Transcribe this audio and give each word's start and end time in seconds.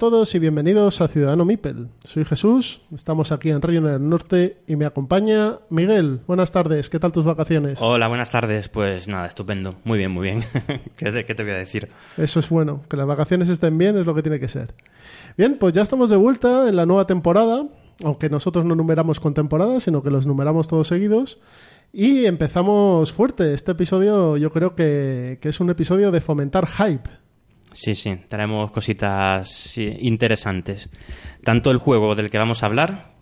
Todos 0.00 0.34
y 0.34 0.38
bienvenidos 0.38 1.02
a 1.02 1.08
Ciudadano 1.08 1.44
Mipel. 1.44 1.88
Soy 2.04 2.24
Jesús, 2.24 2.80
estamos 2.90 3.32
aquí 3.32 3.50
en 3.50 3.60
Río 3.60 3.82
del 3.82 4.08
Norte 4.08 4.56
y 4.66 4.76
me 4.76 4.86
acompaña 4.86 5.58
Miguel. 5.68 6.22
Buenas 6.26 6.52
tardes, 6.52 6.88
¿qué 6.88 6.98
tal 6.98 7.12
tus 7.12 7.26
vacaciones? 7.26 7.82
Hola, 7.82 8.08
buenas 8.08 8.30
tardes. 8.30 8.70
Pues 8.70 9.08
nada, 9.08 9.26
estupendo. 9.26 9.74
Muy 9.84 9.98
bien, 9.98 10.10
muy 10.10 10.22
bien. 10.22 10.42
¿Qué, 10.96 11.12
te, 11.12 11.26
qué 11.26 11.34
te 11.34 11.42
voy 11.42 11.52
a 11.52 11.56
decir? 11.56 11.90
Eso 12.16 12.40
es 12.40 12.48
bueno, 12.48 12.80
que 12.88 12.96
las 12.96 13.06
vacaciones 13.06 13.50
estén 13.50 13.76
bien 13.76 13.98
es 13.98 14.06
lo 14.06 14.14
que 14.14 14.22
tiene 14.22 14.40
que 14.40 14.48
ser. 14.48 14.74
Bien, 15.36 15.58
pues 15.58 15.74
ya 15.74 15.82
estamos 15.82 16.08
de 16.08 16.16
vuelta 16.16 16.66
en 16.66 16.76
la 16.76 16.86
nueva 16.86 17.06
temporada, 17.06 17.66
aunque 18.02 18.30
nosotros 18.30 18.64
no 18.64 18.74
numeramos 18.74 19.20
con 19.20 19.34
temporada, 19.34 19.80
sino 19.80 20.02
que 20.02 20.08
los 20.08 20.26
numeramos 20.26 20.66
todos 20.66 20.88
seguidos. 20.88 21.40
Y 21.92 22.24
empezamos 22.24 23.12
fuerte. 23.12 23.52
Este 23.52 23.72
episodio 23.72 24.38
yo 24.38 24.50
creo 24.50 24.74
que, 24.74 25.36
que 25.42 25.50
es 25.50 25.60
un 25.60 25.68
episodio 25.68 26.10
de 26.10 26.22
fomentar 26.22 26.66
hype. 26.66 27.19
Sí, 27.72 27.94
sí, 27.94 28.18
traemos 28.28 28.70
cositas 28.70 29.48
sí, 29.48 29.96
interesantes. 30.00 30.88
Tanto 31.44 31.70
el 31.70 31.78
juego 31.78 32.14
del 32.14 32.30
que 32.30 32.38
vamos 32.38 32.62
a 32.62 32.66
hablar, 32.66 33.12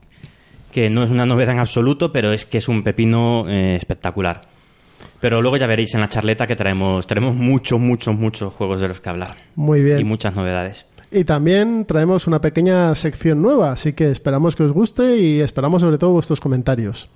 que 0.73 0.91
no 0.91 1.05
es 1.05 1.11
una 1.11 1.27
novedad 1.27 1.55
en 1.55 1.61
absoluto, 1.61 2.12
pero 2.12 2.33
es 2.33 2.47
que 2.47 2.59
es 2.59 2.69
un 2.69 2.83
pepino 2.83 3.48
eh, 3.48 3.77
espectacular. 3.77 4.41
Pero 5.20 5.42
luego 5.42 5.56
ya 5.56 5.67
veréis 5.67 5.95
en 5.95 6.00
la 6.00 6.08
charleta 6.08 6.47
que 6.47 6.56
traemos, 6.56 7.06
traemos 7.06 7.34
muchos, 7.34 7.81
muchos, 7.81 8.14
muchos 8.14 8.53
juegos 8.55 8.81
de 8.81 8.89
los 8.89 9.00
que 9.00 9.08
hablar. 9.08 9.36
Muy 9.55 9.83
bien. 9.83 10.00
Y 10.00 10.05
muchas 10.05 10.34
novedades. 10.34 10.84
Y 11.11 11.25
también 11.25 11.86
traemos 11.86 12.27
una 12.27 12.41
pequeña 12.41 12.95
sección 12.95 13.41
nueva, 13.41 13.73
así 13.73 13.95
que 13.95 14.11
esperamos 14.11 14.55
que 14.55 14.64
os 14.64 14.73
guste 14.73 15.17
y 15.17 15.41
esperamos 15.41 15.80
sobre 15.80 15.97
todo 15.97 16.11
vuestros 16.11 16.41
comentarios. 16.41 17.08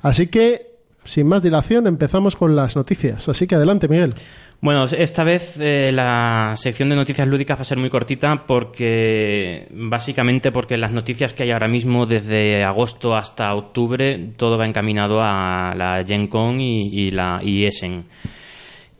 Así 0.00 0.28
que, 0.28 0.76
sin 1.04 1.26
más 1.26 1.42
dilación, 1.42 1.88
empezamos 1.88 2.36
con 2.36 2.54
las 2.54 2.76
noticias. 2.76 3.28
Así 3.28 3.48
que 3.48 3.56
adelante, 3.56 3.88
Miguel. 3.88 4.14
Bueno, 4.62 4.84
esta 4.84 5.24
vez 5.24 5.58
eh, 5.58 5.90
la 5.92 6.54
sección 6.56 6.88
de 6.88 6.94
noticias 6.94 7.26
lúdicas 7.26 7.58
va 7.58 7.62
a 7.62 7.64
ser 7.64 7.78
muy 7.78 7.90
cortita 7.90 8.46
porque 8.46 9.66
básicamente 9.72 10.52
porque 10.52 10.76
las 10.76 10.92
noticias 10.92 11.34
que 11.34 11.42
hay 11.42 11.50
ahora 11.50 11.66
mismo 11.66 12.06
desde 12.06 12.62
agosto 12.62 13.16
hasta 13.16 13.52
octubre 13.56 14.34
todo 14.36 14.56
va 14.56 14.64
encaminado 14.64 15.20
a 15.20 15.74
la 15.76 16.04
Gen 16.06 16.28
Con 16.28 16.60
y, 16.60 17.10
la 17.10 17.40
y 17.42 17.64
Essen. 17.64 18.04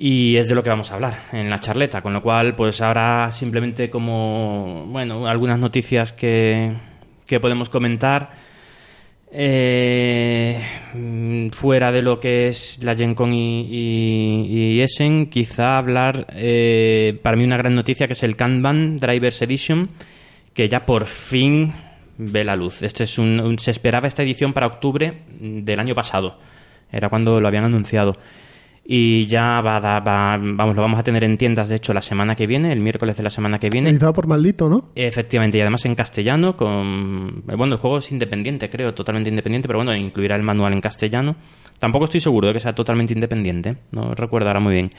Y 0.00 0.34
es 0.34 0.48
de 0.48 0.56
lo 0.56 0.64
que 0.64 0.70
vamos 0.70 0.90
a 0.90 0.96
hablar 0.96 1.14
en 1.30 1.48
la 1.48 1.60
charleta, 1.60 2.02
con 2.02 2.12
lo 2.12 2.22
cual 2.22 2.56
pues 2.56 2.80
ahora 2.80 3.30
simplemente 3.30 3.88
como 3.88 4.86
bueno, 4.88 5.28
algunas 5.28 5.60
noticias 5.60 6.12
que, 6.12 6.74
que 7.24 7.38
podemos 7.38 7.68
comentar 7.68 8.32
eh, 9.34 10.60
mm, 10.94 11.48
fuera 11.50 11.90
de 11.90 12.02
lo 12.02 12.20
que 12.20 12.48
es 12.48 12.78
la 12.82 12.94
Gen 12.96 13.14
Con 13.14 13.32
y, 13.32 13.66
y- 13.70 14.80
Essen, 14.80 15.26
quizá 15.26 15.78
hablar 15.78 16.26
eh, 16.34 17.18
para 17.22 17.36
mí 17.36 17.44
una 17.44 17.56
gran 17.56 17.74
noticia 17.74 18.06
que 18.06 18.12
es 18.12 18.22
el 18.22 18.36
Kanban 18.36 18.98
Drivers 18.98 19.40
Edition, 19.42 19.88
que 20.54 20.68
ya 20.68 20.84
por 20.84 21.06
fin 21.06 21.72
ve 22.18 22.44
la 22.44 22.56
luz. 22.56 22.82
Este 22.82 23.04
es 23.04 23.18
un- 23.18 23.58
se 23.58 23.70
esperaba 23.70 24.06
esta 24.08 24.22
edición 24.22 24.52
para 24.52 24.66
octubre 24.66 25.14
del 25.40 25.80
año 25.80 25.94
pasado, 25.94 26.38
era 26.90 27.08
cuando 27.08 27.40
lo 27.40 27.48
habían 27.48 27.64
anunciado. 27.64 28.16
Y 28.84 29.26
ya 29.26 29.60
va, 29.60 29.76
a 29.76 29.80
dar- 29.80 30.06
va- 30.06 30.36
vamos, 30.38 30.74
lo 30.74 30.82
vamos 30.82 30.98
a 30.98 31.04
tener 31.04 31.22
en 31.22 31.38
tiendas, 31.38 31.68
de 31.68 31.76
hecho, 31.76 31.94
la 31.94 32.02
semana 32.02 32.34
que 32.34 32.48
viene, 32.48 32.72
el 32.72 32.80
miércoles 32.82 33.16
de 33.16 33.22
la 33.22 33.30
semana 33.30 33.58
que 33.60 33.68
viene. 33.70 33.90
Editado 33.90 34.12
por 34.12 34.26
Maldito, 34.26 34.68
¿no? 34.68 34.90
Efectivamente, 34.96 35.56
y 35.56 35.60
además 35.60 35.84
en 35.84 35.94
castellano, 35.94 36.56
con... 36.56 37.42
Bueno, 37.46 37.74
el 37.74 37.80
juego 37.80 37.98
es 37.98 38.10
independiente, 38.10 38.68
creo, 38.68 38.92
totalmente 38.92 39.30
independiente, 39.30 39.68
pero 39.68 39.78
bueno, 39.78 39.94
incluirá 39.94 40.34
el 40.34 40.42
manual 40.42 40.72
en 40.72 40.80
castellano. 40.80 41.36
Tampoco 41.78 42.06
estoy 42.06 42.20
seguro 42.20 42.48
de 42.48 42.54
que 42.54 42.60
sea 42.60 42.74
totalmente 42.74 43.14
independiente, 43.14 43.76
no 43.92 44.14
recuerdo 44.14 44.48
ahora 44.48 44.60
muy 44.60 44.74
bien. 44.74 44.90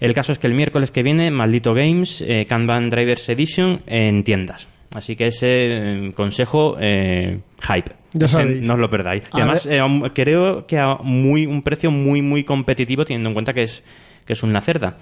El 0.00 0.14
caso 0.14 0.32
es 0.32 0.38
que 0.40 0.46
el 0.48 0.54
miércoles 0.54 0.90
que 0.90 1.02
viene, 1.04 1.30
Maldito 1.30 1.74
Games, 1.74 2.20
eh, 2.26 2.44
Kanban 2.48 2.90
Drivers 2.90 3.28
Edition 3.28 3.82
en 3.86 4.24
tiendas. 4.24 4.68
Así 4.94 5.16
que 5.16 5.26
ese 5.28 5.48
eh, 5.50 6.12
consejo, 6.14 6.76
eh, 6.80 7.40
hype. 7.60 7.92
Ya 8.12 8.28
sabéis. 8.28 8.66
No 8.66 8.74
os 8.74 8.80
lo 8.80 8.88
perdáis. 8.90 9.22
Y 9.34 9.36
además, 9.38 9.66
eh, 9.66 9.80
creo 10.14 10.66
que 10.66 10.78
a 10.78 10.96
muy, 11.02 11.46
un 11.46 11.62
precio 11.62 11.90
muy, 11.90 12.22
muy 12.22 12.44
competitivo, 12.44 13.04
teniendo 13.04 13.28
en 13.30 13.34
cuenta 13.34 13.52
que 13.52 13.64
es, 13.64 13.82
que 14.24 14.32
es 14.32 14.42
una 14.42 14.60
cerda. 14.60 14.96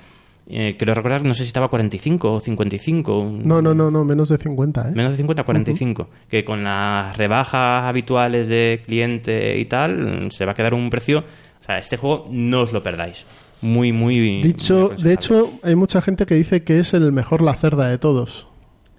Eh, 0.48 0.76
creo 0.78 0.94
recordar, 0.94 1.24
no 1.24 1.34
sé 1.34 1.42
si 1.42 1.48
estaba 1.48 1.68
45 1.68 2.34
o 2.34 2.40
55. 2.40 3.18
un- 3.20 3.46
No, 3.48 3.60
no, 3.60 3.74
no, 3.74 3.90
no, 3.90 4.04
menos 4.04 4.28
de 4.28 4.38
50, 4.38 4.90
¿eh? 4.90 4.92
Menos 4.94 5.10
de 5.12 5.16
50, 5.18 5.42
45. 5.42 6.08
Que 6.28 6.44
con 6.44 6.62
las 6.62 7.16
rebajas 7.16 7.82
habituales 7.84 8.48
de 8.48 8.80
cliente 8.86 9.58
y 9.58 9.64
tal, 9.64 10.28
se 10.30 10.44
va 10.44 10.52
a 10.52 10.54
quedar 10.54 10.72
un 10.74 10.88
precio. 10.88 11.24
O 11.62 11.66
sea, 11.66 11.78
este 11.78 11.96
juego 11.96 12.26
no 12.30 12.60
os 12.60 12.72
lo 12.72 12.80
perdáis. 12.82 13.26
Muy, 13.60 13.90
muy. 13.90 14.20
muy 14.20 14.42
Dicho, 14.42 14.84
aconsejable. 14.86 15.08
de 15.08 15.14
hecho, 15.14 15.52
hay 15.64 15.74
mucha 15.74 16.00
gente 16.00 16.26
que 16.26 16.34
dice 16.36 16.62
que 16.62 16.78
es 16.78 16.94
el 16.94 17.10
mejor 17.10 17.42
la 17.42 17.54
cerda 17.54 17.88
de 17.88 17.98
todos. 17.98 18.46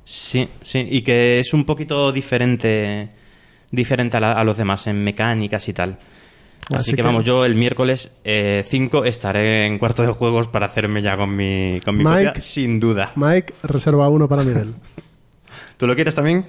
Sí, 0.04 0.50
sí. 0.64 0.86
Y 0.92 1.02
que 1.04 1.40
es 1.40 1.54
un 1.54 1.64
poquito 1.64 2.12
diferente. 2.12 3.10
Diferente 3.72 4.18
a, 4.18 4.20
la- 4.20 4.32
a 4.34 4.44
los 4.44 4.58
demás 4.58 4.88
en 4.88 5.04
mecánicas 5.04 5.68
y 5.70 5.74
tal. 5.74 5.98
Así, 6.70 6.76
Así 6.76 6.92
que, 6.92 6.98
que- 6.98 7.02
vamos, 7.04 7.24
yo 7.24 7.46
el 7.46 7.56
miércoles 7.56 8.12
5 8.24 9.06
estaré 9.06 9.66
en 9.66 9.78
cuarto 9.80 10.04
de 10.04 10.10
juegos 10.12 10.48
para 10.48 10.66
hacerme 10.66 11.02
ya 11.02 11.16
con 11.18 11.36
mi, 11.36 11.80
con 11.86 11.98
mi 11.98 12.04
Mike. 12.04 12.26
copia, 12.28 12.42
sin 12.42 12.80
duda. 12.80 13.12
Mike, 13.16 13.54
reserva 13.64 14.10
uno 14.10 14.28
para 14.28 14.44
Miguel. 14.44 14.74
¿Tú 15.78 15.88
lo 15.88 15.96
quieres 15.96 16.16
también? 16.16 16.46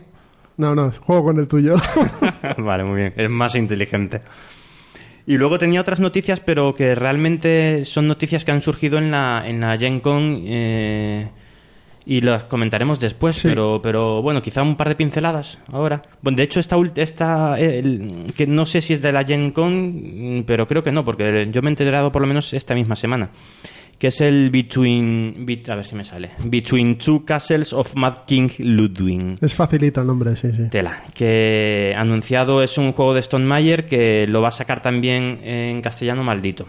No, 0.57 0.75
no, 0.75 0.91
juego 1.01 1.25
con 1.25 1.39
el 1.39 1.47
tuyo. 1.47 1.75
vale, 2.59 2.83
muy 2.85 2.97
bien. 2.97 3.15
Es 3.17 3.31
más 3.31 3.55
inteligente. 3.55 4.23
Y 5.27 5.37
luego 5.37 5.59
tenía 5.59 5.81
otras 5.83 6.01
noticias, 6.01 6.41
pero 6.41 6.75
que 6.75 6.95
realmente 6.95 7.85
son 7.85 8.09
noticias 8.09 8.45
que 8.45 8.51
han 8.53 8.63
surgido 8.63 8.99
en 8.99 9.11
la, 9.11 9.45
en 9.47 9.61
la 9.61 9.77
Gen 9.77 10.01
Con 10.01 10.43
eh, 10.47 11.29
y 12.11 12.23
las 12.23 12.45
comentaremos 12.45 12.99
después. 12.99 13.37
Sí. 13.37 13.49
Pero, 13.49 13.81
pero 13.83 14.23
bueno, 14.23 14.41
quizá 14.41 14.63
un 14.63 14.77
par 14.77 14.89
de 14.89 14.97
pinceladas 14.97 15.59
ahora. 15.71 16.03
Bueno, 16.23 16.37
de 16.37 16.43
hecho, 16.45 16.59
esta, 16.59 16.77
esta 16.97 17.61
el- 17.61 18.33
que 18.35 18.47
no 18.47 18.65
sé 18.67 18.81
si 18.81 18.95
es 18.95 19.03
de 19.03 19.13
la 19.13 19.25
Gen 19.25 19.51
Con, 19.51 20.39
mm, 20.39 20.43
pero 20.45 20.67
creo 20.67 20.83
que 20.83 20.91
no, 20.91 21.05
porque 21.05 21.49
yo 21.53 21.61
me 21.63 21.69
he 21.69 21.73
enterado 21.73 22.11
por 22.11 22.23
lo 22.23 22.29
menos 22.29 22.53
esta 22.55 22.75
misma 22.75 22.97
semana. 22.97 23.29
Que 23.99 24.07
es 24.07 24.21
el 24.21 24.51
Between. 24.51 25.45
bet- 25.45 25.69
a 25.71 25.75
ver 25.75 25.85
si 25.85 25.97
me 25.97 26.05
sale. 26.05 26.31
Between 26.45 26.99
Two 26.99 27.25
Castles 27.25 27.73
of 27.73 27.95
Mad 27.97 28.19
King 28.29 28.49
Ludwig. 28.59 29.37
es 29.41 29.55
facilito 29.55 30.01
el 30.01 30.07
nombre, 30.07 30.37
sí, 30.37 30.53
sí. 30.53 30.69
Tela, 30.71 31.03
que 31.15 31.95
anunciado 31.99 32.63
es 32.63 32.79
un 32.79 32.93
juego 32.93 33.13
de 33.13 33.21
Stone 33.21 33.45
Meyer 33.45 33.87
que 33.87 34.27
lo 34.29 34.41
va 34.41 34.49
a 34.49 34.53
sacar 34.53 34.81
también 34.83 35.41
en 35.43 35.83
castellano 35.83 36.23
maldito. 36.23 36.67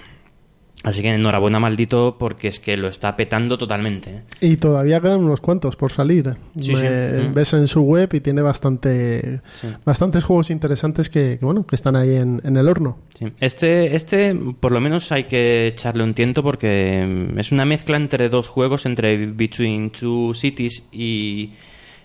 Así 0.81 1.01
que 1.01 1.09
enhorabuena 1.13 1.59
maldito 1.59 2.15
porque 2.17 2.47
es 2.47 2.61
que 2.61 2.77
lo 2.77 2.87
está 2.87 3.17
petando 3.17 3.57
totalmente. 3.57 4.09
¿eh? 4.11 4.23
Y 4.39 4.55
todavía 4.55 5.01
quedan 5.01 5.19
unos 5.25 5.41
cuantos 5.41 5.75
por 5.75 5.91
salir. 5.91 6.37
Sí, 6.57 6.73
Me- 6.73 6.79
sí. 6.79 7.27
Mm. 7.29 7.33
Ves 7.33 7.53
en 7.53 7.67
su 7.67 7.81
web 7.81 8.09
y 8.13 8.21
tiene 8.21 8.41
bastante, 8.41 9.41
Sí. 9.53 9.67
bastantes 9.83 10.23
juegos 10.23 10.49
interesantes 10.49 11.09
que, 11.09 11.37
que, 11.37 11.43
bueno, 11.45 11.67
que 11.67 11.75
están 11.75 11.97
ahí 11.97 12.15
en, 12.15 12.39
en 12.45 12.55
el 12.55 12.69
horno. 12.69 12.97
Este, 13.41 13.93
este, 13.97 14.33
por 14.59 14.71
lo 14.71 14.79
menos 14.79 15.11
hay 15.11 15.25
que 15.25 15.67
echarle 15.67 16.01
un 16.01 16.13
tiento 16.13 16.43
porque 16.43 17.05
mm, 17.33 17.37
es 17.39 17.51
una 17.51 17.65
mezcla 17.65 17.97
entre 17.97 18.29
dos 18.29 18.47
juegos, 18.47 18.85
entre 18.85 19.17
Between 19.27 19.89
Two 19.89 20.33
Cities 20.33 20.83
y, 20.93 21.51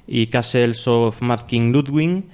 y 0.09 0.27
Castles 0.27 0.89
of 0.89 1.23
Mad 1.23 1.43
King 1.43 1.71
Ludwig. 1.71 2.25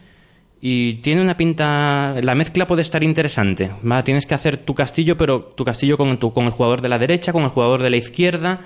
Y 0.62 0.94
tiene 0.96 1.22
una 1.22 1.36
pinta. 1.36 2.16
La 2.22 2.34
mezcla 2.34 2.66
puede 2.66 2.82
estar 2.82 3.02
interesante. 3.02 3.70
¿va? 3.90 4.04
Tienes 4.04 4.26
que 4.26 4.34
hacer 4.34 4.58
tu 4.58 4.74
castillo, 4.74 5.16
pero 5.16 5.40
tu 5.40 5.64
castillo 5.64 5.96
con, 5.96 6.18
tu- 6.18 6.32
con 6.34 6.44
el 6.44 6.50
jugador 6.52 6.82
de 6.82 6.88
la 6.90 6.98
derecha, 6.98 7.32
con 7.32 7.44
el 7.44 7.48
jugador 7.50 7.82
de 7.82 7.88
la 7.90 7.96
izquierda, 7.96 8.60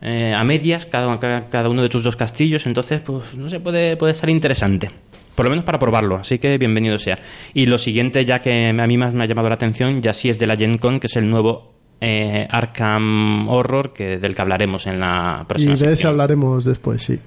eh, 0.00 0.34
a 0.36 0.42
medias, 0.42 0.86
cada, 0.86 1.18
cada, 1.48 1.68
uno 1.68 1.82
de 1.82 1.88
tus 1.88 2.02
dos 2.02 2.16
castillos. 2.16 2.66
Entonces, 2.66 3.00
pues 3.02 3.34
no 3.34 3.48
sé, 3.48 3.60
puede, 3.60 3.96
puede 3.96 4.12
estar 4.12 4.28
interesante. 4.30 4.90
Por 5.36 5.44
lo 5.44 5.50
menos 5.50 5.64
para 5.64 5.78
probarlo, 5.78 6.16
así 6.16 6.40
que 6.40 6.58
bienvenido 6.58 6.98
sea. 6.98 7.16
Y 7.54 7.66
lo 7.66 7.78
siguiente, 7.78 8.24
ya 8.24 8.40
que 8.40 8.70
a 8.70 8.86
mí 8.88 8.98
más 8.98 9.14
me 9.14 9.22
ha 9.22 9.26
llamado 9.28 9.48
la 9.48 9.54
atención, 9.54 10.02
ya 10.02 10.12
sí 10.12 10.28
es 10.28 10.40
de 10.40 10.48
la 10.48 10.56
Gen 10.56 10.78
Con, 10.78 10.98
que 10.98 11.06
es 11.06 11.14
el 11.14 11.30
nuevo 11.30 11.74
eh, 12.00 12.48
Arkham 12.50 13.48
Horror, 13.48 13.92
que, 13.92 14.18
del 14.18 14.34
que 14.34 14.42
hablaremos 14.42 14.88
en 14.88 14.98
la 14.98 15.42
Y 15.42 15.46
próxima 15.46 15.74
de 15.76 15.92
ese 15.92 16.08
hablaremos 16.08 16.64
después, 16.64 17.00
sí. 17.02 17.20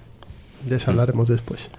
De 0.65 0.75
ese 0.75 0.89
hablaremos 0.89 1.29
después. 1.29 1.71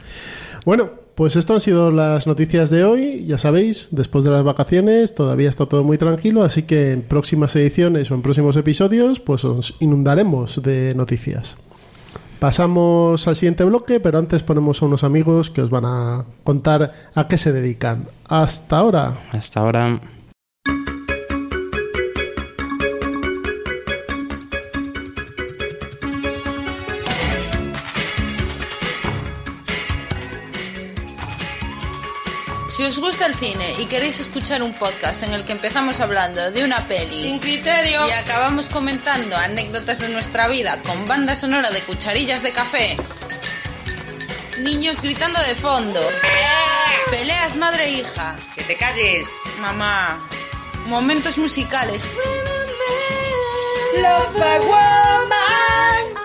Bueno, 0.65 0.91
pues 1.15 1.37
esto 1.37 1.55
han 1.55 1.61
sido 1.61 1.91
las 1.91 2.27
noticias 2.27 2.71
de 2.71 2.85
hoy. 2.85 3.25
Ya 3.27 3.39
sabéis, 3.39 3.89
después 3.91 4.25
de 4.25 4.31
las 4.31 4.45
vacaciones 4.45 5.15
todavía 5.15 5.49
está 5.49 5.67
todo 5.67 5.85
muy 5.85 5.99
tranquilo, 5.99 6.43
así 6.43 6.63
que 6.63 6.93
en 6.93 7.03
próximas 7.03 7.55
ediciones 7.57 8.11
o 8.11 8.15
en 8.15 8.23
próximos 8.23 8.57
episodios, 8.57 9.21
pues 9.21 9.45
os 9.45 9.77
inundaremos 9.81 10.63
de 10.63 10.95
noticias. 10.95 11.59
Pasamos 12.39 13.29
al 13.29 13.37
siguiente 13.37 13.63
bloque, 13.63 14.01
pero 14.01 14.19
antes 14.19 14.43
ponemos 14.43 14.83
a 14.83 14.87
unos 14.87 15.05
amigos 15.05 15.51
que 15.51 15.63
os 15.63 15.71
van 15.71 15.85
a 15.85 16.25
contar 16.43 16.93
a 17.15 17.29
qué 17.29 17.39
se 17.39 17.53
dedican. 17.53 18.09
Hasta 18.25 18.79
ahora. 18.79 19.29
Hasta 19.31 19.61
ahora. 19.61 20.01
Si 32.75 32.83
os 32.85 32.99
gusta 32.99 33.27
el 33.27 33.35
cine 33.35 33.75
y 33.79 33.87
queréis 33.87 34.19
escuchar 34.21 34.63
un 34.63 34.73
podcast 34.73 35.23
en 35.25 35.33
el 35.35 35.45
que 35.45 35.53
empezamos 35.53 36.01
hablando 36.01 36.51
de 36.53 36.65
una 36.65 36.87
peli 36.87 37.15
Sin 37.15 37.39
criterio. 37.39 38.09
y 38.09 38.11
acabamos 38.13 38.69
comentando 38.71 39.37
anécdotas 39.37 39.99
de 39.99 40.09
nuestra 40.09 40.49
vida 40.49 40.81
con 40.83 41.07
banda 41.07 41.35
sonora 41.35 41.71
de 41.71 41.81
cucharillas 41.83 42.43
de 42.43 42.53
café, 42.53 42.97
niños 44.61 45.03
gritando 45.03 45.39
de 45.41 45.55
fondo, 45.55 46.01
peleas 47.11 47.57
madre 47.57 47.85
e 47.85 47.91
hija, 47.99 48.37
Que 48.55 48.63
te 48.65 48.77
calles. 48.77 49.27
mamá, 49.61 50.19
momentos 50.87 51.37
musicales, 51.37 52.05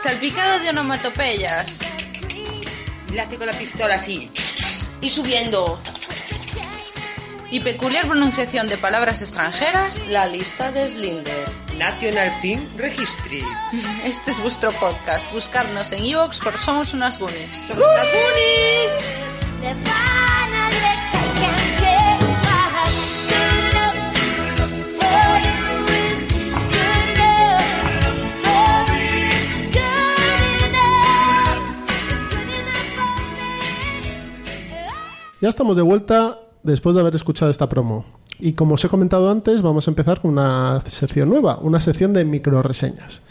salpicado 0.02 0.60
de 0.60 0.70
onomatopeyas, 0.70 1.80
Y 3.10 3.14
le 3.14 3.22
hace 3.22 3.38
con 3.38 3.48
la 3.48 3.54
pistola 3.54 3.96
así. 3.96 4.32
Y 5.02 5.10
subiendo. 5.10 5.80
Y 7.50 7.60
peculiar 7.62 8.08
pronunciación 8.08 8.68
de 8.68 8.78
palabras 8.78 9.22
extranjeras, 9.22 10.08
La 10.08 10.28
lista 10.28 10.72
de 10.72 10.88
Slinder. 10.88 11.50
National 11.78 12.32
Film 12.42 12.66
Registry. 12.76 13.44
este 14.04 14.32
es 14.32 14.42
vuestro 14.42 14.72
podcast. 14.74 15.32
Buscadnos 15.32 15.92
en 15.92 16.04
iVoox 16.06 16.40
por 16.40 16.58
Somos 16.58 16.94
Unas 16.94 17.20
Goonies. 17.20 17.66
¡Somos 17.68 17.84
Goonies! 17.84 19.18
Ya 35.40 35.50
estamos 35.50 35.78
de 35.78 35.84
vuelta 35.84 36.40
después 36.64 36.96
de 36.96 37.02
haber 37.02 37.16
escuchado 37.16 37.52
esta 37.52 37.70
promo. 37.70 38.06
Y 38.40 38.54
como 38.54 38.76
os 38.76 38.86
he 38.86 38.90
comentado 38.90 39.30
antes, 39.32 39.62
vamos 39.62 39.88
a 39.88 39.92
empezar 39.92 40.22
con 40.22 40.32
una 40.32 40.82
sección 40.88 41.30
nueva, 41.30 41.58
una 41.62 41.82
sección 41.82 42.14
de 42.14 42.26
micro 42.26 42.62
reseñas. 42.62 43.22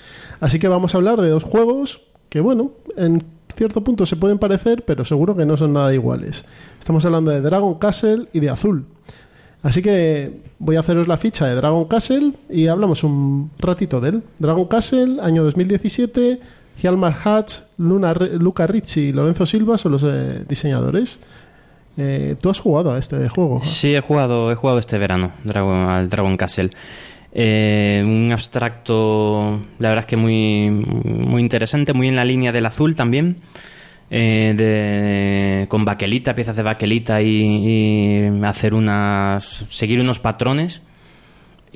Así 0.40 0.58
que 0.58 0.68
vamos 0.68 0.94
a 0.94 0.98
hablar 0.98 1.20
de 1.20 1.30
dos 1.30 1.44
juegos 1.44 2.02
que, 2.28 2.40
bueno, 2.40 2.72
en 2.96 3.22
cierto 3.54 3.82
punto 3.82 4.04
se 4.04 4.16
pueden 4.16 4.38
parecer, 4.38 4.84
pero 4.84 5.04
seguro 5.04 5.36
que 5.36 5.46
no 5.46 5.56
son 5.56 5.72
nada 5.72 5.94
iguales. 5.94 6.44
Estamos 6.78 7.04
hablando 7.04 7.30
de 7.30 7.40
Dragon 7.40 7.74
Castle 7.78 8.28
y 8.32 8.40
de 8.40 8.50
Azul. 8.50 8.86
Así 9.62 9.82
que 9.82 10.42
voy 10.58 10.76
a 10.76 10.80
haceros 10.80 11.08
la 11.08 11.16
ficha 11.16 11.46
de 11.46 11.54
Dragon 11.54 11.86
Castle 11.86 12.34
y 12.48 12.66
hablamos 12.66 13.04
un 13.04 13.50
ratito 13.58 14.00
de 14.00 14.10
él. 14.10 14.22
Dragon 14.38 14.66
Castle, 14.66 15.18
año 15.20 15.42
2017, 15.44 16.40
Hjalmar 16.82 17.16
Hatch, 17.24 17.54
Luna, 17.78 18.12
Luca 18.14 18.66
Ricci 18.66 19.08
y 19.08 19.12
Lorenzo 19.12 19.46
Silva 19.46 19.78
son 19.78 19.92
los 19.92 20.02
eh, 20.04 20.44
diseñadores. 20.48 21.20
Eh, 21.96 22.36
¿Tú 22.40 22.50
has 22.50 22.58
jugado 22.58 22.92
a 22.92 22.98
este 22.98 23.28
juego? 23.28 23.62
Sí, 23.62 23.94
he 23.94 24.00
jugado, 24.00 24.52
he 24.52 24.54
jugado 24.54 24.78
este 24.78 24.98
verano 24.98 25.32
Dragon, 25.44 25.88
al 25.88 26.08
Dragon 26.08 26.36
Castle. 26.36 26.70
Eh, 27.32 28.02
un 28.04 28.30
abstracto, 28.32 29.60
la 29.78 29.88
verdad 29.90 30.04
es 30.04 30.06
que 30.08 30.16
muy, 30.16 30.70
muy 30.70 31.42
interesante, 31.42 31.92
muy 31.92 32.08
en 32.08 32.16
la 32.16 32.24
línea 32.24 32.52
del 32.52 32.66
azul 32.66 32.94
también. 32.94 33.38
eh, 34.10 35.66
con 35.68 35.84
baquelita, 35.84 36.34
piezas 36.34 36.56
de 36.56 36.62
baquelita 36.62 37.20
y, 37.22 37.28
y 37.28 38.44
hacer 38.44 38.74
unas. 38.74 39.64
seguir 39.68 40.00
unos 40.00 40.18
patrones. 40.20 40.80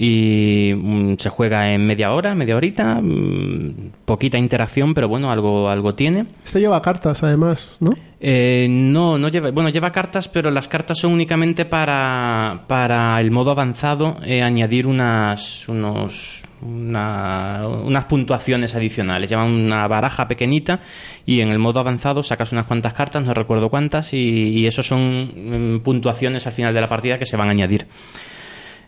Y 0.03 0.73
mm, 0.75 1.17
se 1.19 1.29
juega 1.29 1.71
en 1.75 1.87
media 1.87 2.13
hora, 2.15 2.35
media 2.35 2.57
horita, 2.57 2.95
mm, 3.03 3.93
poquita 4.07 4.39
interacción, 4.39 4.95
pero 4.95 5.09
bueno, 5.09 5.31
algo, 5.31 5.69
algo 5.69 5.95
tiene. 5.95 6.25
Este 6.43 6.59
lleva 6.59 6.81
cartas, 6.81 7.23
además, 7.23 7.77
¿no? 7.81 7.93
Eh, 8.19 8.67
no, 8.71 9.19
no 9.19 9.29
lleva. 9.29 9.51
Bueno, 9.51 9.69
lleva 9.69 9.93
cartas, 9.93 10.27
pero 10.29 10.51
las 10.51 10.69
cartas 10.69 10.97
son 10.99 11.13
únicamente 11.13 11.67
para, 11.67 12.65
para 12.67 13.21
el 13.21 13.31
modo 13.31 13.51
avanzado 13.51 14.17
eh, 14.25 14.41
añadir 14.43 14.87
unas, 14.87 15.69
unos, 15.69 16.45
una- 16.63 17.67
unas 17.85 18.05
puntuaciones 18.07 18.75
adicionales. 18.75 19.29
Lleva 19.29 19.45
una 19.45 19.87
baraja 19.87 20.27
pequeñita 20.29 20.81
y 21.27 21.43
en 21.43 21.49
el 21.51 21.59
modo 21.59 21.79
avanzado 21.81 22.23
sacas 22.23 22.53
unas 22.53 22.67
cuantas 22.67 22.95
cartas, 22.95 23.23
no 23.23 23.35
recuerdo 23.35 23.69
cuántas, 23.69 24.15
y, 24.15 24.17
y 24.49 24.67
eso 24.67 24.83
son 24.83 25.75
mm, 25.77 25.81
puntuaciones 25.81 26.47
al 26.47 26.55
final 26.55 26.73
de 26.73 26.81
la 26.81 26.89
partida 26.89 27.19
que 27.19 27.27
se 27.27 27.37
van 27.37 27.49
a 27.49 27.51
añadir. 27.51 27.87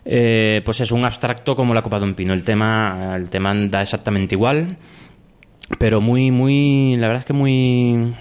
Eh, 0.05 0.61
pues 0.65 0.81
es 0.81 0.91
un 0.91 1.05
abstracto 1.05 1.55
como 1.55 1.73
la 1.73 1.81
copa 1.81 1.99
de 1.99 2.05
un 2.05 2.13
pino. 2.13 2.33
El 2.33 2.43
tema, 2.43 3.13
el 3.15 3.29
tema 3.29 3.53
da 3.55 3.81
exactamente 3.81 4.35
igual, 4.35 4.77
pero 5.79 6.01
muy, 6.01 6.29
muy, 6.31 6.95
la 6.97 7.07
verdad 7.07 7.21
es 7.21 7.25
que 7.25 7.33
muy, 7.33 8.13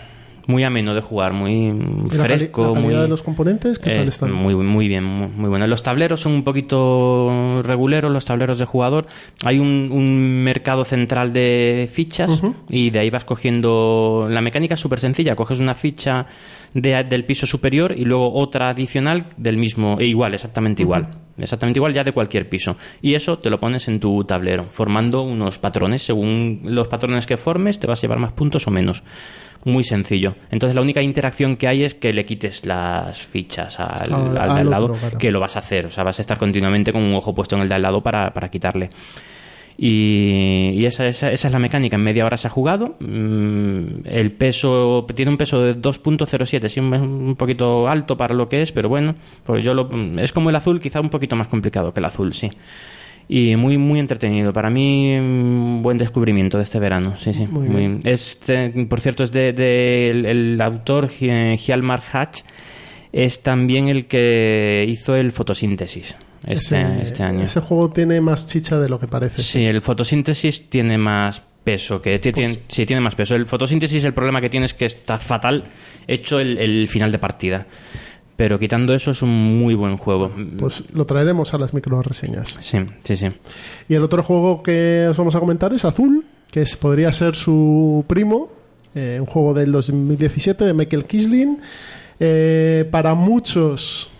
muy 0.46 0.62
ameno 0.64 0.94
de 0.94 1.00
jugar, 1.00 1.32
muy 1.32 1.52
¿Y 1.52 2.14
la 2.16 2.22
fresco, 2.22 2.68
la 2.68 2.72
calidad 2.74 2.80
muy 2.82 2.94
de 3.02 3.08
los 3.08 3.22
componentes, 3.24 3.78
¿qué 3.80 3.94
eh, 3.94 3.96
tal 3.98 4.08
están? 4.08 4.32
Muy, 4.32 4.54
muy 4.54 4.86
bien, 4.86 5.02
muy, 5.04 5.26
muy 5.28 5.48
bueno. 5.48 5.66
Los 5.66 5.82
tableros 5.82 6.20
son 6.20 6.32
un 6.34 6.44
poquito 6.44 7.62
reguleros, 7.64 8.12
los 8.12 8.24
tableros 8.24 8.58
de 8.60 8.64
jugador. 8.64 9.06
Hay 9.44 9.58
un, 9.58 9.90
un 9.92 10.44
mercado 10.44 10.84
central 10.84 11.32
de 11.32 11.88
fichas 11.92 12.42
y 12.68 12.90
de 12.90 12.98
ahí 13.00 13.10
vas 13.10 13.24
cogiendo. 13.24 14.28
La 14.30 14.40
mecánica 14.40 14.74
es 14.74 14.80
súper 14.80 15.00
sencilla. 15.00 15.34
Coges 15.36 15.58
una 15.58 15.74
ficha 15.74 16.26
de- 16.74 17.02
del 17.04 17.24
piso 17.24 17.46
superior 17.46 17.92
y 17.96 18.04
luego 18.04 18.32
otra 18.34 18.68
adicional 18.70 19.24
del 19.36 19.56
mismo, 19.56 19.96
e 19.98 20.06
igual, 20.06 20.34
exactamente 20.34 20.82
igual. 20.82 21.08
Exactamente 21.38 21.78
igual 21.78 21.94
ya 21.94 22.04
de 22.04 22.12
cualquier 22.12 22.48
piso. 22.48 22.76
Y 23.00 23.14
eso 23.14 23.38
te 23.38 23.48
lo 23.50 23.58
pones 23.58 23.88
en 23.88 24.00
tu 24.00 24.22
tablero, 24.24 24.64
formando 24.64 25.22
unos 25.22 25.58
patrones. 25.58 26.02
Según 26.02 26.60
los 26.64 26.88
patrones 26.88 27.26
que 27.26 27.36
formes, 27.36 27.78
te 27.78 27.86
vas 27.86 27.98
a 27.98 28.02
llevar 28.02 28.18
más 28.18 28.32
puntos 28.32 28.66
o 28.66 28.70
menos. 28.70 29.02
Muy 29.64 29.84
sencillo. 29.84 30.34
Entonces 30.50 30.74
la 30.74 30.82
única 30.82 31.02
interacción 31.02 31.56
que 31.56 31.68
hay 31.68 31.84
es 31.84 31.94
que 31.94 32.12
le 32.12 32.24
quites 32.24 32.66
las 32.66 33.22
fichas 33.22 33.78
al, 33.78 34.12
Al- 34.12 34.12
al 34.12 34.32
de 34.34 34.38
al 34.40 34.50
al 34.58 34.70
lado, 34.70 34.84
otro, 34.86 34.96
claro. 34.98 35.18
que 35.18 35.30
lo 35.30 35.38
vas 35.40 35.54
a 35.56 35.60
hacer. 35.60 35.86
O 35.86 35.90
sea, 35.90 36.02
vas 36.04 36.18
a 36.18 36.22
estar 36.22 36.36
continuamente 36.36 36.92
con 36.92 37.02
un 37.02 37.14
ojo 37.14 37.32
puesto 37.34 37.54
en 37.56 37.62
el 37.62 37.68
de 37.68 37.76
al 37.76 37.82
lado 37.82 38.02
para, 38.02 38.32
para 38.34 38.48
quitarle. 38.50 38.90
Y, 39.78 40.70
y 40.74 40.86
esa, 40.86 41.06
esa, 41.06 41.32
esa 41.32 41.48
es 41.48 41.52
la 41.52 41.58
mecánica. 41.58 41.96
En 41.96 42.02
media 42.02 42.24
hora 42.26 42.36
se 42.36 42.46
ha 42.46 42.50
jugado. 42.50 42.96
Mm, 43.00 44.06
El 44.06 44.32
peso 44.32 45.06
tiene 45.14 45.30
un 45.30 45.36
peso 45.38 45.60
de 45.62 45.76
2.07, 45.76 46.68
sí, 46.68 46.80
un, 46.80 46.92
un 46.92 47.36
poquito 47.36 47.88
alto 47.88 48.16
para 48.16 48.34
lo 48.34 48.48
que 48.48 48.62
es, 48.62 48.72
pero 48.72 48.88
bueno, 48.88 49.14
pues 49.44 49.64
yo 49.64 49.74
lo, 49.74 49.88
es 50.18 50.32
como 50.32 50.50
el 50.50 50.56
azul, 50.56 50.80
quizá 50.80 51.00
un 51.00 51.08
poquito 51.08 51.36
más 51.36 51.48
complicado 51.48 51.92
que 51.92 52.00
el 52.00 52.04
azul, 52.04 52.32
sí. 52.34 52.50
Y 53.28 53.56
muy 53.56 53.78
muy 53.78 53.98
entretenido. 53.98 54.52
Para 54.52 54.68
mí, 54.68 55.16
un 55.16 55.80
buen 55.82 55.96
descubrimiento 55.96 56.58
de 56.58 56.64
este 56.64 56.78
verano. 56.78 57.14
Sí, 57.18 57.32
sí. 57.32 57.46
Muy. 57.46 58.00
Este, 58.04 58.70
por 58.88 59.00
cierto, 59.00 59.24
es 59.24 59.32
de, 59.32 59.52
de 59.52 60.10
el, 60.10 60.26
el 60.26 60.60
autor 60.60 61.08
Hjalmar 61.08 62.02
Hatch. 62.12 62.42
Es 63.12 63.42
también 63.42 63.88
el 63.88 64.06
que 64.06 64.84
hizo 64.88 65.14
el 65.14 65.32
fotosíntesis 65.32 66.16
este, 66.46 66.80
ese, 66.82 67.02
este 67.02 67.22
año. 67.22 67.44
ese 67.44 67.60
juego 67.60 67.90
tiene 67.90 68.20
más 68.20 68.46
chicha 68.46 68.78
de 68.78 68.88
lo 68.88 68.98
que 69.00 69.06
parece. 69.08 69.40
Sí, 69.42 69.64
el 69.64 69.82
fotosíntesis 69.82 70.68
tiene 70.68 70.98
más 70.98 71.42
peso, 71.64 72.02
que 72.02 72.18
ti- 72.18 72.32
tiene, 72.32 72.60
sí, 72.68 72.84
tiene 72.86 73.00
más 73.00 73.14
peso. 73.14 73.34
El 73.34 73.46
fotosíntesis, 73.46 74.04
el 74.04 74.14
problema 74.14 74.40
que 74.40 74.50
tiene 74.50 74.66
es 74.66 74.74
que 74.74 74.84
está 74.86 75.18
fatal 75.18 75.64
hecho 76.08 76.40
el, 76.40 76.58
el 76.58 76.88
final 76.88 77.12
de 77.12 77.18
partida. 77.18 77.66
Pero 78.34 78.58
quitando 78.58 78.94
eso, 78.94 79.10
es 79.12 79.22
un 79.22 79.30
muy 79.60 79.74
buen 79.74 79.96
juego. 79.98 80.32
Pues 80.58 80.82
lo 80.94 81.04
traeremos 81.04 81.52
a 81.54 81.58
las 81.58 81.74
micro 81.74 82.02
reseñas. 82.02 82.56
Sí, 82.60 82.78
sí, 83.04 83.16
sí. 83.16 83.26
Y 83.88 83.94
el 83.94 84.02
otro 84.02 84.22
juego 84.22 84.62
que 84.62 85.06
os 85.08 85.16
vamos 85.16 85.36
a 85.36 85.40
comentar 85.40 85.72
es 85.74 85.84
Azul, 85.84 86.24
que 86.50 86.62
es, 86.62 86.74
podría 86.76 87.12
ser 87.12 87.36
su 87.36 88.04
primo, 88.08 88.50
eh, 88.94 89.18
un 89.20 89.26
juego 89.26 89.54
del 89.54 89.70
2017 89.70 90.64
de 90.64 90.74
Michael 90.74 91.04
Kisling. 91.04 91.58
Eh, 92.18 92.88
para 92.90 93.14
muchos 93.14 94.10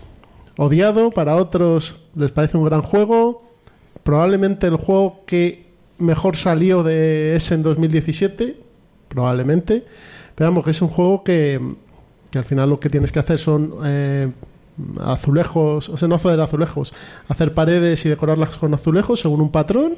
odiado, 0.57 1.09
para 1.11 1.35
otros 1.35 1.95
les 2.15 2.31
parece 2.31 2.57
un 2.57 2.65
gran 2.65 2.81
juego. 2.81 3.43
Probablemente 4.03 4.67
el 4.67 4.77
juego 4.77 5.21
que 5.25 5.65
mejor 5.97 6.35
salió 6.35 6.83
de 6.83 7.35
ese 7.35 7.55
en 7.55 7.63
2017, 7.63 8.57
probablemente. 9.07 9.85
Pero 10.35 10.49
vamos, 10.49 10.65
que 10.65 10.71
es 10.71 10.81
un 10.81 10.89
juego 10.89 11.23
que, 11.23 11.59
que 12.31 12.37
al 12.37 12.45
final 12.45 12.69
lo 12.69 12.79
que 12.79 12.89
tienes 12.89 13.11
que 13.11 13.19
hacer 13.19 13.39
son 13.39 13.75
eh, 13.85 14.29
azulejos, 15.01 15.89
o 15.89 15.97
sea, 15.97 16.07
no 16.07 16.15
hacer 16.15 16.39
azulejos, 16.39 16.93
hacer 17.27 17.53
paredes 17.53 18.05
y 18.05 18.09
decorarlas 18.09 18.57
con 18.57 18.73
azulejos 18.73 19.19
según 19.19 19.41
un 19.41 19.51
patrón. 19.51 19.95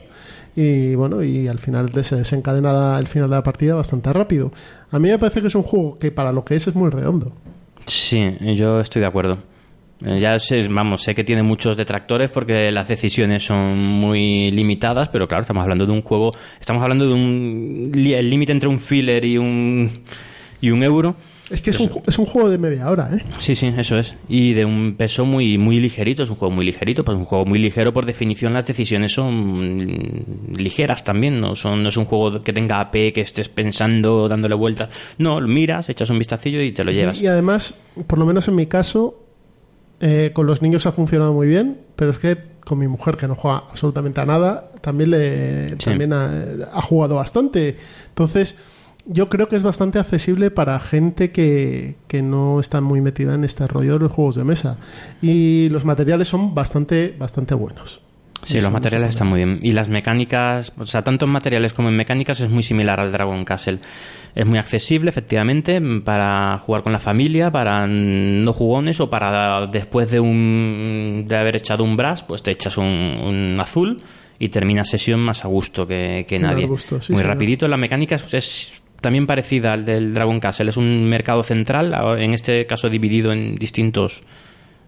Y 0.56 0.96
bueno, 0.96 1.22
y 1.22 1.48
al 1.48 1.60
final 1.60 1.92
se 2.06 2.16
desencadena 2.16 2.98
el 2.98 3.08
final 3.08 3.30
de 3.30 3.36
la 3.36 3.44
partida 3.44 3.76
bastante 3.76 4.12
rápido. 4.14 4.52
A 4.92 5.00
mí 5.00 5.10
me 5.10 5.20
parece 5.20 5.42
que 5.42 5.48
es 5.48 5.56
un 5.56 5.64
juego 5.64 5.98
que 6.00 6.12
para 6.12 6.32
lo 6.32 6.46
que 6.46 6.56
es 6.56 6.68
es 6.68 6.76
muy 6.76 6.90
redondo. 6.90 7.32
Sí, 7.86 8.38
yo 8.56 8.80
estoy 8.80 9.02
de 9.02 9.08
acuerdo. 9.08 9.38
Eh, 10.04 10.20
Ya 10.20 10.38
sé, 10.40 10.68
vamos, 10.68 11.04
sé 11.04 11.16
que 11.16 11.24
tiene 11.24 11.44
muchos 11.44 11.78
detractores 11.78 12.30
porque 12.30 12.72
las 12.72 12.88
decisiones 12.88 13.46
son 13.46 13.78
muy 13.78 14.52
limitadas, 14.52 15.10
pero 15.10 15.28
claro, 15.28 15.42
estamos 15.42 15.64
hablando 15.64 15.86
de 15.86 15.92
un 15.94 16.02
juego, 16.02 16.32
estamos 16.60 16.84
hablando 16.84 17.08
de 17.08 17.14
un 17.14 17.92
el 17.94 18.30
límite 18.30 18.52
entre 18.52 18.68
un 18.70 18.80
filler 18.80 19.24
y 19.26 19.38
un 19.38 19.90
y 20.62 20.72
un 20.72 20.84
euro. 20.84 21.16
Es 21.48 21.62
que 21.62 21.70
es 21.70 21.80
un, 21.80 22.02
es 22.08 22.18
un 22.18 22.26
juego 22.26 22.50
de 22.50 22.58
media 22.58 22.90
hora, 22.90 23.08
¿eh? 23.14 23.24
Sí, 23.38 23.54
sí, 23.54 23.72
eso 23.78 24.00
es. 24.00 24.16
Y 24.28 24.54
de 24.54 24.66
un 24.66 24.96
peso 24.98 25.26
muy 25.26 25.60
muy 25.60 25.80
ligerito, 25.80 26.24
es 26.24 26.30
un 26.32 26.38
juego 26.38 26.54
muy 26.56 26.66
ligerito, 26.66 27.06
pues 27.06 27.16
un 27.16 27.26
juego 27.26 27.46
muy 27.46 27.60
ligero 27.60 27.94
por 27.94 28.08
definición 28.08 28.54
las 28.54 28.66
decisiones 28.66 29.14
son 29.14 30.26
ligeras 30.58 31.04
también, 31.04 31.40
no 31.40 31.56
son 31.56 31.84
no 31.84 31.90
es 31.90 31.98
un 31.98 32.06
juego 32.06 32.42
que 32.42 32.52
tenga 32.52 32.80
AP 32.80 33.14
que 33.14 33.22
estés 33.22 33.48
pensando, 33.48 34.28
dándole 34.28 34.56
vueltas. 34.56 34.90
No, 35.20 35.40
miras, 35.40 35.88
echas 35.88 36.10
un 36.10 36.18
vistacillo 36.18 36.62
y 36.62 36.72
te 36.72 36.84
lo 36.84 36.92
llevas. 36.92 37.22
Y, 37.22 37.26
y 37.26 37.28
además, 37.28 37.76
por 38.08 38.18
lo 38.18 38.26
menos 38.26 38.48
en 38.48 38.56
mi 38.56 38.66
caso, 38.66 39.25
eh, 40.00 40.32
con 40.34 40.46
los 40.48 40.62
niños 40.62 40.86
ha 40.86 40.92
funcionado 40.92 41.34
muy 41.34 41.48
bien, 41.48 41.82
pero 41.96 42.12
es 42.12 42.18
que 42.20 42.38
con 42.66 42.80
mi 42.80 42.88
mujer, 42.88 43.16
que 43.16 43.28
no 43.28 43.36
juega 43.36 43.64
absolutamente 43.70 44.22
a 44.22 44.26
nada, 44.26 44.72
también, 44.82 45.12
le, 45.12 45.70
Sí. 45.72 45.76
también 45.86 46.14
ha, 46.14 46.32
ha 46.74 46.82
jugado 46.82 47.16
bastante. 47.16 47.78
Entonces, 48.10 48.58
yo 49.06 49.30
creo 49.30 49.48
que 49.48 49.56
es 49.56 49.62
bastante 49.62 50.00
accesible 50.00 50.50
para 50.50 50.80
gente 50.80 51.32
que, 51.32 51.96
que 52.08 52.24
no 52.24 52.60
está 52.60 52.82
muy 52.82 53.02
metida 53.02 53.36
en 53.36 53.44
este 53.44 53.68
rollo 53.68 53.94
de 53.94 54.00
los 54.00 54.12
juegos 54.12 54.36
de 54.36 54.44
mesa. 54.44 54.78
Y 55.22 55.70
los 55.70 55.86
materiales 55.86 56.28
son 56.28 56.56
bastante, 56.56 57.16
bastante 57.20 57.54
buenos. 57.54 58.02
Sí, 58.46 58.62
los 58.62 58.72
materiales 58.72 59.10
están 59.10 59.28
muy 59.28 59.38
bien. 59.44 59.60
Y 59.62 59.72
las 59.74 59.90
mecánicas, 59.90 60.72
o 60.78 60.86
sea, 60.86 61.04
tanto 61.04 61.26
en 61.26 61.32
materiales 61.32 61.74
como 61.74 61.90
en 61.90 61.98
mecánicas 61.98 62.40
es 62.40 62.50
muy 62.50 62.64
similar 62.64 63.00
al 63.00 63.12
Dragon 63.12 63.44
Castle. 63.44 63.80
Es 64.36 64.46
muy 64.46 64.58
accesible, 64.58 65.10
efectivamente, 65.10 65.82
para 66.04 66.60
jugar 66.60 66.84
con 66.84 66.92
la 66.92 67.00
familia, 67.00 67.52
para 67.52 67.88
no 67.88 68.54
jugones 68.54 69.00
o 69.00 69.10
para 69.10 69.66
después 69.68 70.12
de 70.12 70.20
un 70.20 71.26
de 71.28 71.38
haber 71.38 71.56
echado 71.56 71.84
un 71.84 71.98
brass, 71.98 72.24
pues 72.24 72.44
te 72.44 72.52
echas 72.52 72.78
un, 72.78 72.86
un 72.86 73.58
azul 73.60 74.02
y 74.38 74.50
terminas 74.50 74.90
sesión 74.90 75.22
más 75.22 75.46
a 75.46 75.48
gusto 75.48 75.88
que, 75.88 76.26
que 76.28 76.38
nadie. 76.38 76.66
gusto, 76.66 77.02
sí, 77.02 77.14
muy 77.14 77.22
señor. 77.22 77.34
rapidito. 77.34 77.68
La 77.68 77.78
mecánica 77.78 78.16
es, 78.16 78.34
es 78.34 78.74
también 79.02 79.26
parecida 79.26 79.74
al 79.74 79.86
del 79.86 80.14
Dragon 80.14 80.40
Castle. 80.40 80.70
Es 80.70 80.78
un 80.78 81.08
mercado 81.08 81.42
central, 81.42 81.96
en 82.20 82.34
este 82.34 82.66
caso 82.66 82.90
dividido 82.90 83.32
en 83.32 83.56
distintos 83.56 84.24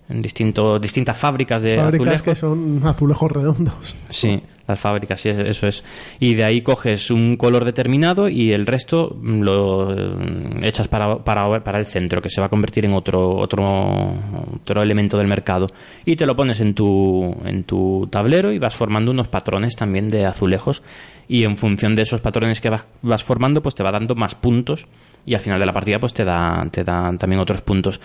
en 0.10 0.22
distintos 0.22 0.82
distintas 0.82 1.18
fábricas 1.18 1.62
de 1.62 1.76
Fábricas 1.76 2.08
azulejos. 2.08 2.22
que 2.22 2.36
son 2.36 2.82
azulejos 2.86 3.32
redondos. 3.32 3.96
Sí, 4.10 4.42
las 4.68 4.80
fábricas, 4.80 5.22
sí, 5.22 5.30
eso 5.30 5.68
es. 5.68 5.84
Y 6.20 6.34
de 6.34 6.44
ahí 6.44 6.62
coges 6.62 7.10
un 7.10 7.38
color 7.38 7.64
determinado 7.64 8.28
y 8.28 8.52
el 8.52 8.66
resto 8.66 9.16
mm, 9.20 9.42
lo 9.42 9.94
eh, 9.94 10.60
echas 10.64 10.90
para, 10.90 11.24
para, 11.24 11.64
para 11.64 11.80
el 11.80 11.86
centro, 11.86 12.22
que 12.22 12.30
se 12.30 12.42
va 12.42 12.48
a 12.48 12.50
convertir 12.50 12.84
en 12.84 12.94
otro, 12.94 13.38
otro, 13.38 14.14
otro 14.54 14.82
elemento 14.82 15.18
del 15.18 15.28
mercado. 15.28 15.68
Y 16.04 16.18
te 16.18 16.26
lo 16.26 16.36
pones 16.36 16.60
en 16.60 16.74
tu, 16.74 17.34
en 17.46 17.64
tu 17.64 18.08
tablero 18.12 18.52
y 18.52 18.60
vas 18.60 18.76
formando 18.76 19.12
unos 19.12 19.30
patrones 19.30 19.76
también 19.76 20.10
de 20.10 20.26
azulejos. 20.26 20.84
Y 21.30 21.44
en 21.46 21.58
función 21.58 21.96
de 21.96 22.02
esos 22.02 22.20
patrones 22.20 22.60
que 22.60 22.70
vas, 22.70 22.84
vas 23.02 23.24
formando, 23.24 23.62
pues 23.62 23.76
te 23.76 23.84
va 23.84 23.92
dando 23.92 24.16
más 24.16 24.36
puntos. 24.36 24.88
Y 25.26 25.34
al 25.34 25.42
final 25.42 25.60
de 25.60 25.66
la 25.66 25.74
partida, 25.74 26.00
pues 26.00 26.14
te 26.14 26.24
da, 26.26 26.66
te 26.72 26.84
dan 26.84 27.18
también 27.18 27.42
otros 27.42 27.62
puntos. 27.62 28.00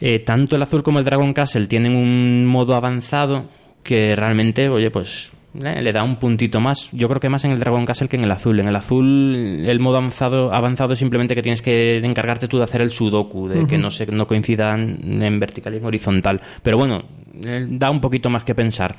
Eh, 0.00 0.18
tanto 0.20 0.56
el 0.56 0.62
azul 0.62 0.82
como 0.82 0.98
el 0.98 1.04
Dragon 1.04 1.32
Castle 1.32 1.66
tienen 1.66 1.96
un 1.96 2.46
modo 2.46 2.74
avanzado 2.74 3.46
que 3.82 4.14
realmente, 4.14 4.68
oye, 4.68 4.90
pues 4.90 5.30
eh, 5.62 5.80
le 5.80 5.92
da 5.92 6.02
un 6.02 6.16
puntito 6.16 6.60
más. 6.60 6.90
Yo 6.92 7.08
creo 7.08 7.20
que 7.20 7.28
más 7.28 7.44
en 7.44 7.52
el 7.52 7.58
Dragon 7.58 7.84
Castle 7.86 8.08
que 8.08 8.16
en 8.16 8.24
el 8.24 8.30
azul. 8.30 8.58
En 8.60 8.68
el 8.68 8.76
azul, 8.76 9.64
el 9.66 9.80
modo 9.80 9.98
avanzado, 9.98 10.52
avanzado 10.52 10.92
es 10.92 10.98
simplemente 10.98 11.34
que 11.34 11.42
tienes 11.42 11.62
que 11.62 11.98
encargarte 11.98 12.48
tú 12.48 12.58
de 12.58 12.64
hacer 12.64 12.80
el 12.80 12.90
sudoku, 12.90 13.48
de 13.48 13.66
que 13.66 13.78
no, 13.78 13.90
se, 13.90 14.06
no 14.06 14.26
coincidan 14.26 14.98
en 15.22 15.40
vertical 15.40 15.74
y 15.74 15.78
en 15.78 15.84
horizontal. 15.84 16.40
Pero 16.62 16.76
bueno, 16.76 17.04
eh, 17.42 17.66
da 17.68 17.90
un 17.90 18.00
poquito 18.00 18.28
más 18.28 18.44
que 18.44 18.54
pensar. 18.54 18.96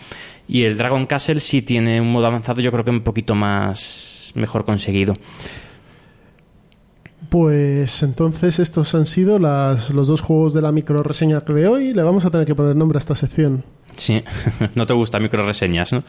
Y 0.47 0.63
el 0.63 0.77
Dragon 0.77 1.05
Castle 1.05 1.39
sí 1.39 1.61
tiene 1.61 2.01
un 2.01 2.11
modo 2.11 2.27
avanzado, 2.27 2.61
yo 2.61 2.71
creo 2.71 2.83
que 2.83 2.91
un 2.91 3.01
poquito 3.01 3.35
más 3.35 4.31
mejor 4.35 4.65
conseguido. 4.65 5.13
Pues 7.29 8.03
entonces 8.03 8.59
estos 8.59 8.95
han 8.95 9.05
sido 9.05 9.37
las, 9.39 9.89
los 9.89 10.07
dos 10.07 10.21
juegos 10.21 10.53
de 10.53 10.61
la 10.61 10.71
micro 10.71 11.03
reseña 11.03 11.41
de 11.41 11.67
hoy. 11.67 11.93
Le 11.93 12.03
vamos 12.03 12.23
a 12.25 12.29
tener 12.31 12.45
que 12.47 12.55
poner 12.55 12.75
nombre 12.75 12.97
a 12.97 12.99
esta 12.99 13.15
sección. 13.15 13.63
Sí, 13.95 14.23
no 14.75 14.85
te 14.85 14.93
gusta 14.93 15.19
micro 15.19 15.45
reseñas, 15.45 15.91
¿no? 15.91 16.03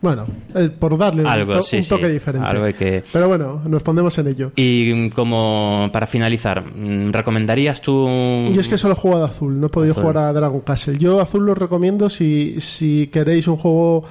Bueno, 0.00 0.26
eh, 0.54 0.68
por 0.68 0.98
darle 0.98 1.22
un, 1.22 1.26
Algo, 1.28 1.54
to- 1.54 1.62
sí, 1.62 1.78
un 1.78 1.84
toque 1.88 2.06
sí. 2.08 2.12
diferente. 2.12 2.46
Algo 2.46 2.64
hay 2.64 2.74
que- 2.74 3.02
Pero 3.10 3.26
bueno, 3.28 3.62
nos 3.66 3.82
pondremos 3.82 4.16
en 4.18 4.28
ello. 4.28 4.52
Y 4.56 5.08
como 5.10 5.88
para 5.92 6.06
finalizar, 6.06 6.62
mm, 6.62 7.10
¿recomendarías 7.10 7.80
tú...? 7.80 8.06
Yo 8.52 8.60
es 8.60 8.68
que 8.68 8.76
solo 8.76 8.92
he 8.92 8.96
jugado 8.98 9.24
a 9.24 9.28
azul, 9.28 9.58
no 9.58 9.68
he 9.68 9.70
podido 9.70 9.92
Azul. 9.92 10.02
jugar 10.02 10.18
a 10.18 10.32
Dragon 10.34 10.60
Castle. 10.60 10.98
Yo 10.98 11.20
azul 11.22 11.46
lo 11.46 11.54
recomiendo 11.54 12.10
si, 12.10 12.56
si 12.60 13.06
queréis 13.06 13.48
un 13.48 13.56
juego 13.56 14.04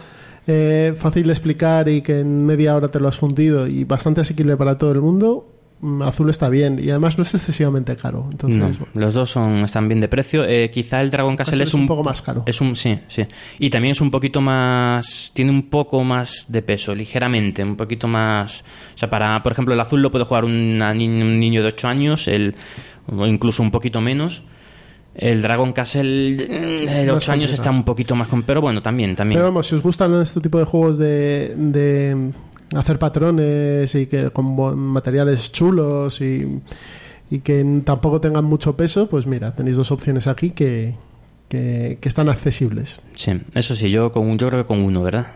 eh, 0.47 0.95
fácil 0.97 1.27
de 1.27 1.33
explicar 1.33 1.87
y 1.87 2.01
que 2.01 2.21
en 2.21 2.43
media 2.43 2.75
hora 2.75 2.89
te 2.89 2.99
lo 2.99 3.07
has 3.07 3.17
fundido 3.17 3.67
y 3.67 3.83
bastante 3.83 4.21
asequible 4.21 4.57
para 4.57 4.77
todo 4.79 4.91
el 4.93 5.01
mundo. 5.01 5.47
Mm, 5.83 6.01
Azul 6.01 6.29
está 6.29 6.49
bien 6.49 6.79
y 6.83 6.89
además 6.89 7.17
no 7.17 7.23
es 7.23 7.33
excesivamente 7.35 7.95
caro. 7.95 8.27
Entonces, 8.31 8.57
No, 8.59 8.65
bueno. 8.67 8.85
los 8.93 9.13
dos 9.13 9.29
son, 9.31 9.59
están 9.65 9.87
bien 9.87 9.99
de 9.99 10.07
precio. 10.07 10.43
Eh, 10.45 10.71
quizá 10.73 11.01
el 11.01 11.11
Dragon 11.11 11.35
Castle, 11.35 11.51
Castle 11.51 11.63
es, 11.63 11.69
es 11.69 11.73
un 11.75 11.87
poco 11.87 12.03
más 12.03 12.21
caro. 12.21 12.43
Es 12.45 12.59
un, 12.61 12.75
sí, 12.75 12.97
sí. 13.07 13.23
Y 13.59 13.69
también 13.69 13.91
es 13.91 14.01
un 14.01 14.09
poquito 14.09 14.41
más. 14.41 15.31
Tiene 15.33 15.51
un 15.51 15.63
poco 15.69 16.03
más 16.03 16.45
de 16.47 16.61
peso, 16.61 16.95
ligeramente. 16.95 17.63
Un 17.63 17.75
poquito 17.75 18.07
más. 18.07 18.61
O 18.95 18.97
sea, 18.97 19.09
para, 19.09 19.43
por 19.43 19.51
ejemplo, 19.51 19.73
el 19.73 19.79
azul 19.79 20.01
lo 20.01 20.09
puede 20.11 20.25
jugar 20.25 20.45
una 20.45 20.91
un 20.91 21.39
niño 21.39 21.61
de 21.61 21.67
8 21.67 21.87
años, 21.87 22.27
el, 22.27 22.55
o 23.07 23.25
incluso 23.27 23.61
un 23.61 23.71
poquito 23.71 24.01
menos. 24.01 24.43
El 25.15 25.43
Dragon 25.43 25.73
Castle 25.73 26.31
mm, 26.33 26.37
de 26.37 27.11
8 27.11 27.13
Más 27.13 27.29
años 27.29 27.51
complicado. 27.51 27.53
está 27.53 27.69
un 27.71 27.83
poquito 27.83 28.15
más. 28.15 28.27
con- 28.27 28.41
Pero 28.43 28.61
bueno, 28.61 28.81
también, 28.81 29.15
también. 29.15 29.37
Pero 29.37 29.45
vamos, 29.49 29.67
si 29.67 29.75
os 29.75 29.83
gustan 29.83 30.13
este 30.21 30.39
tipo 30.41 30.57
de 30.57 30.65
juegos 30.65 30.97
de, 30.97 31.53
de 31.55 32.31
hacer 32.75 32.99
patrones 32.99 33.93
y 33.95 34.05
que 34.07 34.29
con 34.31 34.77
materiales 34.77 35.51
chulos 35.51 36.21
y, 36.21 36.59
y 37.29 37.39
que 37.39 37.81
tampoco 37.85 38.21
tengan 38.21 38.45
mucho 38.45 38.75
peso, 38.75 39.07
pues 39.07 39.25
mira, 39.25 39.55
tenéis 39.55 39.77
dos 39.77 39.91
opciones 39.91 40.27
aquí 40.27 40.51
que, 40.51 40.95
que, 41.49 41.97
que 42.01 42.09
están 42.09 42.29
accesibles. 42.29 42.99
Sí, 43.15 43.41
eso 43.53 43.75
sí, 43.75 43.89
yo, 43.89 44.11
con, 44.11 44.37
yo 44.37 44.49
creo 44.49 44.63
que 44.63 44.67
con 44.67 44.79
uno, 44.79 45.03
¿verdad? 45.03 45.27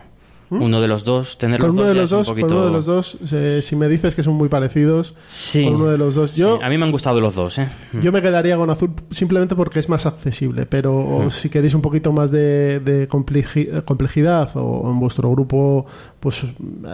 Uno 0.50 0.80
de 0.80 0.88
los 0.88 1.04
dos, 1.04 1.36
tener 1.36 1.60
los 1.60 1.70
uno 1.70 1.82
dos 1.82 1.88
de 1.88 1.94
los 2.00 2.10
un 2.12 2.18
dos, 2.18 2.28
poquito... 2.28 2.46
con 2.48 2.56
uno 2.56 2.66
de 2.66 2.72
los 2.72 2.86
dos, 2.86 3.18
eh, 3.32 3.60
si 3.62 3.76
me 3.76 3.86
dices 3.88 4.16
que 4.16 4.22
son 4.22 4.34
muy 4.34 4.48
parecidos, 4.48 5.14
Sí. 5.28 5.64
con 5.64 5.74
uno 5.76 5.86
de 5.86 5.98
los 5.98 6.14
dos, 6.14 6.34
yo, 6.34 6.56
Sí, 6.56 6.62
A 6.64 6.68
mí 6.70 6.78
me 6.78 6.84
han 6.86 6.90
gustado 6.90 7.20
los 7.20 7.34
dos, 7.34 7.58
¿eh? 7.58 7.68
yo 8.00 8.12
me 8.12 8.22
quedaría 8.22 8.56
con 8.56 8.70
azul 8.70 8.92
simplemente 9.10 9.54
porque 9.54 9.78
es 9.78 9.88
más 9.88 10.06
accesible, 10.06 10.64
pero 10.66 11.28
si 11.30 11.50
queréis 11.50 11.74
un 11.74 11.82
poquito 11.82 12.12
más 12.12 12.30
de, 12.30 12.80
de 12.80 13.08
compleji- 13.08 13.84
complejidad 13.84 14.50
o 14.54 14.90
en 14.90 14.98
vuestro 15.00 15.30
grupo 15.30 15.84
pues 16.20 16.42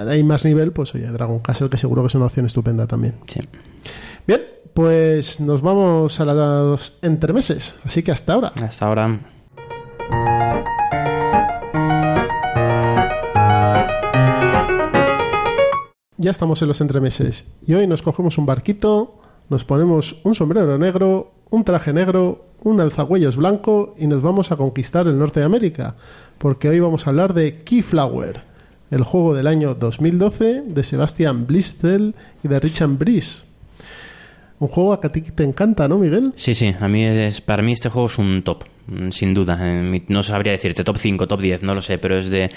hay 0.09 0.25
más 0.25 0.45
nivel, 0.45 0.73
pues 0.73 0.95
oye, 0.95 1.07
Dragon 1.07 1.39
Castle 1.39 1.69
que 1.71 1.79
seguro 1.79 2.03
que 2.03 2.09
es 2.09 2.15
una 2.17 2.27
opción 2.27 2.47
estupenda 2.47 2.87
también. 2.87 3.15
Sí. 3.27 3.41
Bien, 4.27 4.41
pues 4.75 5.39
nos 5.39 5.63
vamos 5.63 6.19
a 6.19 6.25
los 6.25 6.95
entremeses, 7.03 7.77
así 7.85 8.03
que 8.03 8.11
hasta 8.11 8.33
ahora. 8.35 8.53
Hasta 8.61 8.87
ahora. 8.87 9.21
Ya 16.17 16.31
estamos 16.31 16.63
en 16.63 16.69
los 16.69 16.81
entremeses 16.81 17.45
y 17.67 17.75
hoy 17.75 17.89
nos 17.89 18.01
cogemos 18.01 18.39
un 18.39 18.47
barquito, 18.47 19.21
nos 19.51 19.65
ponemos 19.65 20.21
un 20.23 20.37
sombrero 20.37 20.79
negro, 20.79 21.33
un 21.51 21.65
traje 21.65 21.93
negro, 21.93 22.47
un 22.63 22.81
alzahuellos 22.81 23.37
blanco 23.37 23.97
y 23.99 24.07
nos 24.07 24.23
vamos 24.23 24.53
a 24.53 24.57
conquistar 24.57 25.09
el 25.09 25.19
norte 25.19 25.41
de 25.41 25.47
América, 25.47 25.97
porque 26.39 26.69
hoy 26.69 26.79
vamos 26.79 27.07
a 27.07 27.11
hablar 27.11 27.35
de 27.35 27.63
Keyflower, 27.65 28.43
el 28.93 29.03
juego 29.03 29.35
del 29.35 29.49
año 29.49 29.75
2012 29.75 30.63
de 30.69 30.85
Sebastian 30.85 31.49
Blistel 31.49 32.15
y 32.45 32.49
de 32.49 32.61
Richard 32.61 32.91
Brice. 32.91 33.43
Un 34.61 34.69
juego 34.69 35.01
que 35.01 35.09
a 35.09 35.13
ti 35.13 35.21
te 35.21 35.43
encanta, 35.43 35.89
¿no, 35.89 35.99
Miguel? 35.99 36.33
Sí, 36.37 36.55
sí, 36.55 36.77
a 36.79 36.87
mí 36.87 37.05
es, 37.05 37.41
para 37.41 37.65
mí 37.65 37.73
este 37.73 37.89
juego 37.89 38.07
es 38.07 38.19
un 38.19 38.41
top, 38.45 38.63
sin 39.11 39.35
duda. 39.35 39.59
En 39.61 39.91
mi- 39.91 40.03
no 40.09 40.23
sabría 40.23 40.53
decirte 40.53 40.85
top 40.85 40.97
5, 40.99 41.27
top 41.27 41.41
10, 41.41 41.63
no 41.63 41.75
lo 41.75 41.81
sé, 41.83 41.99
pero 41.99 42.19
es 42.19 42.31
de, 42.31 42.51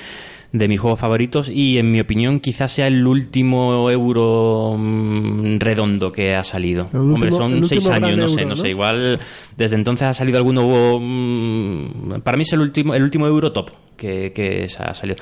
de 0.51 0.67
mis 0.67 0.79
juegos 0.79 0.99
favoritos 0.99 1.49
y 1.49 1.77
en 1.77 1.91
mi 1.91 1.99
opinión 1.99 2.39
quizás 2.39 2.71
sea 2.71 2.87
el 2.87 3.05
último 3.05 3.89
euro 3.91 4.75
mm, 4.77 5.57
redondo 5.59 6.11
que 6.11 6.35
ha 6.35 6.43
salido. 6.43 6.85
Último- 6.93 7.13
Hombre, 7.15 7.31
son 7.31 7.53
último 7.53 7.67
seis 7.67 7.87
gran 7.87 8.03
años, 8.05 8.17
no 8.17 8.27
sé, 8.29 8.41
no 8.43 8.49
¿no? 8.49 8.55
sé. 8.55 8.69
Igual 8.69 9.19
desde 9.55 9.75
entonces 9.75 10.07
ha 10.07 10.13
salido 10.13 10.37
alguno... 10.37 10.99
mm, 10.99 12.21
para 12.23 12.37
mí 12.37 12.43
es 12.43 12.53
el 12.53 12.61
último, 12.61 12.93
el 12.93 13.03
último 13.03 13.27
euro 13.27 13.51
top 13.51 13.71
que, 13.95 14.31
que 14.33 14.67
se 14.69 14.83
ha 14.83 14.93
salido. 14.93 15.17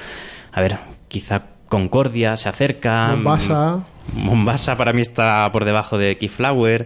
A 0.51 0.61
ver, 0.61 0.77
quizá 1.07 1.43
Concordia 1.67 2.35
se 2.37 2.47
acerca. 2.47 3.07
Mombasa. 3.15 3.83
Mombasa 4.13 4.77
para 4.77 4.93
mí 4.93 5.01
está 5.01 5.49
por 5.51 5.65
debajo 5.65 5.97
de 5.97 6.15
Keyflower, 6.15 6.85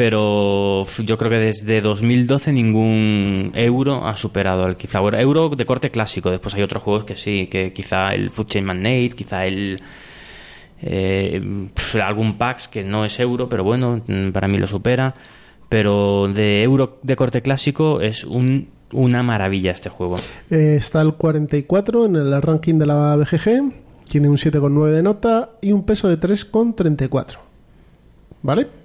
pero 0.00 0.86
yo 1.04 1.18
creo 1.18 1.30
que 1.30 1.36
desde 1.36 1.82
2012 1.82 2.54
ningún 2.54 3.52
euro 3.54 4.06
ha 4.06 4.16
superado 4.16 4.64
al 4.64 4.78
Keyflower. 4.78 5.16
Euro 5.16 5.50
de 5.50 5.66
corte 5.66 5.90
clásico, 5.90 6.30
después 6.30 6.54
hay 6.54 6.62
otros 6.62 6.82
juegos 6.82 7.04
que 7.04 7.16
sí, 7.16 7.48
que 7.48 7.74
quizá 7.74 8.14
el 8.14 8.30
Food 8.30 8.46
Chain 8.46 8.64
Magnate, 8.64 9.10
quizá 9.10 9.44
el... 9.44 9.78
eh, 10.80 11.68
algún 12.02 12.38
PAX 12.38 12.66
que 12.68 12.82
no 12.82 13.04
es 13.04 13.20
euro, 13.20 13.46
pero 13.46 13.62
bueno, 13.62 14.00
mm, 14.06 14.30
para 14.30 14.48
mí 14.48 14.56
lo 14.56 14.66
supera. 14.66 15.12
pero 15.68 16.28
de 16.32 16.62
euro 16.62 16.98
de 17.02 17.14
corte 17.14 17.42
clásico 17.42 18.00
es 18.00 18.24
un, 18.24 18.70
una 18.92 19.22
maravilla 19.22 19.72
este 19.72 19.90
juego. 19.90 20.16
Eh, 20.50 20.76
está 20.78 21.02
el 21.02 21.12
44 21.12 22.06
en 22.06 22.16
el 22.16 22.40
ranking 22.40 22.78
de 22.78 22.86
la 22.86 23.16
BGG, 23.16 23.70
tiene 24.08 24.30
un 24.30 24.38
7,9 24.38 24.92
de 24.92 25.02
nota 25.02 25.50
y 25.60 25.72
un 25.72 25.84
peso 25.84 26.08
de 26.08 26.18
3,34. 26.18 27.36
¿Vale? 28.42 28.79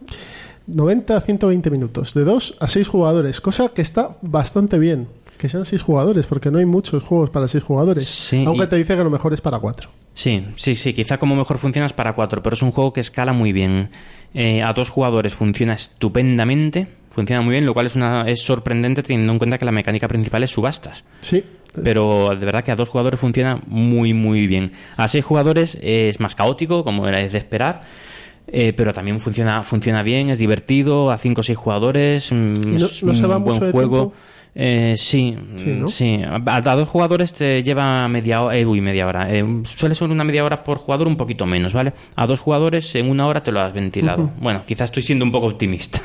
90 0.68 1.16
a 1.18 1.22
120 1.22 1.70
minutos, 1.70 2.14
de 2.14 2.24
2 2.24 2.58
a 2.60 2.68
6 2.68 2.88
jugadores, 2.88 3.42
cosa 3.42 3.70
que 3.70 3.82
está 3.82 4.18
bastante 4.22 4.80
bien. 4.80 5.08
Que 5.38 5.50
sean 5.50 5.66
6 5.66 5.82
jugadores, 5.82 6.28
porque 6.28 6.50
no 6.50 6.60
hay 6.60 6.66
muchos 6.66 7.04
juegos 7.04 7.30
para 7.30 7.48
6 7.48 7.64
jugadores. 7.64 8.08
Sí, 8.08 8.44
aunque 8.48 8.64
y- 8.66 8.68
te 8.68 8.76
dice 8.78 8.96
que 8.96 9.04
lo 9.04 9.10
mejor 9.10 9.34
es 9.34 9.42
para 9.42 9.60
4. 9.60 9.90
Sí, 10.14 10.46
sí, 10.56 10.76
sí, 10.78 10.94
quizá 10.94 11.18
como 11.18 11.36
mejor 11.36 11.58
funciona 11.58 11.86
es 11.88 11.92
para 11.92 12.14
cuatro, 12.16 12.42
pero 12.42 12.54
es 12.54 12.62
un 12.62 12.72
juego 12.72 12.94
que 12.94 13.02
escala 13.02 13.34
muy 13.34 13.52
bien. 13.52 13.90
Eh, 14.34 14.64
a 14.64 14.72
dos 14.72 14.90
jugadores 14.90 15.34
funciona 15.34 15.74
estupendamente, 15.74 16.88
funciona 17.10 17.42
muy 17.42 17.52
bien, 17.52 17.66
lo 17.66 17.74
cual 17.74 17.88
es, 17.88 17.98
una, 17.98 18.22
es 18.30 18.42
sorprendente 18.42 19.04
teniendo 19.04 19.34
en 19.34 19.38
cuenta 19.40 19.58
que 19.58 19.66
la 19.66 19.74
mecánica 19.74 20.08
principal 20.08 20.44
es 20.44 20.52
subastas. 20.52 21.04
Sí. 21.20 21.44
Pero 21.84 22.30
de 22.30 22.46
verdad 22.46 22.64
que 22.64 22.72
a 22.72 22.76
dos 22.78 22.88
jugadores 22.88 23.20
funciona 23.20 23.60
muy, 23.68 24.14
muy 24.14 24.48
bien. 24.48 24.72
A 24.96 25.10
seis 25.10 25.26
jugadores 25.26 25.78
es 25.82 26.22
más 26.22 26.34
caótico, 26.34 26.86
como 26.86 27.06
era 27.10 27.18
de 27.18 27.38
esperar. 27.38 27.82
Eh, 28.48 28.74
pero 28.76 28.94
también 28.94 29.20
funciona, 29.20 29.64
funciona 29.64 30.04
bien, 30.04 30.30
es 30.30 30.40
divertido. 30.40 31.12
A 31.12 31.18
cinco 31.18 31.42
o 31.42 31.44
seis 31.44 31.58
jugadores 31.58 32.32
mm, 32.32 32.36
¿Y 32.36 32.78
no- 32.80 32.86
es 32.86 33.04
no 33.04 33.14
se 33.14 33.28
va 33.28 33.38
un 33.38 33.44
mucho 33.44 33.60
buen 33.60 33.66
de 33.68 33.72
juego. 33.72 33.98
tiempo? 33.98 34.14
Eh, 34.58 34.96
sí, 34.98 35.36
Sí, 35.58 35.70
¿no? 35.78 35.88
sí. 35.90 36.22
A, 36.26 36.56
a 36.56 36.76
dos 36.78 36.88
jugadores 36.88 37.34
te 37.34 37.62
lleva 37.62 38.08
media 38.08 38.42
hora. 38.42 38.58
Eh, 38.58 38.66
uy, 38.66 38.80
media 38.80 39.06
hora. 39.06 39.28
Eh, 39.30 39.44
suele 39.66 39.96
ser 39.96 40.10
una 40.10 40.24
media 40.24 40.46
hora 40.46 40.64
por 40.64 40.78
jugador, 40.78 41.08
un 41.08 41.18
poquito 41.18 41.46
menos, 41.46 41.74
¿vale? 41.74 41.92
A 42.16 42.26
dos 42.26 42.40
jugadores 42.40 42.96
en 42.96 43.10
una 43.10 43.28
hora 43.28 43.44
te 43.44 43.52
lo 43.52 43.60
has 43.60 43.74
ventilado. 43.74 44.32
Bueno, 44.40 44.64
quizás 44.66 44.86
estoy 44.86 45.04
siendo 45.04 45.26
un 45.26 45.32
poco 45.34 45.48
optimista. 45.48 46.02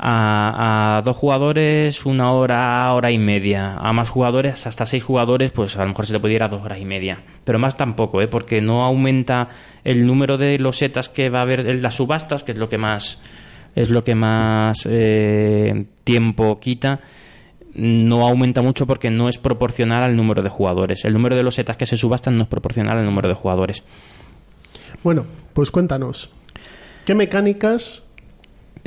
A, 0.00 1.02
dos 1.04 1.16
jugadores, 1.16 2.06
una 2.06 2.32
hora, 2.32 2.92
hora 2.94 3.10
y 3.10 3.18
media. 3.18 3.74
A 3.74 3.92
más 3.92 4.10
jugadores, 4.10 4.66
hasta 4.66 4.86
seis 4.86 5.02
jugadores, 5.02 5.50
pues 5.50 5.76
a 5.76 5.82
lo 5.82 5.88
mejor 5.88 6.06
se 6.06 6.12
le 6.12 6.20
puede 6.20 6.34
ir 6.34 6.42
a 6.42 6.48
dos 6.48 6.62
horas 6.62 6.80
y 6.80 6.84
media. 6.84 7.22
Pero 7.44 7.58
más 7.58 7.76
tampoco, 7.76 8.22
¿eh? 8.22 8.28
Porque 8.28 8.60
no 8.60 8.84
aumenta 8.84 9.48
el 9.84 10.06
número 10.06 10.38
de 10.38 10.58
losetas 10.58 11.08
que 11.08 11.30
va 11.30 11.40
a 11.40 11.42
haber 11.42 11.68
en 11.68 11.82
las 11.82 11.96
subastas, 11.96 12.42
que 12.42 12.52
es 12.52 12.58
lo 12.58 12.68
que 12.68 12.78
más 12.78 13.20
es 13.74 13.90
lo 13.90 14.02
que 14.02 14.14
más 14.14 14.86
eh, 14.90 15.86
tiempo 16.04 16.58
quita 16.58 17.00
no 17.78 18.26
aumenta 18.26 18.60
mucho 18.60 18.86
porque 18.86 19.10
no 19.10 19.28
es 19.28 19.38
proporcional 19.38 20.02
al 20.02 20.16
número 20.16 20.42
de 20.42 20.48
jugadores. 20.48 21.04
El 21.04 21.12
número 21.12 21.36
de 21.36 21.42
losetas 21.42 21.76
que 21.76 21.86
se 21.86 21.96
subastan 21.96 22.36
no 22.36 22.42
es 22.42 22.48
proporcional 22.48 22.98
al 22.98 23.04
número 23.04 23.28
de 23.28 23.34
jugadores. 23.34 23.84
Bueno, 25.04 25.26
pues 25.54 25.70
cuéntanos. 25.70 26.30
¿Qué 27.04 27.14
mecánicas 27.14 28.04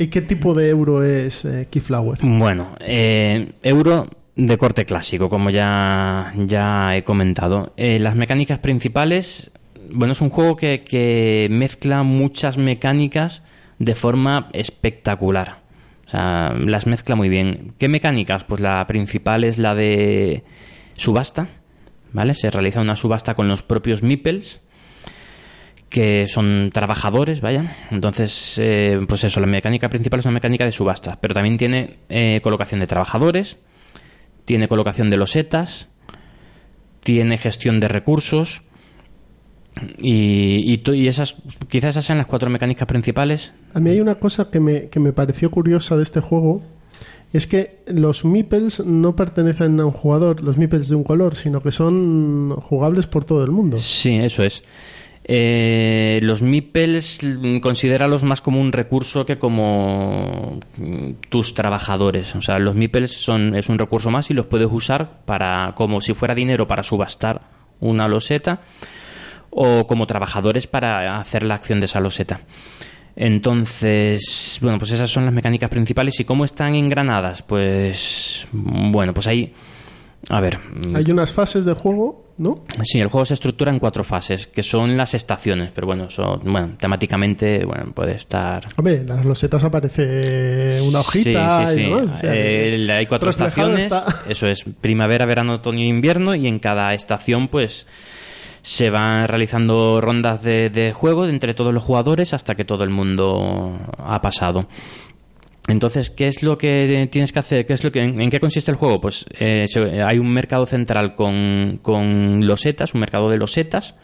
y 0.02 0.08
qué 0.08 0.22
tipo 0.22 0.54
de 0.54 0.68
euro 0.68 1.02
es 1.02 1.44
eh, 1.44 1.68
Keyflower? 1.70 2.18
Bueno, 2.22 2.74
eh, 2.80 3.52
euro 3.62 4.08
de 4.34 4.58
corte 4.58 4.84
clásico, 4.84 5.28
como 5.28 5.50
ya, 5.50 6.32
ya 6.36 6.96
he 6.96 7.04
comentado. 7.04 7.72
Eh, 7.76 7.98
las 7.98 8.16
mecánicas 8.16 8.58
principales, 8.58 9.50
bueno, 9.90 10.12
es 10.12 10.20
un 10.20 10.30
juego 10.30 10.56
que, 10.56 10.84
que 10.84 11.48
mezcla 11.50 12.02
muchas 12.02 12.58
mecánicas 12.58 13.42
de 13.78 13.94
forma 13.94 14.48
espectacular. 14.52 15.62
O 16.06 16.10
sea, 16.10 16.54
las 16.58 16.86
mezcla 16.86 17.16
muy 17.16 17.28
bien. 17.28 17.74
¿Qué 17.78 17.88
mecánicas? 17.88 18.44
Pues 18.44 18.60
la 18.60 18.86
principal 18.86 19.44
es 19.44 19.58
la 19.58 19.74
de 19.74 20.44
subasta, 20.94 21.48
¿vale? 22.12 22.34
Se 22.34 22.50
realiza 22.50 22.80
una 22.80 22.96
subasta 22.96 23.34
con 23.34 23.48
los 23.48 23.62
propios 23.62 24.02
meeples 24.02 24.60
que 25.92 26.26
son 26.26 26.70
trabajadores, 26.72 27.42
vaya. 27.42 27.76
Entonces, 27.90 28.58
eh, 28.58 28.98
pues 29.06 29.24
eso, 29.24 29.40
la 29.40 29.46
mecánica 29.46 29.90
principal 29.90 30.20
es 30.20 30.26
una 30.26 30.32
mecánica 30.32 30.64
de 30.64 30.72
subasta, 30.72 31.18
pero 31.20 31.34
también 31.34 31.58
tiene 31.58 31.98
eh, 32.08 32.40
colocación 32.42 32.80
de 32.80 32.86
trabajadores, 32.86 33.58
tiene 34.46 34.68
colocación 34.68 35.10
de 35.10 35.18
losetas, 35.18 35.88
tiene 37.00 37.36
gestión 37.36 37.78
de 37.78 37.88
recursos 37.88 38.62
y, 39.98 40.80
y, 40.86 41.08
esas, 41.08 41.36
quizás 41.68 41.90
esas 41.90 42.06
sean 42.06 42.16
las 42.16 42.26
cuatro 42.26 42.48
mecánicas 42.48 42.88
principales. 42.88 43.52
A 43.74 43.80
mí 43.80 43.90
hay 43.90 44.00
una 44.00 44.14
cosa 44.14 44.50
que 44.50 44.60
me, 44.60 44.88
que 44.88 44.98
me 44.98 45.12
pareció 45.12 45.50
curiosa 45.50 45.98
de 45.98 46.04
este 46.04 46.20
juego. 46.20 46.62
Es 47.34 47.46
que 47.46 47.82
los 47.86 48.24
meeples 48.24 48.80
no 48.80 49.14
pertenecen 49.14 49.78
a 49.80 49.86
un 49.86 49.92
jugador, 49.92 50.42
los 50.42 50.56
meeples 50.56 50.88
de 50.88 50.94
un 50.94 51.04
color, 51.04 51.36
sino 51.36 51.62
que 51.62 51.70
son 51.72 52.56
jugables 52.60 53.06
por 53.06 53.24
todo 53.26 53.44
el 53.44 53.50
mundo. 53.50 53.78
Sí, 53.78 54.16
eso 54.16 54.42
es. 54.42 54.62
Eh, 55.24 56.18
los 56.22 56.42
meeples 56.42 57.20
mm, 57.22 57.58
considéralos 57.58 58.24
más 58.24 58.40
como 58.40 58.60
un 58.60 58.72
recurso 58.72 59.24
que 59.24 59.38
como 59.38 60.58
mm, 60.76 61.10
tus 61.28 61.54
trabajadores. 61.54 62.34
O 62.34 62.42
sea, 62.42 62.58
los 62.58 62.74
meeples 62.74 63.12
son, 63.12 63.54
es 63.54 63.68
un 63.68 63.78
recurso 63.78 64.10
más 64.10 64.30
y 64.30 64.34
los 64.34 64.46
puedes 64.46 64.68
usar 64.70 65.20
para 65.24 65.74
como 65.76 66.00
si 66.00 66.14
fuera 66.14 66.34
dinero 66.34 66.66
para 66.66 66.82
subastar 66.82 67.42
una 67.80 68.08
loseta 68.08 68.60
o 69.50 69.86
como 69.86 70.06
trabajadores 70.06 70.66
para 70.66 71.18
hacer 71.20 71.42
la 71.42 71.54
acción 71.54 71.80
de 71.80 71.86
esa 71.86 72.00
loseta. 72.00 72.40
Entonces, 73.14 74.58
bueno, 74.62 74.78
pues 74.78 74.92
esas 74.92 75.10
son 75.10 75.26
las 75.26 75.34
mecánicas 75.34 75.68
principales. 75.68 76.18
¿Y 76.18 76.24
cómo 76.24 76.44
están 76.44 76.74
engranadas? 76.74 77.42
Pues, 77.42 78.46
bueno, 78.52 79.12
pues 79.12 79.26
ahí, 79.26 79.52
a 80.28 80.40
ver, 80.40 80.58
mm, 80.58 80.96
Hay 80.96 81.10
unas 81.10 81.32
fases 81.32 81.64
de 81.64 81.72
juego, 81.74 82.26
¿no? 82.38 82.64
Sí, 82.84 83.00
el 83.00 83.08
juego 83.08 83.24
se 83.24 83.34
estructura 83.34 83.70
en 83.72 83.78
cuatro 83.78 84.04
fases, 84.04 84.46
que 84.46 84.62
son 84.62 84.96
las 84.96 85.14
estaciones, 85.14 85.70
pero 85.74 85.86
bueno, 85.86 86.08
son, 86.10 86.40
bueno 86.44 86.74
temáticamente 86.78 87.64
bueno, 87.64 87.92
puede 87.92 88.14
estar... 88.14 88.66
Hombre, 88.76 89.04
las 89.04 89.24
losetas 89.24 89.64
aparece 89.64 90.78
una 90.88 91.00
hojita 91.00 91.66
Sí, 91.66 91.66
sí, 91.66 91.72
y 91.72 91.84
sí. 91.84 91.90
demás, 91.90 92.16
o 92.16 92.20
sea, 92.20 92.30
Eh, 92.34 92.88
hay 92.92 93.06
cuatro 93.06 93.30
estaciones, 93.30 93.84
está. 93.84 94.06
eso 94.28 94.46
es, 94.46 94.64
primavera, 94.80 95.26
verano, 95.26 95.54
otoño 95.54 95.80
e 95.80 95.86
invierno, 95.88 96.34
y 96.34 96.46
en 96.46 96.58
cada 96.58 96.94
estación 96.94 97.48
pues 97.48 97.86
se 98.62 98.90
van 98.90 99.26
realizando 99.26 100.00
rondas 100.00 100.40
de, 100.42 100.70
de 100.70 100.92
juego 100.92 101.26
entre 101.26 101.52
todos 101.52 101.74
los 101.74 101.82
jugadores 101.82 102.32
hasta 102.32 102.54
que 102.54 102.64
todo 102.64 102.84
el 102.84 102.90
mundo 102.90 103.76
ha 103.98 104.22
pasado. 104.22 104.68
Entonces, 105.68 106.10
¿qué 106.10 106.26
es 106.26 106.42
lo 106.42 106.58
que 106.58 107.08
tienes 107.10 107.32
que 107.32 107.38
hacer? 107.38 107.66
¿Qué 107.66 107.72
es 107.72 107.84
lo 107.84 107.92
que, 107.92 108.02
en, 108.02 108.30
qué 108.30 108.40
consiste 108.40 108.70
el 108.70 108.76
juego? 108.76 109.00
Pues 109.00 109.26
eh, 109.38 109.66
hay 110.04 110.18
un 110.18 110.28
mercado 110.28 110.66
central 110.66 111.14
con, 111.14 111.78
con 111.82 112.46
losetas, 112.46 112.94
un 112.94 113.00
mercado 113.00 113.30
de 113.30 113.38
losetas, 113.38 113.94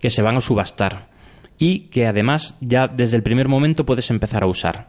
que 0.00 0.10
se 0.10 0.22
van 0.22 0.36
a 0.36 0.40
subastar 0.40 1.10
y 1.58 1.80
que 1.90 2.06
además 2.06 2.56
ya 2.60 2.86
desde 2.88 3.16
el 3.16 3.22
primer 3.22 3.48
momento 3.48 3.84
puedes 3.84 4.10
empezar 4.10 4.44
a 4.44 4.46
usar. 4.46 4.88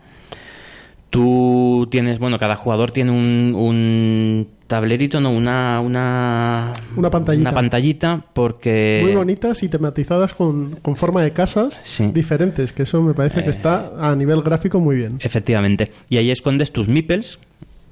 Tú 1.10 1.88
tienes, 1.92 2.20
bueno, 2.20 2.40
cada 2.40 2.56
jugador 2.56 2.92
tiene 2.92 3.12
un 3.12 4.48
tablerito, 4.74 5.20
no, 5.20 5.32
una, 5.32 5.80
una, 5.82 6.74
Una 6.96 7.10
pantallita. 7.12 7.50
una 7.50 7.54
pantallita 7.54 8.26
porque 8.34 9.02
Muy 9.04 9.14
bonitas 9.16 9.62
y 9.62 9.70
tematizadas 9.70 10.34
con, 10.34 10.78
con 10.82 10.96
forma 10.96 11.22
de 11.22 11.32
casas 11.32 11.80
Sí. 11.84 12.10
diferentes, 12.12 12.74
que 12.74 12.84
eso 12.84 13.02
me 13.04 13.14
parece 13.14 13.44
que 13.44 13.50
está 13.52 13.92
a 14.00 14.16
nivel 14.16 14.42
gráfico 14.42 14.80
muy 14.80 14.96
bien. 14.96 15.20
Efectivamente. 15.22 15.92
Y 16.10 16.18
ahí 16.18 16.32
escondes 16.32 16.72
tus 16.72 16.88
meeples 16.88 17.38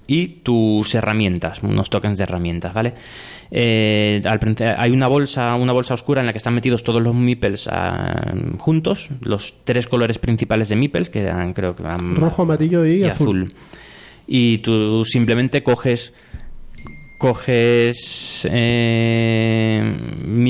y 0.07 0.27
tus 0.43 0.93
herramientas, 0.95 1.61
unos 1.61 1.89
tokens 1.89 2.17
de 2.17 2.23
herramientas, 2.23 2.73
¿vale? 2.73 2.93
Eh, 3.51 4.21
al 4.25 4.39
hay 4.77 4.91
una 4.91 5.07
bolsa, 5.07 5.55
una 5.55 5.73
bolsa 5.73 5.93
oscura 5.93 6.21
en 6.21 6.25
la 6.27 6.33
que 6.33 6.37
están 6.39 6.55
metidos 6.55 6.83
todos 6.83 7.01
los 7.01 7.13
meeples 7.13 7.67
ah, 7.71 8.33
juntos, 8.57 9.09
los 9.21 9.53
tres 9.63 9.87
colores 9.87 10.17
principales 10.19 10.69
de 10.69 10.75
meeples, 10.77 11.09
que 11.09 11.19
eran, 11.19 11.53
creo 11.53 11.75
que 11.75 11.83
eran 11.83 12.15
Rojo, 12.15 12.41
amarillo 12.41 12.85
y, 12.85 13.01
y 13.01 13.03
azul. 13.03 13.43
azul. 13.43 13.53
Y 14.27 14.59
tú 14.59 15.03
simplemente 15.05 15.61
coges 15.63 16.13
coges 17.21 18.47
eh, 18.49 19.95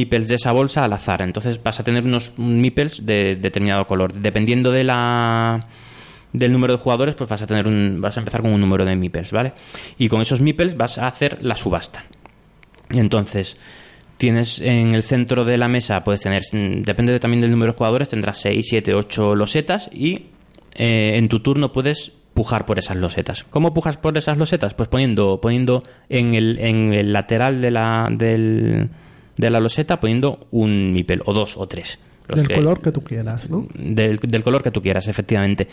de 0.10 0.36
esa 0.36 0.54
bolsa 0.54 0.86
al 0.86 0.94
azar. 0.94 1.22
Entonces 1.22 1.62
vas 1.62 1.82
a 1.82 1.84
tener 1.84 2.06
unos 2.06 2.32
meeples 2.38 3.06
de 3.06 3.36
determinado 3.36 3.86
color. 3.88 4.14
Dependiendo 4.14 4.72
de 4.72 4.86
la 4.86 5.68
del 6.32 6.54
número 6.54 6.78
de 6.78 6.80
jugadores, 6.80 7.16
pues 7.16 7.30
vas 7.30 7.42
a 7.42 7.48
tener 7.48 7.68
un, 7.68 8.00
vas 8.00 8.16
a 8.16 8.22
empezar 8.22 8.42
con 8.42 8.54
un 8.54 8.62
número 8.62 8.86
de 8.86 8.96
meeples, 8.96 9.34
¿vale? 9.34 9.52
Y 9.98 10.08
con 10.08 10.22
esos 10.22 10.40
meeples 10.40 10.78
vas 10.78 10.98
a 10.98 11.08
hacer 11.08 11.40
la 11.42 11.58
subasta. 11.58 12.06
Entonces 12.90 13.58
tienes 14.16 14.62
en 14.62 14.96
el 14.96 15.04
centro 15.04 15.44
de 15.44 15.58
la 15.58 15.68
mesa, 15.68 16.06
puedes 16.06 16.22
tener, 16.22 16.42
depende 16.54 17.12
de- 17.12 17.20
también 17.20 17.42
del 17.42 17.52
número 17.52 17.74
de 17.74 17.78
jugadores, 17.78 18.08
tendrás 18.08 18.38
6, 18.40 18.66
7, 18.70 18.94
8 18.94 19.36
losetas 19.36 19.90
y 19.94 20.28
eh, 20.76 21.16
en 21.16 21.28
tu 21.28 21.42
turno 21.42 21.74
puedes 21.74 22.14
pujar 22.42 22.66
por 22.66 22.80
esas 22.80 22.98
losetas. 22.98 23.44
¿Cómo 23.52 23.72
pujas 23.72 23.98
por 23.98 24.18
esas 24.18 24.36
losetas? 24.36 24.74
Pues 24.74 24.90
poniendo, 24.90 25.40
poniendo 25.40 25.84
en, 26.10 26.34
el, 26.34 26.58
en 26.60 26.92
el 26.94 27.14
lateral 27.14 27.62
de 27.62 27.70
la, 27.70 28.08
del- 28.10 28.90
de 29.38 29.50
la 29.52 29.60
loseta, 29.60 30.00
poniendo 30.00 30.48
un 30.50 30.92
mipel, 30.92 31.22
o 31.26 31.34
dos, 31.34 31.56
o 31.56 31.68
tres. 31.68 32.00
Del 32.28 32.48
que- 32.48 32.56
color 32.56 32.82
que 32.82 32.92
tú 32.92 33.04
quieras, 33.04 33.48
¿no? 33.52 33.68
del, 33.76 34.18
del 34.18 34.42
color 34.44 34.64
que 34.64 34.72
tú 34.72 34.82
quieras, 34.82 35.08
efectivamente. 35.08 35.68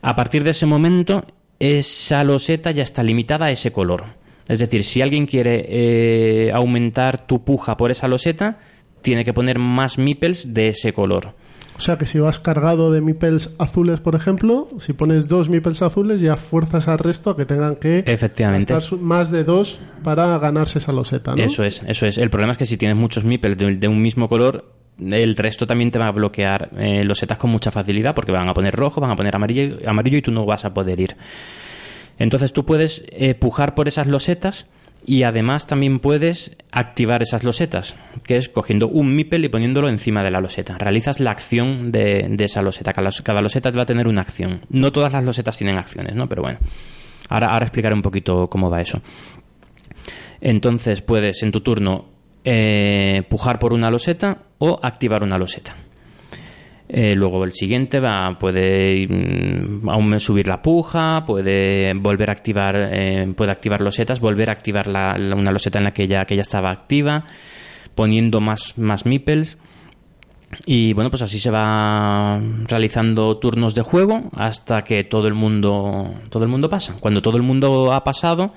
A 0.00 0.14
partir 0.14 0.44
de 0.44 0.50
ese 0.50 0.64
momento, 0.66 1.24
esa 1.58 2.22
loseta 2.22 2.70
ya 2.70 2.84
está 2.84 3.02
limitada 3.02 3.46
a 3.46 3.50
ese 3.50 3.72
color. 3.72 4.04
Es 4.46 4.60
decir, 4.60 4.84
si 4.84 5.02
alguien 5.02 5.26
quiere 5.26 5.66
eh, 5.68 6.52
aumentar 6.54 7.26
tu 7.26 7.42
puja 7.44 7.76
por 7.76 7.90
esa 7.90 8.06
loseta, 8.06 8.58
tiene 9.02 9.24
que 9.24 9.32
poner 9.32 9.58
más 9.58 9.98
meeples 9.98 10.54
de 10.54 10.68
ese 10.68 10.92
color. 10.92 11.34
O 11.76 11.80
sea 11.80 11.98
que 11.98 12.06
si 12.06 12.18
vas 12.18 12.38
cargado 12.38 12.90
de 12.90 13.02
meeples 13.02 13.50
azules, 13.58 14.00
por 14.00 14.14
ejemplo, 14.14 14.68
si 14.80 14.94
pones 14.94 15.28
dos 15.28 15.50
meeples 15.50 15.82
azules, 15.82 16.22
ya 16.22 16.36
fuerzas 16.36 16.88
al 16.88 16.98
resto 16.98 17.30
a 17.30 17.36
que 17.36 17.44
tengan 17.44 17.76
que 17.76 18.02
Efectivamente. 18.06 18.72
gastar 18.72 18.98
más 18.98 19.30
de 19.30 19.44
dos 19.44 19.78
para 20.02 20.38
ganarse 20.38 20.78
esa 20.78 20.92
loseta, 20.92 21.34
¿no? 21.36 21.42
Eso 21.42 21.64
es, 21.64 21.82
eso 21.86 22.06
es. 22.06 22.16
El 22.16 22.30
problema 22.30 22.52
es 22.52 22.58
que 22.58 22.66
si 22.66 22.78
tienes 22.78 22.96
muchos 22.96 23.24
meeples 23.24 23.58
de, 23.58 23.76
de 23.76 23.88
un 23.88 24.00
mismo 24.00 24.28
color, 24.28 24.72
el 24.98 25.36
resto 25.36 25.66
también 25.66 25.90
te 25.90 25.98
va 25.98 26.08
a 26.08 26.12
bloquear 26.12 26.70
eh, 26.78 27.04
los 27.04 27.18
setas 27.18 27.36
con 27.36 27.50
mucha 27.50 27.70
facilidad 27.70 28.14
porque 28.14 28.32
van 28.32 28.48
a 28.48 28.54
poner 28.54 28.74
rojo, 28.74 29.00
van 29.00 29.10
a 29.10 29.16
poner 29.16 29.36
amarillo, 29.36 29.78
amarillo 29.86 30.16
y 30.16 30.22
tú 30.22 30.30
no 30.30 30.46
vas 30.46 30.64
a 30.64 30.72
poder 30.72 30.98
ir. 30.98 31.16
Entonces 32.18 32.52
tú 32.54 32.64
puedes 32.64 33.04
eh, 33.10 33.34
pujar 33.34 33.74
por 33.74 33.88
esas 33.88 34.06
losetas 34.06 34.66
y 35.06 35.22
además 35.22 35.68
también 35.68 36.00
puedes 36.00 36.56
activar 36.72 37.22
esas 37.22 37.44
losetas, 37.44 37.94
que 38.24 38.36
es 38.36 38.48
cogiendo 38.48 38.88
un 38.88 39.14
mipel 39.14 39.44
y 39.44 39.48
poniéndolo 39.48 39.88
encima 39.88 40.24
de 40.24 40.32
la 40.32 40.40
loseta. 40.40 40.76
Realizas 40.78 41.20
la 41.20 41.30
acción 41.30 41.92
de, 41.92 42.26
de 42.28 42.44
esa 42.44 42.60
loseta. 42.60 42.92
Cada, 42.92 43.10
cada 43.22 43.40
loseta 43.40 43.70
va 43.70 43.82
a 43.82 43.86
tener 43.86 44.08
una 44.08 44.22
acción. 44.22 44.62
No 44.68 44.90
todas 44.90 45.12
las 45.12 45.22
losetas 45.22 45.56
tienen 45.56 45.78
acciones, 45.78 46.16
¿no? 46.16 46.28
Pero 46.28 46.42
bueno, 46.42 46.58
ahora, 47.28 47.46
ahora 47.46 47.66
explicaré 47.66 47.94
un 47.94 48.02
poquito 48.02 48.50
cómo 48.50 48.68
va 48.68 48.80
eso. 48.80 49.00
Entonces 50.40 51.02
puedes 51.02 51.40
en 51.44 51.52
tu 51.52 51.60
turno 51.60 52.06
eh, 52.44 53.22
pujar 53.28 53.60
por 53.60 53.72
una 53.72 53.92
loseta 53.92 54.38
o 54.58 54.80
activar 54.82 55.22
una 55.22 55.38
loseta. 55.38 55.76
Eh, 56.88 57.16
luego 57.16 57.42
el 57.44 57.52
siguiente 57.52 57.98
va, 57.98 58.38
puede 58.38 59.06
mm, 59.08 59.88
aún 59.88 60.20
subir 60.20 60.46
la 60.46 60.62
puja, 60.62 61.24
puede 61.26 61.92
volver 61.94 62.30
a 62.30 62.32
activar, 62.32 62.76
eh, 62.92 63.32
puede 63.36 63.50
activar 63.50 63.80
losetas, 63.80 64.20
volver 64.20 64.50
a 64.50 64.52
activar 64.52 64.88
una 64.88 65.50
loseta 65.50 65.78
en 65.78 65.84
la 65.84 65.90
que 65.92 66.06
ya, 66.06 66.24
que 66.24 66.36
ya 66.36 66.42
estaba 66.42 66.70
activa, 66.70 67.24
poniendo 67.94 68.40
más, 68.40 68.78
más 68.78 69.04
meeples. 69.04 69.58
Y 70.64 70.92
bueno, 70.92 71.10
pues 71.10 71.22
así 71.22 71.40
se 71.40 71.50
va 71.50 72.40
realizando 72.66 73.36
turnos 73.38 73.74
de 73.74 73.82
juego 73.82 74.30
hasta 74.32 74.84
que 74.84 75.02
todo 75.02 75.26
el 75.26 75.34
mundo, 75.34 76.14
todo 76.30 76.44
el 76.44 76.48
mundo 76.48 76.70
pasa. 76.70 76.94
Cuando 77.00 77.20
todo 77.20 77.36
el 77.36 77.42
mundo 77.42 77.92
ha 77.92 78.04
pasado, 78.04 78.54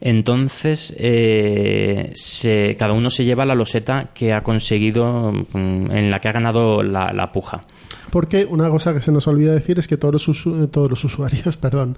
entonces 0.00 0.94
eh, 0.98 2.10
se- 2.14 2.76
cada 2.78 2.92
uno 2.92 3.10
se 3.10 3.24
lleva 3.24 3.44
la 3.46 3.54
loseta 3.54 4.10
que 4.14 4.32
ha 4.32 4.42
conseguido, 4.42 5.32
mm, 5.32 5.90
en 5.90 6.10
la 6.10 6.18
que 6.20 6.28
ha 6.28 6.32
ganado 6.32 6.82
la, 6.82 7.12
la 7.12 7.32
puja. 7.32 7.62
Porque 8.10 8.46
una 8.48 8.68
cosa 8.70 8.94
que 8.94 9.00
se 9.02 9.10
nos 9.12 9.26
olvida 9.26 9.52
decir 9.52 9.78
es 9.78 9.86
que 9.88 9.96
todos 9.96 10.12
los, 10.12 10.28
usu- 10.28 10.64
eh, 10.64 10.66
todos 10.68 10.88
los 10.88 11.02
usuarios, 11.04 11.56
perdón, 11.60 11.96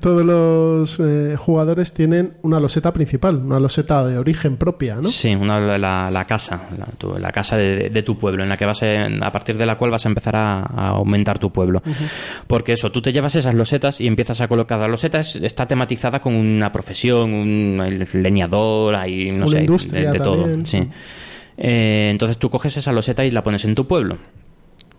todos 0.00 0.24
los 0.24 0.98
eh, 1.00 1.36
jugadores 1.36 1.92
tienen 1.94 2.34
una 2.42 2.60
loseta 2.60 2.92
principal, 2.92 3.36
una 3.36 3.60
loseta 3.60 4.04
de 4.04 4.18
origen 4.18 4.56
propia, 4.56 4.96
¿no? 4.96 5.04
Sí, 5.04 5.34
una, 5.34 5.60
la, 5.78 6.10
la 6.10 6.24
casa, 6.24 6.68
la, 6.78 6.86
tu- 6.98 7.16
la 7.18 7.30
casa 7.32 7.56
de, 7.56 7.90
de 7.90 8.02
tu 8.02 8.18
pueblo, 8.18 8.42
en 8.42 8.48
la 8.48 8.56
que 8.56 8.66
vas 8.66 8.82
a, 8.82 9.06
a 9.26 9.32
partir 9.32 9.56
de 9.56 9.64
la 9.66 9.76
cual 9.78 9.90
vas 9.90 10.04
a 10.04 10.08
empezar 10.08 10.36
a, 10.36 10.60
a 10.60 10.88
aumentar 10.88 11.38
tu 11.38 11.50
pueblo. 11.52 11.82
Porque 12.46 12.72
eso, 12.72 12.90
tú 12.90 13.00
te 13.00 13.12
llevas 13.12 13.34
esas 13.36 13.54
losetas 13.54 14.00
y 14.00 14.06
empiezas 14.06 14.40
a 14.40 14.48
colocar. 14.48 14.78
La 14.80 14.88
loseta 14.88 15.20
es- 15.20 15.36
está 15.36 15.66
tematizada 15.66 16.20
con 16.20 16.34
una 16.34 16.72
profesión, 16.72 17.32
un 17.32 17.82
leñador, 18.14 18.94
hay, 18.96 19.30
no 19.30 19.46
Una 19.46 19.78
sé, 19.78 19.88
de, 19.90 20.10
de 20.10 20.18
todo. 20.20 20.48
sí. 20.64 20.88
Eh, 21.56 22.08
entonces 22.10 22.36
tú 22.38 22.50
coges 22.50 22.76
esa 22.76 22.90
loseta 22.90 23.24
y 23.24 23.30
la 23.30 23.42
pones 23.44 23.64
en 23.64 23.74
tu 23.76 23.86
pueblo. 23.86 24.18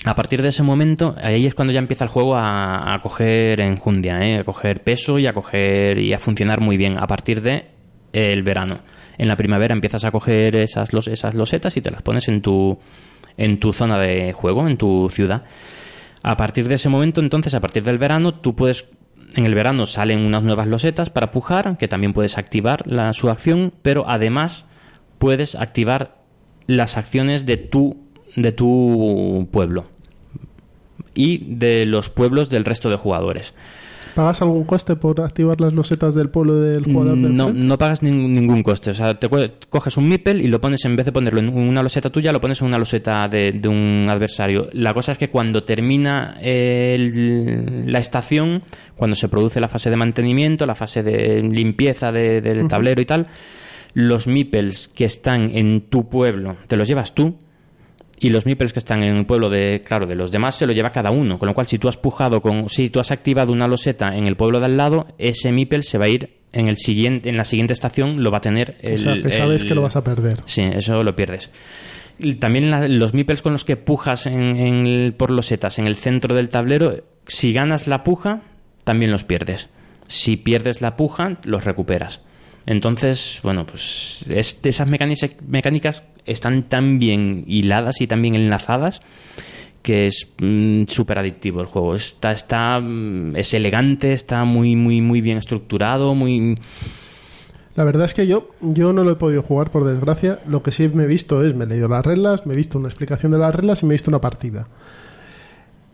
A 0.05 0.13
partir 0.13 0.43
de 0.43 0.49
ese 0.49 0.61
momento, 0.61 1.15
ahí 1.19 1.47
es 1.47 1.55
cuando 1.55 1.73
ya 1.73 1.79
empieza 1.79 2.03
el 2.03 2.11
juego 2.11 2.35
a, 2.37 2.99
coger 3.01 3.59
enjundia, 3.59 4.19
¿eh? 4.21 4.37
a 4.37 4.43
coger 4.43 4.83
peso 4.83 5.17
y 5.17 5.25
a 5.25 5.33
coger 5.33 5.97
y 5.97 6.13
a 6.13 6.19
funcionar 6.19 6.61
muy 6.61 6.77
bien. 6.77 6.99
A 6.99 7.07
partir 7.07 7.41
de 7.41 7.71
el 8.13 8.43
verano. 8.43 8.81
En 9.17 9.27
la 9.27 9.35
primavera 9.35 9.73
empiezas 9.73 10.03
a 10.03 10.11
coger 10.11 10.55
esas, 10.55 10.93
los, 10.93 11.07
esas 11.07 11.33
losetas 11.33 11.75
y 11.75 11.81
te 11.81 11.89
las 11.89 12.03
pones 12.03 12.27
en 12.27 12.43
tu, 12.43 12.77
en 13.35 13.59
tu 13.59 13.73
zona 13.73 13.99
de 13.99 14.31
juego, 14.31 14.67
en 14.67 14.77
tu 14.77 15.09
ciudad. 15.09 15.43
A 16.21 16.37
partir 16.37 16.67
de 16.67 16.75
ese 16.75 16.87
momento, 16.87 17.19
entonces, 17.19 17.55
a 17.55 17.59
partir 17.59 17.83
del 17.83 17.97
verano, 17.97 18.35
tú 18.35 18.55
puedes. 18.55 18.87
En 19.35 19.45
el 19.45 19.55
verano 19.55 19.87
salen 19.87 20.23
unas 20.23 20.43
nuevas 20.43 20.67
losetas 20.67 21.09
para 21.09 21.31
pujar, 21.31 21.77
que 21.77 21.87
también 21.87 22.13
puedes 22.13 22.37
activar 22.37 22.83
su 23.13 23.29
acción, 23.29 23.73
pero 23.81 24.07
además 24.07 24.67
puedes 25.17 25.55
activar 25.55 26.19
las 26.67 26.95
acciones 26.95 27.47
de 27.47 27.57
tu, 27.57 28.05
de 28.35 28.51
tu 28.51 29.49
pueblo 29.51 29.94
y 31.15 31.56
de 31.56 31.86
los 31.88 32.10
pueblos 32.10 32.49
del 32.49 32.65
resto 32.65 32.89
de 32.89 32.97
jugadores. 32.97 33.54
¿Pagas 34.13 34.41
algún 34.41 34.63
coste 34.63 34.95
por 34.95 35.19
activar 35.19 35.60
las 35.60 35.73
losetas 35.73 36.15
del 36.15 36.30
pueblo 36.30 36.56
del 36.56 36.86
jugador 36.86 37.17
del 37.17 37.36
No, 37.36 37.51
no 37.51 37.78
pagas 37.78 38.01
ningún, 38.01 38.34
ningún 38.34 38.63
coste. 38.63 38.91
O 38.91 38.93
sea, 38.93 39.19
te 39.19 39.28
co- 39.28 39.43
coges 39.69 39.97
un 39.97 40.08
mipel 40.08 40.39
y 40.39 40.47
lo 40.47 40.62
pones, 40.62 40.86
en 40.86 40.95
vez 40.95 41.06
de 41.06 41.12
ponerlo 41.12 41.41
en 41.41 41.49
una 41.49 41.84
loseta 41.84 42.10
tuya, 42.10 42.32
lo 42.32 42.39
pones 42.39 42.62
en 42.62 42.67
una 42.67 42.78
loseta 42.78 43.28
de, 43.28 43.51
de 43.51 43.67
un 43.67 44.08
adversario. 44.10 44.67
La 44.71 44.93
cosa 44.93 45.12
es 45.12 45.17
que 45.17 45.30
cuando 45.30 45.65
termina 45.65 46.38
el- 46.41 47.91
la 47.91 47.99
estación, 47.99 48.62
cuando 48.95 49.15
se 49.15 49.28
produce 49.28 49.60
la 49.60 49.67
fase 49.67 49.89
de 49.89 49.97
mantenimiento, 49.97 50.65
la 50.65 50.75
fase 50.75 51.04
de 51.04 51.41
limpieza 51.41 52.12
de- 52.13 52.39
del 52.39 52.67
tablero 52.69 53.01
y 53.01 53.06
tal, 53.06 53.28
los 53.93 54.28
mipels 54.28 54.88
que 54.88 55.06
están 55.06 55.51
en 55.56 55.82
tu 55.89 56.08
pueblo 56.10 56.56
te 56.67 56.78
los 56.78 56.88
llevas 56.88 57.13
tú 57.13 57.36
y 58.25 58.29
los 58.29 58.45
meeples 58.45 58.73
que 58.73 58.79
están 58.79 59.03
en 59.03 59.15
el 59.15 59.25
pueblo 59.25 59.49
de, 59.49 59.83
claro, 59.85 60.05
de 60.07 60.15
los 60.15 60.31
demás 60.31 60.55
se 60.55 60.65
lo 60.65 60.73
lleva 60.73 60.91
cada 60.91 61.11
uno. 61.11 61.38
Con 61.38 61.47
lo 61.47 61.53
cual, 61.53 61.67
si 61.67 61.77
tú 61.77 61.88
has 61.88 61.97
pujado 61.97 62.41
con, 62.41 62.69
si 62.69 62.88
tú 62.89 62.99
has 62.99 63.11
activado 63.11 63.51
una 63.53 63.67
loseta 63.67 64.15
en 64.15 64.25
el 64.25 64.35
pueblo 64.35 64.59
de 64.59 64.65
al 64.65 64.77
lado, 64.77 65.07
ese 65.17 65.51
meeple 65.51 65.83
se 65.83 65.97
va 65.97 66.05
a 66.05 66.09
ir 66.09 66.38
en 66.53 66.67
el 66.67 66.77
siguiente, 66.77 67.29
en 67.29 67.38
la 67.38 67.43
siguiente 67.45 67.73
estación 67.73 68.23
lo 68.23 68.31
va 68.31 68.38
a 68.38 68.41
tener 68.41 68.77
el, 68.81 68.93
o 68.95 68.97
sea, 68.97 69.13
que 69.21 69.31
sabes 69.31 69.61
el- 69.63 69.67
que 69.67 69.75
lo 69.75 69.81
vas 69.81 69.95
a 69.95 70.03
perder. 70.03 70.39
Sí, 70.45 70.61
eso 70.73 71.03
lo 71.03 71.15
pierdes. 71.15 71.51
También 72.39 72.71
la- 72.71 72.88
los 72.88 73.13
meeples 73.13 73.41
con 73.41 73.51
los 73.51 73.65
que 73.65 73.75
pujas 73.75 74.25
en, 74.25 74.39
en 74.55 74.88
el- 74.88 75.13
por 75.13 75.31
losetas 75.31 75.79
en 75.79 75.85
el 75.88 75.97
centro 75.97 76.33
del 76.33 76.47
tablero, 76.49 77.03
si 77.27 77.51
ganas 77.51 77.88
la 77.88 78.03
puja, 78.03 78.41
también 78.85 79.11
los 79.11 79.23
pierdes. 79.25 79.67
Si 80.07 80.38
pierdes 80.38 80.81
la 80.81 80.95
puja, 80.95 81.39
los 81.43 81.65
recuperas. 81.65 82.21
Entonces, 82.65 83.39
bueno, 83.43 83.65
pues 83.65 84.25
es- 84.30 84.58
esas 84.63 84.88
mecánicas, 84.88 85.30
mecánicas 85.47 86.04
están 86.25 86.63
tan 86.63 86.97
bien 86.99 87.43
hiladas 87.47 88.01
y 88.01 88.08
tan 88.08 88.21
bien 88.21 88.36
enlazadas 88.36 89.01
que 89.84 90.08
es 90.08 90.28
mm, 90.41 90.86
súper 90.88 91.19
adictivo 91.19 91.62
el 91.62 91.67
juego. 91.67 91.95
Está, 91.95 92.32
está, 92.32 92.80
mm, 92.80 93.36
es 93.36 93.54
elegante, 93.54 94.13
está 94.13 94.43
muy, 94.43 94.75
muy, 94.75 95.01
muy 95.01 95.21
bien 95.21 95.38
estructurado, 95.38 96.15
muy... 96.15 96.58
La 97.75 97.84
verdad 97.84 98.06
es 98.06 98.13
que 98.13 98.25
yo, 98.25 98.49
yo 98.62 98.93
no 98.93 99.04
lo 99.04 99.12
he 99.12 99.15
podido 99.15 99.43
jugar, 99.43 99.69
por 99.69 99.84
desgracia. 99.84 100.39
Lo 100.47 100.63
que 100.63 100.71
sí 100.71 100.88
me 100.88 101.04
he 101.04 101.08
visto 101.08 101.43
es, 101.45 101.54
me 101.54 101.65
he 101.65 101.67
leído 101.67 101.89
las 101.89 102.06
reglas, 102.06 102.45
me 102.47 102.54
he 102.54 102.58
visto 102.58 102.80
una 102.80 102.88
explicación 102.88 103.32
de 103.34 103.38
las 103.38 103.54
reglas 103.54 103.84
y 103.84 103.86
me 103.86 103.93
he 103.93 103.95
visto 103.95 104.10
una 104.10 104.21
partida. 104.21 104.67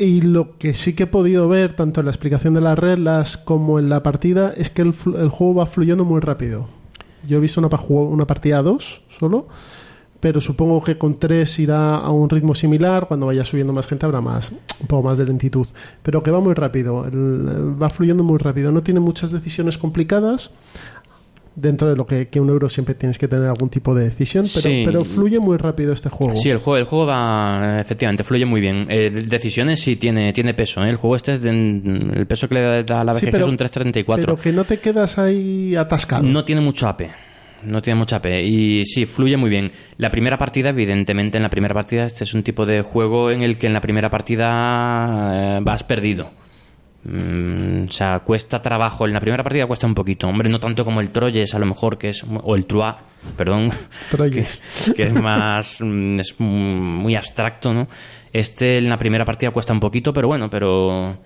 Y 0.02 0.22
lo 0.22 0.58
que 0.58 0.74
sí 0.74 0.94
que 0.94 1.04
he 1.04 1.08
podido 1.08 1.48
ver, 1.48 1.74
tanto 1.74 2.00
en 2.00 2.08
la 2.08 2.12
explicación 2.12 2.56
de 2.56 2.62
las 2.62 2.80
reglas 2.80 3.38
como 3.38 3.78
en 3.78 3.88
la 3.88 4.02
partida, 4.02 4.52
es 4.58 4.72
que 4.72 4.82
el, 4.82 4.96
el 5.16 5.30
juego 5.30 5.54
va 5.54 5.68
fluyendo 5.68 6.06
muy 6.06 6.20
rápido. 6.22 6.68
Yo 7.28 7.38
he 7.38 7.40
visto 7.40 7.62
una, 7.62 8.26
partida 8.26 8.58
a 8.58 8.62
dos 8.64 9.04
solo, 9.10 9.48
pero 10.20 10.42
supongo 10.42 10.82
que 10.84 10.98
con 10.98 11.20
tres 11.20 11.60
irá 11.60 11.98
a 11.98 12.10
un 12.10 12.32
ritmo 12.32 12.56
similar. 12.56 13.08
Cuando 13.08 13.28
vaya 13.28 13.46
subiendo 13.46 13.74
más 13.74 13.86
gente 13.86 14.08
habrá 14.08 14.22
más, 14.22 14.52
un 14.80 14.88
poco 14.88 15.08
más 15.08 15.20
de 15.20 15.26
lentitud. 15.26 15.68
Pero 16.02 16.24
que 16.24 16.32
va 16.32 16.40
muy 16.40 16.56
rápido, 16.56 17.06
va 17.80 17.90
fluyendo 17.92 18.24
muy 18.24 18.40
rápido. 18.40 18.72
No 18.72 18.82
tiene 18.82 19.02
muchas 19.02 19.30
decisiones 19.30 19.78
complicadas 19.78 20.50
dentro 21.56 21.90
de 21.90 21.96
lo 21.96 22.06
que, 22.06 22.28
que 22.30 22.40
un 22.40 22.50
euro 22.50 22.70
siempre 22.70 22.96
tienes 22.96 23.18
que 23.18 23.28
tener 23.28 23.48
algún 23.48 23.70
tipo 23.70 23.94
de 23.94 24.06
decisión, 24.06 24.46
pero, 24.46 24.62
Sí. 24.62 24.84
pero 24.86 25.06
fluye 25.06 25.40
muy 25.40 25.58
rápido 25.58 25.92
este 25.94 26.10
juego. 26.10 26.36
Sí, 26.36 26.50
el 26.50 26.58
juego, 26.60 26.78
el 26.78 26.86
juego 26.86 27.06
va, 27.08 27.80
efectivamente, 27.82 28.24
fluye 28.24 28.46
muy 28.46 28.62
bien. 28.62 28.88
Eh, 28.90 29.10
de- 29.10 29.22
decisiones 29.24 29.82
sí 29.82 29.96
tiene, 29.98 30.32
tiene 30.34 30.54
peso. 30.54 30.84
¿eh? 30.84 30.90
El 30.90 30.96
juego 30.96 31.16
este, 31.16 31.34
el 31.34 32.26
peso 32.28 32.48
que 32.48 32.56
le 32.56 32.84
da 32.84 33.02
a 33.02 33.04
la 33.04 33.16
Sí, 33.16 33.26
BGG 33.26 33.32
pero- 33.32 33.46
es 33.46 33.50
un 33.52 33.58
334. 33.58 34.26
Pero 34.26 34.38
que 34.42 34.52
no 34.52 34.64
te 34.64 34.80
quedas 34.80 35.18
ahí 35.18 35.76
atascado. 35.76 36.24
No 36.24 36.46
tiene 36.46 36.62
mucho 36.62 36.88
AP. 36.88 37.10
No 37.64 37.82
tiene 37.82 38.00
mucho 38.00 38.16
AP. 38.16 38.42
Y 38.44 38.86
sí, 38.86 39.06
fluye 39.06 39.38
muy 39.38 39.50
bien. 39.50 39.72
La 39.98 40.10
primera 40.10 40.38
partida, 40.38 40.70
evidentemente, 40.70 41.38
en 41.38 41.44
la 41.44 41.50
primera 41.50 41.74
partida, 41.76 42.06
este 42.06 42.24
es 42.24 42.34
un 42.34 42.42
tipo 42.44 42.66
de 42.66 42.82
juego 42.82 43.30
en 43.30 43.44
el 43.44 43.58
que 43.58 43.68
en 43.68 43.74
la 43.74 43.82
primera 43.82 44.10
partida 44.10 45.58
eh, 45.58 45.60
vas 45.62 45.84
perdido. 45.84 46.32
Mm, 47.04 47.86
o 47.90 47.92
sea, 47.92 48.20
cuesta 48.20 48.62
trabajo. 48.62 49.06
En 49.06 49.14
la 49.14 49.20
primera 49.20 49.44
partida 49.44 49.66
cuesta 49.66 49.88
un 49.88 49.96
poquito. 49.96 50.28
Hombre, 50.28 50.50
no 50.50 50.60
tanto 50.60 50.86
como 50.86 51.02
el 51.02 51.10
Troyes, 51.10 51.54
a 51.56 51.60
lo 51.60 51.66
mejor, 51.66 51.98
que 51.98 52.10
es. 52.10 52.24
O 52.44 52.56
el 52.56 52.66
Troyes, 52.66 52.96
perdón. 53.38 53.72
Troyes. 54.10 54.62
Que, 54.86 54.94
que 54.96 55.04
es 55.04 55.14
más. 55.14 55.78
mm, 55.80 56.20
es 56.20 56.40
muy 56.40 57.16
abstracto, 57.16 57.74
¿no? 57.74 57.88
Este 58.34 58.78
en 58.78 58.90
la 58.90 58.98
primera 58.98 59.26
partida 59.26 59.52
cuesta 59.52 59.74
un 59.74 59.80
poquito, 59.80 60.14
pero 60.14 60.28
bueno, 60.28 60.50
pero 60.50 61.18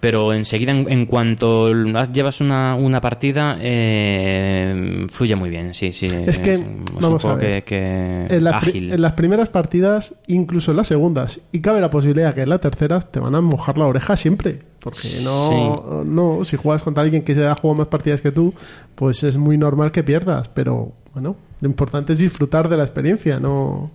pero 0.00 0.32
enseguida 0.32 0.72
en, 0.72 0.90
en 0.90 1.06
cuanto 1.06 1.72
llevas 2.12 2.40
una, 2.40 2.74
una 2.74 3.00
partida 3.00 3.58
eh, 3.60 5.06
fluye 5.10 5.36
muy 5.36 5.50
bien 5.50 5.74
sí 5.74 5.92
sí 5.92 6.06
Es 6.26 6.38
que, 6.38 6.62
vamos 7.00 7.24
a 7.24 7.34
ver. 7.34 7.62
que, 7.62 8.26
que 8.28 8.36
en, 8.36 8.44
las 8.44 8.54
ágil 8.54 8.92
en 8.92 9.02
las 9.02 9.12
primeras 9.12 9.50
partidas, 9.50 10.14
incluso 10.26 10.70
en 10.70 10.78
las 10.78 10.88
segundas, 10.88 11.40
y 11.52 11.60
cabe 11.60 11.80
la 11.80 11.90
posibilidad 11.90 12.34
que 12.34 12.42
en 12.42 12.48
la 12.48 12.58
tercera 12.58 13.00
te 13.00 13.20
van 13.20 13.34
a 13.34 13.40
mojar 13.40 13.78
la 13.78 13.86
oreja 13.86 14.16
siempre. 14.16 14.60
Porque 14.82 15.08
no, 15.22 16.04
no 16.04 16.44
si 16.44 16.56
juegas 16.56 16.82
contra 16.82 17.02
alguien 17.02 17.22
que 17.22 17.34
se 17.34 17.46
ha 17.46 17.54
jugado 17.54 17.78
más 17.78 17.88
partidas 17.88 18.22
que 18.22 18.32
tú, 18.32 18.54
pues 18.94 19.22
es 19.24 19.36
muy 19.36 19.58
normal 19.58 19.92
que 19.92 20.02
pierdas. 20.02 20.48
Pero 20.48 20.92
bueno, 21.12 21.36
lo 21.60 21.68
importante 21.68 22.14
es 22.14 22.18
disfrutar 22.18 22.68
de 22.68 22.76
la 22.78 22.84
experiencia, 22.84 23.38
no, 23.38 23.90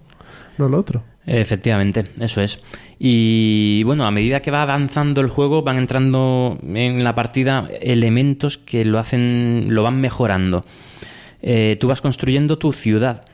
no 0.58 0.70
lo 0.70 0.78
otro. 0.78 1.04
Efectivamente, 1.28 2.04
eso 2.20 2.42
es. 2.42 2.60
Y 3.00 3.84
bueno, 3.84 4.06
a 4.06 4.12
medida 4.12 4.42
que 4.42 4.52
va 4.52 4.62
avanzando 4.62 5.22
el 5.22 5.28
juego, 5.30 5.64
van 5.64 5.78
entrando 5.78 6.58
en 6.74 7.04
la 7.04 7.16
partida 7.16 7.70
elementos 7.82 8.58
que 8.58 8.86
lo 8.86 9.00
hacen, 9.00 9.68
lo 9.70 9.84
van 9.84 10.00
mejorando. 10.00 10.66
Eh, 11.42 11.78
tú 11.80 11.88
vas 11.88 12.02
construyendo 12.02 12.58
tu 12.58 12.72
ciudad. 12.74 13.26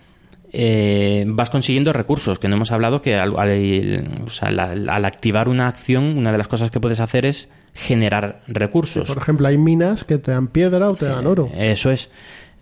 Eh, 0.53 1.23
vas 1.27 1.49
consiguiendo 1.49 1.93
recursos, 1.93 2.37
que 2.39 2.49
no 2.49 2.55
hemos 2.57 2.71
hablado 2.71 3.01
que 3.01 3.15
al, 3.15 3.37
al- 3.39 4.09
o 4.25 4.29
sea, 4.29 4.49
al- 4.49 4.89
al 4.89 5.05
activar 5.05 5.47
una 5.47 5.67
acción, 5.67 6.17
una 6.17 6.31
de 6.31 6.37
las 6.37 6.47
cosas 6.49 6.71
que 6.71 6.79
puedes 6.81 6.99
hacer 6.99 7.25
es 7.25 7.47
generar 7.73 8.41
recursos. 8.47 9.07
Por 9.07 9.17
ejemplo, 9.17 9.47
hay 9.47 9.57
minas 9.57 10.03
que 10.03 10.17
te 10.17 10.31
dan 10.31 10.47
piedra 10.47 10.89
o 10.89 10.95
te 10.95 11.05
dan 11.05 11.25
oro. 11.25 11.49
Eso 11.55 11.89
es. 11.91 12.09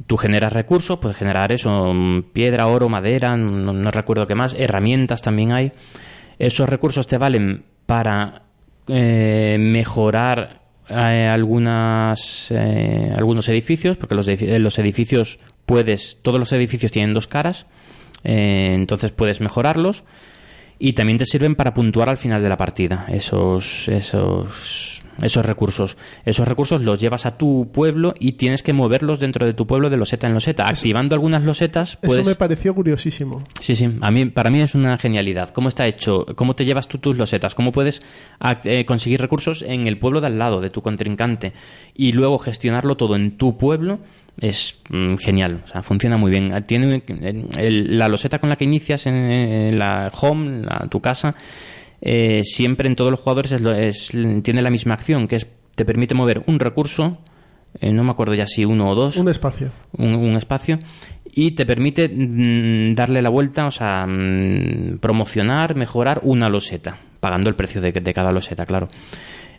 Tú 0.07 0.17
generas 0.17 0.53
recursos, 0.53 0.97
puedes 0.99 1.17
generar 1.17 1.51
eso, 1.51 1.93
mm, 1.93 2.31
piedra, 2.33 2.67
oro, 2.67 2.89
madera, 2.89 3.35
no, 3.35 3.91
recuerdo 3.91 4.27
qué 4.27 4.35
más, 4.35 4.55
herramientas 4.57 5.21
también 5.21 5.51
hay. 5.51 5.71
Esos 6.37 6.69
recursos 6.69 7.07
te 7.07 7.17
valen 7.17 7.65
para 7.85 8.43
eh, 8.87 9.57
mejorar 9.59 10.61
eh, 10.89 11.27
algunas, 11.31 12.49
eh, 12.51 13.13
algunos 13.15 13.49
edificios, 13.49 13.97
porque 13.97 14.15
los, 14.15 14.27
los 14.27 14.79
edificios 14.79 15.39
puedes, 15.65 16.19
todos 16.21 16.39
los 16.39 16.53
edificios 16.53 16.91
tienen 16.91 17.13
dos 17.13 17.27
caras, 17.27 17.65
entonces 18.23 19.11
puedes 19.11 19.39
mejorarlos 19.39 20.03
y 20.79 20.93
también 20.93 21.17
te 21.17 21.25
sirven 21.25 21.55
para 21.55 21.73
puntuar 21.73 22.09
al 22.09 22.17
final 22.17 22.41
de 22.41 22.49
la 22.49 22.57
partida 22.57 23.05
esos 23.09 23.87
esos 23.89 25.03
esos 25.21 25.45
recursos 25.45 25.97
esos 26.23 26.47
recursos 26.47 26.81
los 26.81 26.99
llevas 26.99 27.25
a 27.25 27.37
tu 27.37 27.69
pueblo 27.73 28.13
y 28.17 28.33
tienes 28.33 28.63
que 28.63 28.71
moverlos 28.71 29.19
dentro 29.19 29.45
de 29.45 29.53
tu 29.53 29.67
pueblo 29.67 29.89
de 29.89 29.97
loseta 29.97 30.27
en 30.27 30.33
loseta 30.33 30.63
activando 30.67 31.13
algunas 31.15 31.43
losetas 31.43 31.97
puedes 31.97 32.21
Eso 32.21 32.29
me 32.29 32.35
pareció 32.35 32.73
curiosísimo. 32.73 33.43
Sí, 33.59 33.75
sí, 33.75 33.89
a 34.01 34.11
mí, 34.11 34.25
para 34.25 34.49
mí 34.49 34.61
es 34.61 34.75
una 34.75 34.97
genialidad. 34.97 35.49
¿Cómo 35.51 35.69
está 35.69 35.87
hecho? 35.87 36.25
¿Cómo 36.35 36.55
te 36.55 36.65
llevas 36.65 36.87
tú 36.87 36.97
tus 36.97 37.17
losetas? 37.17 37.55
¿Cómo 37.55 37.71
puedes 37.71 38.01
eh, 38.63 38.85
conseguir 38.85 39.19
recursos 39.21 39.61
en 39.61 39.87
el 39.87 39.97
pueblo 39.97 40.21
de 40.21 40.27
al 40.27 40.39
lado, 40.39 40.61
de 40.61 40.69
tu 40.69 40.81
contrincante? 40.81 41.53
Y 41.93 42.13
luego 42.13 42.39
gestionarlo 42.39 42.97
todo 42.97 43.15
en 43.15 43.37
tu 43.37 43.57
pueblo 43.57 43.99
es 44.41 44.77
mm, 44.89 45.15
genial. 45.15 45.61
O 45.63 45.67
sea, 45.67 45.83
funciona 45.83 46.17
muy 46.17 46.31
bien. 46.31 46.53
Tiene 46.65 47.03
eh, 47.07 47.45
el- 47.57 47.97
la 47.99 48.07
loseta 48.07 48.39
con 48.39 48.49
la 48.49 48.55
que 48.55 48.65
inicias 48.65 49.05
en, 49.07 49.77
la 49.77 50.11
home, 50.19 50.63
la- 50.65 50.87
tu 50.89 51.01
casa, 51.01 51.35
eh, 52.01 52.41
siempre 52.43 52.87
en 52.87 52.95
todos 52.95 53.11
los 53.11 53.19
jugadores 53.19 53.51
es 53.51 53.61
es- 53.61 54.43
tiene 54.43 54.61
la 54.61 54.69
misma 54.69 54.93
acción, 54.93 55.27
que 55.27 55.35
es 55.37 55.47
te 55.75 55.85
permite 55.85 56.13
mover 56.15 56.43
un 56.47 56.59
recurso, 56.59 57.17
eh, 57.79 57.91
no 57.93 58.03
me 58.03 58.11
acuerdo 58.11 58.33
ya 58.33 58.47
si 58.47 58.65
uno 58.65 58.89
o 58.89 58.95
dos 58.95 59.15
Un 59.17 59.29
espacio. 59.29 59.71
un, 59.97 60.15
un 60.15 60.35
espacio 60.35 60.79
y 61.31 61.51
te 61.51 61.65
permite 61.65 62.09
mm, 62.09 62.95
darle 62.95 63.21
la 63.21 63.29
vuelta, 63.29 63.67
o 63.67 63.71
sea, 63.71 64.05
mm, 64.07 64.97
promocionar, 64.99 65.75
mejorar 65.75 66.21
una 66.23 66.49
loseta, 66.49 66.97
pagando 67.19 67.49
el 67.49 67.55
precio 67.55 67.79
de, 67.81 67.91
de 67.91 68.13
cada 68.13 68.31
loseta, 68.31 68.65
claro. 68.65 68.87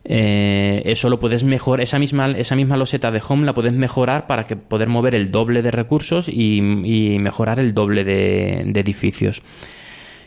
Eh, 0.05 0.83
eso 0.87 1.11
lo 1.11 1.21
puedes 1.21 1.45
mejorar, 1.45 1.83
esa 1.83 1.99
misma, 1.99 2.31
esa 2.31 2.57
misma 2.57 2.77
loseta 2.77 3.11
de 3.11 3.21
home 3.27 3.45
la 3.45 3.53
puedes 3.53 3.73
mejorar 3.73 4.27
para 4.27 4.45
que 4.45 4.57
poder 4.57 4.89
mover 4.89 5.15
el 5.15 5.31
doble 5.31 5.61
de 5.63 5.71
recursos 5.71 6.29
y, 6.29 6.61
mejorar 7.21 7.61
el 7.61 7.75
doble 7.75 8.05
de, 8.05 8.63
de 8.65 8.81
edificios. 8.81 9.43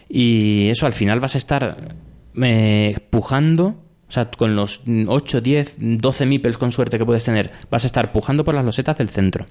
Y 0.10 0.70
eso 0.70 0.86
al 0.86 0.94
final 0.94 1.20
vas 1.20 1.36
a 1.36 1.40
estar 1.40 1.96
eh, 2.42 2.98
pujando, 3.10 3.66
o 4.08 4.12
sea, 4.12 4.30
con 4.30 4.56
los 4.56 4.82
8, 5.08 5.42
10, 5.42 5.76
12 5.80 6.26
meeples 6.26 6.58
con 6.58 6.72
suerte 6.72 6.98
que 6.98 7.06
puedes 7.06 7.24
tener, 7.24 7.52
vas 7.72 7.84
a 7.84 7.88
estar 7.88 8.12
pujando 8.12 8.44
por 8.44 8.54
las 8.54 8.66
losetas 8.66 8.98
del 8.98 9.10
centro. 9.10 9.48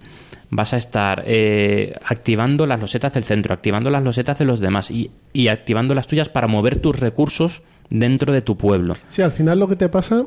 Vas 0.50 0.72
a 0.72 0.76
estar 0.76 1.24
eh, 1.26 1.94
activando 2.04 2.66
las 2.66 2.80
losetas 2.80 3.14
del 3.14 3.24
centro, 3.24 3.54
activando 3.54 3.90
las 3.90 4.02
losetas 4.02 4.38
de 4.38 4.44
los 4.44 4.60
demás 4.60 4.90
y, 4.90 5.10
y 5.32 5.48
activando 5.48 5.94
las 5.94 6.06
tuyas 6.06 6.28
para 6.28 6.46
mover 6.46 6.76
tus 6.76 6.98
recursos 6.98 7.62
dentro 7.98 8.32
de 8.32 8.42
tu 8.42 8.56
pueblo. 8.56 8.96
Sí, 9.08 9.22
al 9.22 9.32
final 9.32 9.58
lo 9.58 9.68
que 9.68 9.76
te 9.76 9.88
pasa 9.88 10.26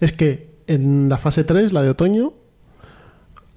es 0.00 0.12
que 0.12 0.54
en 0.66 1.08
la 1.08 1.18
fase 1.18 1.44
3, 1.44 1.72
la 1.72 1.82
de 1.82 1.90
otoño, 1.90 2.32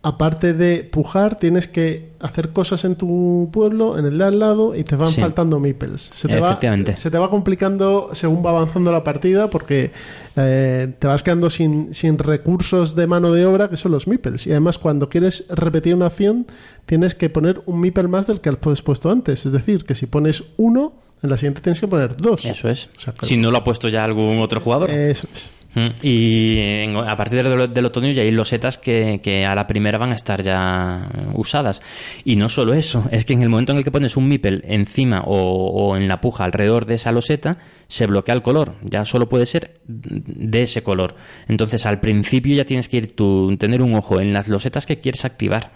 aparte 0.04 0.54
de 0.54 0.84
pujar, 0.84 1.38
tienes 1.38 1.68
que 1.68 2.12
hacer 2.20 2.50
cosas 2.54 2.86
en 2.86 2.96
tu 2.96 3.50
pueblo, 3.52 3.98
en 3.98 4.06
el 4.06 4.18
de 4.18 4.24
al 4.24 4.40
lado, 4.40 4.74
y 4.76 4.84
te 4.84 4.96
van 4.96 5.10
Sí. 5.10 5.20
faltando 5.20 5.60
meeples. 5.60 6.12
Se 6.14 6.28
te, 6.28 6.40
va, 6.40 6.60
se 6.96 7.12
te 7.12 7.18
va 7.18 7.30
complicando 7.30 8.10
según 8.14 8.46
va 8.46 8.52
avanzando 8.52 8.92
la 8.92 9.04
partida 9.04 9.50
porque 9.50 9.92
eh, 10.38 10.94
te 10.98 11.08
vas 11.08 11.24
quedando 11.24 11.50
sin, 11.50 11.94
sin 11.94 12.18
recursos 12.20 12.96
de 12.96 13.08
mano 13.08 13.34
de 13.34 13.46
obra, 13.46 13.70
que 13.70 13.76
son 13.76 13.92
los 13.92 14.08
meeples. 14.08 14.48
Y 14.48 14.52
además, 14.52 14.78
cuando 14.78 15.10
quieres 15.10 15.46
repetir 15.50 15.94
una 15.96 16.06
acción, 16.06 16.48
tienes 16.86 17.14
que 17.16 17.30
poner 17.30 17.62
un 17.66 17.80
meeple 17.82 18.08
más 18.08 18.28
del 18.28 18.40
que 18.40 18.50
has 18.50 18.82
puesto 18.82 19.10
antes. 19.10 19.46
Es 19.46 19.52
decir, 19.52 19.84
que 19.86 19.96
si 19.96 20.06
pones 20.06 20.44
uno, 20.56 20.94
en 21.24 21.30
la 21.30 21.38
siguiente 21.38 21.62
tienes 21.62 21.80
que 21.80 21.88
poner 21.88 22.16
dos. 22.18 22.46
Eso 22.46 22.70
es. 22.70 22.90
O 22.98 23.00
sea, 23.00 23.14
que- 23.14 23.26
Si 23.26 23.38
no 23.38 23.52
lo 23.52 23.58
ha 23.58 23.64
puesto 23.64 23.88
ya 23.90 24.04
algún 24.04 24.40
otro 24.40 24.60
jugador. 24.62 24.90
Eso 24.92 25.28
es. 25.34 25.52
Mm, 25.76 25.88
Y 26.02 26.58
en- 26.60 26.96
a 26.98 27.16
partir 27.18 27.44
del, 27.44 27.72
del 27.74 27.86
otoño 27.86 28.12
ya 28.12 28.24
hay 28.24 28.32
losetas 28.32 28.78
que, 28.78 29.20
que 29.22 29.46
a 29.46 29.54
la 29.54 29.68
primera 29.68 29.98
van 29.98 30.12
a 30.12 30.16
estar 30.16 30.42
ya 30.42 31.08
usadas. 31.34 31.82
Y 32.24 32.36
no 32.36 32.50
solo 32.50 32.74
eso, 32.74 33.04
es 33.12 33.26
que 33.26 33.34
en 33.34 33.42
el 33.44 33.50
momento 33.50 33.74
en 33.74 33.80
el 33.80 33.84
que 33.84 33.92
pones 33.92 34.18
un 34.18 34.28
meeple 34.28 34.62
encima 34.64 35.22
o, 35.26 35.36
o 35.36 35.96
en 35.98 36.08
la 36.08 36.20
puja 36.22 36.46
alrededor 36.46 36.86
de 36.86 36.96
esa 36.96 37.12
loseta, 37.12 37.58
se 37.90 38.08
bloquea 38.08 38.34
el 38.34 38.42
color. 38.42 38.76
Ya 38.84 39.06
solo 39.06 39.30
puede 39.30 39.46
ser 39.46 39.82
de 39.86 40.64
ese 40.64 40.82
color. 40.82 41.16
Entonces 41.48 41.86
al 41.86 42.00
principio 42.00 42.56
ya 42.56 42.66
tienes 42.66 42.88
que 42.88 42.98
ir 42.98 43.16
tú, 43.16 43.56
tener 43.60 43.84
un 43.84 43.94
ojo 43.94 44.20
en 44.20 44.34
las 44.34 44.48
losetas 44.48 44.86
que 44.86 45.00
quieres 45.00 45.26
activar 45.26 45.72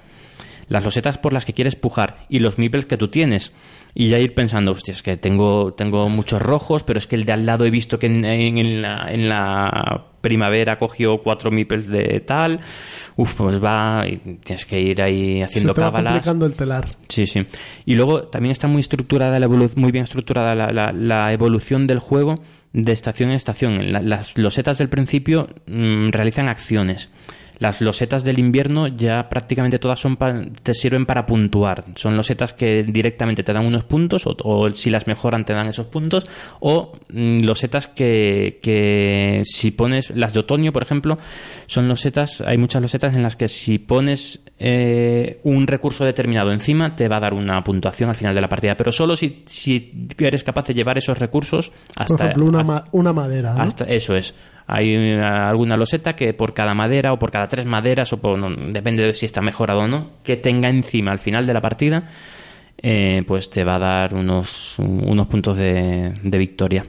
las 0.68 0.86
losetas 0.86 1.18
por 1.18 1.34
las 1.34 1.44
que 1.44 1.52
quieres 1.54 1.76
pujar 1.76 2.26
y 2.30 2.40
los 2.40 2.58
meeples 2.58 2.86
que 2.86 2.96
tú 2.96 3.10
tienes. 3.10 3.52
Y 3.94 4.10
ya 4.10 4.20
ir 4.20 4.34
pensando, 4.34 4.72
hostia, 4.72 4.94
es 4.94 5.04
que 5.04 5.18
tengo, 5.18 5.74
tengo 5.74 6.08
muchos 6.10 6.42
rojos, 6.42 6.84
pero 6.84 6.98
es 6.98 7.08
que 7.08 7.16
el 7.16 7.26
de 7.26 7.34
al 7.34 7.46
lado 7.46 7.66
he 7.66 7.70
visto 7.70 8.00
que 8.00 8.08
en, 8.08 8.24
en- 8.24 8.58
en 8.58 8.82
la, 8.82 9.08
en 9.12 9.28
la 9.30 10.06
primavera 10.22 10.78
cogió 10.80 11.18
cuatro 11.18 11.52
meeples 11.52 11.88
de 11.88 12.20
tal. 12.22 12.62
Uf, 13.18 13.34
pues 13.36 13.62
va, 13.62 14.06
y 14.08 14.18
tienes 14.44 14.66
que 14.66 14.80
ir 14.80 15.02
ahí 15.02 15.42
haciendo 15.42 15.72
se 15.72 15.76
te 15.76 15.82
va 15.82 15.88
cábalas. 15.88 16.14
complicando 16.14 16.46
el 16.46 16.54
telar. 16.54 16.88
Sí, 17.10 17.28
sí. 17.28 17.46
Y 17.86 17.96
luego 17.96 18.24
también 18.24 18.52
está 18.54 18.68
muy 18.68 18.80
estructurada 18.80 19.40
la 19.40 19.48
muy 19.50 19.92
bien 19.92 20.06
estructurada 20.06 20.56
la, 20.56 20.72
la- 20.72 20.94
la 20.94 21.34
evolución 21.34 21.86
del 21.88 22.00
juego 22.00 22.36
de 22.74 22.94
estación 22.94 23.32
en 23.32 23.36
estación. 23.36 23.92
La- 23.92 24.02
las 24.02 24.38
losetas 24.38 24.78
del 24.78 24.88
principio 24.88 25.50
mm, 25.68 26.10
realizan 26.12 26.48
acciones. 26.48 27.10
Las 27.62 27.80
losetas 27.80 28.24
del 28.24 28.40
invierno 28.40 28.88
ya 28.88 29.30
prácticamente 29.30 29.78
todas 29.78 30.00
son 30.00 30.18
pa- 30.18 30.34
te 30.64 30.74
sirven 30.74 31.06
para 31.06 31.28
puntuar. 31.28 31.86
Son 31.96 32.18
losetas 32.18 32.54
que 32.54 32.82
directamente 32.84 33.44
te 33.44 33.54
dan 33.54 33.68
unos 33.68 33.84
puntos 33.84 34.26
o, 34.26 34.36
o 34.44 34.70
si 34.74 34.90
las 34.90 35.06
mejoran 35.06 35.46
te 35.46 35.54
dan 35.54 35.68
esos 35.68 35.86
puntos. 35.86 36.24
O 36.60 36.94
mm, 37.14 37.42
losetas 37.44 37.88
que, 37.88 38.60
que 38.64 39.44
si 39.46 39.70
pones, 39.70 40.10
las 40.16 40.34
de 40.34 40.40
otoño 40.40 40.74
por 40.74 40.82
ejemplo, 40.82 41.20
son 41.68 41.88
losetas, 41.88 42.42
hay 42.42 42.58
muchas 42.58 42.82
losetas 42.82 43.14
en 43.16 43.22
las 43.22 43.36
que 43.36 43.48
si 43.48 43.78
pones 43.78 44.40
eh, 44.58 45.40
un 45.44 45.68
recurso 45.68 46.04
determinado 46.04 46.52
encima 46.52 46.96
te 46.96 47.08
va 47.08 47.18
a 47.18 47.20
dar 47.20 47.34
una 47.36 47.64
puntuación 47.64 48.10
al 48.10 48.16
final 48.16 48.34
de 48.34 48.42
la 48.42 48.50
partida. 48.50 48.76
Pero 48.76 48.92
solo 48.92 49.16
si, 49.16 49.44
si 49.46 50.08
eres 50.18 50.44
capaz 50.44 50.66
de 50.66 50.74
llevar 50.74 50.98
esos 50.98 51.20
recursos 51.20 51.72
hasta... 51.96 52.16
Por 52.18 52.26
ejemplo, 52.26 52.46
una, 52.48 52.60
hasta- 52.62 52.74
ma- 52.74 52.84
una 52.92 53.14
madera. 53.14 53.54
¿no? 53.54 53.62
hasta- 53.62 53.86
eso 53.86 54.16
es. 54.16 54.34
Hay 54.74 54.96
eh, 54.96 55.22
alguna 55.22 55.76
loseta 55.76 56.14
que 56.14 56.34
por 56.34 56.54
cada 56.54 56.74
madera 56.74 57.12
o 57.12 57.20
por 57.20 57.30
cada 57.30 57.50
tres 57.50 57.66
maderas, 57.66 58.14
o 58.14 58.22
por, 58.22 58.40
no, 58.40 58.50
depende 58.72 59.04
de 59.04 59.14
si 59.14 59.26
está 59.26 59.42
mejorado 59.42 59.82
o 59.82 59.88
no, 59.88 60.12
que 60.24 60.38
tenga 60.38 60.70
encima 60.70 61.12
al 61.12 61.20
final 61.20 61.46
de 61.46 61.54
la 61.54 61.60
partida, 61.60 62.08
eh, 62.78 63.22
pues 63.28 63.50
te 63.50 63.66
va 63.66 63.76
a 63.76 63.80
dar 63.80 64.14
unos, 64.14 64.80
unos 64.80 65.28
puntos 65.28 65.58
de, 65.58 66.14
de 66.24 66.38
victoria. 66.38 66.86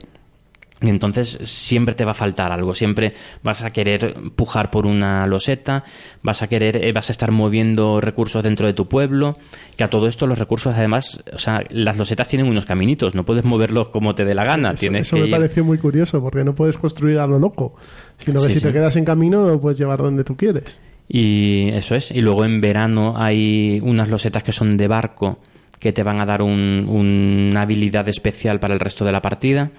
Y 0.83 0.89
entonces 0.89 1.39
siempre 1.43 1.95
te 1.95 2.03
va 2.03 2.11
a 2.11 2.13
faltar 2.13 2.51
algo, 2.51 2.75
siempre 2.75 3.13
vas 3.41 3.63
a 3.63 3.71
querer 3.71 4.15
pujar 4.35 4.69
por 4.69 4.85
una 4.85 5.25
loseta, 5.27 5.85
vas 6.21 6.41
a 6.41 6.47
querer, 6.47 6.83
eh, 6.83 6.91
vas 6.91 7.09
a 7.09 7.13
estar 7.13 7.31
moviendo 7.31 8.01
recursos 8.01 8.43
dentro 8.43 8.67
de 8.67 8.73
tu 8.73 8.89
pueblo, 8.89 9.37
que 9.77 9.85
a 9.85 9.89
todo 9.89 10.07
esto 10.07 10.27
los 10.27 10.37
recursos 10.37 10.75
además, 10.75 11.23
o 11.33 11.37
sea, 11.37 11.63
las 11.69 11.95
losetas 11.97 12.27
tienen 12.27 12.47
unos 12.49 12.65
caminitos, 12.65 13.15
no 13.15 13.23
puedes 13.25 13.45
moverlos 13.45 13.87
como 13.87 14.13
te 14.13 14.25
dé 14.25 14.35
la 14.35 14.43
gana, 14.43 14.71
Eso, 14.71 14.79
tienes 14.81 15.07
eso 15.07 15.15
que 15.15 15.21
me 15.21 15.27
ir- 15.29 15.31
pareció 15.31 15.63
muy 15.63 15.77
curioso 15.77 16.21
porque 16.21 16.43
no 16.43 16.53
puedes 16.53 16.77
construir 16.77 17.17
a 17.19 17.27
lo 17.27 17.39
loco, 17.39 17.75
sino 18.17 18.41
que 18.41 18.49
Sí, 18.49 18.55
si 18.55 18.59
sí. 18.59 18.65
te 18.67 18.73
quedas 18.73 18.97
en 18.97 19.05
camino 19.05 19.45
lo 19.47 19.61
puedes 19.61 19.77
llevar 19.77 19.99
donde 19.99 20.25
tú 20.25 20.35
quieres. 20.35 20.79
Y 21.07 21.69
eso 21.69 21.95
es. 21.95 22.11
Y 22.11 22.19
luego 22.21 22.43
en 22.43 22.59
verano 22.59 23.13
hay 23.17 23.79
unas 23.83 24.09
losetas 24.09 24.43
que 24.43 24.51
son 24.51 24.75
de 24.75 24.87
barco 24.89 25.39
que 25.79 25.93
te 25.93 26.03
van 26.03 26.19
a 26.21 26.25
dar 26.25 26.41
un- 26.41 26.85
una 26.89 27.61
habilidad 27.61 28.07
especial 28.09 28.59
para 28.59 28.73
el 28.73 28.79
resto 28.81 29.05
de 29.05 29.11
la 29.13 29.21
partida 29.21 29.71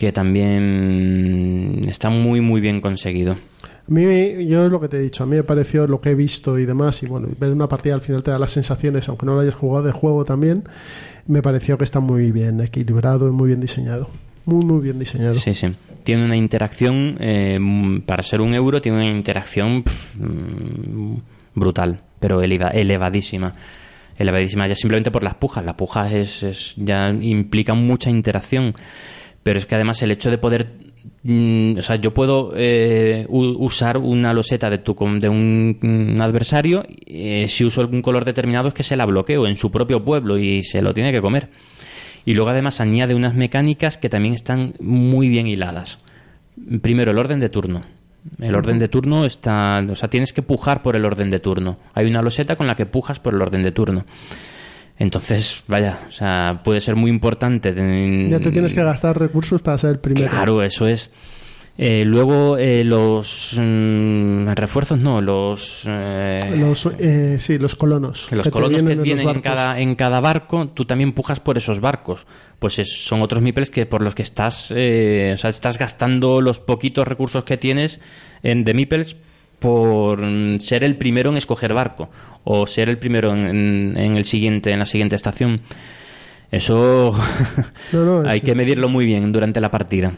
que 0.00 0.10
también 0.12 1.84
está 1.88 2.08
muy 2.08 2.40
muy 2.40 2.60
bien 2.62 2.80
conseguido. 2.80 3.32
A 3.32 3.92
mí, 3.92 4.02
yo 4.46 4.64
es 4.64 4.70
lo 4.72 4.80
que 4.80 4.88
te 4.88 4.96
he 4.96 5.00
dicho, 5.00 5.24
a 5.24 5.26
mí 5.26 5.36
me 5.36 5.42
pareció 5.42 5.86
lo 5.86 6.00
que 6.00 6.10
he 6.10 6.14
visto 6.14 6.58
y 6.58 6.64
demás, 6.64 7.02
y 7.02 7.06
bueno, 7.06 7.28
ver 7.38 7.50
una 7.52 7.68
partida 7.68 7.94
al 7.94 8.00
final 8.00 8.22
te 8.22 8.30
da 8.30 8.38
las 8.38 8.52
sensaciones, 8.52 9.08
aunque 9.08 9.26
no 9.26 9.34
lo 9.34 9.40
hayas 9.40 9.54
jugado 9.54 9.84
de 9.86 9.92
juego 9.92 10.24
también, 10.24 10.64
me 11.26 11.42
pareció 11.42 11.76
que 11.76 11.84
está 11.84 12.00
muy 12.00 12.30
bien 12.32 12.60
equilibrado 12.60 13.28
y 13.28 13.32
muy 13.32 13.48
bien 13.48 13.60
diseñado. 13.60 14.08
Muy, 14.46 14.64
muy 14.64 14.80
bien 14.80 14.98
diseñado. 14.98 15.34
Sí, 15.34 15.52
sí. 15.54 15.74
Tiene 16.02 16.24
una 16.24 16.36
interacción, 16.36 17.16
eh, 17.20 17.58
para 18.06 18.22
ser 18.22 18.40
un 18.40 18.54
euro, 18.54 18.80
tiene 18.80 18.98
una 18.98 19.10
interacción 19.10 19.84
mm, 20.14 21.14
brutal, 21.54 22.00
pero 22.20 22.42
eleva- 22.42 22.70
elevadísima. 22.70 23.52
elevadísima 24.18 24.66
ya 24.66 24.74
simplemente 24.74 25.10
por 25.10 25.24
las 25.24 25.34
pujas. 25.34 25.64
La 25.64 25.76
puja 25.76 26.10
es, 26.12 26.42
es- 26.42 26.74
ya 26.76 27.10
implica 27.10 27.74
mucha 27.74 28.08
interacción, 28.10 28.74
pero 29.42 29.58
es 29.58 29.66
que 29.66 29.74
además 29.74 30.02
el 30.02 30.10
hecho 30.10 30.30
de 30.30 30.38
poder, 30.38 30.74
mm, 31.22 31.78
o 31.78 31.82
sea, 31.82 31.96
yo 31.96 32.12
puedo 32.12 32.52
eh, 32.56 33.26
usar 33.28 33.98
una 33.98 34.32
loseta 34.32 34.68
de, 34.68 34.78
tu, 34.78 34.94
de 35.18 35.28
un, 35.28 35.78
mm, 35.80 36.20
adversario 36.20 36.84
eh, 37.06 37.46
si 37.48 37.64
uso 37.64 37.80
algún 37.80 38.02
color 38.02 38.24
determinado 38.24 38.68
es 38.68 38.74
que 38.74 38.82
se 38.82 38.96
la 38.96 39.06
bloqueo 39.06 39.46
en 39.46 39.56
su 39.56 39.70
propio 39.70 40.04
pueblo 40.04 40.38
y 40.38 40.62
se 40.62 40.82
lo 40.82 40.92
tiene 40.94 41.12
que 41.12 41.20
comer. 41.20 41.48
Y 42.24 42.34
luego 42.34 42.50
además 42.50 42.80
añade 42.80 43.14
unas 43.14 43.34
mecánicas 43.34 43.96
que 43.96 44.10
también 44.10 44.34
están 44.34 44.74
muy 44.78 45.28
bien 45.28 45.46
hiladas. 45.46 45.98
Primero, 46.82 47.12
el 47.12 47.18
orden 47.18 47.40
de 47.40 47.48
turno. 47.48 47.80
El 48.38 48.54
orden 48.54 48.78
de 48.78 48.88
turno 48.88 49.24
está. 49.24 49.82
O 49.88 49.94
sea, 49.94 50.10
tienes 50.10 50.34
que 50.34 50.42
pujar 50.42 50.82
por 50.82 50.96
el 50.96 51.06
orden 51.06 51.30
de 51.30 51.40
turno. 51.40 51.78
Hay 51.94 52.06
una 52.06 52.20
loseta 52.20 52.56
con 52.56 52.66
la 52.66 52.76
que 52.76 52.84
pujas 52.84 53.18
por 53.18 53.34
el 53.34 53.40
orden 53.40 53.62
de 53.62 53.72
turno. 53.72 54.04
Entonces, 55.00 55.64
vaya, 55.66 55.98
o 56.08 56.12
sea, 56.12 56.60
puede 56.62 56.80
ser 56.82 56.94
muy 56.94 57.10
importante. 57.10 57.70
Ya 58.28 58.38
te 58.38 58.52
tienes 58.52 58.74
que 58.74 58.84
gastar 58.84 59.18
recursos 59.18 59.62
para 59.62 59.78
ser 59.78 59.90
el 59.90 59.98
primero. 59.98 60.28
Claro, 60.30 60.62
eso 60.62 60.86
es. 60.86 61.10
Eh, 61.78 62.04
luego, 62.04 62.58
eh, 62.58 62.84
los 62.84 63.54
mm, 63.58 64.48
refuerzos, 64.50 64.98
no, 65.00 65.22
los. 65.22 65.84
eh, 65.88 66.52
Los, 66.54 66.86
eh, 66.98 67.38
sí, 67.40 67.56
los 67.56 67.74
colonos. 67.76 68.30
los 68.30 68.50
colonos 68.50 68.82
que 68.82 68.94
vienen 68.96 69.26
en 69.26 69.40
cada, 69.40 69.80
en 69.80 69.94
cada 69.94 70.20
barco, 70.20 70.68
tú 70.68 70.84
también 70.84 71.12
pujas 71.12 71.40
por 71.40 71.56
esos 71.56 71.80
barcos. 71.80 72.26
Pues 72.58 72.78
es- 72.78 73.02
son 73.06 73.22
otros 73.22 73.40
mipels 73.40 73.70
que 73.70 73.86
por 73.86 74.02
los 74.02 74.14
que 74.14 74.20
estás, 74.20 74.70
eh, 74.76 75.30
o 75.32 75.36
sea, 75.38 75.48
estás 75.48 75.78
gastando 75.78 76.42
los 76.42 76.60
poquitos 76.60 77.08
recursos 77.08 77.44
que 77.44 77.56
tienes 77.56 78.00
en, 78.42 78.64
de 78.64 78.74
mipels 78.74 79.16
por 79.60 80.20
mm, 80.20 80.58
ser 80.58 80.82
el 80.82 80.96
primero 80.96 81.30
en 81.30 81.36
escoger 81.36 81.72
barco 81.72 82.10
o 82.42 82.66
ser 82.66 82.88
el 82.88 82.98
primero 82.98 83.32
en, 83.32 83.46
en- 83.46 83.96
en 83.96 84.14
el 84.16 84.24
siguiente, 84.24 84.72
en 84.72 84.80
la 84.80 84.86
siguiente 84.86 85.14
estación. 85.14 85.60
Eso 86.50 87.14
No, 87.92 88.04
no, 88.22 88.28
hay 88.28 88.40
sí. 88.40 88.46
que 88.46 88.54
medirlo 88.56 88.88
muy 88.88 89.06
bien 89.06 89.30
durante 89.30 89.60
la 89.60 89.70
partida. 89.70 90.14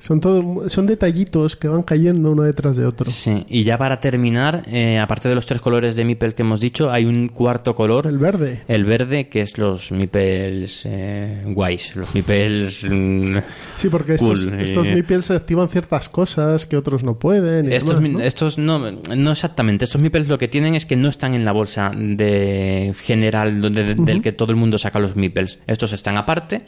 Son, 0.00 0.18
todo, 0.18 0.66
son 0.70 0.86
detallitos 0.86 1.56
que 1.56 1.68
van 1.68 1.82
cayendo 1.82 2.30
uno 2.32 2.42
detrás 2.42 2.74
de 2.76 2.86
otro. 2.86 3.10
Sí, 3.10 3.44
y 3.50 3.64
ya 3.64 3.76
para 3.76 4.00
terminar, 4.00 4.62
eh, 4.66 4.98
aparte 4.98 5.28
de 5.28 5.34
los 5.34 5.44
tres 5.44 5.60
colores 5.60 5.94
de 5.94 6.06
Mipel 6.06 6.34
que 6.34 6.40
hemos 6.40 6.58
dicho, 6.58 6.90
hay 6.90 7.04
un 7.04 7.28
cuarto 7.28 7.74
color, 7.74 8.06
El 8.06 8.16
verde. 8.16 8.62
el 8.66 8.84
verde, 8.86 9.28
que 9.28 9.42
es 9.42 9.58
los 9.58 9.92
Mipels 9.92 10.84
eh, 10.86 11.42
guays, 11.48 11.94
los 11.96 12.14
Mipels... 12.14 12.82
mm, 12.90 13.36
Sí, 13.76 13.88
porque 13.90 14.14
estos, 14.14 14.46
Cool, 14.46 14.60
estos 14.60 14.86
eh. 14.86 14.94
Mipels 14.94 15.26
se 15.26 15.34
activan 15.34 15.68
ciertas 15.68 16.08
cosas 16.08 16.64
que 16.64 16.78
otros 16.78 17.04
no 17.04 17.18
pueden. 17.18 17.70
y 17.70 17.74
estos, 17.74 17.96
demás, 18.00 18.10
¿no? 18.18 18.20
estos 18.24 18.56
no, 18.58 18.90
no 18.90 19.30
exactamente, 19.32 19.84
estos 19.84 20.00
Mipels 20.00 20.28
lo 20.28 20.38
que 20.38 20.48
tienen 20.48 20.74
es 20.74 20.86
que 20.86 20.96
no 20.96 21.10
están 21.10 21.34
en 21.34 21.44
la 21.44 21.52
bolsa 21.52 21.92
de 21.94 22.94
general 23.02 23.60
donde, 23.60 23.94
del 23.96 24.22
que 24.22 24.32
todo 24.32 24.50
el 24.50 24.56
mundo 24.56 24.78
saca 24.78 24.98
los 24.98 25.14
Mipels. 25.14 25.58
Estos 25.66 25.92
están 25.92 26.16
aparte 26.16 26.62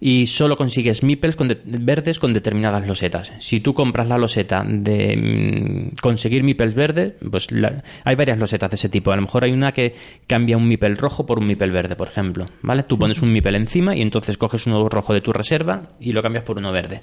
y 0.00 0.26
solo 0.28 0.56
consigues 0.56 1.02
Mipels 1.02 1.36
con 1.36 1.48
de- 1.48 1.58
verdes 1.66 2.18
con 2.18 2.32
determinadas 2.32 2.77
losetas. 2.86 3.32
Si 3.38 3.60
tú 3.60 3.74
compras 3.74 4.08
la 4.08 4.18
loseta 4.18 4.64
de 4.66 5.16
mm, 5.16 5.96
conseguir 6.00 6.42
Mipels 6.44 6.74
verdes, 6.74 7.14
pues 7.30 7.50
la- 7.50 7.82
hay 8.04 8.14
varias 8.16 8.38
losetas 8.38 8.70
de 8.70 8.76
ese 8.76 8.88
tipo. 8.88 9.10
A 9.12 9.16
lo 9.16 9.22
mejor 9.22 9.44
hay 9.44 9.52
una 9.52 9.72
que 9.72 9.94
cambia 10.26 10.56
un 10.56 10.68
Mipel 10.68 10.96
rojo 10.96 11.26
por 11.26 11.38
un 11.38 11.46
Mipel 11.46 11.70
verde, 11.72 11.96
por 11.96 12.08
ejemplo. 12.08 12.46
¿Vale? 12.62 12.82
Tú 12.84 12.98
pones 12.98 13.20
un 13.22 13.32
Mipel 13.32 13.56
encima 13.56 13.94
y 13.96 14.02
entonces 14.02 14.36
coges 14.38 14.66
uno 14.66 14.88
rojo 14.88 15.12
de 15.14 15.20
tu 15.20 15.32
reserva 15.32 15.90
y 16.00 16.12
lo 16.12 16.22
cambias 16.22 16.44
por 16.44 16.58
uno 16.58 16.72
verde. 16.72 17.00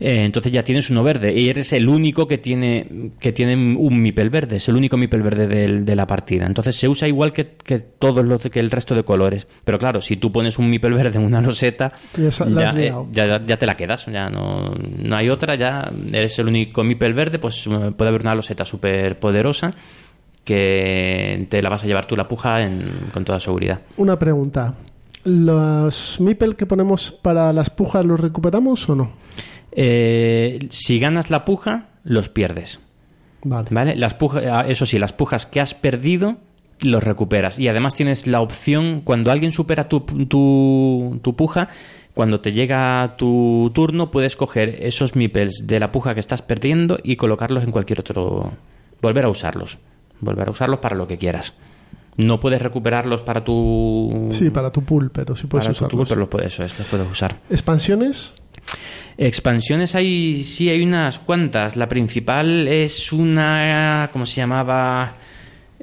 Eh, 0.00 0.24
entonces 0.24 0.50
ya 0.50 0.64
tienes 0.64 0.90
uno 0.90 1.04
verde 1.04 1.32
y 1.38 1.48
eres 1.48 1.72
el 1.72 1.88
único 1.88 2.26
que 2.26 2.36
tiene 2.36 3.12
que 3.20 3.30
tiene 3.30 3.54
un 3.54 4.02
mipel 4.02 4.30
verde, 4.30 4.56
es 4.56 4.68
el 4.68 4.74
único 4.74 4.96
mipel 4.96 5.22
verde 5.22 5.46
del- 5.46 5.84
de, 5.84 5.94
la 5.94 6.08
partida. 6.08 6.44
Entonces 6.46 6.74
se 6.74 6.88
usa 6.88 7.06
igual 7.06 7.30
que, 7.32 7.50
que 7.62 7.78
todos 7.78 8.24
los 8.26 8.40
que 8.42 8.58
el 8.58 8.70
resto 8.72 8.96
de 8.96 9.04
colores. 9.04 9.46
Pero 9.64 9.78
claro, 9.78 10.00
si 10.00 10.16
tú 10.16 10.32
pones 10.32 10.58
un 10.58 10.68
mipel 10.70 10.94
verde 10.94 11.18
en 11.18 11.24
una 11.24 11.40
loseta, 11.40 11.92
esa- 12.18 12.48
ya, 12.48 12.72
eh, 12.80 13.40
ya 13.46 13.56
te 13.58 13.66
la 13.66 13.76
quedas, 13.76 14.06
ya 14.06 14.28
no, 14.28 14.74
no 14.98 15.14
hay 15.16 15.28
otra, 15.28 15.54
ya 15.54 15.92
eres 16.12 16.36
el 16.40 16.48
único 16.48 16.82
mipel 16.82 17.14
verde, 17.14 17.38
pues 17.38 17.64
eh, 17.68 17.92
puede 17.96 18.08
haber 18.08 18.22
una 18.22 18.34
loseta 18.34 18.64
súper 18.64 19.20
poderosa 19.20 19.72
que 20.44 21.46
te 21.48 21.62
la 21.62 21.68
vas 21.68 21.84
a 21.84 21.86
llevar 21.86 22.06
tú 22.06 22.16
la 22.16 22.26
puja 22.26 22.62
en- 22.62 23.10
con 23.12 23.24
toda 23.24 23.38
seguridad. 23.40 23.80
Una 23.96 24.18
pregunta. 24.18 24.74
¿Los 25.24 26.20
Mipel 26.20 26.56
que 26.56 26.66
ponemos 26.66 27.12
para 27.22 27.52
las 27.52 27.70
pujas 27.70 28.04
los 28.04 28.18
recuperamos 28.18 28.88
o 28.88 28.96
no? 28.96 29.12
Eh, 29.72 30.66
si 30.70 30.98
ganas 30.98 31.30
la 31.30 31.44
puja, 31.44 31.88
los 32.04 32.28
pierdes. 32.28 32.80
Vale. 33.44 33.68
¿Vale? 33.70 33.96
Las 33.96 34.14
pujas, 34.14 34.44
ah, 34.46 34.64
eso 34.68 34.86
sí, 34.86 34.98
las 34.98 35.12
pujas 35.12 35.46
que 35.46 35.60
has 35.60 35.74
perdido 35.74 36.36
los 36.80 37.02
recuperas. 37.02 37.58
Y 37.58 37.68
además 37.68 37.94
tienes 37.94 38.26
la 38.26 38.40
opción, 38.40 39.00
cuando 39.02 39.30
alguien 39.30 39.52
supera 39.52 39.88
tu, 39.88 40.00
tu, 40.00 41.18
tu 41.22 41.36
puja, 41.36 41.68
cuando 42.14 42.40
te 42.40 42.52
llega 42.52 43.14
tu 43.16 43.70
turno, 43.74 44.10
puedes 44.10 44.36
coger 44.36 44.76
esos 44.80 45.16
mipels 45.16 45.66
de 45.66 45.80
la 45.80 45.92
puja 45.92 46.14
que 46.14 46.20
estás 46.20 46.42
perdiendo 46.42 46.98
y 47.02 47.16
colocarlos 47.16 47.64
en 47.64 47.70
cualquier 47.70 48.00
otro. 48.00 48.52
Volver 49.00 49.24
a 49.24 49.28
usarlos. 49.28 49.78
Volver 50.20 50.48
a 50.48 50.50
usarlos 50.50 50.78
para 50.80 50.94
lo 50.94 51.06
que 51.06 51.18
quieras. 51.18 51.54
No 52.16 52.38
puedes 52.38 52.60
recuperarlos 52.60 53.22
para 53.22 53.42
tu. 53.42 54.28
Sí, 54.32 54.50
para 54.50 54.70
tu 54.70 54.84
pool, 54.84 55.10
pero 55.10 55.34
sí 55.34 55.46
puedes 55.46 55.66
para 55.66 55.78
tu 55.78 55.84
usarlos. 55.86 56.08
pero 56.08 56.20
los 56.20 56.28
puedes, 56.28 56.52
eso 56.52 56.64
es, 56.64 56.78
los 56.78 56.86
puedes 56.88 57.10
usar. 57.10 57.38
¿Expansiones? 57.48 58.34
Expansiones 59.18 59.94
hay, 59.94 60.42
sí, 60.44 60.70
hay 60.70 60.82
unas 60.82 61.18
cuantas. 61.18 61.76
La 61.76 61.88
principal 61.88 62.66
es 62.68 63.12
una, 63.12 64.08
¿cómo 64.12 64.26
se 64.26 64.36
llamaba? 64.40 65.16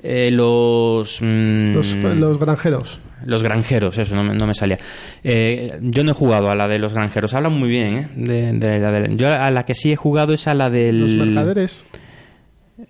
Eh, 0.01 0.29
los, 0.31 1.21
mm, 1.21 1.73
Los, 1.73 1.93
los 1.95 2.39
granjeros. 2.39 2.99
los 3.25 3.43
granjeros, 3.43 3.97
eso, 3.97 4.15
no 4.15 4.23
me, 4.23 4.33
no 4.33 4.47
me 4.47 4.53
salía. 4.53 4.79
Eh, 5.23 5.77
yo 5.81 6.03
no 6.03 6.11
he 6.11 6.13
jugado 6.13 6.49
a 6.49 6.55
la 6.55 6.67
de 6.67 6.79
los 6.79 6.93
granjeros, 6.93 7.33
hablan 7.33 7.53
muy 7.59 7.69
bien, 7.69 7.95
¿eh? 7.97 8.09
De, 8.15 8.53
de 8.53 8.79
la 8.79 8.91
de- 8.91 9.15
yo 9.17 9.31
a 9.31 9.51
la 9.51 9.63
que 9.63 9.75
sí 9.75 9.91
he 9.91 9.95
jugado 9.97 10.33
es 10.33 10.47
a 10.47 10.53
la 10.53 10.69
del... 10.69 11.01
Los 11.01 11.15
mercaderes. 11.15 11.83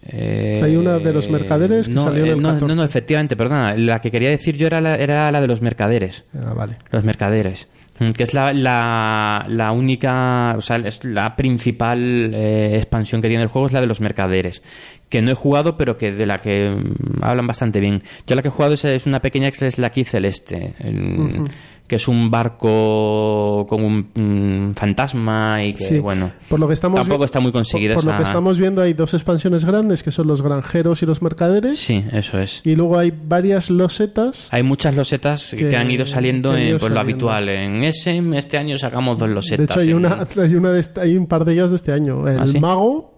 Eh, 0.03 0.61
Hay 0.63 0.75
una 0.75 0.99
de 0.99 1.11
los 1.13 1.29
mercaderes 1.29 1.87
que 1.87 1.95
no, 1.95 2.03
salió 2.03 2.23
en 2.25 2.29
eh, 2.29 2.33
el 2.33 2.41
no, 2.41 2.49
14. 2.49 2.67
no, 2.67 2.75
no, 2.75 2.83
efectivamente, 2.83 3.35
perdona. 3.35 3.73
La 3.75 3.99
que 4.01 4.11
quería 4.11 4.29
decir 4.29 4.55
yo 4.55 4.67
era 4.67 4.79
la, 4.81 4.95
era 4.95 5.31
la 5.31 5.41
de 5.41 5.47
los 5.47 5.61
mercaderes. 5.63 6.25
Ah, 6.35 6.53
vale. 6.55 6.75
Los 6.91 7.03
mercaderes. 7.03 7.67
Que 8.15 8.23
es 8.23 8.33
la, 8.33 8.53
la, 8.53 9.45
la 9.49 9.71
única, 9.73 10.55
o 10.57 10.61
sea, 10.61 10.77
es 10.77 11.03
la 11.03 11.35
principal 11.35 12.31
eh, 12.33 12.77
expansión 12.77 13.21
que 13.21 13.27
tiene 13.27 13.43
el 13.43 13.49
juego, 13.49 13.67
es 13.67 13.73
la 13.73 13.81
de 13.81 13.87
los 13.87 13.99
mercaderes. 14.01 14.63
Que 15.09 15.21
no 15.21 15.31
he 15.31 15.33
jugado, 15.33 15.75
pero 15.75 15.97
que 15.97 16.11
de 16.11 16.25
la 16.25 16.37
que 16.37 16.69
mm, 16.69 17.23
hablan 17.23 17.47
bastante 17.47 17.79
bien. 17.79 18.01
Yo 18.25 18.35
la 18.35 18.41
que 18.41 18.47
he 18.47 18.51
jugado 18.51 18.73
es, 18.75 18.85
es 18.85 19.05
una 19.05 19.19
pequeña 19.21 19.51
que 19.51 19.67
es 19.67 19.77
la 19.77 19.87
aquí 19.87 20.03
celeste. 20.05 20.73
el- 20.79 21.43
Que 21.89 21.95
es 21.95 22.07
un 22.07 22.29
barco 22.29 23.65
con 23.67 23.83
un 23.83 24.09
mm, 24.13 24.75
fantasma 24.75 25.63
y 25.65 25.73
que, 25.73 25.83
Sí. 25.85 25.99
bueno. 25.99 26.31
Por 26.47 26.59
lo 26.59 26.67
que 26.67 26.75
estamos 26.75 26.99
Tampoco 26.99 27.25
está 27.25 27.39
muy 27.39 27.51
conseguida 27.51 27.95
Por, 27.95 28.03
por 28.03 28.11
lo 28.13 28.17
que 28.19 28.23
estamos 28.23 28.59
viendo 28.59 28.83
hay 28.83 28.93
dos 28.93 29.13
expansiones 29.15 29.65
grandes 29.65 30.03
que 30.03 30.11
son 30.11 30.27
los 30.27 30.43
granjeros 30.43 31.01
y 31.01 31.07
los 31.07 31.23
mercaderes. 31.23 31.79
Sí, 31.79 32.05
eso 32.11 32.39
es. 32.39 32.61
Y 32.63 32.75
luego 32.75 32.99
hay 32.99 33.11
varias 33.11 33.71
losetas. 33.71 34.49
Hay 34.51 34.61
muchas 34.61 34.95
losetas 34.95 35.49
que, 35.49 35.67
Que- 35.69 35.75
han 35.77 35.89
ido 35.89 36.05
saliendo 36.05 36.51
han 36.51 36.59
en 36.59 36.67
ido 36.69 36.77
pues, 36.77 36.91
lo 36.91 36.99
habitual. 36.99 37.49
En 37.49 37.83
ese, 37.83 38.21
este 38.37 38.57
año 38.59 38.77
sacamos 38.77 39.17
dos 39.17 39.29
losetas. 39.29 39.57
De 39.57 39.73
hecho, 39.73 39.79
hay, 39.79 39.89
en- 39.89 39.95
una, 39.97 40.27
hay, 40.41 40.55
una 40.55 40.71
de 40.71 40.79
este- 40.81 41.01
hay 41.01 41.17
un 41.17 41.25
par 41.25 41.43
de 41.43 41.53
ellas 41.53 41.71
de 41.71 41.75
este 41.77 41.91
año. 41.91 42.27
El 42.27 42.39
¿Ah, 42.39 42.45
sí? 42.47 42.59
mago 42.59 43.15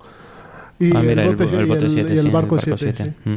y, 0.79 0.95
Ah, 0.95 1.01
mira, 1.03 1.23
el, 1.23 1.36
bote, 1.36 1.43
el, 1.55 1.65
y 1.65 1.67
bote 1.67 1.86
el- 1.88 1.91
7, 1.91 2.15
y 2.15 2.17
el 2.19 2.23
sí, 2.25 2.29
barco 2.31 2.57
7. 2.57 2.77
siete. 2.95 3.13
Mm. 3.25 3.36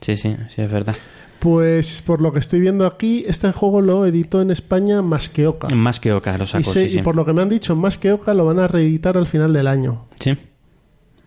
Sí, 0.00 0.16
sí, 0.16 0.36
sí, 0.48 0.62
es 0.62 0.70
verdad. 0.70 0.94
Pues 1.40 2.02
por 2.02 2.20
lo 2.20 2.32
que 2.32 2.38
estoy 2.38 2.60
viendo 2.60 2.86
aquí, 2.86 3.24
este 3.26 3.50
juego 3.52 3.80
lo 3.80 4.04
editó 4.06 4.42
en 4.42 4.50
España 4.50 5.00
Masqueoka. 5.02 5.68
Más 5.74 5.98
que 5.98 6.12
Oca 6.12 6.36
lo 6.36 6.44
Y, 6.44 6.46
saco, 6.46 6.64
sé- 6.70 6.84
sí, 6.84 6.90
sí. 6.90 6.98
y 6.98 7.02
por 7.02 7.16
lo 7.16 7.24
que 7.24 7.32
me 7.32 7.40
han 7.42 7.48
dicho, 7.48 7.74
Masqueoka 7.74 8.34
lo 8.34 8.44
van 8.44 8.58
a 8.58 8.68
reeditar 8.68 9.16
al 9.16 9.26
final 9.26 9.52
del 9.54 9.66
año. 9.66 10.04
Sí. 10.18 10.36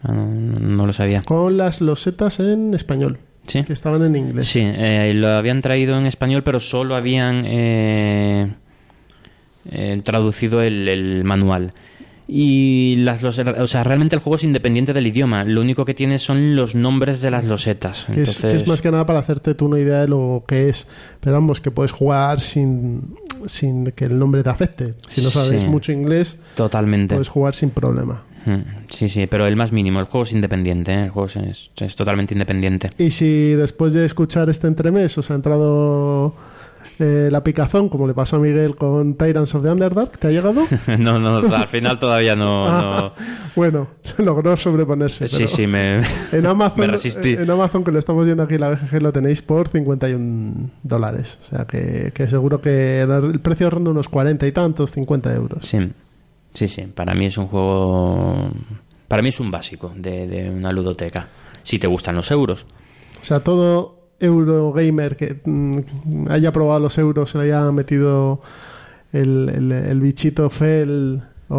Ah, 0.04 0.12
no, 0.12 0.60
no 0.60 0.86
lo 0.88 0.94
sabía. 0.94 1.24
Con 1.24 1.58
las 1.58 1.82
losetas 1.82 2.40
en 2.40 2.74
español, 2.76 3.18
Sí. 3.48 3.64
que 3.64 3.74
estaban 3.74 4.04
en 4.04 4.16
inglés. 4.16 4.48
Sí, 4.48 4.62
eh, 4.64 5.14
lo 5.16 5.30
habían 5.30 5.62
traído 5.62 5.98
en 5.98 6.06
español, 6.06 6.44
pero 6.44 6.60
solo 6.60 6.96
habían 6.96 7.44
eh, 7.48 8.54
eh, 9.72 10.02
traducido 10.04 10.62
el, 10.62 10.88
el 10.90 11.24
manual. 11.24 11.74
Y 12.28 12.96
las 13.00 13.22
losetas, 13.22 13.60
o 13.60 13.68
sea, 13.68 13.84
realmente 13.84 14.16
el 14.16 14.22
juego 14.22 14.38
es 14.38 14.44
independiente 14.44 14.94
del 14.94 15.06
idioma. 15.08 15.44
Lo 15.44 15.62
único 15.62 15.84
que 15.86 15.94
tiene 15.94 16.20
son 16.20 16.56
los 16.56 16.74
nombres 16.74 17.20
de 17.22 17.32
las 17.32 17.44
losetas. 17.46 18.06
Que, 18.06 18.24
es, 18.24 18.36
Entonces, 18.38 18.42
que 18.52 18.56
es 18.58 18.68
más 18.68 18.82
que 18.82 18.92
nada 18.92 19.06
para 19.06 19.20
hacerte 19.20 19.56
tú 19.56 19.66
una 19.66 19.80
idea 19.80 20.00
de 20.02 20.08
lo 20.08 20.44
que 20.48 20.70
es. 20.70 20.88
Pero 21.20 21.34
vamos, 21.36 21.60
que 21.60 21.70
puedes 21.72 21.92
jugar 21.92 22.42
sin, 22.42 23.16
sin 23.46 23.86
que 23.92 24.06
el 24.06 24.18
nombre 24.18 24.42
te 24.42 24.50
afecte. 24.50 24.94
Si 25.10 25.22
no 25.22 25.30
sabes 25.30 25.64
Sí. 25.64 25.68
mucho 25.68 25.92
inglés, 25.92 26.38
totalmente. 26.56 27.16
puedes 27.16 27.28
jugar 27.30 27.56
sin 27.56 27.72
problema. 27.72 28.24
Mm, 28.46 28.84
Sí, 28.90 29.10
sí, 29.10 29.26
pero 29.28 29.46
el 29.48 29.56
más 29.56 29.72
mínimo. 29.72 30.00
El 30.00 30.06
juego 30.06 30.24
es 30.24 30.32
independiente. 30.34 30.94
¿eh? 30.94 31.04
El 31.06 31.10
juego 31.10 31.26
es, 31.28 31.36
es- 31.38 31.72
es 31.78 31.96
totalmente 31.96 32.34
independiente. 32.34 32.90
Y 32.98 33.12
si 33.12 33.54
después 33.54 33.94
de 33.94 34.06
escuchar 34.06 34.50
este 34.50 34.68
entremés 34.68 35.18
os 35.18 35.30
ha 35.32 35.36
entrado 35.36 36.36
eh, 37.00 37.30
la 37.32 37.44
picazón, 37.44 37.90
como 37.90 38.08
le 38.08 38.14
pasó 38.14 38.38
a 38.38 38.40
Miguel 38.40 38.76
con 38.76 39.16
Tyrants 39.16 39.54
of 39.56 39.64
the 39.64 39.70
Underdark. 39.70 40.18
¿Te 40.18 40.28
ha 40.28 40.32
llegado? 40.32 40.62
no, 41.00 41.20
no, 41.20 41.38
al 41.38 41.68
final 41.68 42.00
todavía 42.00 42.36
no. 42.36 42.70
no. 42.72 43.14
bueno, 43.56 43.88
logró 44.18 44.56
sobreponerse. 44.58 45.28
Sí, 45.28 45.48
sí, 45.48 45.68
me, 45.68 46.02
En 46.32 46.46
Amazon, 46.46 46.80
me 46.80 46.88
resistí. 46.88 47.34
en 47.34 47.50
Amazon, 47.50 47.84
que 47.84 47.92
lo 47.92 48.00
estamos 48.00 48.26
viendo 48.26 48.44
aquí 48.44 48.56
en 48.56 48.62
la 48.62 48.70
BGG, 48.70 49.02
lo 49.02 49.12
tenéis 49.12 49.42
por 49.42 49.68
51 49.68 50.70
dólares. 50.84 51.38
O 51.44 51.46
sea 51.46 51.66
que, 51.66 52.12
que 52.14 52.28
seguro 52.28 52.62
que 52.62 53.02
el 53.02 53.40
precio 53.40 53.70
ronda 53.70 53.92
unos 53.92 54.10
40 54.10 54.46
y 54.48 54.52
tantos, 54.52 54.92
50 54.92 55.34
euros. 55.34 55.66
Sí, 55.66 55.92
sí, 56.54 56.68
sí. 56.68 56.84
Para 56.84 57.14
mí 57.14 57.26
es 57.26 57.38
un 57.38 57.48
juego. 57.48 58.50
Para 59.08 59.22
mí 59.22 59.30
es 59.30 59.40
un 59.40 59.52
básico 59.52 59.92
de, 59.96 60.28
de 60.28 60.50
una 60.50 60.72
ludoteca. 60.72 61.28
Si 61.64 61.80
te 61.80 61.88
gustan 61.88 62.16
los 62.16 62.30
euros. 62.32 62.66
O 63.22 63.26
sea, 63.26 63.40
todo 63.40 64.03
Eurogamer 64.20 65.16
que 65.18 65.40
mm, 65.44 66.28
haya 66.30 66.52
probado 66.52 66.80
los 66.80 66.98
euros, 66.98 67.30
se 67.32 67.38
le 67.38 67.44
haya 67.46 67.72
metido 67.72 68.42
el, 69.12 69.50
el- 69.54 69.72
el 69.72 70.00
bichito 70.00 70.50
Fel 70.50 71.22
o, 71.50 71.58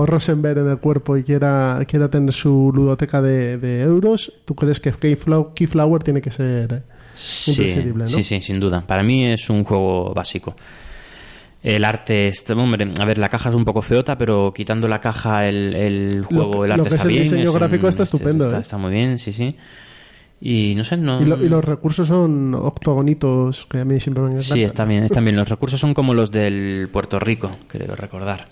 o 0.00 0.06
Rosenberg 0.06 0.58
en 0.58 0.68
el 0.70 0.78
cuerpo 0.78 1.16
y 1.16 1.24
quiera, 1.24 1.80
quiera 1.88 2.08
tener 2.08 2.32
su 2.32 2.70
ludoteca 2.74 3.20
de, 3.22 3.58
de 3.58 3.82
euros, 3.82 4.32
¿tú 4.44 4.54
crees 4.54 4.80
que 4.80 4.92
Keyflower, 4.92 6.02
tiene 6.02 6.20
que 6.20 6.30
ser 6.30 6.72
eh, 6.72 6.82
Sí, 7.14 7.50
imprescindible, 7.52 8.04
no? 8.04 8.10
sí, 8.10 8.22
sí, 8.24 8.40
sin 8.40 8.60
duda. 8.60 8.84
Para 8.86 9.02
mí 9.02 9.26
es 9.26 9.48
un 9.50 9.64
juego 9.64 10.12
básico. 10.14 10.54
El 11.62 11.84
arte, 11.86 12.28
es, 12.28 12.44
hombre, 12.50 12.90
a 13.00 13.04
ver, 13.06 13.16
la 13.16 13.30
caja 13.30 13.48
es 13.48 13.54
un 13.54 13.64
poco 13.64 13.80
feota, 13.80 14.18
pero 14.18 14.52
quitando 14.54 14.86
la 14.86 15.00
caja, 15.00 15.48
el, 15.48 15.74
el 15.74 16.24
juego, 16.24 16.56
Lo- 16.56 16.64
el 16.64 16.68
lo 16.68 16.74
arte 16.74 16.82
que 16.82 16.88
es 16.88 16.94
está 16.94 17.02
el 17.04 17.08
bien. 17.08 17.22
diseño 17.24 17.50
un- 17.52 17.56
gráfico 17.58 17.88
está 17.88 18.02
estupendo, 18.02 18.44
Está, 18.44 18.58
¿eh? 18.58 18.60
está 18.60 18.76
muy 18.76 18.90
bien, 18.92 19.18
sí, 19.18 19.32
sí. 19.32 19.56
Y 20.46 20.74
no 20.74 20.84
sé, 20.84 20.98
no. 20.98 21.22
Y, 21.22 21.24
lo- 21.24 21.42
y 21.42 21.48
los 21.48 21.64
recursos 21.64 22.06
son 22.06 22.54
octogonitos 22.54 23.64
que 23.64 23.78
a 23.80 23.84
mí 23.86 23.98
siempre 23.98 24.22
me 24.24 24.28
encantan. 24.32 24.54
Sí, 24.54 24.62
está 24.62 24.84
bien, 24.84 25.02
están 25.04 25.24
bien. 25.24 25.36
Los 25.36 25.48
recursos 25.48 25.80
son 25.80 25.94
como 25.94 26.12
los 26.12 26.30
del 26.30 26.90
Puerto 26.92 27.18
Rico, 27.18 27.50
creo 27.66 27.94
recordar. 27.96 28.48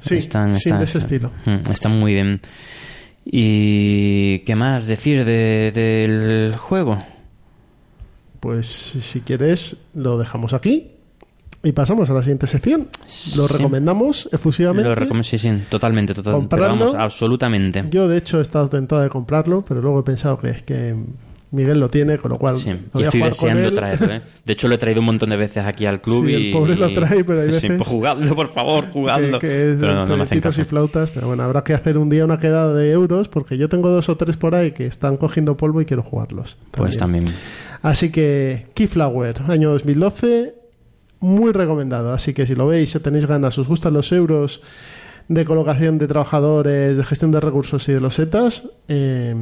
Sí, 0.00 0.16
están, 0.16 0.54
sí, 0.56 0.62
están- 0.70 0.78
de 0.80 0.84
ese 0.86 0.98
están- 0.98 1.12
estilo. 1.14 1.30
Mm, 1.46 1.70
Están 1.72 1.98
muy 2.00 2.14
bien. 2.14 2.40
¿Y 3.24 4.40
qué 4.40 4.56
más 4.56 4.86
decir 4.86 5.24
de- 5.24 5.70
del 5.72 6.56
juego? 6.56 6.98
Pues 8.40 8.66
si 8.66 9.20
quieres, 9.20 9.76
lo 9.94 10.18
dejamos 10.18 10.52
aquí. 10.52 10.90
Y 11.64 11.72
pasamos 11.72 12.08
a 12.10 12.14
la 12.14 12.22
siguiente 12.22 12.46
sección. 12.46 12.88
Lo 13.36 13.48
Sí. 13.48 13.54
recomendamos 13.56 14.28
efusivamente. 14.32 14.88
Lo 14.88 14.94
recom- 14.94 15.22
sí, 15.22 15.38
sí, 15.38 15.50
totalmente, 15.68 16.12
totalmente. 16.14 16.54
Pero 16.54 16.62
vamos, 16.68 16.94
absolutamente. 16.94 17.84
Yo, 17.90 18.06
de 18.06 18.18
hecho, 18.18 18.38
he 18.38 18.42
estado 18.42 18.68
tentado 18.68 19.00
de 19.02 19.08
comprarlo, 19.08 19.64
pero 19.66 19.80
luego 19.80 20.00
he 20.00 20.02
pensado 20.02 20.38
que 20.38 20.50
es 20.50 20.62
que 20.62 20.94
Miguel 21.52 21.78
lo 21.78 21.88
tiene, 21.88 22.18
con 22.18 22.32
lo 22.32 22.38
cual 22.38 22.58
Sí, 22.58 22.68
lo 22.70 22.76
voy 22.92 23.04
a 23.04 23.06
estoy 23.06 23.20
jugar 23.20 23.36
con 23.36 23.48
deseando 23.48 23.72
traerlo. 23.72 24.12
¿eh? 24.14 24.20
De 24.44 24.52
hecho, 24.52 24.66
lo 24.68 24.74
he 24.74 24.78
traído 24.78 25.00
un 25.00 25.06
montón 25.06 25.30
de 25.30 25.36
veces 25.36 25.64
aquí 25.64 25.86
al 25.86 26.00
club 26.00 26.26
Sí, 26.26 26.32
y. 26.32 26.46
el 26.48 26.52
pobre 26.52 26.74
lo 26.76 26.92
trae, 26.92 27.22
pero 27.22 27.40
hay 27.42 27.46
Sí, 27.52 27.68
veces- 27.68 27.76
pues 27.78 27.88
jugadlo, 27.88 28.34
por 28.34 28.48
favor, 28.48 28.90
jugadlo. 28.90 29.38
que, 29.38 29.46
que 29.46 29.70
es 29.70 29.76
pero 29.78 29.94
no, 29.94 30.04
no 30.06 30.16
me 30.16 30.24
hacen 30.24 30.38
pitos 30.38 30.58
y 30.58 30.64
flautas. 30.64 31.10
Pero 31.12 31.28
bueno, 31.28 31.44
habrá 31.44 31.62
que 31.62 31.72
hacer 31.72 31.96
un 31.96 32.10
día 32.10 32.24
una 32.24 32.38
quedada 32.40 32.74
de 32.74 32.90
euros, 32.90 33.28
porque 33.28 33.56
yo 33.56 33.68
tengo 33.68 33.88
dos 33.88 34.08
o 34.08 34.16
tres 34.16 34.36
por 34.36 34.54
ahí 34.56 34.72
que 34.72 34.84
están 34.86 35.16
cogiendo 35.16 35.56
polvo 35.56 35.80
y 35.80 35.84
quiero 35.84 36.02
jugarlos. 36.02 36.58
Pues 36.72 36.96
también. 36.96 37.26
Así 37.82 38.10
que 38.10 38.66
Keyflower, 38.74 39.42
año 39.48 39.70
2012, 39.70 40.54
muy 41.20 41.52
recomendado. 41.52 42.12
Así 42.12 42.34
que 42.34 42.46
si 42.46 42.54
lo 42.54 42.66
veis, 42.66 42.90
si 42.90 43.00
tenéis 43.00 43.26
ganas, 43.26 43.58
os 43.58 43.68
gustan 43.68 43.92
los 43.92 44.12
euros 44.12 44.62
de 45.28 45.44
colocación 45.44 45.98
de 45.98 46.06
trabajadores, 46.06 46.96
de 46.96 47.04
gestión 47.04 47.30
de 47.30 47.40
recursos 47.40 47.88
y 47.88 47.92
de 47.92 48.00
los 48.00 48.14
setas, 48.14 48.70
eh, 48.88 49.34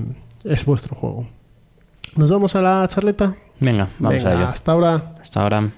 es 0.44 0.64
vuestro 0.64 0.94
juego. 0.94 1.26
¿Nos 2.16 2.30
vamos 2.30 2.54
a 2.56 2.60
la 2.60 2.86
charleta? 2.88 3.34
Venga, 3.60 3.88
vamos 3.98 4.18
Venga, 4.18 4.30
a 4.30 4.34
ello. 4.34 4.46
Hasta 4.48 4.72
ahora. 4.72 5.14
Hasta 5.20 5.42
ahora. 5.42 5.72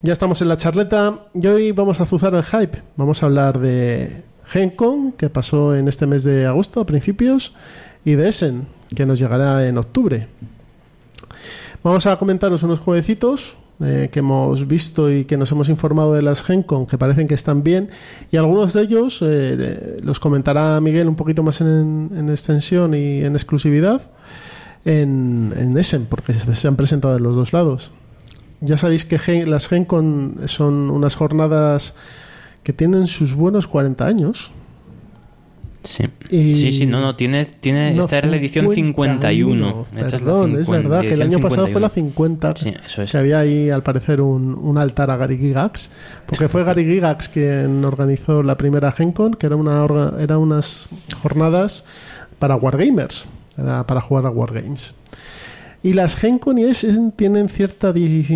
Ya 0.00 0.12
estamos 0.12 0.40
en 0.40 0.48
la 0.48 0.56
charleta 0.56 1.26
y 1.34 1.46
hoy 1.48 1.72
vamos 1.72 2.00
a 2.00 2.04
azuzar 2.04 2.34
el 2.34 2.42
hype. 2.42 2.82
Vamos 2.96 3.22
a 3.22 3.26
hablar 3.26 3.58
de 3.58 4.22
GenCon, 4.48 5.12
que 5.12 5.28
pasó 5.28 5.74
en 5.74 5.88
este 5.88 6.06
mes 6.06 6.24
de 6.24 6.46
agosto 6.46 6.80
a 6.80 6.86
principios, 6.86 7.54
y 8.04 8.12
de 8.12 8.28
Essen, 8.28 8.66
que 8.94 9.04
nos 9.06 9.18
llegará 9.18 9.66
en 9.66 9.76
octubre. 9.76 10.28
Vamos 11.82 12.06
a 12.06 12.16
comentaros 12.16 12.62
unos 12.62 12.80
jueguecitos 12.80 13.56
eh, 13.80 14.08
que 14.10 14.18
hemos 14.18 14.66
visto 14.66 15.12
y 15.12 15.24
que 15.24 15.36
nos 15.36 15.52
hemos 15.52 15.68
informado 15.68 16.14
de 16.14 16.22
las 16.22 16.42
GenCon, 16.42 16.86
que 16.86 16.98
parecen 16.98 17.28
que 17.28 17.34
están 17.34 17.62
bien, 17.62 17.90
y 18.32 18.36
algunos 18.36 18.72
de 18.72 18.82
ellos 18.82 19.18
eh, 19.22 20.00
los 20.02 20.18
comentará 20.18 20.80
Miguel 20.80 21.08
un 21.08 21.16
poquito 21.16 21.42
más 21.42 21.60
en, 21.60 22.10
en 22.16 22.28
extensión 22.30 22.94
y 22.94 23.24
en 23.24 23.34
exclusividad 23.34 24.02
en, 24.84 25.52
en 25.56 25.76
Essen, 25.76 26.06
porque 26.06 26.34
se 26.34 26.68
han 26.68 26.76
presentado 26.76 27.16
en 27.16 27.22
los 27.22 27.36
dos 27.36 27.52
lados. 27.52 27.92
Ya 28.60 28.76
sabéis 28.76 29.04
que 29.04 29.18
Gen- 29.18 29.50
las 29.50 29.68
GenCon 29.68 30.40
son 30.46 30.90
unas 30.90 31.14
jornadas 31.14 31.94
que 32.68 32.74
tienen 32.74 33.06
sus 33.06 33.32
buenos 33.32 33.66
40 33.66 34.04
años. 34.04 34.50
Sí. 35.84 36.04
Y- 36.28 36.54
sí, 36.54 36.70
sí, 36.72 36.84
no, 36.84 37.00
no, 37.00 37.16
tiene, 37.16 37.46
tiene 37.46 37.94
No, 37.94 38.04
era 38.10 38.28
la 38.28 38.36
edición 38.36 38.68
51. 38.70 39.86
Esta 39.96 40.18
Perdón, 40.18 40.50
es, 40.52 40.58
es, 40.58 40.68
la 40.68 40.74
50, 40.74 40.88
verdad 40.90 41.00
que 41.08 41.14
el 41.14 41.22
año 41.22 41.40
pasado 41.40 41.68
fue 41.68 41.80
la 41.80 41.88
50. 41.88 42.52
51. 42.56 42.78
Sí, 42.78 42.86
eso 42.86 43.02
es. 43.04 43.10
Que 43.10 43.16
había 43.16 43.38
ahí, 43.38 43.70
al 43.70 43.82
parecer, 43.82 44.20
un, 44.20 44.54
un 44.54 44.76
altar 44.76 45.10
a 45.10 45.16
Gary 45.16 45.38
Gigax. 45.38 45.90
Porque 46.26 46.50
fue 46.50 46.62
Gary 46.62 46.84
Gigax 46.84 47.30
quien 47.30 47.82
organizó 47.86 48.42
la 48.42 48.58
primera 48.58 48.92
GenCon, 48.92 49.32
que 49.32 49.46
era, 49.46 49.56
una 49.56 49.82
orga- 49.82 50.20
era 50.20 50.36
unas 50.36 50.90
jornadas 51.22 51.84
para 52.38 52.56
Wargamers. 52.56 53.24
Era 53.56 53.86
para 53.86 54.02
jugar 54.02 54.26
a 54.26 54.30
Wargames. 54.30 54.92
Y 55.82 55.94
las 55.94 56.16
GenCon 56.16 56.58
y 56.58 56.64
Essen 56.64 57.12
tienen 57.12 57.48
cierta 57.48 57.94
di- 57.94 58.26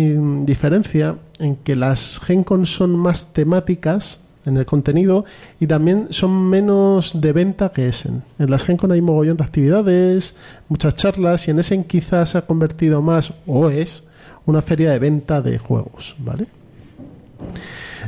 diferencia 0.43 1.17
en 1.37 1.57
que 1.57 1.75
las 1.75 2.19
GenCon 2.23 2.65
son 2.65 2.95
más 2.95 3.31
temáticas 3.33 4.21
en 4.45 4.57
el 4.57 4.65
contenido 4.65 5.25
y 5.59 5.67
también 5.67 6.07
son 6.09 6.31
menos 6.49 7.19
de 7.21 7.33
venta 7.33 7.69
que 7.69 7.87
Essen. 7.87 8.23
En 8.39 8.51
las 8.51 8.65
GenCon 8.65 8.91
hay 8.91 9.01
mogollón 9.01 9.37
de 9.37 9.43
actividades, 9.43 10.35
muchas 10.69 10.95
charlas 10.95 11.47
y 11.47 11.51
en 11.51 11.59
Essen 11.59 11.83
quizás 11.83 12.31
se 12.31 12.37
ha 12.37 12.41
convertido 12.45 13.01
más 13.01 13.33
o 13.45 13.69
es 13.69 14.03
una 14.45 14.61
feria 14.61 14.91
de 14.91 14.99
venta 14.99 15.41
de 15.41 15.57
juegos, 15.57 16.15
¿vale? 16.19 16.47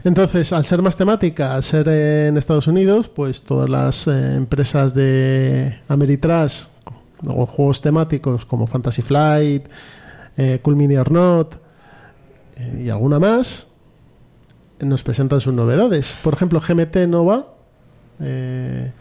Entonces, 0.04 0.52
al 0.54 0.66
ser 0.66 0.82
más 0.82 0.96
temática, 0.96 1.56
al 1.56 1.64
ser 1.64 1.88
en 1.88 2.38
Estados 2.38 2.68
Unidos, 2.68 3.10
pues 3.10 3.44
todas 3.44 3.70
las 3.70 4.08
eh, 4.08 4.36
empresas 4.36 4.94
de 4.94 5.80
Ameritrash 5.88 6.66
o 7.26 7.46
juegos 7.46 7.82
temáticos 7.82 8.46
como 8.46 8.68
Fantasy 8.68 9.02
Flight, 9.02 9.66
eh, 10.38 10.60
Cool 10.62 10.76
Mini 10.76 10.98
or 10.98 11.12
Not 11.12 11.56
eh, 12.58 12.84
y 12.86 12.90
alguna 12.90 13.20
más, 13.20 13.68
nos 14.90 15.04
presentan 15.04 15.42
sus 15.42 15.54
novedades. 15.54 16.18
Por 16.24 16.34
ejemplo, 16.34 16.60
GMT 16.60 16.96
no 17.08 17.26
va 17.26 17.48
eh, 18.20 18.92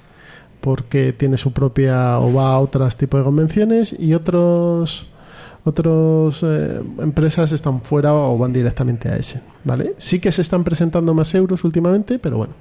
porque 0.60 1.12
tiene 1.12 1.36
su 1.36 1.52
propia 1.52 2.18
o 2.18 2.32
va 2.32 2.54
a 2.54 2.58
otros 2.58 2.96
tipos 2.96 3.20
de 3.20 3.24
convenciones 3.24 3.94
y 3.98 4.14
otros 4.14 5.06
otras 5.64 6.42
empresas 7.00 7.52
están 7.52 7.80
fuera 7.80 8.12
o 8.12 8.36
van 8.36 8.52
directamente 8.52 9.08
a 9.08 9.16
ese, 9.16 9.40
¿vale? 9.64 9.94
Sí 9.96 10.20
que 10.20 10.30
se 10.30 10.42
están 10.42 10.62
presentando 10.62 11.14
más 11.14 11.34
euros 11.34 11.64
últimamente, 11.64 12.18
pero 12.18 12.36
bueno, 12.36 12.52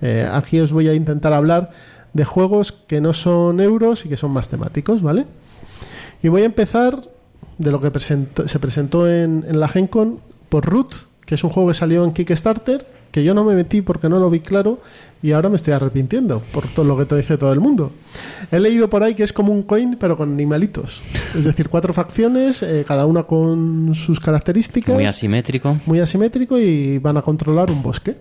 eh, 0.00 0.28
aquí 0.30 0.58
os 0.58 0.72
voy 0.72 0.88
a 0.88 0.94
intentar 0.94 1.32
hablar 1.32 1.70
de 2.12 2.24
juegos 2.24 2.72
que 2.72 3.00
no 3.00 3.12
son 3.12 3.60
euros 3.60 4.04
y 4.04 4.08
que 4.08 4.16
son 4.16 4.32
más 4.32 4.48
temáticos, 4.48 5.02
¿vale? 5.02 5.26
Y 6.20 6.28
voy 6.28 6.42
a 6.42 6.46
empezar 6.46 7.00
de 7.58 7.70
lo 7.70 7.80
que 7.80 7.92
se 8.00 8.58
presentó 8.58 9.08
en, 9.08 9.44
en 9.48 9.60
la 9.60 9.68
GenCon 9.68 10.18
por 10.48 10.64
Root, 10.64 10.94
que 11.28 11.34
es 11.34 11.44
un 11.44 11.50
juego 11.50 11.68
que 11.68 11.74
salió 11.74 12.04
en 12.04 12.12
Kickstarter, 12.14 12.86
que 13.10 13.22
yo 13.22 13.34
no 13.34 13.44
me 13.44 13.54
metí 13.54 13.82
porque 13.82 14.08
no 14.08 14.18
lo 14.18 14.30
vi 14.30 14.40
claro 14.40 14.80
y 15.22 15.32
ahora 15.32 15.50
me 15.50 15.56
estoy 15.56 15.74
arrepintiendo 15.74 16.40
por 16.52 16.66
todo 16.68 16.86
lo 16.86 16.96
que 16.96 17.04
te 17.04 17.16
dice 17.16 17.36
todo 17.36 17.52
el 17.52 17.60
mundo. 17.60 17.92
He 18.50 18.58
leído 18.58 18.88
por 18.88 19.02
ahí 19.02 19.14
que 19.14 19.24
es 19.24 19.34
como 19.34 19.52
un 19.52 19.62
coin 19.62 19.98
pero 20.00 20.16
con 20.16 20.32
animalitos. 20.32 21.02
Es 21.36 21.44
decir, 21.44 21.68
cuatro 21.68 21.92
facciones, 21.92 22.62
eh, 22.62 22.82
cada 22.88 23.04
una 23.04 23.24
con 23.24 23.94
sus 23.94 24.20
características 24.20 24.94
Muy 24.94 25.04
asimétrico. 25.04 25.76
muy 25.84 26.00
asimétrico 26.00 26.58
y 26.58 26.96
van 26.96 27.18
a 27.18 27.22
controlar 27.22 27.70
un 27.70 27.82
bosque. 27.82 28.16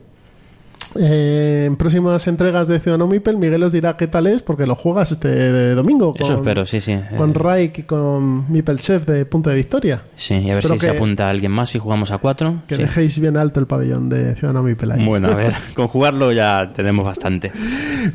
Eh, 1.00 1.66
en 1.68 1.76
próximas 1.76 2.26
entregas 2.28 2.68
de 2.68 2.80
Ciudadano 2.80 3.08
Mipel, 3.08 3.38
Miguel 3.38 3.62
os 3.64 3.72
dirá 3.74 3.96
qué 3.98 4.08
tal 4.08 4.26
es, 4.28 4.42
porque 4.42 4.66
lo 4.66 4.76
juegas 4.76 5.12
este 5.12 5.76
domingo 5.76 6.14
con, 6.14 6.22
Eso 6.22 6.36
espero, 6.36 6.66
sí, 6.66 6.82
sí. 6.82 7.00
con 7.18 7.32
Eh, 7.32 7.34
Raik 7.36 7.80
y 7.80 7.84
con 7.84 8.52
Mipel 8.52 8.80
Chef 8.80 9.06
de 9.06 9.26
Punto 9.26 9.50
de 9.50 9.56
Victoria. 9.58 10.04
sí, 10.16 10.36
y 10.36 10.46
a 10.50 10.56
ver 10.56 10.58
espero 10.60 10.74
si 10.76 10.80
se 10.82 10.88
que- 10.92 10.98
apunta 10.98 11.30
alguien 11.30 11.52
más 11.52 11.76
y 11.76 11.80
jugamos 11.80 12.12
a 12.12 12.18
cuatro. 12.18 12.64
Que 12.68 12.76
sí. 12.78 12.82
dejéis 12.82 13.20
bien 13.20 13.38
alto 13.38 13.60
el 13.60 13.68
pabellón 13.68 14.10
de 14.10 14.36
Ciudadano 14.36 14.64
Mipel 14.64 14.92
ahí. 14.92 15.06
Bueno, 15.06 15.28
a 15.30 15.36
ver, 15.36 15.54
con 15.76 15.88
jugarlo 15.88 16.32
ya 16.32 16.72
tenemos 16.76 17.06
bastante. 17.06 17.52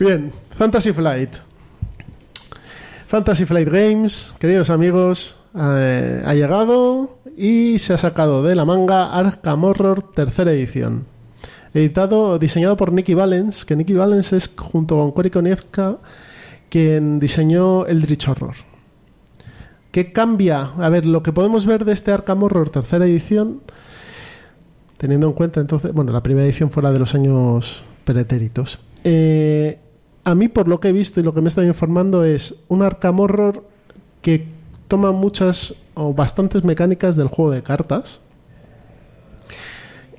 Bien, 0.01 0.33
Fantasy 0.59 0.93
Flight. 0.93 1.31
Fantasy 3.09 3.45
Flight 3.45 3.69
Games, 3.69 4.35
queridos 4.39 4.71
amigos, 4.71 5.37
eh, 5.55 6.23
ha 6.25 6.35
llegado 6.35 7.19
y 7.37 7.79
se 7.79 7.93
ha 7.95 7.99
sacado 7.99 8.43
de 8.43 8.55
la 8.55 8.65
manga 8.65 9.13
Arkham 9.15 9.65
Horror 9.65 10.03
tercera 10.15 10.51
edición. 10.53 11.05
Editado, 11.75 12.39
diseñado 12.39 12.77
por 12.77 12.93
Nicky 12.93 13.15
Valens, 13.15 13.65
que 13.65 13.77
Nicky 13.77 13.95
Valens 13.95 14.33
es 14.33 14.51
junto 14.57 14.97
con 14.99 15.13
Cory 15.13 15.31
Konieczka 15.31 15.99
quien 16.73 17.21
diseñó 17.21 17.85
Eldritch 17.85 18.29
Horror. 18.29 18.55
¿Qué 19.91 20.11
cambia? 20.11 20.71
A 20.79 20.89
ver, 20.89 21.05
lo 21.05 21.23
que 21.23 21.31
podemos 21.31 21.67
ver 21.67 21.85
de 21.85 21.93
este 21.93 22.13
Arkham 22.13 22.43
Horror 22.43 22.71
tercera 22.71 23.05
edición, 23.05 23.61
teniendo 24.97 25.27
en 25.27 25.35
cuenta 25.35 25.61
entonces, 25.61 25.93
bueno, 25.93 26.13
la 26.13 26.23
primera 26.23 26.47
edición 26.47 26.71
fuera 26.71 26.91
de 26.91 26.99
los 26.99 27.15
años 27.15 27.85
pretéritos. 28.05 28.79
Eh, 29.05 29.81
a 30.25 30.35
mí, 30.35 30.49
por 30.49 30.67
lo 30.67 30.81
que 30.81 30.89
he 30.89 30.93
visto 30.93 31.21
y 31.21 31.23
lo 31.23 31.35
que 31.35 31.43
me 31.43 31.49
están 31.49 31.67
informando, 31.67 32.25
es 32.25 32.55
un 32.69 32.81
Arkham 32.81 33.21
Horror 33.21 33.69
que 34.23 34.49
toma 34.89 35.13
muchas 35.13 35.75
o 35.93 36.15
bastantes 36.15 36.65
mecánicas 36.65 37.17
del 37.17 37.29
juego 37.29 37.51
de 37.51 37.63
cartas. 37.63 38.21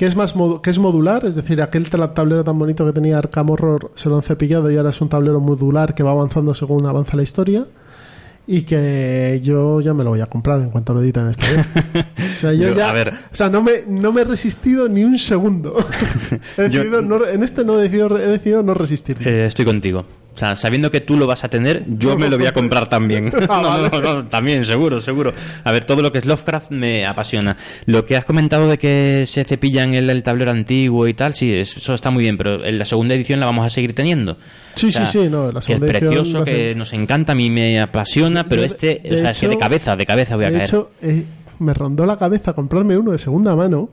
Que 0.04 0.08
es, 0.08 0.18
más 0.18 0.34
que 0.62 0.70
es 0.70 0.80
modular, 0.80 1.24
es 1.24 1.36
decir, 1.36 1.62
aquel 1.62 1.90
tablero 1.90 2.44
tan 2.44 2.60
bonito 2.60 2.86
que 2.86 2.92
tenía 2.92 3.18
Arkham 3.20 3.50
Horror 3.52 3.92
se 3.96 4.10
lo 4.10 4.18
han 4.18 4.22
cepillado 4.22 4.70
y 4.70 4.76
ahora 4.76 4.90
es 4.90 5.00
un 5.00 5.08
tablero 5.08 5.40
modular 5.40 5.96
que 5.96 6.04
va 6.04 6.12
avanzando 6.12 6.54
según 6.54 6.86
avanza 6.86 7.16
la 7.16 7.24
historia. 7.24 7.66
Y 8.46 8.64
que 8.64 9.40
yo 9.42 9.80
ya 9.80 9.94
me 9.94 10.04
lo 10.04 10.10
voy 10.10 10.20
a 10.20 10.26
comprar 10.26 10.60
en 10.60 10.72
cuanto 10.72 10.94
lo 10.94 11.02
editen 11.02 11.24
en 11.24 11.30
español. 11.30 11.66
O 12.36 12.40
sea, 12.42 12.52
yo 12.52 12.68
Yo, 12.72 12.76
ya. 12.76 12.90
a 12.90 12.94
ver. 12.94 13.14
O 13.32 13.34
sea, 13.36 13.48
no 13.50 13.64
me, 13.64 13.84
no 13.88 14.12
me 14.12 14.22
he 14.22 14.26
resistido 14.26 14.90
ni 14.90 15.06
un 15.06 15.18
segundo. 15.18 15.74
He 16.58 16.64
Yo- 16.70 16.80
decidido 16.82 17.02
no- 17.02 17.26
en 17.26 17.42
este 17.42 17.64
no 17.64 17.80
he 17.80 17.84
decidido, 17.84 18.20
he 18.20 18.28
decidido 18.28 18.62
no 18.62 18.74
resistir. 18.74 19.26
Eh, 19.26 19.46
estoy 19.46 19.64
contigo. 19.64 20.04
O 20.34 20.38
sea, 20.38 20.56
sabiendo 20.56 20.90
que 20.90 21.00
tú 21.00 21.16
lo 21.16 21.28
vas 21.28 21.44
a 21.44 21.50
tener, 21.50 21.84
yo 21.88 22.18
me 22.18 22.28
lo 22.28 22.38
voy 22.38 22.48
a 22.48 22.54
comprar 22.54 22.90
también. 22.90 23.32
Ah, 23.50 23.62
no, 23.92 24.02
no, 24.02 24.02
no, 24.02 24.26
también, 24.28 24.66
seguro, 24.66 25.00
seguro. 25.00 25.32
A 25.64 25.72
ver, 25.72 25.86
todo 25.86 26.02
lo 26.02 26.12
que 26.12 26.18
es 26.18 26.26
Lovecraft 26.26 26.72
me 26.72 27.06
apasiona. 27.06 27.56
Lo 27.86 28.04
que 28.06 28.18
has 28.18 28.26
comentado 28.26 28.68
de 28.68 28.78
que 28.80 29.26
se 29.28 29.44
cepillan 29.44 29.94
el, 29.94 30.10
el 30.10 30.24
tablero 30.24 30.50
antiguo 30.52 31.08
y 31.08 31.14
tal, 31.14 31.34
sí, 31.36 31.54
eso 31.54 31.94
está 31.94 32.10
muy 32.10 32.24
bien, 32.24 32.38
pero 32.38 32.66
en 32.66 32.80
la 32.80 32.86
segunda 32.86 33.14
edición 33.14 33.40
la 33.40 33.46
vamos 33.46 33.66
a 33.66 33.70
seguir 33.70 33.94
teniendo. 33.94 34.38
Sí, 34.76 34.88
O 34.88 34.92
sea, 34.92 35.06
sí, 35.06 35.20
sí, 35.24 35.30
no, 35.30 35.52
la 35.52 35.54
que 35.54 35.60
es 35.60 35.66
segunda 35.66 35.88
edición 35.88 36.14
precioso, 36.14 36.40
a 36.40 36.46
que 36.46 36.74
nos 36.76 36.94
encanta, 36.94 37.34
a 37.34 37.36
mí 37.36 37.50
me 37.52 37.80
apasiona, 37.80 38.46
pero 38.46 38.64
este, 38.64 39.02
de 39.04 39.16
o 39.16 39.18
sea, 39.20 39.32
es 39.32 39.40
que 39.40 39.48
de 39.48 39.58
cabeza, 39.58 39.96
de 39.96 40.06
cabeza 40.06 40.36
voy 40.36 40.46
a 40.46 40.50
de 40.50 40.58
caer. 40.58 40.68
hecho, 40.70 40.92
eh, 41.02 41.26
me 41.60 41.74
rondó 41.76 42.06
la 42.08 42.18
cabeza 42.18 42.54
comprarme 42.54 42.98
uno 42.98 43.12
de 43.12 43.20
segunda 43.20 43.56
mano 43.56 43.90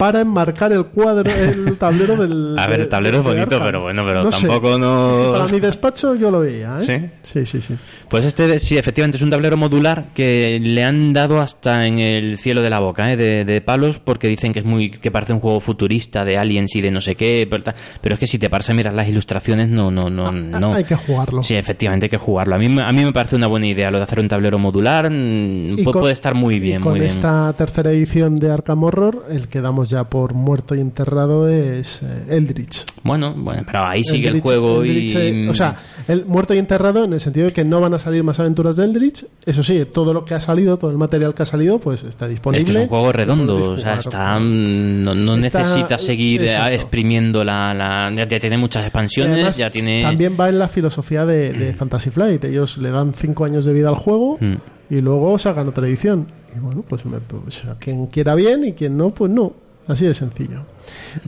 para 0.00 0.22
enmarcar 0.22 0.72
el 0.72 0.86
cuadro, 0.86 1.30
el 1.30 1.76
tablero 1.76 2.16
del. 2.16 2.58
A 2.58 2.66
ver, 2.66 2.80
el 2.80 2.88
tablero 2.88 3.18
es 3.18 3.22
bonito, 3.24 3.42
Arkham. 3.56 3.62
pero 3.66 3.82
bueno, 3.82 4.02
pero 4.06 4.30
tampoco 4.30 4.78
no- 4.78 5.12
Sí, 5.14 5.20
sí, 5.26 5.30
para 5.32 5.48
mi 5.48 5.60
despacho 5.60 6.14
yo 6.14 6.30
lo 6.30 6.40
veía, 6.40 6.78
¿eh? 6.80 7.10
Sí, 7.22 7.44
sí, 7.44 7.60
sí. 7.60 7.74
Pues 8.08 8.24
este, 8.24 8.58
sí, 8.58 8.78
efectivamente, 8.78 9.18
es 9.18 9.22
un 9.22 9.28
tablero 9.28 9.58
modular 9.58 10.06
que 10.14 10.58
le 10.62 10.82
han 10.84 11.12
dado 11.12 11.38
hasta 11.38 11.86
en 11.86 11.98
el 11.98 12.38
cielo 12.38 12.62
de 12.62 12.70
la 12.70 12.80
boca, 12.80 13.12
¿eh? 13.12 13.16
de, 13.18 13.44
de 13.44 13.60
palos, 13.60 13.98
porque 13.98 14.26
dicen 14.28 14.54
que 14.54 14.60
es 14.60 14.64
muy, 14.64 14.90
que 14.90 15.10
parece 15.10 15.34
un 15.34 15.40
juego 15.40 15.60
futurista 15.60 16.24
de 16.24 16.38
aliens 16.38 16.74
y 16.76 16.80
de 16.80 16.90
no 16.90 17.02
sé 17.02 17.14
qué, 17.14 17.46
pero. 17.50 17.62
Pero 18.00 18.14
es 18.14 18.18
que 18.18 18.26
si 18.26 18.38
te 18.38 18.48
paras 18.48 18.70
a 18.70 18.72
mirar 18.74 18.94
las 18.94 19.06
ilustraciones, 19.06 19.68
no, 19.68 19.90
no, 19.90 20.08
no, 20.08 20.32
no. 20.32 20.72
Ah, 20.72 20.76
Hay 20.76 20.84
que 20.84 20.96
jugarlo. 20.96 21.42
Sí, 21.42 21.56
efectivamente, 21.56 22.06
hay 22.06 22.10
que 22.10 22.16
jugarlo. 22.16 22.54
A 22.54 22.58
mí, 22.58 22.70
me- 22.70 22.80
a 22.82 22.90
mí 22.90 23.04
me 23.04 23.12
parece 23.12 23.36
una 23.36 23.48
buena 23.48 23.66
idea 23.66 23.90
lo 23.90 23.98
de 23.98 24.04
hacer 24.04 24.18
un 24.18 24.28
tablero 24.28 24.58
modular, 24.58 25.10
mm, 25.10 25.84
con- 25.84 25.92
puede 26.00 26.14
estar 26.14 26.34
muy 26.34 26.54
y 26.54 26.60
bien, 26.60 26.80
con 26.80 26.92
muy 26.92 27.00
bien. 27.00 27.10
esta 27.12 27.52
tercera 27.52 27.90
edición 27.90 28.38
de 28.38 28.50
Arkham 28.50 28.82
Horror, 28.82 29.26
el 29.28 29.48
que 29.48 29.60
damos 29.60 29.89
ya 29.90 30.04
por 30.04 30.34
muerto 30.34 30.74
y 30.74 30.80
enterrado 30.80 31.48
es 31.48 32.02
eh, 32.02 32.24
Eldritch. 32.28 32.84
Bueno, 33.02 33.34
bueno, 33.36 33.62
pero 33.66 33.84
ahí 33.84 34.04
sigue 34.04 34.28
el 34.28 34.40
juego 34.40 34.82
Eldritch, 34.82 35.14
y... 35.14 35.18
eh, 35.18 35.48
o 35.48 35.54
sea, 35.54 35.74
el 36.08 36.24
muerto 36.26 36.54
y 36.54 36.58
enterrado 36.58 37.04
en 37.04 37.12
el 37.12 37.20
sentido 37.20 37.46
de 37.46 37.52
que 37.52 37.64
no 37.64 37.80
van 37.80 37.94
a 37.94 37.98
salir 37.98 38.22
más 38.24 38.38
aventuras 38.40 38.76
de 38.76 38.84
Eldritch. 38.84 39.24
Eso 39.44 39.62
sí, 39.62 39.84
todo 39.92 40.12
lo 40.14 40.24
que 40.24 40.34
ha 40.34 40.40
salido, 40.40 40.76
todo 40.78 40.90
el 40.90 40.98
material 40.98 41.34
que 41.34 41.42
ha 41.42 41.46
salido, 41.46 41.78
pues 41.78 42.02
está 42.04 42.26
Es 42.26 42.30
disponible. 42.32 42.64
que 42.64 42.70
es 42.72 42.76
un 42.78 42.88
juego 42.88 43.12
redondo, 43.12 43.72
o 43.72 43.78
sea, 43.78 43.94
está, 43.94 44.38
mm, 44.38 45.02
no, 45.02 45.14
no 45.14 45.36
Está- 45.36 45.60
necesita 45.60 45.98
seguir 45.98 46.42
eh, 46.42 46.46
exacto. 46.46 46.72
exprimiendo 46.74 47.44
la, 47.44 47.74
la- 47.74 48.12
ya, 48.28 48.38
tiene 48.38 48.58
muchas 48.58 48.84
expansiones, 48.84 49.34
además, 49.34 49.56
ya 49.56 49.70
tiene... 49.70 50.02
También 50.02 50.36
va 50.38 50.48
en 50.48 50.58
la 50.58 50.68
filosofía 50.68 51.24
de, 51.26 51.52
de 51.52 51.74
Fantasy 51.74 52.10
Flight. 52.10 52.44
Ellos 52.44 52.78
le 52.78 52.90
dan 52.90 53.12
cinco 53.14 53.44
años 53.44 53.64
de 53.64 53.72
vida 53.72 53.88
al 53.88 53.94
juego 53.96 54.38
Mm. 54.40 54.54
y 54.94 55.00
luego 55.00 55.38
sacan 55.38 55.68
otra 55.68 55.86
edición. 55.86 56.26
Y 56.54 56.58
bueno, 56.58 56.84
pues, 56.88 57.04
me- 57.06 57.18
pues, 57.20 57.64
a 57.64 57.76
quien 57.78 58.06
quiera 58.06 58.34
bien 58.34 58.64
y 58.64 58.72
quien 58.72 58.96
no, 58.96 59.10
pues 59.10 59.30
no. 59.30 59.52
Así 59.90 60.06
de 60.06 60.14
sencillo. 60.14 60.62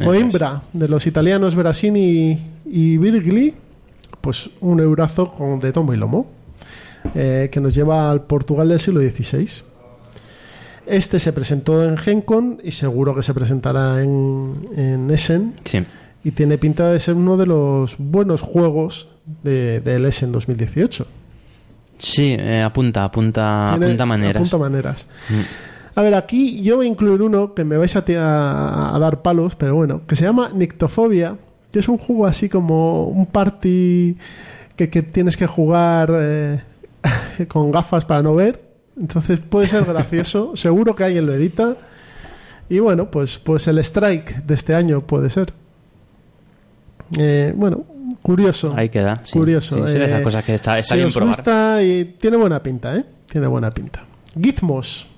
Coimbra, 0.03 0.63
de 0.73 0.89
los 0.89 1.07
italianos 1.07 1.55
Brasini 1.57 2.39
y 2.65 2.97
Virgili, 2.99 3.55
pues 4.21 4.51
un 4.61 4.81
eurazo 4.81 5.33
con, 5.33 5.59
de 5.61 5.73
tomo 5.73 5.93
y 5.93 5.97
lomo, 5.97 6.27
eh, 7.15 7.49
que 7.51 7.61
nos 7.61 7.75
lleva 7.75 8.11
al 8.11 8.23
Portugal 8.23 8.69
del 8.69 8.79
siglo 8.81 9.01
XVI. 9.01 9.49
Este 10.87 11.19
se 11.19 11.33
presentó 11.33 11.85
en 11.85 11.97
Gencon 11.97 12.61
y 12.63 12.73
seguro 12.73 13.15
que 13.15 13.23
se 13.23 13.35
presentará 13.35 14.03
en, 14.03 14.69
en 14.77 15.11
Essen 15.11 15.55
Sí. 15.65 15.85
y 16.25 16.31
tiene 16.33 16.59
pinta 16.59 16.89
de 16.89 16.99
ser 17.01 17.15
uno 17.15 17.37
de 17.37 17.47
los 17.47 17.97
buenos 17.99 18.41
juegos 18.41 19.09
de, 19.43 19.81
del 19.81 20.05
Essen 20.07 20.33
2018. 20.33 21.07
Sí, 21.99 22.37
eh, 22.39 22.63
apunta, 22.63 23.05
apunta, 23.05 23.69
Tiene- 23.71 23.87
apunta 23.87 24.07
maneras. 24.07 24.37
apunta 24.37 24.59
maneras. 24.59 25.07
A 25.95 26.03
ver, 26.03 26.15
aquí 26.15 26.63
yo 26.63 26.77
voy 26.77 26.87
a 26.87 26.89
incluir 26.89 27.21
uno 27.23 27.55
que 27.55 27.65
me 27.65 27.77
vais 27.77 27.95
a, 27.97 28.05
a- 28.19 28.97
a 28.97 28.99
dar 28.99 29.23
palos, 29.23 29.55
pero 29.57 29.75
bueno, 29.75 30.03
que 30.07 30.17
se 30.17 30.25
llama 30.25 30.51
Nictofobia, 30.55 31.37
que 31.71 31.79
es 31.81 31.89
un 31.89 31.99
juego 31.99 32.27
así 32.27 32.49
como 32.49 33.07
un 33.09 33.27
party 33.27 34.17
que, 34.77 34.89
que 34.91 35.03
tienes 35.03 35.37
que 35.37 35.47
jugar 35.47 36.11
eh, 36.15 36.63
con 37.49 37.71
gafas 37.71 38.05
para 38.07 38.23
no 38.23 38.35
ver. 38.35 38.63
Entonces 38.99 39.41
puede 39.41 39.67
ser 39.69 39.85
gracioso, 39.85 40.53
seguro 40.57 40.95
que 40.95 41.05
alguien 41.05 41.27
lo 41.27 41.35
edita. 41.35 41.77
Y 42.69 42.79
bueno, 42.79 43.11
pues, 43.11 43.39
pues 43.39 43.67
el 43.69 43.79
strike 43.79 44.45
de 44.47 44.55
este 44.55 44.75
año 44.75 45.03
puede 45.03 45.29
ser. 45.29 45.53
Eh, 47.19 47.53
bueno, 47.55 47.85
curioso. 48.23 48.73
Ahí 48.77 48.89
queda. 48.89 49.21
sí. 49.25 49.39
Curioso. 49.39 49.77
Sí, 49.87 49.93
sí, 49.93 49.99
de 49.99 50.05
esas 50.07 50.21
eh, 50.21 50.25
cosas 50.25 50.45
que 50.45 50.55
está, 50.55 50.79
está 50.79 50.95
si 50.95 50.97
bien 50.97 51.09
os 51.09 51.15
probar. 51.15 51.37
gusta 51.37 51.83
y 51.83 52.05
tiene 52.19 52.37
buena 52.39 52.63
pinta, 52.63 52.97
¿eh? 52.97 53.05
Tiene 53.31 53.47
buena 53.47 53.71
pinta. 53.71 54.05
Gizmos 54.41 55.09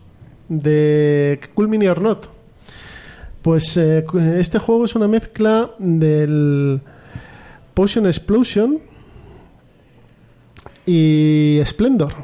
de 0.49 1.41
Cool 1.55 1.69
Mini 1.69 1.87
or 1.87 2.01
Not. 2.01 2.27
Pues 3.43 3.77
eh, 3.77 4.05
este 4.39 4.59
juego 4.59 4.87
es 4.87 4.95
una 4.95 5.09
mezcla 5.09 5.71
del 5.79 6.81
Potion 7.75 8.07
Explosion 8.07 8.81
y 10.87 11.61
Splendor. 11.65 12.15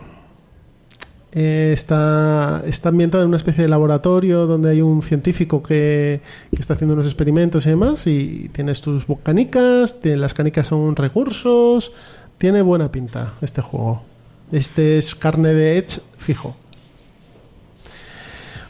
Eh, 1.33 1.71
está, 1.73 2.63
está 2.67 2.89
ambientado 2.89 3.23
en 3.23 3.29
una 3.29 3.37
especie 3.37 3.63
de 3.63 3.69
laboratorio 3.69 4.47
donde 4.47 4.71
hay 4.71 4.83
un 4.83 5.03
científico 5.03 5.63
que, 5.63 6.21
está 6.51 6.75
haciendo 6.75 6.95
unos 6.95 7.07
experimentos 7.07 7.67
y 7.67 7.71
demás 7.71 8.07
y 8.07 8.51
tienes 8.53 8.81
tus 8.81 9.05
canicas, 9.23 9.97
las 10.03 10.35
canicas 10.35 10.67
son 10.67 10.97
recursos, 10.97 11.93
tiene 12.39 12.63
buena 12.63 12.91
pinta 12.91 13.35
este 13.43 13.63
juego. 13.63 14.03
Este 14.51 14.99
es 14.99 15.15
carne 15.15 15.55
de 15.55 15.79
Edge 15.79 16.01
fijo. 16.19 16.57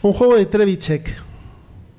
Un 0.03 0.13
juego 0.13 0.35
de 0.35 0.45
Trevichek. 0.45 1.15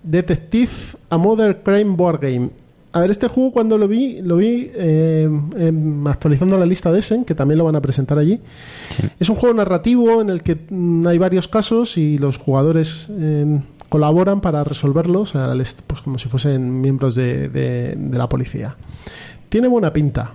Detective 0.02 0.70
a 1.10 1.16
Modern 1.18 1.58
Crime 1.62 1.96
Board 1.96 2.20
Game. 2.20 2.50
A 2.94 3.00
ver, 3.00 3.10
este 3.10 3.28
juego 3.28 3.52
cuando 3.52 3.78
lo 3.78 3.88
vi, 3.88 4.20
lo 4.20 4.36
vi 4.36 4.70
eh, 4.74 5.28
em, 5.56 6.06
actualizando 6.06 6.58
la 6.58 6.66
lista 6.66 6.90
de 6.92 6.98
Essen, 6.98 7.24
que 7.24 7.34
también 7.34 7.58
lo 7.58 7.64
van 7.64 7.76
a 7.76 7.80
presentar 7.80 8.18
allí. 8.18 8.38
Sí. 8.90 9.02
Es 9.18 9.28
un 9.30 9.36
juego 9.36 9.54
narrativo 9.54 10.20
en 10.20 10.28
el 10.28 10.42
que 10.42 10.58
mm, 10.68 11.06
hay 11.06 11.16
varios 11.18 11.48
casos 11.48 11.96
y 11.96 12.18
los 12.18 12.36
jugadores 12.36 13.08
eh, 13.10 13.60
colaboran 13.88 14.40
para 14.40 14.64
resolverlos, 14.64 15.32
pues 15.86 16.02
como 16.02 16.18
si 16.18 16.28
fuesen 16.28 16.80
miembros 16.80 17.14
de, 17.14 17.48
de- 17.48 17.94
de 17.96 18.18
la 18.18 18.28
policía. 18.28 18.76
Tiene 19.48 19.68
buena 19.68 19.92
pinta. 19.92 20.32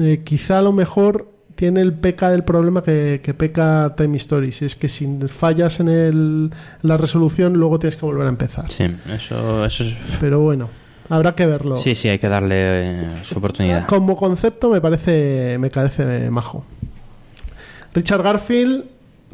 Eh, 0.00 0.20
quizá 0.24 0.58
a 0.58 0.62
lo 0.62 0.72
mejor 0.72 1.28
tiene 1.54 1.80
el 1.80 1.92
peca 1.92 2.30
del 2.30 2.44
problema 2.44 2.82
que, 2.82 3.20
que 3.22 3.34
peca 3.34 3.94
Time 3.96 4.16
Stories, 4.16 4.62
es 4.62 4.76
que 4.76 4.88
si 4.88 5.06
fallas 5.28 5.80
en 5.80 5.88
el- 5.88 6.50
la 6.82 6.96
resolución 6.96 7.54
luego 7.54 7.78
tienes 7.78 7.96
que 7.96 8.06
volver 8.06 8.26
a 8.26 8.30
empezar. 8.30 8.70
Sí, 8.70 8.84
eso, 9.14 9.64
eso 9.64 9.84
es... 9.84 9.96
Pero 10.20 10.40
bueno, 10.40 10.68
habrá 11.08 11.34
que 11.34 11.46
verlo. 11.46 11.76
Sí, 11.78 11.94
sí, 11.94 12.08
hay 12.08 12.18
que 12.18 12.28
darle 12.28 12.54
eh, 13.02 13.06
su 13.24 13.38
oportunidad. 13.38 13.86
Como 13.86 14.16
concepto 14.16 14.68
me 14.70 14.80
parece, 14.80 15.56
me 15.58 15.70
parece 15.70 16.30
majo. 16.30 16.64
Richard 17.94 18.22
Garfield, 18.22 18.84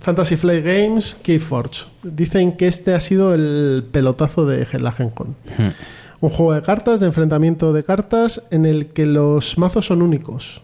Fantasy 0.01 0.37
Flight 0.37 0.65
Games, 0.65 1.17
Keyforge. 1.23 1.87
Dicen 2.03 2.57
que 2.57 2.67
este 2.69 2.95
ha 2.95 3.01
sido 3.01 3.35
el 3.35 3.85
pelotazo 3.91 4.47
de 4.47 4.67
la 4.81 4.93
Gen 4.93 5.11
Con. 5.11 5.29
Hmm. 5.57 5.71
Un 6.21 6.31
juego 6.31 6.53
de 6.55 6.63
cartas, 6.63 6.99
de 6.99 7.07
enfrentamiento 7.07 7.73
de 7.73 7.85
cartas, 7.85 8.43
en 8.51 8.67
el 8.67 8.87
que 8.87 9.07
los 9.07 9.57
mazos 9.59 9.87
son 9.87 10.03
únicos. 10.03 10.63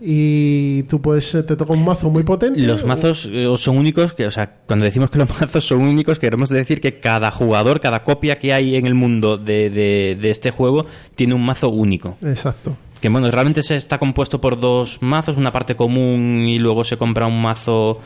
Y 0.00 0.82
tú 0.84 1.00
puedes, 1.00 1.34
eh, 1.34 1.42
te 1.42 1.56
toca 1.56 1.72
un 1.72 1.84
mazo 1.84 2.10
muy 2.10 2.22
potente. 2.22 2.60
Los 2.60 2.84
mazos 2.84 3.28
eh, 3.32 3.50
son 3.56 3.78
únicos, 3.78 4.12
que, 4.12 4.26
o 4.26 4.30
sea, 4.30 4.56
cuando 4.66 4.84
decimos 4.84 5.10
que 5.10 5.18
los 5.18 5.28
mazos 5.40 5.64
son 5.66 5.80
únicos, 5.82 6.18
queremos 6.18 6.50
decir 6.50 6.80
que 6.80 7.00
cada 7.00 7.30
jugador, 7.30 7.80
cada 7.80 8.04
copia 8.04 8.36
que 8.36 8.52
hay 8.52 8.76
en 8.76 8.86
el 8.86 8.94
mundo 8.94 9.38
de, 9.38 9.70
de- 9.70 10.18
de 10.20 10.30
este 10.30 10.50
juego, 10.50 10.84
tiene 11.14 11.34
un 11.34 11.44
mazo 11.44 11.70
único. 11.70 12.18
Exacto. 12.22 12.76
Que 13.00 13.08
bueno, 13.08 13.30
realmente 13.30 13.62
se 13.62 13.76
está 13.76 13.98
compuesto 13.98 14.40
por 14.40 14.58
dos 14.60 14.98
mazos, 15.00 15.36
una 15.36 15.52
parte 15.52 15.76
común 15.76 16.44
y 16.46 16.58
luego 16.58 16.84
se 16.84 16.96
compra 16.98 17.26
un 17.26 17.40
mazo 17.40 18.00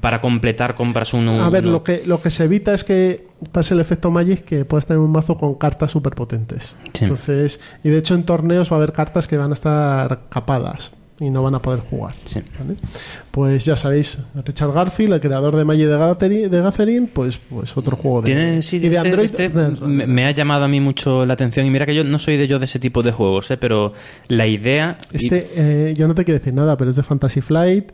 para 0.00 0.20
completar 0.20 0.74
compras 0.74 1.14
uno. 1.14 1.42
A 1.42 1.48
ver, 1.48 1.62
uno- 1.64 1.72
lo 1.72 1.82
que, 1.82 2.02
lo 2.06 2.20
que 2.20 2.30
se 2.30 2.44
evita 2.44 2.74
es 2.74 2.84
que 2.84 3.26
pase 3.52 3.72
el 3.72 3.80
efecto 3.80 4.10
Magic 4.10 4.44
que 4.44 4.66
puedas 4.66 4.84
tener 4.86 5.00
un 5.00 5.12
mazo 5.12 5.38
con 5.38 5.54
cartas 5.54 5.92
súper 5.92 6.14
potentes. 6.14 6.76
Sí. 6.92 7.04
Entonces, 7.04 7.58
y 7.82 7.88
de 7.88 7.98
hecho 7.98 8.14
en 8.14 8.24
torneos 8.24 8.70
va 8.70 8.76
a 8.76 8.78
haber 8.80 8.92
cartas 8.92 9.26
que 9.26 9.38
van 9.38 9.50
a 9.50 9.54
estar 9.54 10.28
capadas 10.28 10.92
y 11.18 11.30
no 11.30 11.42
van 11.42 11.54
a 11.54 11.62
poder 11.62 11.80
jugar. 11.80 12.14
Sí. 12.24 12.40
¿vale? 12.58 12.76
Pues 13.30 13.64
ya 13.64 13.76
sabéis, 13.76 14.18
Richard 14.44 14.72
Garfield, 14.72 15.14
el 15.14 15.20
creador 15.20 15.56
de 15.56 15.64
Magic 15.64 15.86
de, 15.86 16.60
Gathering, 16.60 17.06
pues, 17.08 17.38
pues 17.48 17.74
otro 17.76 17.96
juego 17.96 18.20
de, 18.22 18.26
Tiene, 18.26 18.62
sí, 18.62 18.76
y 18.76 18.80
de 18.80 18.88
este, 18.88 18.98
Android. 19.08 19.24
este 19.24 19.48
me, 19.48 20.06
me 20.06 20.26
ha 20.26 20.30
llamado 20.32 20.64
a 20.64 20.68
mí 20.68 20.80
mucho 20.80 21.24
la 21.24 21.32
atención 21.34 21.64
y 21.66 21.70
mira 21.70 21.86
que 21.86 21.94
yo 21.94 22.04
no 22.04 22.18
soy 22.18 22.36
de 22.36 22.46
yo 22.46 22.58
de 22.58 22.66
ese 22.66 22.78
tipo 22.78 23.02
de 23.02 23.12
juegos, 23.12 23.50
¿eh? 23.50 23.56
pero 23.56 23.94
la 24.28 24.46
idea... 24.46 24.98
y- 25.12 25.16
Este, 25.16 25.48
eh, 25.56 25.94
yo 25.96 26.06
no 26.06 26.14
te 26.14 26.24
quiero 26.24 26.38
decir 26.38 26.52
nada, 26.52 26.76
pero 26.76 26.90
es 26.90 26.96
de 26.96 27.02
Fantasy 27.02 27.40
Flight. 27.40 27.92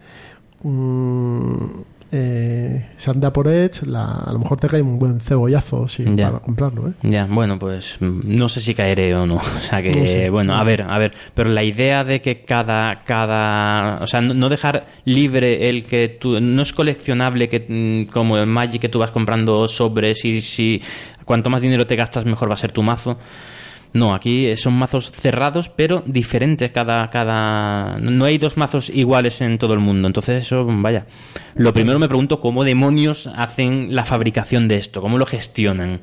mm, 0.63 1.67
eh, 2.15 2.91
se 2.97 3.11
anda 3.11 3.33
por 3.33 3.49
Edge. 3.49 3.87
la- 3.87 4.05
a 4.27 4.33
lo 4.33 4.39
mejor 4.39 4.61
te 4.61 4.69
cae 4.69 4.83
un 4.83 4.99
buen 4.99 5.19
cebollazo 5.21 5.89
sí, 5.89 6.05
Ya. 6.15 6.27
para 6.31 6.39
comprarlo. 6.45 6.89
¿eh? 6.89 6.93
Ya, 7.03 7.27
bueno, 7.29 7.59
pues 7.59 7.97
mm, 8.01 8.21
no 8.25 8.49
sé 8.49 8.61
si 8.61 8.75
caeré 8.75 9.15
o 9.15 9.27
no. 9.27 9.37
O 9.57 9.61
sea 9.61 9.83
que, 9.83 9.91
No 9.97 10.07
sé. 10.07 10.29
bueno, 10.31 10.55
a 10.55 10.63
ver, 10.63 10.83
a 10.83 10.99
ver. 10.99 11.13
Pero 11.35 11.51
la 11.51 11.65
idea 11.65 12.05
de 12.05 12.21
que 12.21 12.45
cada, 12.45 13.03
cada, 13.05 13.99
o 14.03 14.07
sea, 14.07 14.21
no, 14.21 14.35
no 14.35 14.49
dejar 14.51 14.87
libre 15.07 15.69
el 15.71 15.85
que 15.85 16.09
tú, 16.09 16.39
no 16.41 16.63
es 16.63 16.73
coleccionable 16.73 17.49
que 17.49 17.65
mm, 18.07 18.13
como 18.13 18.37
el 18.37 18.47
Magic 18.47 18.81
que 18.83 18.89
tú 18.89 18.99
vas 18.99 19.11
comprando 19.11 19.67
sobres 19.69 20.25
y 20.25 20.43
si 20.43 20.83
cuanto 21.25 21.49
más 21.51 21.63
dinero 21.63 21.87
te 21.87 21.97
gastas 21.97 22.25
mejor 22.27 22.51
va 22.51 22.55
a 22.55 22.59
ser 22.59 22.73
tu 22.73 22.83
mazo. 22.83 23.19
No, 23.95 24.15
aquí 24.15 24.57
son 24.57 24.75
mazos 24.75 25.13
cerrados, 25.13 25.69
pero 25.69 26.03
diferentes 26.07 26.71
cada, 26.73 27.11
cada... 27.11 27.99
No 28.01 28.25
hay 28.25 28.39
dos 28.39 28.57
mazos 28.57 28.89
iguales 28.89 29.41
en 29.43 29.59
todo 29.59 29.75
el 29.75 29.81
mundo. 29.81 30.07
Entonces 30.07 30.47
eso, 30.47 30.67
vaya. 30.67 31.07
Lo 31.55 31.73
primero 31.75 31.99
me 31.99 32.09
pregunto 32.09 32.41
cómo 32.41 32.65
demonios 32.65 33.27
hacen 33.37 33.95
la 33.95 34.05
fabricación 34.05 34.67
de 34.69 34.77
esto, 34.77 35.03
cómo 35.03 35.19
lo 35.19 35.27
gestionan 35.27 36.01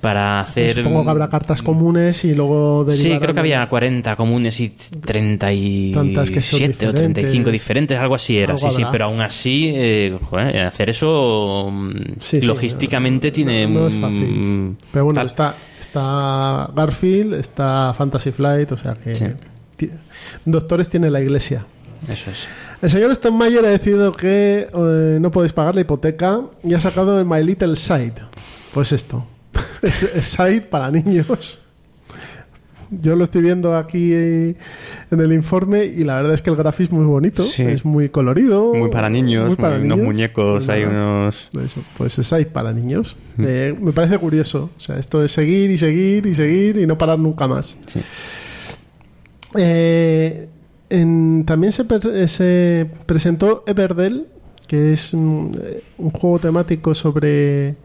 para 0.00 0.40
hacer... 0.40 0.72
Supongo 0.72 1.04
que 1.04 1.10
habrá 1.10 1.28
cartas 1.28 1.62
comunes 1.62 2.24
y 2.24 2.34
luego 2.34 2.84
Sí, 2.90 3.16
creo 3.20 3.32
que 3.34 3.40
había 3.40 3.64
40 3.68 4.16
comunes 4.16 4.58
y 4.58 4.70
37 4.70 5.94
Tantas 5.94 6.30
que 6.30 6.42
son 6.42 6.56
o 6.62 6.66
diferentes. 6.66 6.94
35 6.94 7.50
diferentes, 7.50 7.98
algo 7.98 8.16
así 8.16 8.36
era. 8.36 8.54
Algo 8.54 8.68
sí, 8.70 8.76
sí, 8.78 8.82
pero 8.90 9.04
aún 9.04 9.20
así, 9.20 9.70
eh, 9.72 10.18
joder, 10.20 10.66
hacer 10.66 10.90
eso 10.90 11.68
mm, 11.70 11.90
Sí, 12.18 12.40
sí, 12.40 12.46
logísticamente 12.46 13.28
no- 13.28 13.32
tiene... 13.32 13.66
no 13.68 13.86
es 13.86 13.94
mm, 13.94 14.00
fácil. 14.00 14.76
Pero 14.90 15.04
bueno, 15.04 15.22
está, 15.22 15.54
está 15.92 16.70
Garfield, 16.74 17.34
está 17.34 17.94
Fantasy 17.96 18.32
Flight, 18.32 18.72
o 18.72 18.78
sea 18.78 18.94
que. 18.94 19.14
Sí. 19.14 19.26
Doctores 20.46 20.88
tiene 20.88 21.10
la 21.10 21.20
iglesia. 21.20 21.66
Eso 22.08 22.30
es. 22.30 22.46
El 22.80 22.90
señor 22.90 23.14
Steinmeier 23.14 23.64
ha 23.64 23.68
decidido 23.68 24.12
que 24.12 24.68
eh, 24.72 25.18
no 25.20 25.30
podéis 25.30 25.52
pagar 25.52 25.74
la 25.74 25.82
hipoteca 25.82 26.40
y 26.62 26.72
ha 26.72 26.80
sacado 26.80 27.18
el 27.18 27.26
My 27.26 27.44
Little 27.44 27.76
Side. 27.76 28.14
Pues 28.72 28.92
esto. 28.92 29.26
es, 29.82 30.02
es 30.02 30.26
Side 30.26 30.62
para 30.62 30.90
niños. 30.90 31.58
Yo 33.00 33.16
lo 33.16 33.24
estoy 33.24 33.42
viendo 33.42 33.76
aquí 33.76 34.10
eh, 34.12 34.54
en 35.10 35.20
el 35.20 35.32
informe 35.32 35.84
y 35.86 36.04
la 36.04 36.16
verdad 36.16 36.34
es 36.34 36.42
que 36.42 36.50
el 36.50 36.56
grafismo 36.56 37.00
es 37.00 37.06
bonito, 37.06 37.42
Sí. 37.42 37.62
es 37.62 37.84
muy 37.84 38.08
colorido. 38.10 38.74
Muy 38.74 38.90
para 38.90 39.08
niños, 39.08 39.46
muy 39.46 39.56
para 39.56 39.76
muy- 39.78 39.86
unos 39.86 39.98
muñecos, 39.98 40.68
hay 40.68 40.84
unos... 40.84 41.48
eso, 41.64 41.80
pues 41.96 42.18
es 42.18 42.26
Side 42.26 42.46
para 42.46 42.72
niños. 42.72 43.16
Eh, 43.38 43.74
me 43.80 43.92
parece 43.92 44.18
curioso. 44.18 44.70
O 44.76 44.80
sea, 44.80 44.98
esto 44.98 45.24
es 45.24 45.32
seguir 45.32 45.70
y 45.70 45.78
seguir 45.78 46.26
y 46.26 46.34
seguir 46.34 46.76
y 46.78 46.86
no 46.86 46.98
parar 46.98 47.18
nunca 47.18 47.48
más. 47.48 47.78
Sí. 47.86 48.00
Eh, 49.56 50.48
en- 50.90 51.44
también 51.46 51.72
se, 51.72 51.84
per- 51.84 52.06
eh, 52.06 52.28
se 52.28 52.86
presentó 53.06 53.64
Everdell, 53.66 54.26
que 54.66 54.92
es 54.92 55.12
mm, 55.14 55.46
eh, 55.62 55.82
un 55.98 56.10
juego 56.10 56.38
temático 56.38 56.94
sobre 56.94 57.76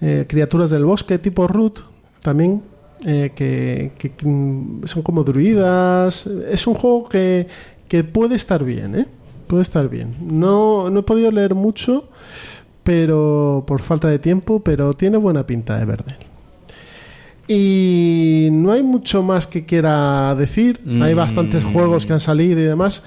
eh, 0.00 0.24
criaturas 0.28 0.70
del 0.70 0.84
bosque 0.84 1.18
tipo 1.18 1.46
Root, 1.46 1.80
también, 2.20 2.62
eh, 3.04 3.32
que, 3.34 3.92
que, 3.98 4.12
son 4.20 5.02
como 5.02 5.24
druidas. 5.24 6.26
Es 6.50 6.66
un 6.66 6.74
juego 6.74 7.08
que, 7.08 7.46
que 7.88 8.04
puede 8.04 8.34
estar 8.36 8.64
bien, 8.64 8.94
¿eh? 8.94 9.06
Puede 9.46 9.62
estar 9.62 9.88
bien. 9.88 10.14
No, 10.22 10.88
no 10.90 11.00
he 11.00 11.02
podido 11.02 11.30
leer 11.30 11.54
mucho, 11.54 12.08
pero 12.82 13.64
por 13.66 13.80
falta 13.82 14.08
de 14.08 14.18
tiempo, 14.18 14.60
pero 14.60 14.94
tiene 14.94 15.16
buena 15.18 15.46
pinta 15.46 15.80
Everdell. 15.82 16.16
Y 17.46 18.48
no 18.52 18.72
hay 18.72 18.82
mucho 18.82 19.22
más 19.22 19.46
que 19.46 19.66
quiera 19.66 20.34
decir. 20.34 20.80
Hay 21.02 21.14
Mm. 21.14 21.16
bastantes 21.16 21.62
juegos 21.62 22.06
que 22.06 22.14
han 22.14 22.20
salido 22.20 22.58
y 22.58 22.64
demás. 22.64 23.02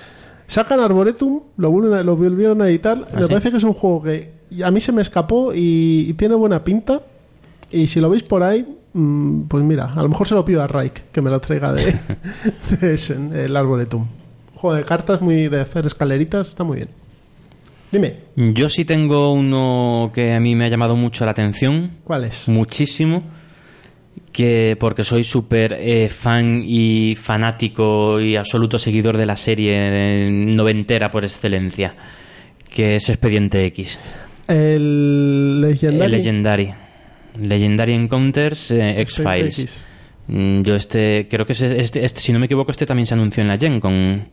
Sacan 0.46 0.80
Arboretum, 0.80 1.42
lo, 1.58 1.72
vuelven 1.72 1.94
a- 2.00 2.04
lo 2.04 2.16
volvieron 2.16 2.62
a 2.62 2.70
editar. 2.70 3.08
¿Ah, 3.12 3.16
me 3.16 3.24
sí? 3.24 3.28
parece 3.30 3.52
que 3.52 3.58
es 3.58 3.64
un 3.64 3.74
juego 3.74 4.04
que 4.04 4.32
a 4.64 4.72
mí 4.72 4.80
se 4.80 4.92
me 4.92 5.02
escapó 5.02 5.54
y, 5.54 6.06
y 6.08 6.14
tiene 6.14 6.36
buena 6.36 6.64
pinta. 6.64 7.02
Y 7.72 7.88
si 7.88 8.00
lo 8.00 8.10
veis 8.10 8.24
por 8.24 8.44
ahí, 8.44 8.66
pues 9.48 9.64
mira, 9.64 9.94
a 9.96 10.02
lo 10.02 10.10
mejor 10.10 10.28
se 10.28 10.36
lo 10.36 10.44
pido 10.44 10.62
a 10.64 10.68
Raik 10.68 11.12
que 11.12 11.22
me 11.22 11.30
lo 11.30 11.40
traiga 11.40 11.74
de, 11.74 11.94
de 12.82 12.94
Essen, 12.94 13.36
el 13.36 13.56
Arboretum. 13.56 14.08
Juego 14.56 14.76
de 14.76 14.84
cartas 14.84 15.22
muy 15.22 15.48
de 15.50 15.62
hacer 15.62 15.86
escaleritas, 15.86 16.50
está 16.50 16.64
muy 16.64 16.78
bien. 16.78 16.90
Dime, 17.92 18.16
Yo 18.36 18.68
sí 18.70 18.84
tengo 18.86 19.32
uno 19.32 20.12
que 20.14 20.34
a 20.34 20.40
mí 20.40 20.56
me 20.56 20.66
ha 20.66 20.70
llamado 20.70 20.96
mucho 20.96 21.24
la 21.26 21.32
atención, 21.32 21.92
¿cuál 22.04 22.26
es? 22.26 22.50
muchísimo, 22.50 23.24
que 24.34 24.76
porque 24.80 25.04
soy 25.06 25.24
súper 25.24 25.74
eh, 25.80 26.10
fan 26.10 26.64
y 26.66 27.16
fanático 27.16 28.20
y 28.20 28.36
absoluto 28.36 28.78
seguidor 28.78 29.16
de 29.16 29.26
la 29.26 29.38
serie 29.38 30.30
noventera 30.30 31.10
por 31.12 31.24
excelencia, 31.24 31.96
que 32.70 32.96
es 32.98 33.08
Expediente 33.10 33.66
X, 33.68 33.98
El 34.50 35.62
Legendary. 35.62 36.06
el 36.06 36.12
Legendary. 36.12 36.74
Legendary 37.42 37.94
Encounters 37.94 38.72
eh, 38.72 38.96
X-Files. 39.02 39.60
X. 39.60 39.86
Mm, 40.28 40.62
Yo 40.64 40.76
este, 40.76 41.28
creo 41.30 41.46
que 41.46 41.54
es 41.54 41.62
este, 41.62 42.04
este, 42.06 42.20
si 42.22 42.34
no 42.34 42.40
me 42.40 42.46
equivoco, 42.48 42.72
este 42.72 42.86
también 42.86 43.08
se 43.08 43.14
anunció 43.14 43.42
en 43.42 43.48
la 43.48 43.58
Gen 43.58 43.80
con... 43.80 44.28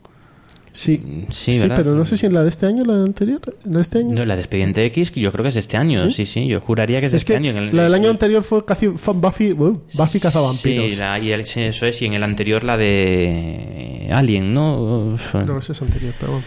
Sí, 0.73 1.25
Sí, 1.29 1.57
¿verdad? 1.57 1.77
pero 1.77 1.95
no 1.95 2.03
sé 2.03 2.17
si 2.17 2.25
en 2.25 2.33
la 2.33 2.43
de 2.43 2.49
este 2.49 2.65
año 2.65 2.83
o 2.83 2.85
la 2.85 3.01
anterior. 3.01 3.39
¿La 3.63 3.77
de 3.77 3.81
este 3.81 3.99
año? 3.99 4.13
No, 4.13 4.25
la 4.25 4.35
de 4.35 4.41
Expediente 4.41 4.83
X 4.87 5.13
yo 5.13 5.31
creo 5.31 5.43
que 5.43 5.47
es 5.47 5.53
de 5.53 5.61
este 5.61 5.77
año, 5.77 6.09
sí, 6.09 6.25
sí, 6.25 6.47
yo 6.47 6.59
juraría 6.59 6.99
que 6.99 7.05
es 7.05 7.13
de 7.13 7.17
es 7.17 7.21
este 7.21 7.37
año. 7.37 7.51
en 7.51 7.57
el- 7.57 7.75
la 7.77 7.83
del 7.83 7.93
año 7.93 8.09
anterior 8.09 8.43
fue 8.43 8.65
casi 8.65 8.89
fue 8.89 9.13
Buffy, 9.13 9.53
uh, 9.53 9.81
Buffy 9.93 10.19
cazavampiros. 10.19 10.89
Sí, 10.93 10.99
la- 10.99 11.17
y 11.17 11.31
el- 11.31 11.45
sí, 11.45 11.61
eso 11.61 11.85
es, 11.85 12.01
y 12.01 12.07
en 12.07 12.13
el 12.15 12.23
anterior 12.23 12.65
la 12.65 12.75
de 12.75 14.09
Alien, 14.11 14.53
¿no? 14.53 15.15
Que 15.31 15.57
eso 15.59 15.71
es 15.71 15.81
anterior, 15.81 16.13
pero 16.19 16.33
bueno. 16.33 16.45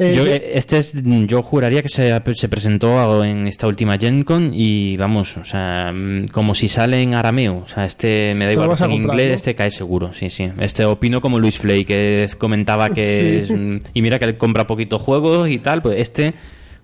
Eh, 0.00 0.14
Yo, 0.16 0.24
eh, 0.26 0.52
este 0.54 0.78
es, 0.78 0.92
yo 1.26 1.42
juraría 1.42 1.82
que 1.82 1.88
se, 1.88 2.12
se 2.34 2.48
presentó 2.48 3.24
en 3.24 3.48
esta 3.48 3.66
última 3.66 3.98
Gen 3.98 4.22
Con 4.22 4.50
y 4.54 4.96
vamos, 4.96 5.36
o 5.36 5.42
sea, 5.44 5.92
mm, 5.92 6.26
como 6.28 6.54
si 6.54 6.68
sale 6.68 7.02
en 7.02 7.14
arameo, 7.14 7.62
o 7.64 7.66
sea, 7.66 7.84
este 7.84 8.32
me 8.36 8.46
da 8.46 8.52
igual, 8.52 8.70
a 8.70 8.72
en 8.74 8.78
comprar, 8.78 8.92
inglés 9.00 9.28
¿no? 9.30 9.34
este 9.34 9.54
cae 9.56 9.70
seguro, 9.72 10.12
sí, 10.12 10.30
sí. 10.30 10.48
Este 10.60 10.84
opino 10.84 11.20
como 11.20 11.40
Luis 11.40 11.58
Flay, 11.58 11.84
que 11.84 12.28
comentaba 12.38 12.90
que 12.90 13.06
Sí. 13.06 13.52
es, 13.52 13.58
mm, 13.58 13.76
y 13.94 14.02
mira 14.02 14.18
que 14.20 14.26
él 14.26 14.36
compra 14.38 14.68
poquitos 14.68 15.02
juegos 15.02 15.48
y 15.50 15.58
tal, 15.58 15.82
pues 15.82 16.00
este 16.00 16.34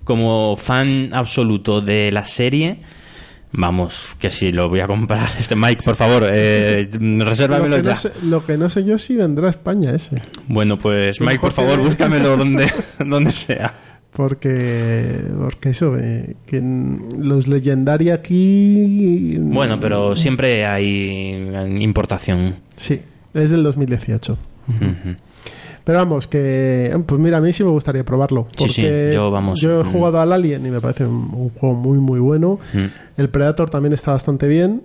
como 0.03 0.57
fan 0.57 1.11
absoluto 1.13 1.81
de 1.81 2.11
la 2.11 2.25
serie, 2.25 2.79
vamos, 3.57 4.11
que 4.19 4.31
sí, 4.31 4.53
lo 4.53 4.69
voy 4.69 4.81
a 4.81 4.87
comprar. 4.87 5.29
Este 5.39 5.57
Mike, 5.57 5.83
por 5.83 5.97
favor, 5.97 6.25
eh, 6.31 6.89
lo, 7.01 7.25
resérvamelo 7.25 7.77
que 7.77 7.83
ya. 7.83 7.91
no 7.91 7.97
sé, 7.97 8.13
lo 8.25 8.45
que 8.45 8.57
no 8.59 8.69
sé 8.69 8.85
yo 8.85 8.99
si 8.99 9.17
vendrá 9.17 9.47
a 9.47 9.51
España 9.51 9.93
ese. 9.95 10.23
Bueno, 10.49 10.79
pues 10.79 11.21
Lo 11.21 11.27
Mike, 11.27 11.41
por 11.41 11.53
favor, 11.53 11.77
que- 11.79 11.85
búscamelo 11.85 12.37
donde, 12.37 12.71
donde 13.05 13.33
sea. 13.33 13.75
Porque, 14.13 15.23
porque 15.39 15.71
eso, 15.71 15.97
eh, 15.99 16.37
que 16.47 16.63
los 17.19 17.49
Legendary 17.49 18.11
aquí. 18.11 19.37
Bueno, 19.41 19.81
pero 19.81 20.15
siempre 20.15 20.65
hay 20.65 21.77
importación. 21.81 22.55
Sí, 22.77 23.01
es 23.35 23.51
del 23.51 23.65
2018. 23.65 24.39
Ujú. 24.69 25.17
Pero 25.85 25.99
vamos, 25.99 26.27
que. 26.27 26.99
Pues 27.07 27.21
mira, 27.21 27.39
a 27.39 27.41
mí 27.41 27.53
sí 27.53 27.63
me 27.63 27.71
gustaría 27.71 28.05
probarlo. 28.05 28.47
Sí, 28.57 28.69
sí, 28.69 28.83
Porque 28.83 29.11
yo, 29.15 29.31
vamos, 29.31 29.61
Yo 29.61 29.81
he 29.81 29.85
mm. 29.85 29.93
jugado 29.93 30.21
al 30.21 30.33
Alien 30.33 30.65
y 30.67 30.71
me 30.71 30.81
parece 30.81 31.05
un, 31.05 31.31
un 31.35 31.51
juego 31.51 31.75
muy, 31.75 31.99
muy 31.99 32.21
bueno. 32.21 32.59
Mm. 32.73 33.21
El 33.21 33.29
Predator 33.29 33.69
también 33.69 33.93
está 33.93 34.13
bastante 34.13 34.49
bien. 34.49 34.83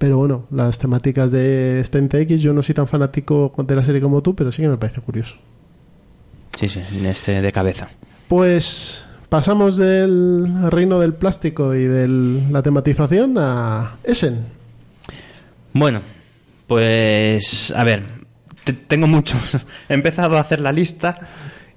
Pero 0.00 0.16
bueno, 0.16 0.46
las 0.50 0.78
temáticas 0.78 1.30
de 1.30 1.78
Expediente 1.78 2.18
X, 2.22 2.40
yo 2.40 2.54
no 2.54 2.62
soy 2.62 2.74
tan 2.74 2.86
fanático 2.86 3.52
de 3.58 3.76
la 3.76 3.84
serie 3.84 4.00
como 4.00 4.22
tú, 4.22 4.34
pero 4.34 4.50
sí 4.50 4.62
que 4.62 4.68
me 4.68 4.78
parece 4.78 5.02
curioso. 5.02 5.36
Sí, 6.58 6.70
sí, 6.70 6.80
este 7.04 7.42
de 7.42 7.52
cabeza. 7.52 7.90
Pues 8.26 9.04
pasamos 9.28 9.76
del 9.76 10.70
reino 10.70 11.00
del 11.00 11.12
plástico 11.12 11.74
y 11.74 11.84
de 11.84 12.08
la 12.50 12.62
tematización 12.62 13.36
a 13.36 13.96
Essen. 14.02 14.46
Bueno, 15.74 16.00
pues 16.66 17.70
a 17.76 17.84
ver, 17.84 18.19
tengo 18.86 19.06
muchos. 19.06 19.56
He 19.88 19.94
empezado 19.94 20.36
a 20.36 20.40
hacer 20.40 20.60
la 20.60 20.72
lista 20.72 21.18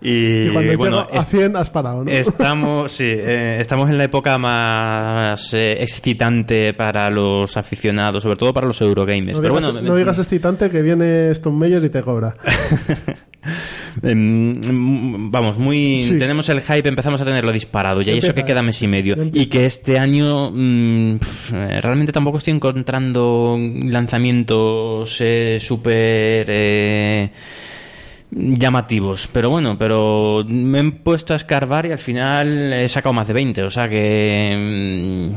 y, 0.02 0.48
Y 0.48 0.50
cuando 0.50 0.78
bueno, 0.78 1.08
a 1.12 1.20
es- 1.20 1.28
100 1.28 1.56
has 1.56 1.70
parado, 1.70 2.04
¿no? 2.04 2.12
estamos, 2.12 2.92
sí, 2.98 3.06
eh, 3.06 3.58
estamos 3.62 3.90
en 3.90 3.98
la 3.98 4.04
época 4.04 4.38
más 4.38 5.54
eh, 5.54 5.78
excitante 5.82 6.74
para 6.74 7.10
los 7.10 7.56
aficionados, 7.56 8.24
sobre 8.24 8.36
todo 8.36 8.54
para 8.54 8.68
los 8.68 8.82
Eurogamers. 8.82 9.38
no, 9.38 9.42
Pero 9.42 9.54
digas, 9.56 9.72
bueno, 9.74 9.88
no 9.90 9.96
digas 9.96 10.20
excitante 10.20 10.70
que 10.70 10.82
viene 10.82 11.30
Stone 11.32 11.58
Mayer 11.58 11.84
y 11.86 11.90
te 11.90 12.02
cobra. 12.02 12.36
Em, 14.02 14.60
vamos, 15.30 15.58
muy 15.58 16.04
Sí. 16.04 16.18
tenemos 16.18 16.50
el 16.50 16.62
hype, 16.62 16.88
empezamos 16.88 17.22
a 17.22 17.26
tenerlo 17.26 17.52
disparado 17.52 18.02
ya, 18.02 18.14
y 18.14 18.18
eso 18.18 18.34
que 18.34 18.44
queda 18.44 18.62
mes 18.64 18.82
y 18.82 18.88
medio. 18.88 19.16
Y 19.34 19.46
que 19.48 19.66
este 19.66 20.00
año 20.00 20.52
mm, 20.52 21.16
eh, 21.54 21.82
realmente 21.82 22.12
tampoco 22.12 22.38
estoy 22.40 22.54
encontrando 22.54 23.58
lanzamientos 23.60 25.18
eh, 25.20 25.58
súper 25.60 26.46
eh, 26.50 27.30
llamativos. 28.32 29.30
Pero 29.32 29.50
bueno, 29.50 29.78
pero 29.78 30.44
me 30.48 30.80
he 30.80 30.92
puesto 30.92 31.34
a 31.34 31.36
escarbar 31.36 31.86
y 31.86 31.92
al 31.92 32.00
final 32.00 32.74
he 32.74 32.90
sacado 32.90 33.14
más 33.14 33.28
de 33.28 33.34
20, 33.34 33.64
o 33.64 33.70
sea 33.70 33.88
que... 33.88 35.32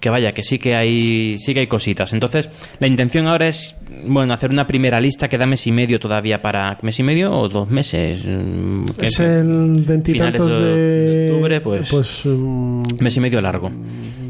que 0.00 0.10
vaya, 0.10 0.32
que 0.32 0.42
sí 0.42 0.58
que 0.58 0.74
hay 0.76 1.38
sí 1.38 1.54
que 1.54 1.60
hay 1.60 1.66
cositas. 1.66 2.12
Entonces, 2.12 2.50
la 2.78 2.86
intención 2.86 3.26
ahora 3.26 3.48
es, 3.48 3.74
bueno, 4.06 4.34
hacer 4.34 4.50
una 4.50 4.66
primera 4.66 5.00
lista 5.00 5.28
que 5.28 5.38
da 5.38 5.46
mes 5.46 5.66
y 5.66 5.72
medio 5.72 5.98
todavía 5.98 6.42
para 6.42 6.78
mes 6.82 6.98
y 6.98 7.02
medio 7.02 7.32
o 7.32 7.48
dos 7.48 7.70
meses. 7.70 8.20
mm, 8.24 8.84
que- 8.98 9.06
Es 9.06 9.20
el 9.20 9.84
veintitantos 9.86 10.60
de- 10.60 11.30
octubre, 11.32 11.60
pues- 11.60 12.22
mm, 12.26 12.82
mes 13.00 13.16
y 13.16 13.20
medio 13.20 13.40
largo. 13.40 13.70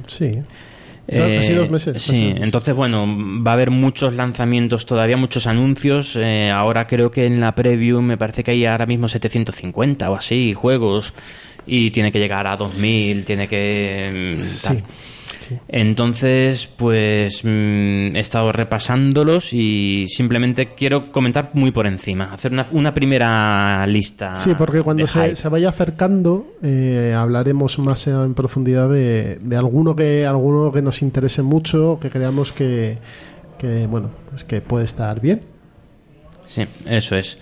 sí. 0.07 0.33
Eh, 1.09 1.55
dos 1.57 1.71
meses, 1.71 2.03
Sí, 2.03 2.21
meses. 2.31 2.43
entonces 2.43 2.75
bueno, 2.75 3.07
va 3.47 3.53
a 3.53 3.55
haber 3.55 3.71
muchos 3.71 4.13
lanzamientos 4.15 4.87
todavía, 4.87 5.17
muchos 5.17 5.47
anuncios. 5.47 6.17
Eh, 6.17 6.51
ahora 6.51 6.89
creo 6.89 7.13
que 7.13 7.27
en 7.27 7.41
la 7.41 7.55
preview 7.55 8.03
me 8.03 8.17
parece 8.17 8.43
que 8.43 8.51
hay 8.51 8.67
ahora 8.67 8.87
mismo 8.87 9.07
750 9.07 10.11
o 10.11 10.17
así 10.17 10.53
juegos 10.53 11.15
y 11.65 11.93
tiene 11.93 12.11
que 12.11 12.19
llegar 12.19 12.49
a 12.49 12.57
2000, 12.57 13.25
tiene 13.25 13.47
que... 13.47 14.37
mm, 14.37 14.43
Sí. 14.43 14.67
tal. 14.67 14.83
Sí. 15.49 15.59
Entonces, 15.69 16.67
pues 16.67 17.43
mm, 17.45 18.17
he 18.17 18.21
estado 18.21 18.53
repasándolos 18.53 19.53
y 19.53 20.07
simplemente 20.09 20.69
quiero 20.69 21.13
comentar 21.13 21.51
muy 21.55 21.71
por 21.71 21.87
encima, 21.87 22.33
hacer 22.33 22.53
una, 22.53 22.69
una 22.73 22.95
primera 22.95 23.87
lista. 23.87 24.37
Sí, 24.37 24.53
porque 24.57 24.83
cuando 24.83 25.07
se, 25.07 25.37
se 25.37 25.49
vaya 25.49 25.69
acercando 25.69 26.47
eh, 26.63 27.15
hablaremos 27.17 27.79
más 27.79 28.07
en 28.07 28.35
profundidad 28.35 28.89
de, 28.89 29.37
de 29.37 29.57
alguno 29.57 29.95
que 29.95 30.27
alguno 30.27 30.73
que 30.73 30.83
nos 30.83 31.03
interese 31.03 31.43
mucho, 31.43 31.99
que 32.01 32.11
creamos 32.11 32.53
que, 32.53 32.99
que 33.59 33.87
bueno, 33.87 34.11
pues 34.31 34.45
que 34.45 34.61
puede 34.61 34.85
estar 34.85 35.21
bien. 35.21 35.43
Sí, 36.47 36.65
eso 36.87 37.17
es. 37.17 37.39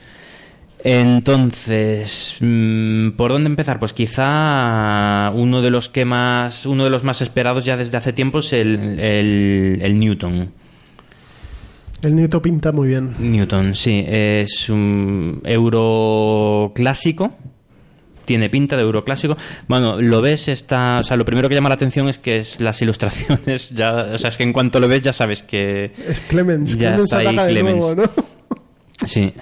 Entonces, 0.85 2.37
mm, 2.41 3.13
¿por 3.13 3.33
dónde 3.33 3.49
empezar? 3.49 3.79
Pues 3.79 3.95
quizá 3.95 5.31
uno 5.35 5.63
de 5.63 5.71
los 5.71 5.89
que 5.89 6.05
más, 6.05 6.67
uno 6.67 6.85
de 6.85 6.91
los 6.91 7.03
más 7.03 7.23
esperados 7.23 7.65
ya 7.65 7.79
desde 7.79 7.97
hace 7.97 8.13
tiempo 8.13 8.41
es 8.41 8.53
el, 8.53 9.01
el, 9.01 9.79
el 9.81 9.99
Newton. 9.99 10.51
El 12.03 12.15
Newton 12.17 12.41
pinta 12.43 12.71
muy 12.71 12.89
bien. 12.89 13.15
Newton, 13.19 13.75
sí, 13.75 14.05
es 14.07 14.69
un 14.69 15.41
euro 15.45 16.71
clásico. 16.75 17.33
Tiene 18.27 18.51
pinta 18.51 18.77
de 18.77 18.83
euro 18.83 19.05
clásico. 19.05 19.39
Bueno, 19.69 20.01
lo 20.01 20.21
ves, 20.21 20.49
está. 20.49 20.99
O 21.01 21.03
sea, 21.03 21.17
lo 21.17 21.25
primero 21.25 21.49
que 21.49 21.55
llama 21.55 21.69
la 21.71 21.75
atención 21.77 22.09
es 22.11 22.19
que 22.19 22.39
es 22.39 22.61
las 22.61 22.81
ilustraciones. 22.83 23.71
Ya, 23.75 23.93
o 24.15 24.19
sea, 24.19 24.29
es 24.31 24.37
que 24.37 24.43
en 24.45 24.53
cuanto 24.53 24.81
lo 24.81 24.89
ves 24.89 25.01
ya 25.01 25.15
sabes 25.15 25.43
que. 25.43 25.93
Es 26.09 26.21
Clemens, 26.29 26.77
Ya 26.77 26.91
Clemens 26.97 27.05
está 27.05 27.19
ahí 27.19 27.37
de 27.37 27.53
Clemens. 27.53 27.79
nuevo, 27.79 28.03
¿no? 28.03 28.34
Sí. 29.07 29.33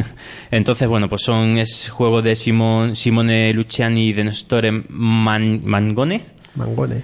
Entonces, 0.50 0.88
bueno, 0.88 1.08
pues 1.08 1.22
son. 1.22 1.58
Es 1.58 1.88
juego 1.90 2.22
de 2.22 2.34
Simon, 2.36 2.96
Simone 2.96 3.52
Luciani 3.52 4.08
y 4.08 4.12
de 4.12 4.24
Nestore 4.24 4.72
Man- 4.88 5.60
Mangone. 5.64 6.24
Mangone. 6.54 7.02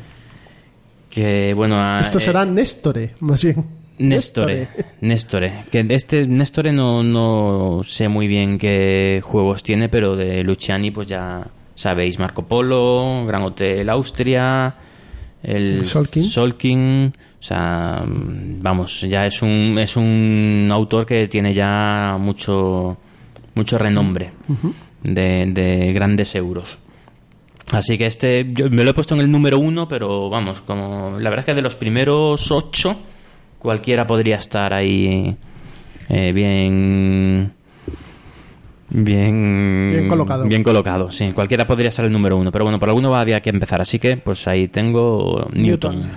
Que, 1.11 1.53
bueno. 1.57 1.77
a- 1.81 2.01
Esto 2.01 2.19
eh, 2.19 2.21
será 2.23 2.45
Nestore, 2.45 3.15
más 3.21 3.43
bien. 3.45 3.65
Nestore, 3.99 4.69
Nestore. 5.01 5.65
Que 5.73 5.83
de 5.83 5.95
este 5.97 6.25
Nestore 6.27 6.71
no, 6.73 7.03
no 7.03 7.81
sé 7.85 8.09
muy 8.09 8.29
bien 8.29 8.57
qué 8.59 9.21
juegos 9.25 9.63
tiene, 9.65 9.89
pero 9.89 10.15
de 10.15 10.45
Luciani, 10.45 10.91
pues 10.93 11.09
ya 11.09 11.47
sabéis: 11.75 12.19
Marco 12.19 12.47
Polo, 12.47 13.25
Gran 13.27 13.43
Hotel 13.43 13.89
Austria, 13.91 14.75
el 15.43 15.85
Solking. 15.85 16.23
Solking. 16.25 17.13
O 17.41 17.43
sea, 17.43 18.03
mm, 18.05 18.61
vamos, 18.63 19.03
ya 19.03 19.27
es 19.27 19.43
un, 19.43 19.79
es 19.79 19.97
un 19.97 20.69
autor 20.73 21.07
que 21.07 21.29
tiene 21.29 21.55
ya 21.55 22.17
mucho, 22.19 22.97
mucho 23.55 23.79
renombre 23.79 24.33
de, 25.03 25.47
de 25.47 25.93
grandes 25.93 26.35
euros. 26.35 26.79
Así 27.73 27.99
que 27.99 28.07
este, 28.07 28.47
yo 28.53 28.71
me 28.71 28.83
lo 28.83 28.91
he 28.91 28.95
puesto 28.95 29.15
en 29.15 29.21
el 29.21 29.31
número 29.31 29.59
uno, 29.59 29.87
pero 29.89 30.31
vamos, 30.31 30.63
como 30.63 31.19
la 31.19 31.31
verdad 31.31 31.41
es 31.41 31.47
que 31.47 31.55
de 31.55 31.63
los 31.63 31.75
primeros 31.75 32.51
ocho, 32.51 32.97
cualquiera 33.59 34.07
podría 34.07 34.37
estar 34.37 34.73
ahí 34.73 35.37
eh, 36.09 36.33
bien. 36.33 37.53
Bien, 38.91 39.91
Bien 39.93 40.09
colocado. 40.09 40.45
Bien 40.45 40.63
colocado, 40.63 41.11
sí. 41.11 41.33
Cualquiera 41.33 41.67
podría 41.67 41.91
ser 41.91 42.07
el 42.07 42.13
número 42.13 42.39
uno, 42.39 42.51
pero 42.51 42.65
bueno, 42.65 42.79
por 42.79 42.89
alguno 42.89 43.15
había 43.15 43.41
que 43.41 43.51
empezar. 43.51 43.83
Así 43.83 43.99
que, 43.99 44.17
pues 44.17 44.49
ahí 44.49 44.69
tengo 44.69 45.47
Newton, 45.53 45.97
Newton. 45.97 46.11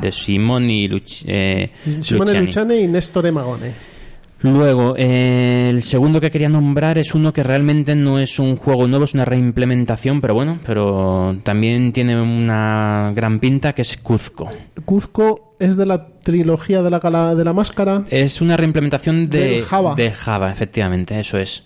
De 0.00 0.12
Simon 0.12 0.68
y 0.70 0.88
Luci- 0.88 1.24
eh, 1.26 1.70
Simone 2.00 2.40
Luciani. 2.40 2.74
Y 2.80 2.86
Nestore 2.88 3.32
Magone. 3.32 3.96
Luego, 4.42 4.94
eh, 4.98 5.70
el 5.70 5.82
segundo 5.82 6.20
que 6.20 6.30
quería 6.30 6.48
nombrar 6.50 6.98
es 6.98 7.14
uno 7.14 7.32
que 7.32 7.42
realmente 7.42 7.94
no 7.96 8.18
es 8.18 8.38
un 8.38 8.56
juego 8.56 8.86
nuevo, 8.86 9.06
es 9.06 9.14
una 9.14 9.24
reimplementación, 9.24 10.20
pero 10.20 10.34
bueno, 10.34 10.58
pero 10.64 11.36
también 11.42 11.92
tiene 11.92 12.20
una 12.20 13.12
gran 13.16 13.40
pinta 13.40 13.72
que 13.72 13.80
es 13.82 13.96
Cuzco. 13.96 14.50
Cuzco 14.84 15.56
es 15.58 15.76
de 15.76 15.86
la 15.86 16.08
trilogía 16.22 16.82
de 16.82 16.90
la, 16.90 17.34
de 17.34 17.44
la 17.44 17.52
máscara. 17.54 18.04
Es 18.10 18.42
una 18.42 18.58
reimplementación 18.58 19.28
de 19.30 19.64
Java. 19.66 19.94
de 19.94 20.10
Java, 20.10 20.52
efectivamente, 20.52 21.18
eso 21.18 21.38
es. 21.38 21.64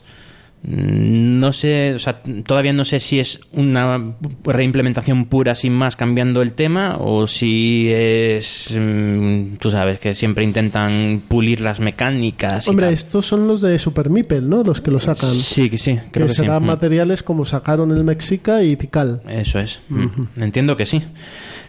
No 0.62 1.54
sé, 1.54 1.94
o 1.94 1.98
sea, 1.98 2.20
todavía 2.44 2.74
no 2.74 2.84
sé 2.84 3.00
si 3.00 3.18
es 3.18 3.40
una 3.52 4.14
reimplementación 4.44 5.24
pura 5.24 5.54
sin 5.54 5.72
más 5.72 5.96
cambiando 5.96 6.42
el 6.42 6.52
tema 6.52 6.96
o 6.98 7.26
si 7.26 7.88
es, 7.90 8.76
mm, 8.78 9.54
tú 9.58 9.70
sabes, 9.70 9.98
que 10.00 10.14
siempre 10.14 10.44
intentan 10.44 11.22
pulir 11.26 11.62
las 11.62 11.80
mecánicas. 11.80 12.66
y 12.66 12.70
Hombre, 12.70 12.86
tal. 12.86 12.94
estos 12.94 13.24
son 13.26 13.48
los 13.48 13.62
de 13.62 13.78
Super 13.78 14.10
Meeple, 14.10 14.42
¿no? 14.42 14.62
Los 14.62 14.82
que 14.82 14.90
lo 14.90 15.00
sacan. 15.00 15.30
Sí, 15.30 15.70
que 15.70 15.78
sí, 15.78 15.98
creo 16.10 16.26
que 16.26 16.32
que 16.32 16.36
serán 16.36 16.62
Mm. 16.62 16.66
materiales 16.66 17.22
como 17.22 17.46
sacaron 17.46 17.90
el 17.96 18.04
Mexica 18.04 18.62
y 18.62 18.76
Tikal. 18.76 19.22
Eso 19.28 19.60
es. 19.60 19.80
Mm. 19.88 20.06
Entiendo 20.42 20.76
que 20.76 20.84
sí. 20.84 21.02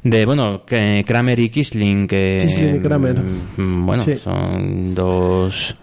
De, 0.04 0.26
bueno, 0.26 0.64
que 0.66 1.04
Kramer 1.08 1.40
y 1.40 1.50
Kisling, 1.50 2.08
que... 2.08 2.40
Kisling 2.42 2.76
y 2.76 2.80
Kramer. 2.80 3.18
Bueno, 3.56 4.04
Sí. 4.04 4.16
son 4.18 4.94
dos... 4.96 5.78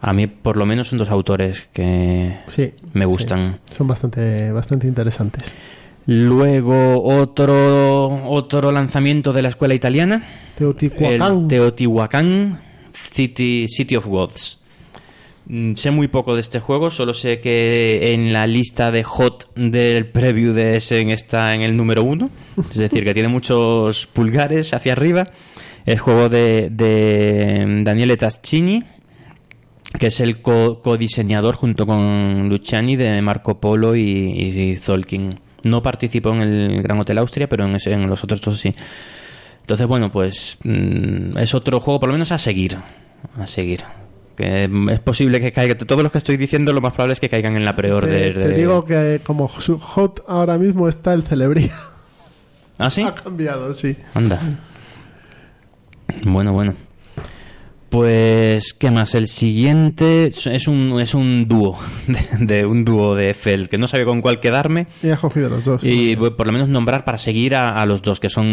A 0.00 0.12
mí, 0.12 0.26
por 0.28 0.56
lo 0.56 0.64
menos, 0.66 0.88
son 0.88 0.98
dos 0.98 1.10
autores 1.10 1.68
que 1.72 2.38
Sí. 2.48 2.72
me 2.92 3.04
gustan. 3.04 3.58
sí. 3.68 3.74
Son 3.76 3.86
bastante, 3.88 4.52
bastante 4.52 4.86
interesantes. 4.86 5.54
Luego, 6.06 7.02
otro, 7.04 8.24
otro 8.30 8.72
lanzamiento 8.72 9.32
de 9.32 9.42
la 9.42 9.48
escuela 9.50 9.74
italiana. 9.74 10.24
Teotihuacán. 10.56 11.42
El 11.42 11.48
Teotihuacán 11.48 12.60
City, 12.94 13.66
City 13.68 13.96
of 13.96 14.06
Gods. 14.06 14.58
Mm, 15.46 15.74
Sé 15.74 15.90
muy 15.90 16.08
poco 16.08 16.34
de 16.34 16.40
este 16.40 16.60
juego, 16.60 16.90
solo 16.90 17.12
sé 17.12 17.40
que 17.40 18.14
en 18.14 18.32
la 18.32 18.46
lista 18.46 18.90
de 18.90 19.02
hot 19.04 19.50
del 19.54 20.06
preview 20.06 20.52
de 20.52 20.76
Essen 20.76 21.10
está 21.10 21.54
en 21.54 21.60
el 21.60 21.76
número 21.76 22.02
uno. 22.02 22.30
Es 22.70 22.76
decir, 22.78 23.04
que 23.04 23.12
tiene 23.14 23.28
muchos 23.28 24.06
pulgares 24.06 24.72
hacia 24.72 24.92
arriba. 24.92 25.28
Es 25.84 26.00
juego 26.00 26.28
de, 26.28 26.70
de 26.70 27.82
Daniele 27.84 28.16
Taschini, 28.16 28.82
que 29.98 30.08
es 30.08 30.20
el 30.20 30.42
co- 30.42 30.80
codiseñador 30.82 31.56
junto 31.56 31.86
con 31.86 32.48
Luciani 32.48 32.96
de 32.96 33.22
Marco 33.22 33.60
Polo 33.60 33.94
y, 33.96 34.00
y 34.02 34.76
Zolkin. 34.76 35.40
No 35.64 35.82
participó 35.82 36.32
en 36.34 36.40
el 36.42 36.82
Gran 36.82 36.98
Hotel 37.00 37.18
Austria, 37.18 37.48
pero 37.48 37.64
en, 37.64 37.74
ese- 37.76 37.92
en 37.92 38.08
los 38.08 38.22
otros 38.24 38.40
dos 38.40 38.58
sí. 38.58 38.74
Entonces, 39.60 39.86
bueno, 39.86 40.10
pues 40.10 40.58
mm, 40.64 41.36
es 41.38 41.54
otro 41.54 41.80
juego, 41.80 42.00
por 42.00 42.08
lo 42.08 42.14
menos 42.14 42.32
a 42.32 42.38
seguir. 42.38 42.76
A 43.38 43.46
seguir. 43.46 43.84
Que 44.36 44.68
mm, 44.68 44.90
es 44.90 45.00
posible 45.00 45.40
que 45.40 45.52
caiga. 45.52 45.76
Todos 45.76 46.02
los 46.02 46.12
que 46.12 46.18
estoy 46.18 46.36
diciendo, 46.36 46.72
lo 46.72 46.80
más 46.80 46.92
probable 46.92 47.14
es 47.14 47.20
que 47.20 47.28
caigan 47.28 47.56
en 47.56 47.64
la 47.64 47.72
te, 47.74 47.82
pre-order. 47.82 48.34
te 48.34 48.48
de- 48.48 48.54
digo 48.56 48.84
que 48.84 49.20
como 49.24 49.48
hot 49.48 50.24
ahora 50.28 50.58
mismo 50.58 50.88
está 50.88 51.12
el 51.12 51.22
Celebría. 51.22 51.74
¿Ah, 52.78 52.90
sí? 52.90 53.02
ha 53.06 53.14
cambiado, 53.14 53.72
sí. 53.74 53.96
Anda. 54.14 54.40
Bueno, 56.24 56.52
bueno. 56.52 56.74
Pues, 57.90 58.74
¿qué 58.74 58.90
más? 58.90 59.14
El 59.14 59.28
siguiente 59.28 60.26
es 60.26 60.68
un, 60.68 61.00
es 61.00 61.14
un 61.14 61.48
dúo, 61.48 61.78
de, 62.06 62.44
de 62.44 62.66
un 62.66 62.84
dúo 62.84 63.14
de 63.14 63.28
Eiffel, 63.28 63.68
que 63.70 63.78
no 63.78 63.88
sabía 63.88 64.04
con 64.04 64.20
cuál 64.20 64.40
quedarme. 64.40 64.86
Y 65.02 65.08
ha 65.08 65.16
cogido 65.16 65.48
los 65.48 65.64
dos. 65.64 65.82
Y 65.84 66.14
bueno, 66.14 66.36
por 66.36 66.46
lo 66.46 66.52
menos 66.52 66.68
nombrar 66.68 67.04
para 67.04 67.16
seguir 67.16 67.54
a, 67.54 67.70
a 67.80 67.86
los 67.86 68.02
dos, 68.02 68.20
que 68.20 68.28
son. 68.28 68.44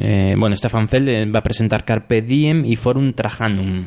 eh, 0.00 0.36
bueno, 0.38 0.54
Stefan 0.56 0.88
Feld 0.88 1.08
eh, 1.08 1.26
va 1.26 1.40
a 1.40 1.42
presentar 1.42 1.84
Carpe 1.84 2.22
Diem 2.22 2.64
y 2.64 2.76
Forum 2.76 3.12
Trajanum. 3.12 3.86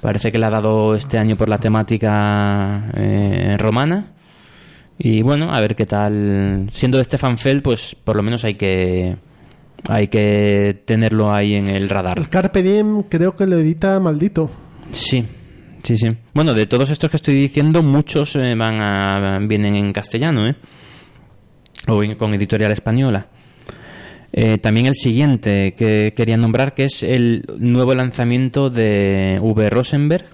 Parece 0.00 0.32
que 0.32 0.38
le 0.38 0.46
ha 0.46 0.50
dado 0.50 0.94
este 0.94 1.18
año 1.18 1.36
por 1.36 1.48
la 1.48 1.58
temática 1.58 2.90
eh, 2.94 3.56
romana. 3.58 4.12
Y 4.98 5.22
bueno, 5.22 5.52
a 5.52 5.60
ver 5.60 5.76
qué 5.76 5.84
tal. 5.86 6.70
Siendo 6.72 6.98
de 6.98 7.04
Stefan 7.04 7.36
Feld, 7.36 7.62
pues 7.62 7.96
por 8.02 8.16
lo 8.16 8.22
menos 8.22 8.44
hay 8.44 8.54
que. 8.54 9.16
Hay 9.86 10.08
que 10.08 10.82
tenerlo 10.84 11.32
ahí 11.32 11.54
en 11.54 11.68
el 11.68 11.88
radar. 11.88 12.18
El 12.18 12.28
Carpe 12.28 12.62
Diem 12.62 13.04
creo 13.04 13.36
que 13.36 13.46
lo 13.46 13.58
edita 13.58 14.00
Maldito. 14.00 14.50
Sí, 14.90 15.24
Sí, 15.82 15.96
sí. 15.96 16.08
Bueno, 16.34 16.54
de 16.54 16.66
todos 16.66 16.90
estos 16.90 17.10
que 17.10 17.16
estoy 17.16 17.34
diciendo, 17.34 17.82
muchos 17.82 18.36
eh, 18.36 18.54
van 18.54 18.80
a, 18.80 19.38
vienen 19.40 19.74
en 19.74 19.92
castellano, 19.92 20.46
¿eh? 20.46 20.56
O 21.86 22.02
con 22.18 22.34
editorial 22.34 22.72
española. 22.72 23.26
Eh, 24.32 24.58
también 24.58 24.86
el 24.86 24.94
siguiente 24.94 25.74
que 25.76 26.12
quería 26.14 26.36
nombrar, 26.36 26.74
que 26.74 26.84
es 26.84 27.02
el 27.02 27.44
nuevo 27.58 27.94
lanzamiento 27.94 28.68
de 28.68 29.38
V. 29.40 29.70
Rosenberg, 29.70 30.26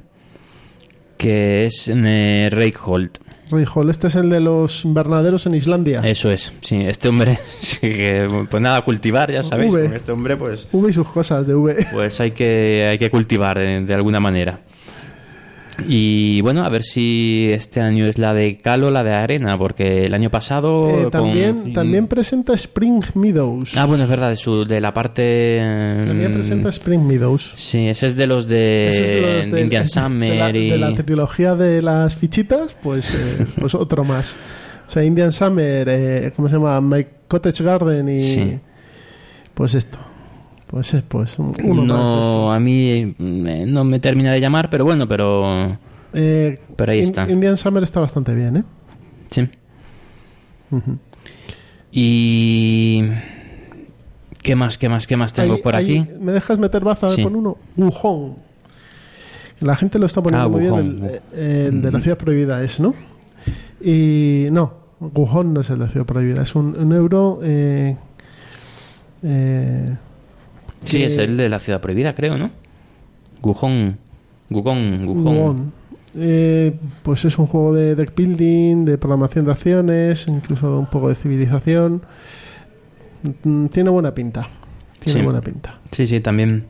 que 1.16 1.66
es 1.66 1.88
eh, 1.88 2.48
Reykholt. 2.50 3.18
Rijol, 3.50 3.90
este 3.90 4.08
es 4.08 4.14
el 4.14 4.30
de 4.30 4.40
los 4.40 4.84
invernaderos 4.84 5.46
en 5.46 5.54
Islandia. 5.54 6.00
Eso 6.04 6.30
es, 6.30 6.52
sí, 6.60 6.80
este 6.80 7.08
hombre, 7.08 7.38
sí 7.60 7.80
que, 7.80 8.46
pues 8.50 8.62
nada, 8.62 8.82
cultivar, 8.82 9.30
ya 9.30 9.42
sabéis, 9.42 9.72
V. 9.72 9.84
con 9.84 9.94
este 9.94 10.12
hombre 10.12 10.36
pues, 10.36 10.66
V 10.72 10.90
y 10.90 10.92
sus 10.92 11.08
cosas 11.08 11.46
de 11.46 11.54
V. 11.54 11.86
pues 11.92 12.20
hay 12.20 12.32
que, 12.32 12.86
hay 12.88 12.98
que 12.98 13.10
cultivar 13.10 13.58
eh, 13.58 13.80
de 13.80 13.94
alguna 13.94 14.20
manera. 14.20 14.60
Y 15.88 16.40
bueno, 16.42 16.64
a 16.64 16.68
ver 16.68 16.82
si 16.82 17.48
este 17.52 17.80
año 17.80 18.06
es 18.06 18.16
la 18.18 18.32
de 18.34 18.56
cal 18.58 18.84
o 18.84 18.90
la 18.90 19.02
de 19.02 19.12
arena, 19.12 19.58
porque 19.58 20.06
el 20.06 20.14
año 20.14 20.30
pasado... 20.30 20.88
Eh, 20.90 21.02
con- 21.02 21.10
también, 21.10 21.72
también 21.72 22.06
presenta 22.06 22.54
Spring 22.54 23.02
Meadows. 23.14 23.76
Ah, 23.76 23.86
bueno, 23.86 24.04
es 24.04 24.10
verdad, 24.10 24.30
de, 24.30 24.36
su, 24.36 24.64
de 24.64 24.80
la 24.80 24.94
parte... 24.94 25.58
También 26.06 26.32
presenta 26.32 26.68
Spring 26.68 27.02
Meadows. 27.02 27.54
Sí, 27.56 27.88
ese 27.88 28.06
es 28.08 28.16
de 28.16 28.26
los 28.26 28.46
de, 28.48 28.88
Ese 28.88 29.04
es 29.04 29.10
de 29.10 29.20
los 29.20 29.50
del- 29.50 29.64
Indian 29.64 29.82
de 29.84 29.88
Summer 29.88 30.36
la, 30.36 30.50
y... 30.58 30.70
de 30.70 30.78
la 30.78 30.94
trilogía 30.94 31.54
de 31.54 31.82
las 31.82 32.14
fichitas, 32.16 32.76
pues, 32.82 33.14
eh, 33.14 33.46
pues 33.58 33.74
otro 33.74 34.04
más. 34.04 34.36
O 34.86 34.90
sea, 34.90 35.02
Indian 35.02 35.32
Summer, 35.32 35.88
eh, 35.90 36.32
¿cómo 36.36 36.48
se 36.48 36.54
llama? 36.56 36.80
My 36.80 37.06
Cottage 37.26 37.64
Garden 37.64 38.08
y... 38.08 38.22
Sí. 38.22 38.58
Pues 39.54 39.74
esto. 39.74 39.98
Pues 40.66 40.94
es 40.94 41.02
pues 41.02 41.38
un- 41.38 41.54
uno 41.62 41.82
más 41.82 41.86
de 41.86 41.86
no, 41.86 42.52
a 42.52 42.58
mí 42.60 43.14
eh, 43.18 43.64
no 43.66 43.84
me 43.84 44.00
termina 44.00 44.32
de 44.32 44.40
llamar, 44.40 44.70
pero 44.70 44.84
bueno, 44.84 45.06
pero... 45.08 45.78
Eh, 46.12 46.58
Pero 46.76 46.92
ahí 46.92 46.98
In- 47.00 47.04
está. 47.04 47.30
Indian 47.30 47.56
Summer 47.56 47.82
está 47.82 48.00
bastante 48.00 48.34
bien, 48.34 48.56
¿eh? 48.58 48.64
Sí. 49.30 49.48
Y... 51.92 53.02
¿Qué 54.42 54.56
más, 54.56 54.76
qué 54.76 54.88
más, 54.88 55.06
qué 55.06 55.16
más 55.16 55.32
tengo 55.32 55.54
Ahí- 55.54 55.62
por 55.62 55.74
ahí, 55.74 55.98
aquí? 55.98 56.10
¿Me 56.20 56.32
dejas 56.32 56.58
meter 56.58 56.84
baza 56.84 57.08
Sí. 57.08 57.22
con 57.22 57.34
uno? 57.34 57.56
Wuhan. 57.76 58.34
La 59.60 59.74
gente 59.76 59.98
lo 59.98 60.06
está 60.06 60.22
poniendo 60.22 60.46
Ah, 60.46 60.50
muy 60.50 60.68
Wuhan. 60.68 60.96
bien. 61.00 61.04
El, 61.06 61.20
eh, 61.32 61.66
el 61.68 61.82
de 61.82 61.92
la 61.92 62.00
ciudad 62.00 62.18
prohibida 62.18 62.62
es, 62.62 62.78
¿no? 62.80 62.94
Y 63.80 64.48
no, 64.50 64.72
Wuhan 65.00 65.54
no 65.54 65.60
es 65.60 65.70
el 65.70 65.78
de 65.78 65.86
la 65.86 65.90
ciudad 65.90 66.06
prohibida. 66.06 66.42
Es 66.42 66.54
un, 66.54 66.76
un 66.76 66.92
euro... 66.92 67.40
Eh, 67.42 67.96
eh, 69.22 69.96
Sí, 70.84 70.98
que- 70.98 71.06
es 71.06 71.18
el 71.18 71.36
de 71.36 71.48
la 71.48 71.58
ciudad 71.58 71.80
prohibida, 71.80 72.14
creo, 72.14 72.36
¿no? 72.38 72.50
Gujón. 73.42 73.98
Gujón, 74.50 75.06
Gujón. 75.06 75.72
Eh, 76.16 76.72
pues 77.02 77.24
es 77.24 77.36
un 77.38 77.46
juego 77.46 77.74
de 77.74 77.94
deck 77.96 78.14
building, 78.14 78.84
de 78.84 78.98
programación 78.98 79.46
de 79.46 79.52
acciones, 79.52 80.26
incluso 80.28 80.78
un 80.78 80.86
poco 80.86 81.08
de 81.08 81.14
civilización. 81.16 82.02
Mm, 83.42 83.66
Tiene 83.66 83.90
buena 83.90 84.14
pinta. 84.14 84.48
Tiene 85.02 85.20
Sí. 85.20 85.24
buena 85.24 85.40
pinta. 85.40 85.78
Sí, 85.90 86.06
sí, 86.06 86.20
también. 86.20 86.66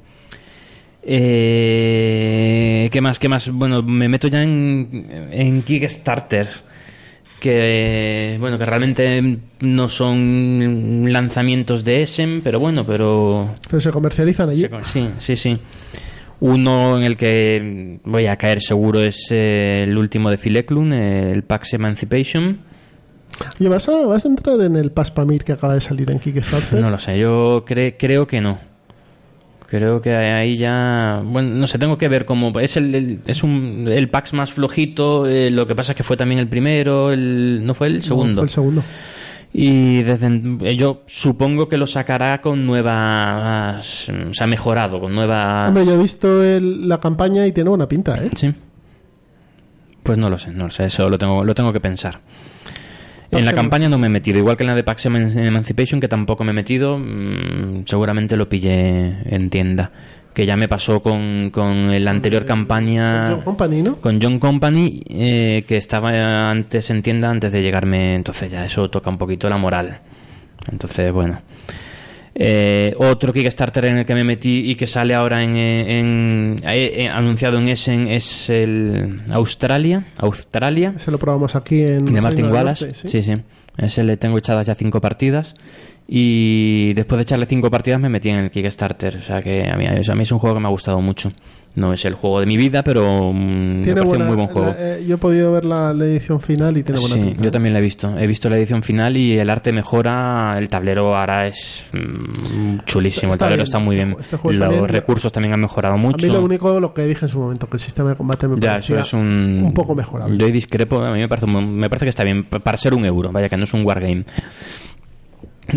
Eh, 1.56 2.88
¿Qué 2.90 3.00
más? 3.00 3.18
¿Qué 3.18 3.28
más? 3.28 3.50
Bueno, 3.50 3.82
me 3.82 4.08
meto 4.08 4.28
ya 4.28 4.42
en, 4.42 5.06
en 5.30 5.62
Kickstarter. 5.62 6.48
Que, 7.44 8.38
bueno, 8.40 8.56
que 8.58 8.64
realmente 8.64 9.38
no 9.60 9.86
son 9.88 11.04
lanzamientos 11.12 11.84
de 11.84 12.00
Essen, 12.00 12.40
pero 12.42 12.58
bueno, 12.58 12.86
pero 12.86 13.50
Pero 13.68 13.80
se 13.82 13.90
comercializan 13.90 14.48
allí. 14.48 14.62
Se 14.62 14.70
Sí, 14.82 15.10
sí, 15.18 15.36
sí. 15.36 15.58
Uno 16.40 16.96
en 16.96 17.04
el 17.04 17.18
que 17.18 18.00
voy 18.04 18.28
a 18.28 18.36
caer 18.36 18.62
seguro 18.62 18.98
es 19.00 19.26
eh, 19.30 19.82
el 19.86 19.98
último 19.98 20.30
de 20.30 20.38
eh, 20.94 21.32
el 21.32 21.42
Pax 21.42 21.74
Emancipation. 21.74 22.60
Oye, 23.60 23.68
¿vas 23.68 23.90
a, 23.90 24.06
¿vas 24.06 24.24
a 24.24 24.28
entrar 24.28 24.58
en 24.62 24.76
el 24.76 24.90
Paspamir 24.90 25.44
que 25.44 25.52
acaba 25.52 25.74
de 25.74 25.82
salir 25.82 26.10
en 26.10 26.20
Kickstarter? 26.20 26.80
No 26.80 26.90
lo 26.90 26.96
sé, 26.96 27.18
yo 27.18 27.62
cre- 27.66 27.96
creo 27.98 28.26
que 28.26 28.40
no. 28.40 28.58
Creo 29.76 30.00
que 30.00 30.14
ahí 30.14 30.56
ya. 30.56 31.20
Bueno, 31.24 31.48
no 31.56 31.66
sé, 31.66 31.78
tengo 31.80 31.98
que 31.98 32.06
ver 32.08 32.24
cómo. 32.24 32.56
Es 32.60 32.76
el, 32.76 32.94
el- 32.94 33.20
es 33.26 33.42
un, 33.42 33.86
el 33.90 34.08
Pax 34.08 34.32
más 34.32 34.52
flojito. 34.52 35.26
eh, 35.26 35.50
lo 35.50 35.66
que 35.66 35.74
pasa 35.74 35.92
es 35.92 35.96
que 35.96 36.04
fue 36.04 36.16
también 36.16 36.38
el 36.38 36.46
primero. 36.46 37.10
El, 37.12 37.62
¿No 37.64 37.74
fue 37.74 37.88
el 37.88 37.96
No, 37.96 38.02
segundo? 38.02 38.34
fue 38.36 38.44
el 38.44 38.50
segundo. 38.50 38.82
Y 39.52 40.02
desde, 40.02 40.40
eh, 40.62 40.76
yo 40.76 41.02
supongo 41.06 41.68
que 41.68 41.76
lo 41.76 41.88
sacará 41.88 42.40
con 42.40 42.64
nuevas. 42.66 44.08
O 44.08 44.32
sea, 44.34 44.46
mejorado, 44.46 45.00
con 45.00 45.10
nuevas. 45.10 45.68
Hombre, 45.68 45.84
yo 45.86 45.94
he 45.94 45.98
visto 45.98 46.42
el- 46.44 46.88
la 46.88 47.00
campaña 47.00 47.44
y 47.46 47.50
tiene 47.52 47.68
buena 47.70 47.88
pinta, 47.88 48.14
¿eh? 48.22 48.30
Sí. 48.36 48.54
Pues 50.04 50.18
no 50.18 50.30
lo 50.30 50.38
sé, 50.38 50.52
no 50.52 50.66
lo 50.66 50.70
sé, 50.70 50.84
eso 50.84 51.08
lo 51.08 51.18
tengo, 51.18 51.42
lo 51.44 51.54
tengo 51.54 51.72
que 51.72 51.80
pensar. 51.80 52.20
En 53.30 53.44
la 53.44 53.52
campaña 53.56 53.88
no 53.88 53.98
me 53.98 54.06
he 54.06 54.10
metido, 54.10 54.38
igual 54.38 54.56
que 54.56 54.62
en 54.64 54.68
la 54.68 54.74
de 54.74 54.84
Pax 54.84 55.06
Eman- 55.06 55.36
Emancipation, 55.36 56.00
que 56.00 56.08
tampoco 56.08 56.44
me 56.44 56.50
he 56.50 56.54
metido, 56.54 56.98
mm, 56.98 57.84
seguramente 57.86 58.36
lo 58.36 58.48
pillé 58.48 59.14
en 59.34 59.50
tienda. 59.50 59.90
Que 60.32 60.46
ya 60.46 60.56
me 60.56 60.66
pasó 60.66 61.00
con, 61.00 61.50
con 61.50 62.04
la 62.04 62.10
anterior 62.10 62.44
campaña 62.44 63.28
John 63.30 63.40
Company, 63.42 63.82
¿no? 63.82 63.96
con 63.96 64.20
John 64.20 64.38
Company, 64.40 65.00
eh, 65.08 65.64
que 65.66 65.76
estaba 65.76 66.50
antes 66.50 66.90
en 66.90 67.02
tienda 67.02 67.30
antes 67.30 67.52
de 67.52 67.62
llegarme, 67.62 68.14
entonces 68.16 68.50
ya 68.50 68.64
eso 68.64 68.90
toca 68.90 69.10
un 69.10 69.18
poquito 69.18 69.48
la 69.48 69.58
moral. 69.58 69.98
Entonces, 70.70 71.12
bueno. 71.12 71.40
Eh, 72.36 72.94
otro 72.98 73.32
Kickstarter 73.32 73.84
en 73.84 73.98
el 73.98 74.06
que 74.06 74.14
me 74.14 74.24
metí 74.24 74.68
y 74.70 74.74
que 74.74 74.86
sale 74.88 75.14
ahora 75.14 75.44
en, 75.44 75.56
eh, 75.56 75.98
en- 76.00 76.60
eh, 76.66 77.04
eh, 77.04 77.08
anunciado 77.08 77.58
en 77.58 77.68
Essen 77.68 78.08
es 78.08 78.50
el 78.50 79.22
Australia, 79.30 80.04
Australia, 80.18 80.94
Se 80.98 81.10
lo 81.12 81.18
probamos 81.18 81.54
aquí 81.54 81.82
en... 81.82 82.06
de 82.06 82.20
Martin 82.20 82.50
Wallace. 82.50 82.86
Norte, 82.86 83.08
sí, 83.08 83.22
sí. 83.22 83.34
Ese 83.78 84.02
le 84.02 84.16
tengo 84.16 84.38
echadas 84.38 84.66
ya 84.66 84.74
cinco 84.74 85.00
partidas. 85.00 85.54
Y 86.06 86.92
después 86.94 87.16
de 87.18 87.22
echarle 87.22 87.46
cinco 87.46 87.70
partidas 87.70 87.98
me 88.00 88.08
metí 88.08 88.28
en 88.28 88.36
el 88.36 88.50
Kickstarter. 88.50 89.16
O 89.16 89.22
sea 89.22 89.40
que 89.40 89.68
a 89.70 89.76
mí, 89.76 89.86
a 89.86 90.14
mí 90.14 90.22
es 90.22 90.32
un 90.32 90.38
juego 90.38 90.56
que 90.56 90.60
me 90.60 90.66
ha 90.68 90.70
gustado 90.70 91.00
mucho. 91.00 91.32
No 91.76 91.92
es 91.92 92.04
el 92.04 92.14
juego 92.14 92.38
de 92.38 92.46
mi 92.46 92.56
vida, 92.56 92.84
pero 92.84 93.32
mm, 93.32 93.82
Tiene 93.82 94.00
buena, 94.02 94.22
un 94.24 94.28
muy 94.28 94.36
buen 94.36 94.48
juego. 94.48 94.68
la- 94.68 94.76
eh, 94.98 95.04
yo 95.08 95.16
he 95.16 95.18
podido 95.18 95.50
ver 95.52 95.64
la, 95.64 95.92
la 95.92 96.04
edición 96.04 96.40
final 96.40 96.76
y 96.76 96.84
tiene 96.84 97.00
buena 97.00 97.14
Sí, 97.16 97.20
pinta. 97.20 97.42
yo 97.42 97.50
también 97.50 97.72
la 97.72 97.80
he 97.80 97.82
visto. 97.82 98.16
He 98.16 98.26
visto 98.28 98.48
la 98.48 98.56
edición 98.58 98.84
final 98.84 99.16
y 99.16 99.36
el 99.38 99.50
arte 99.50 99.72
mejora. 99.72 100.54
El 100.56 100.68
tablero 100.68 101.16
ahora 101.16 101.48
es 101.48 101.86
mm, 101.92 102.78
chulísimo. 102.86 103.32
Está- 103.32 103.46
está 103.46 103.54
el 103.54 103.56
tablero 103.56 103.56
bien, 103.56 103.60
está 103.64 103.78
muy 103.80 103.96
este 103.96 104.36
bien. 104.36 104.54
este 104.54 104.78
Los 104.80 104.88
recursos 104.90 105.32
también 105.32 105.52
han 105.54 105.60
mejorado 105.62 105.94
A 105.94 105.96
mucho. 105.98 106.24
mí 106.24 106.32
lo 106.32 106.44
único, 106.44 106.78
lo 106.78 106.94
que 106.94 107.06
dije 107.06 107.24
en 107.24 107.28
su 107.30 107.40
momento, 107.40 107.66
que 107.68 107.76
el 107.76 107.80
sistema 107.80 108.10
de 108.10 108.16
combate 108.16 108.46
me 108.46 108.60
Ya, 108.60 108.78
eso 108.78 108.96
es 108.96 109.12
un. 109.12 109.62
un 109.66 109.74
poco 109.74 109.96
mejorable. 109.96 110.36
Yo 110.38 110.46
discrepo, 110.46 111.00
a 111.02 111.12
mí 111.12 111.18
me 111.18 111.28
parece, 111.28 111.46
me 111.48 111.90
parece 111.90 112.06
que 112.06 112.10
está 112.10 112.22
bien 112.22 112.44
pa- 112.44 112.60
para 112.60 112.76
ser 112.76 112.94
un 112.94 113.04
euro, 113.04 113.32
vaya 113.32 113.48
que 113.48 113.56
no 113.56 113.64
es 113.64 113.72
un 113.74 113.84
wargame. 113.84 114.24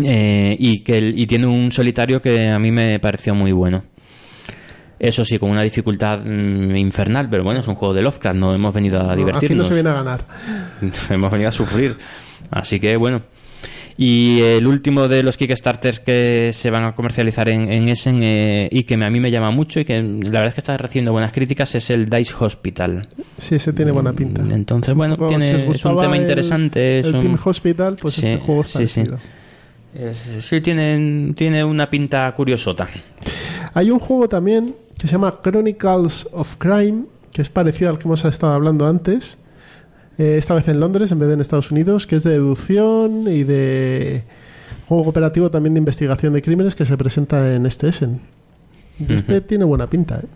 Eh, 0.04 0.54
y 0.58 0.80
que 0.80 0.98
y 1.00 1.26
tiene 1.26 1.46
un 1.46 1.72
solitario 1.72 2.20
que 2.22 2.50
a 2.50 2.58
mí 2.58 2.70
me 2.70 2.98
pareció 3.00 3.34
muy 3.34 3.50
bueno. 3.52 3.82
Eso 5.00 5.24
sí, 5.24 5.38
con 5.38 5.50
una 5.50 5.62
dificultad 5.62 6.20
mm, 6.24 6.76
infernal, 6.76 7.28
pero 7.30 7.44
bueno, 7.44 7.60
es 7.60 7.68
un 7.68 7.76
juego 7.76 7.94
de 7.94 8.02
Lovecraft, 8.02 8.36
no 8.36 8.54
hemos 8.54 8.74
venido 8.74 8.98
a 9.00 9.04
No, 9.04 9.10
aquí 9.10 9.18
divertirnos. 9.20 9.58
no 9.58 9.64
se 9.64 9.74
viene 9.74 9.90
a 9.90 9.94
ganar. 9.94 10.20
hemos 11.10 11.30
venido 11.30 11.48
a 11.48 11.52
sufrir. 11.52 11.96
Así 12.50 12.80
que 12.80 12.96
bueno. 12.96 13.22
Y 14.00 14.40
el 14.42 14.64
último 14.68 15.08
de 15.08 15.24
los 15.24 15.36
Kickstarters 15.36 15.98
que 15.98 16.52
se 16.52 16.70
van 16.70 16.84
a 16.84 16.94
comercializar 16.94 17.48
en, 17.48 17.68
en 17.72 17.88
Essen 17.88 18.20
eh, 18.22 18.68
y 18.70 18.84
que 18.84 18.94
a 18.94 19.10
mí 19.10 19.18
me 19.18 19.28
llama 19.28 19.50
mucho 19.50 19.80
y 19.80 19.84
que 19.84 20.00
la 20.00 20.30
verdad 20.30 20.46
es 20.48 20.54
que 20.54 20.60
está 20.60 20.76
recibiendo 20.76 21.10
buenas 21.10 21.32
críticas 21.32 21.74
es 21.74 21.90
el 21.90 22.08
Dice 22.08 22.32
Hospital. 22.38 23.08
Sí, 23.38 23.56
ese 23.56 23.72
tiene 23.72 23.90
buena 23.90 24.12
pinta. 24.12 24.40
Entonces, 24.54 24.94
bueno, 24.94 25.16
Bueno, 25.16 25.30
tiene, 25.36 25.60
si 25.62 25.66
es 25.68 25.84
un 25.84 26.00
tema 26.00 26.14
el- 26.14 26.22
interesante. 26.22 27.00
Es 27.00 27.06
el 27.06 27.16
un- 27.16 27.22
Team 27.22 27.38
Hospital, 27.44 27.96
pues 28.00 28.14
Sí, 28.14 28.28
este 28.28 28.44
juego 28.44 28.60
es 28.60 28.68
sí, 28.68 28.86
sí. 28.86 29.02
es- 29.94 30.28
sí, 30.42 30.60
tiene, 30.60 31.32
tiene 31.34 31.64
una 31.64 31.90
pinta 31.90 32.30
curiosota. 32.36 32.86
Hay 33.74 33.90
un 33.90 33.98
juego 33.98 34.28
también 34.28 34.76
que 34.98 35.06
se 35.06 35.12
llama 35.12 35.34
Chronicles 35.42 36.28
of 36.32 36.56
Crime, 36.58 37.04
que 37.32 37.42
es 37.42 37.48
parecido 37.48 37.90
al 37.90 37.98
que 37.98 38.04
hemos 38.08 38.24
estado 38.24 38.52
hablando 38.52 38.86
antes. 38.86 39.38
eh, 40.18 40.36
esta 40.36 40.54
vez 40.54 40.66
en 40.66 40.80
Londres 40.80 41.12
en 41.12 41.20
vez 41.20 41.28
de 41.28 41.34
en 41.34 41.40
Estados 41.40 41.70
Unidos, 41.70 42.06
que 42.08 42.16
es 42.16 42.24
de 42.24 42.30
deducción 42.32 43.28
y 43.28 43.44
de 43.44 44.24
juego 44.88 45.04
cooperativo 45.04 45.48
también 45.50 45.74
de 45.74 45.78
investigación 45.78 46.32
de 46.32 46.42
crímenes 46.42 46.74
que 46.74 46.84
se 46.84 46.96
presenta 46.96 47.54
en 47.54 47.66
este 47.66 47.88
Essen. 47.88 48.20
Y 48.98 49.12
Este 49.12 49.40
tiene 49.40 49.64
buena 49.64 49.86
pinta, 49.88 50.16
¿eh? 50.18 50.26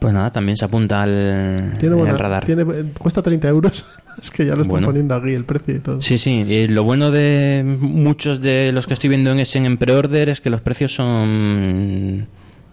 Pues 0.00 0.12
nada, 0.12 0.32
también 0.32 0.56
se 0.56 0.64
apunta 0.64 1.02
al, 1.02 1.74
Tiene 1.78 1.94
al 1.94 2.00
buena, 2.00 2.16
radar. 2.16 2.44
tiene- 2.44 2.64
cuesta 2.98 3.22
30 3.22 3.48
euros. 3.48 3.84
es 4.20 4.32
que 4.32 4.44
ya 4.46 4.56
lo 4.56 4.62
están 4.62 4.72
Bueno. 4.72 4.88
poniendo 4.88 5.14
aquí 5.14 5.30
el 5.32 5.44
precio 5.44 5.76
y 5.76 5.78
todo. 5.78 6.02
Sí, 6.02 6.18
sí. 6.18 6.30
y 6.30 6.66
lo 6.66 6.82
bueno 6.82 7.12
de 7.12 7.62
muchos 7.78 8.40
de 8.40 8.72
los 8.72 8.88
que 8.88 8.94
estoy 8.94 9.10
viendo 9.10 9.30
en 9.30 9.38
Essen 9.38 9.64
en 9.64 9.76
pre-order 9.78 10.28
es 10.28 10.40
que 10.40 10.50
los 10.50 10.60
precios 10.60 10.92
son 10.92 12.26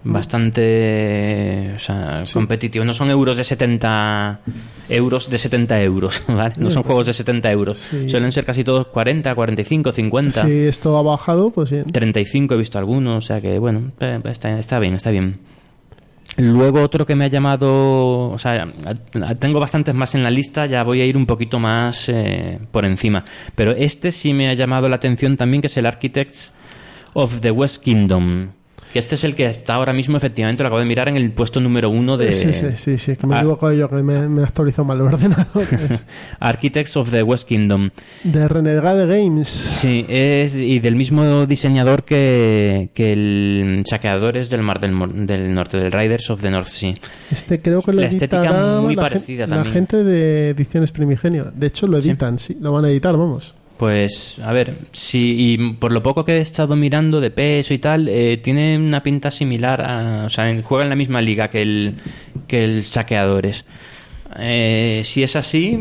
bastante 0.03 1.73
o 1.75 1.79
sea, 1.79 2.23
competitivos. 2.33 2.85
No 2.85 2.93
son 2.93 3.09
euros 3.09 3.37
de 3.37 3.43
70 3.43 4.39
euros 4.89 5.29
de 5.29 5.37
70 5.37 5.81
euros, 5.83 6.23
¿vale? 6.27 6.55
No 6.57 6.71
son 6.71 6.83
juegos 6.83 7.07
de 7.07 7.13
70 7.13 7.51
euros. 7.51 7.79
Sí. 7.79 8.09
Suelen 8.09 8.31
ser 8.31 8.45
casi 8.45 8.63
todos 8.63 8.87
40, 8.87 9.33
45, 9.35 9.91
50. 9.91 10.45
Si 10.45 10.51
esto 10.51 10.97
ha 10.97 11.01
bajado, 11.01 11.51
pues 11.51 11.71
bien. 11.71 11.85
35 11.85 12.53
he 12.53 12.57
visto 12.57 12.79
algunos, 12.79 13.17
o 13.17 13.21
sea 13.21 13.41
que 13.41 13.59
bueno, 13.59 13.91
está, 14.25 14.59
está 14.59 14.79
bien, 14.79 14.95
está 14.95 15.11
bien. 15.11 15.39
Luego 16.37 16.81
otro 16.81 17.05
que 17.05 17.15
me 17.15 17.25
ha 17.25 17.27
llamado, 17.27 18.29
o 18.29 18.37
sea, 18.37 18.71
tengo 19.39 19.59
bastantes 19.59 19.93
más 19.93 20.15
en 20.15 20.23
la 20.23 20.29
lista, 20.29 20.67
ya 20.67 20.83
voy 20.83 21.01
a 21.01 21.05
ir 21.05 21.17
un 21.17 21.25
poquito 21.25 21.59
más 21.59 22.07
eh, 22.07 22.59
por 22.71 22.85
encima. 22.85 23.25
Pero 23.55 23.71
este 23.71 24.11
sí 24.11 24.33
me 24.33 24.47
ha 24.47 24.53
llamado 24.53 24.87
la 24.87 24.97
atención 24.97 25.35
también, 25.35 25.59
que 25.61 25.67
es 25.67 25.75
el 25.75 25.85
Architects 25.85 26.53
of 27.13 27.41
the 27.41 27.51
West 27.51 27.83
Kingdom. 27.83 28.49
Que 28.91 28.97
este 28.99 29.15
es 29.15 29.23
el 29.23 29.35
que 29.35 29.45
está 29.45 29.75
ahora 29.75 29.93
mismo, 29.93 30.17
efectivamente, 30.17 30.63
lo 30.63 30.67
acabo 30.67 30.79
de 30.79 30.85
mirar 30.85 31.07
en 31.09 31.15
el 31.17 31.31
puesto 31.31 31.59
número 31.59 31.89
uno 31.91 32.17
de... 32.17 32.33
Sí, 32.33 32.53
sí, 32.53 32.65
sí, 32.75 32.97
sí, 32.97 33.15
que 33.15 33.27
me 33.27 33.35
he 33.35 33.37
Ah. 33.37 33.41
equivocado 33.41 33.71
yo, 33.73 33.87
que 33.89 33.97
me, 33.97 34.27
me 34.27 34.41
he 34.41 34.43
actualizado 34.43 34.83
mal 34.85 34.97
el 34.97 35.03
ordenador. 35.03 35.45
Architects 36.39 36.97
of 36.97 37.11
the 37.11 37.21
West 37.23 37.47
Kingdom. 37.47 37.89
de 38.23 38.47
Renegade 38.47 39.05
Games. 39.05 39.47
Sí, 39.47 40.05
es 40.09 40.55
y 40.55 40.79
del 40.79 40.95
mismo 40.95 41.45
diseñador 41.45 42.03
que, 42.03 42.89
que 42.93 43.13
el 43.13 43.83
Saqueadores 43.87 44.49
del 44.49 44.63
Mar 44.63 44.79
del, 44.79 45.27
del 45.27 45.53
Norte, 45.53 45.77
del 45.77 45.91
Riders 45.91 46.29
of 46.31 46.41
the 46.41 46.49
North 46.49 46.67
Sea. 46.67 46.95
Este 47.31 47.61
creo 47.61 47.81
que 47.81 47.93
lo 47.93 48.01
La 48.01 48.07
estética 48.07 48.79
muy 48.81 48.95
la, 48.95 49.01
parecida 49.03 49.45
la 49.47 49.55
también. 49.57 49.73
gente 49.73 50.03
de 50.03 50.49
Ediciones 50.49 50.91
Primigenio. 50.91 51.51
De 51.53 51.67
hecho, 51.67 51.87
lo 51.87 51.97
editan, 51.97 52.39
sí, 52.39 52.57
lo 52.59 52.71
van 52.71 52.85
a 52.85 52.89
editar, 52.89 53.15
vamos. 53.15 53.53
Pues, 53.79 54.39
a 54.43 54.51
ver, 54.51 54.73
si 54.91 55.53
y 55.53 55.57
por 55.75 55.93
lo 55.93 56.03
poco 56.03 56.25
que 56.25 56.33
he 56.33 56.41
estado 56.41 56.75
mirando 56.75 57.21
de 57.21 57.31
peso 57.31 57.73
y 57.73 57.77
tal, 57.77 58.09
eh, 58.09 58.35
tiene 58.35 58.77
una 58.77 59.01
pinta 59.01 59.31
similar 59.31 59.81
a. 59.81 60.25
O 60.25 60.29
sea, 60.29 60.53
juega 60.63 60.83
en 60.83 60.89
la 60.89 60.97
misma 60.97 61.21
liga 61.21 61.49
que 61.49 61.61
el, 61.61 61.95
que 62.45 62.65
el 62.65 62.83
Saqueadores. 62.83 63.63
Eh, 64.37 65.01
si 65.05 65.23
es 65.23 65.37
así, 65.37 65.79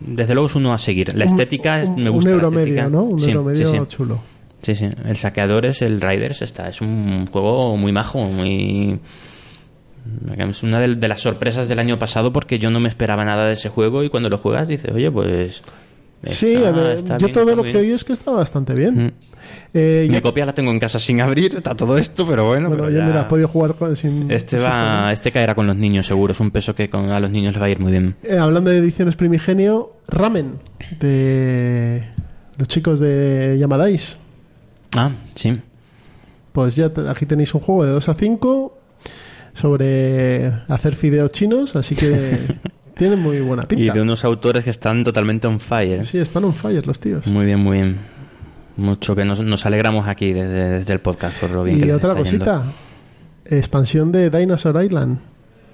desde 0.00 0.34
luego 0.34 0.48
es 0.48 0.56
uno 0.56 0.74
a 0.74 0.78
seguir. 0.78 1.16
La 1.16 1.24
estética 1.24 1.84
un, 1.86 2.02
me 2.02 2.10
gusta. 2.10 2.30
Un 2.30 2.38
la 2.38 2.42
euro 2.42 2.58
estética. 2.58 2.88
medio, 2.88 2.90
¿no? 2.90 3.04
Un 3.04 3.20
Sí, 3.20 3.30
euro 3.30 3.54
sí, 3.54 3.64
medio 3.64 3.84
sí. 3.84 3.96
chulo. 3.96 4.20
Sí, 4.60 4.74
sí. 4.74 4.88
El 5.06 5.16
Saqueadores, 5.16 5.80
el 5.82 6.00
Riders, 6.00 6.42
está. 6.42 6.68
Es 6.70 6.80
un 6.80 7.26
juego 7.26 7.76
muy 7.76 7.92
majo, 7.92 8.24
muy. 8.24 8.98
Es 10.36 10.62
una 10.64 10.80
de, 10.80 10.96
de 10.96 11.06
las 11.06 11.20
sorpresas 11.20 11.68
del 11.68 11.78
año 11.78 12.00
pasado 12.00 12.32
porque 12.32 12.58
yo 12.58 12.68
no 12.70 12.80
me 12.80 12.88
esperaba 12.88 13.24
nada 13.24 13.46
de 13.46 13.52
ese 13.52 13.68
juego 13.68 14.02
y 14.02 14.10
cuando 14.10 14.28
lo 14.28 14.38
juegas 14.38 14.66
dices, 14.66 14.90
oye, 14.92 15.08
pues. 15.08 15.62
Sí, 16.24 16.56
a 16.56 16.70
ver, 16.70 17.02
yo 17.04 17.16
bien, 17.18 17.32
todo 17.32 17.44
lo 17.54 17.56
muy 17.62 17.72
que 17.72 17.78
bien". 17.80 17.84
oí 17.86 17.92
es 17.92 18.04
que 18.04 18.12
está 18.12 18.30
bastante 18.30 18.74
bien. 18.74 19.06
Mm. 19.06 19.12
Eh, 19.74 20.06
Mi 20.10 20.20
copia 20.20 20.46
la 20.46 20.54
tengo 20.54 20.70
en 20.70 20.78
casa 20.78 20.98
sin 21.00 21.20
abrir, 21.20 21.54
está 21.56 21.74
todo 21.74 21.96
esto, 21.98 22.26
pero 22.26 22.46
bueno. 22.46 22.68
bueno, 22.68 22.84
pero 22.84 22.94
ya 22.94 23.00
ya- 23.00 23.06
mira, 23.06 23.20
has 23.22 23.26
podido 23.26 23.48
jugar 23.48 23.74
con, 23.74 23.96
sin... 23.96 24.30
Este 24.30 24.56
va, 24.58 25.12
este 25.12 25.32
caerá 25.32 25.54
con 25.54 25.66
los 25.66 25.76
niños, 25.76 26.06
seguro. 26.06 26.32
Es 26.32 26.40
un 26.40 26.50
peso 26.50 26.74
que 26.74 26.88
con, 26.90 27.10
a 27.10 27.18
los 27.20 27.30
niños 27.30 27.52
les 27.54 27.60
va 27.62 27.66
a 27.66 27.70
ir 27.70 27.80
muy 27.80 27.90
bien. 27.92 28.14
Eh, 28.22 28.36
hablando 28.38 28.70
de 28.70 28.78
Ediciones 28.78 29.16
Primigenio, 29.16 29.94
Ramen, 30.08 30.58
de 31.00 32.04
los 32.58 32.68
chicos 32.68 33.00
de 33.00 33.56
Yamadais. 33.58 34.18
Ah, 34.94 35.10
sí. 35.34 35.58
Pues 36.52 36.76
ya 36.76 36.92
aquí 37.08 37.24
tenéis 37.26 37.54
un 37.54 37.60
juego 37.62 37.84
de 37.84 37.92
2 37.92 38.08
a 38.10 38.14
5 38.14 38.78
sobre 39.54 40.46
hacer 40.68 40.94
fideos 40.94 41.30
chinos, 41.32 41.76
así 41.76 41.94
que 41.94 42.38
tienen 42.96 43.18
muy 43.20 43.40
buena 43.40 43.64
Y 43.64 43.66
pinta. 43.66 43.92
de 43.94 44.00
unos 44.02 44.24
autores 44.24 44.64
que 44.64 44.70
están 44.70 45.04
totalmente 45.04 45.46
on 45.46 45.60
fire. 45.60 46.04
Sí, 46.06 46.18
están 46.18 46.44
on 46.44 46.54
fire 46.54 46.86
los 46.86 46.98
tíos. 47.00 47.26
Muy 47.26 47.46
bien, 47.46 47.60
muy 47.60 47.78
bien. 47.78 47.98
Mucho 48.76 49.14
que 49.14 49.24
nos, 49.24 49.40
nos 49.42 49.66
alegramos 49.66 50.08
aquí 50.08 50.32
desde, 50.32 50.78
desde 50.78 50.92
el 50.94 51.00
podcast 51.00 51.38
por 51.38 51.50
lo 51.50 51.62
bien 51.64 51.78
Y 51.86 51.90
otra 51.90 52.10
yendo. 52.14 52.22
cosita, 52.24 52.62
expansión 53.44 54.12
de 54.12 54.30
Dinosaur 54.30 54.82
Island, 54.82 55.18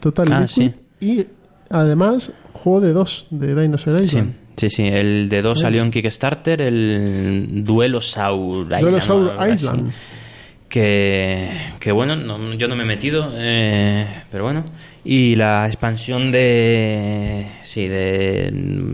Total 0.01 0.33
Ah, 0.33 0.41
Liquid, 0.41 0.73
sí. 0.73 0.75
y 1.01 1.27
además 1.71 2.33
juego 2.53 2.81
de 2.81 2.93
dos 2.93 3.27
de 3.31 3.61
Dinosaur 3.61 4.01
Island. 4.03 4.35
sí, 4.57 4.69
sí. 4.71 4.89
El 4.89 5.29
de 5.29 5.43
dos 5.43 5.61
salió 5.61 5.83
en 5.83 5.91
Kickstarter, 5.93 6.61
el 6.61 7.63
Duelo 7.65 8.01
Saur 8.01 8.65
Island. 8.67 8.81
Duelo 8.83 9.01
Saur. 9.01 9.49
Island. 9.53 9.93
Que, 10.69 11.49
que 11.81 11.93
bueno, 11.93 12.15
no- 12.17 12.53
yo 12.55 12.69
no 12.69 12.77
me 12.77 12.83
he 12.83 12.87
metido, 12.87 13.31
eh, 13.35 14.07
pero 14.31 14.45
bueno. 14.45 14.65
Y 15.05 15.37
la 15.37 15.67
expansión 15.67 16.31
de. 16.33 17.47
Sí, 17.63 17.87
de 17.87 18.47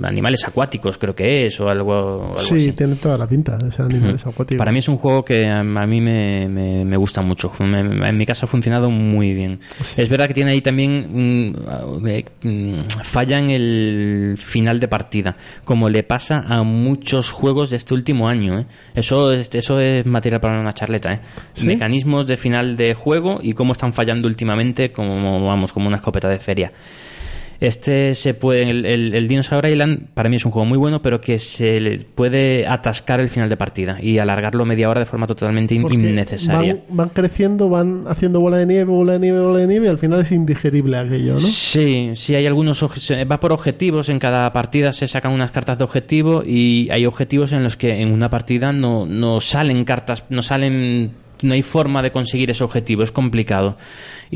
animales 0.03 0.45
acuáticos, 0.47 0.99
creo 0.99 1.15
que 1.15 1.47
es, 1.47 1.61
o 1.61 1.69
algo, 1.69 2.27
Sí, 2.39 2.57
así. 2.57 2.73
tiene 2.73 2.97
toda 2.97 3.17
la 3.17 3.27
pinta 3.27 3.57
de 3.57 3.71
ser 3.71 3.85
animales 3.87 4.27
acuáticos. 4.27 4.59
Para 4.59 4.73
mí 4.73 4.81
es 4.81 4.89
un 4.89 4.97
juego 4.99 5.25
que 5.25 5.49
a, 5.49 5.63
mí 5.63 6.01
me, 6.01 6.49
me- 6.49 6.85
me 6.85 6.97
gusta 6.97 7.23
mucho. 7.23 7.53
Me- 7.61 8.09
en 8.09 8.17
mi 8.17 8.27
casa 8.27 8.47
ha 8.47 8.49
funcionado 8.49 8.91
muy 8.91 9.33
bien. 9.33 9.61
Es 9.97 10.09
verdad 10.09 10.27
que 10.29 10.35
tiene 10.35 10.51
ahí 10.51 10.61
también 10.61 11.53
mm, 11.53 12.07
eh, 12.09 12.25
mm, 12.43 12.81
falla 13.05 13.39
en 13.39 13.51
el 13.51 14.35
final 14.39 14.81
de 14.81 14.89
partida, 14.89 15.37
como 15.65 15.89
le 15.89 16.03
pasa 16.03 16.45
a 16.49 16.63
muchos 16.65 17.31
juegos 17.31 17.71
de 17.71 17.77
este 17.77 17.95
último 17.95 18.29
año. 18.29 18.59
¿eh? 18.59 18.67
Eso, 18.95 19.33
es, 19.33 19.49
eso 19.55 19.79
es 19.81 20.05
material 20.05 20.41
para 20.41 20.61
una 20.61 20.73
charleta. 20.75 21.13
¿eh? 21.15 21.21
¿Sí? 21.55 21.67
Mecanismos 21.67 22.27
de 22.27 22.37
final 22.37 22.77
de 22.77 22.95
juego 22.95 23.39
y 23.43 23.53
cómo 23.55 23.73
están 23.73 23.93
fallando 23.93 24.27
últimamente, 24.29 24.91
como 24.93 25.45
vamos, 25.47 25.73
como 25.73 25.87
una 25.87 25.94
escopeta 25.97 26.29
de 26.29 26.39
feria. 26.39 26.73
Este 27.61 28.17
se 28.17 28.35
puede, 28.35 28.69
el, 28.69 28.85
el, 28.85 29.15
el 29.15 29.29
Dinosaur 29.29 29.65
Island 29.65 30.09
para 30.13 30.29
mí 30.29 30.37
es 30.37 30.45
un 30.45 30.51
juego 30.51 30.67
muy 30.67 30.77
bueno, 30.77 31.01
pero 31.03 31.21
que 31.21 31.39
se 31.39 31.81
le 31.81 31.99
puede 32.01 32.67
atascar 32.67 33.21
el 33.21 33.31
final 33.31 33.49
de 33.49 33.57
partida 33.57 33.97
y 34.03 34.19
alargarlo 34.19 34.67
media 34.67 34.91
hora 34.91 35.01
de 35.01 35.07
forma 35.07 35.27
totalmente 35.29 35.79
Porque 35.81 35.97
innecesaria. 35.97 36.75
Van, 36.75 36.97
van 36.97 37.09
creciendo, 37.11 37.71
van 37.71 38.05
haciendo 38.09 38.41
bola 38.41 38.59
de 38.59 38.67
nieve, 38.67 38.85
bola 38.85 39.15
de 39.15 39.19
nieve, 39.21 39.41
bola 39.41 39.61
de 39.61 39.67
nieve, 39.69 39.87
y 39.87 39.89
al 39.89 39.99
final 39.99 40.21
es 40.21 40.33
indigerible 40.33 40.99
aquello, 40.99 41.35
¿no? 41.35 41.41
Sí, 41.41 42.11
sí, 42.17 42.35
hay 42.35 42.45
algunos. 42.47 42.83
Va 42.83 43.41
por 43.41 43.53
objetivos. 43.53 44.09
En 44.09 44.19
cada 44.19 44.53
partida 44.53 44.93
se 44.93 45.07
sacan 45.07 45.33
unas 45.33 45.53
cartas 45.53 45.79
de 45.79 45.85
objetivo 45.85 46.43
y 46.45 46.89
hay 46.91 47.07
objetivos 47.07 47.53
en 47.53 47.63
los 47.63 47.77
que 47.77 48.03
en 48.03 48.13
una 48.13 48.29
partida 48.29 48.73
no, 48.73 49.07
no 49.07 49.41
salen 49.41 49.85
cartas, 49.85 50.25
no 50.29 50.43
salen. 50.43 51.13
No 51.43 51.53
hay 51.53 51.63
forma 51.63 52.01
de 52.01 52.11
conseguir 52.11 52.51
ese 52.51 52.65
objetivo, 52.65 53.03
es 53.03 53.13
complicado. 53.13 53.77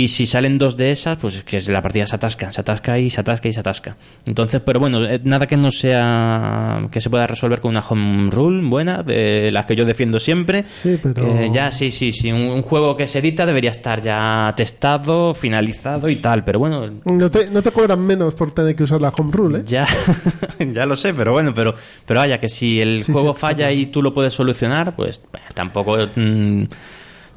Y 0.01 0.07
si 0.07 0.27
salen 0.27 0.59
dos 0.59 0.77
de 0.77 0.93
esas, 0.93 1.19
pues 1.19 1.35
es 1.39 1.43
que 1.43 1.61
la 1.73 1.83
partida 1.83 2.07
se 2.07 2.15
atasca, 2.15 2.53
se 2.53 2.61
atasca 2.61 3.01
y 3.01 3.11
se 3.11 3.21
atasca 3.21 3.49
y 3.49 3.53
se 3.53 3.59
atasca. 3.59 3.97
Entonces, 4.27 4.61
pero 4.65 4.79
bueno, 4.79 5.05
eh, 5.05 5.21
nada 5.25 5.49
que 5.49 5.57
no 5.57 5.73
sea. 5.73 6.87
que 6.93 7.01
se 7.01 7.11
pueda 7.11 7.27
resolver 7.27 7.61
con 7.61 7.73
una 7.73 7.81
home 7.81 8.31
rule 8.31 8.63
buena, 8.69 9.03
de 9.03 9.51
las 9.51 9.67
que 9.67 9.75
yo 9.75 9.85
defiendo 9.85 10.21
siempre. 10.21 10.63
Sí, 10.65 11.01
pero- 11.03 11.15
Que 11.27 11.51
ya, 11.53 11.73
sí, 11.73 11.91
sí, 11.91 12.13
sí. 12.13 12.31
Un, 12.31 12.43
un 12.43 12.63
juego 12.63 12.97
que 12.97 13.09
se 13.09 13.19
edita 13.19 13.45
debería 13.45 13.73
estar 13.73 14.01
ya 14.01 14.55
testado, 14.57 15.35
finalizado 15.35 16.09
y 16.09 16.15
tal, 16.17 16.45
pero 16.45 16.61
bueno, 16.61 16.89
No 17.05 17.29
te, 17.29 17.51
no 17.51 17.61
te 17.61 17.73
cobran 17.73 18.01
menos 18.01 18.35
por 18.35 18.53
tener 18.53 18.77
que 18.77 18.85
usar 18.85 19.01
la 19.01 19.09
home 19.09 19.33
rule, 19.33 19.59
¿eh? 19.59 19.63
ya, 19.67 19.89
ya 20.61 20.87
lo 20.87 20.95
sé, 20.95 21.13
pero 21.13 21.33
bueno, 21.33 21.53
pero, 21.53 21.75
pero 22.07 22.21
vaya, 22.21 22.39
que 22.39 22.49
si 22.49 22.81
el 22.81 23.03
Sí, 23.03 23.11
juego 23.13 23.35
sí, 23.35 23.41
falla 23.41 23.73
y 23.73 23.87
tú 23.87 24.01
lo 24.01 24.15
puedes 24.15 24.33
solucionar, 24.33 24.95
pues 24.95 25.21
bueno, 25.33 25.49
tampoco 25.55 25.97
mm, 26.15 26.63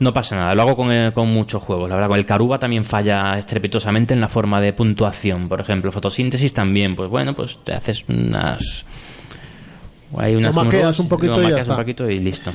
no 0.02 0.12
pasa 0.12 0.36
nada. 0.36 0.54
Lo 0.56 0.64
hago 0.64 0.76
con, 0.76 0.91
eh, 0.91 1.12
con 1.14 1.30
muchos 1.30 1.62
juegos. 1.64 1.88
La 1.88 1.95
verdad, 1.95 2.10
con 2.10 2.18
el 2.18 2.26
Caruba 2.26 2.60
también 2.60 2.84
falla 2.84 3.38
estrepitosamente 3.38 4.14
en 4.14 4.20
la 4.22 4.28
forma 4.28 4.60
de 4.60 4.74
puntuación. 4.74 5.47
Por 5.47 5.62
ejemplo, 5.62 5.91
fotosíntesis 5.91 6.54
también. 6.54 6.95
Pues 6.95 7.10
bueno, 7.10 7.34
pues 7.34 7.60
te 7.64 7.74
haces 7.74 8.04
unas. 8.10 8.84
Hay 10.18 10.36
unas 10.36 10.54
Lo 10.54 10.64
maqueas 10.64 10.84
rolls, 10.84 10.99
un 10.99 11.08
poquito 11.08 11.38
lo 11.39 11.47
y 11.47 11.52
ya 11.52 11.58
está. 11.60 11.72
un 11.72 11.78
poquito 11.80 12.10
y 12.10 12.20
listo. 12.20 12.52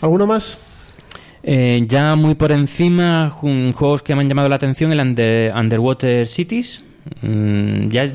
¿Alguno 0.00 0.26
más? 0.26 0.58
Eh, 1.42 1.82
ya 1.86 2.14
muy 2.16 2.34
por 2.34 2.50
encima, 2.52 3.30
juegos 3.30 4.02
que 4.02 4.14
me 4.14 4.22
han 4.22 4.28
llamado 4.28 4.48
la 4.48 4.56
atención, 4.56 4.92
el 4.92 5.00
Under- 5.00 5.52
Underwater 5.54 6.26
Cities. 6.26 6.84
Mm, 7.22 7.88
ya 7.90 8.12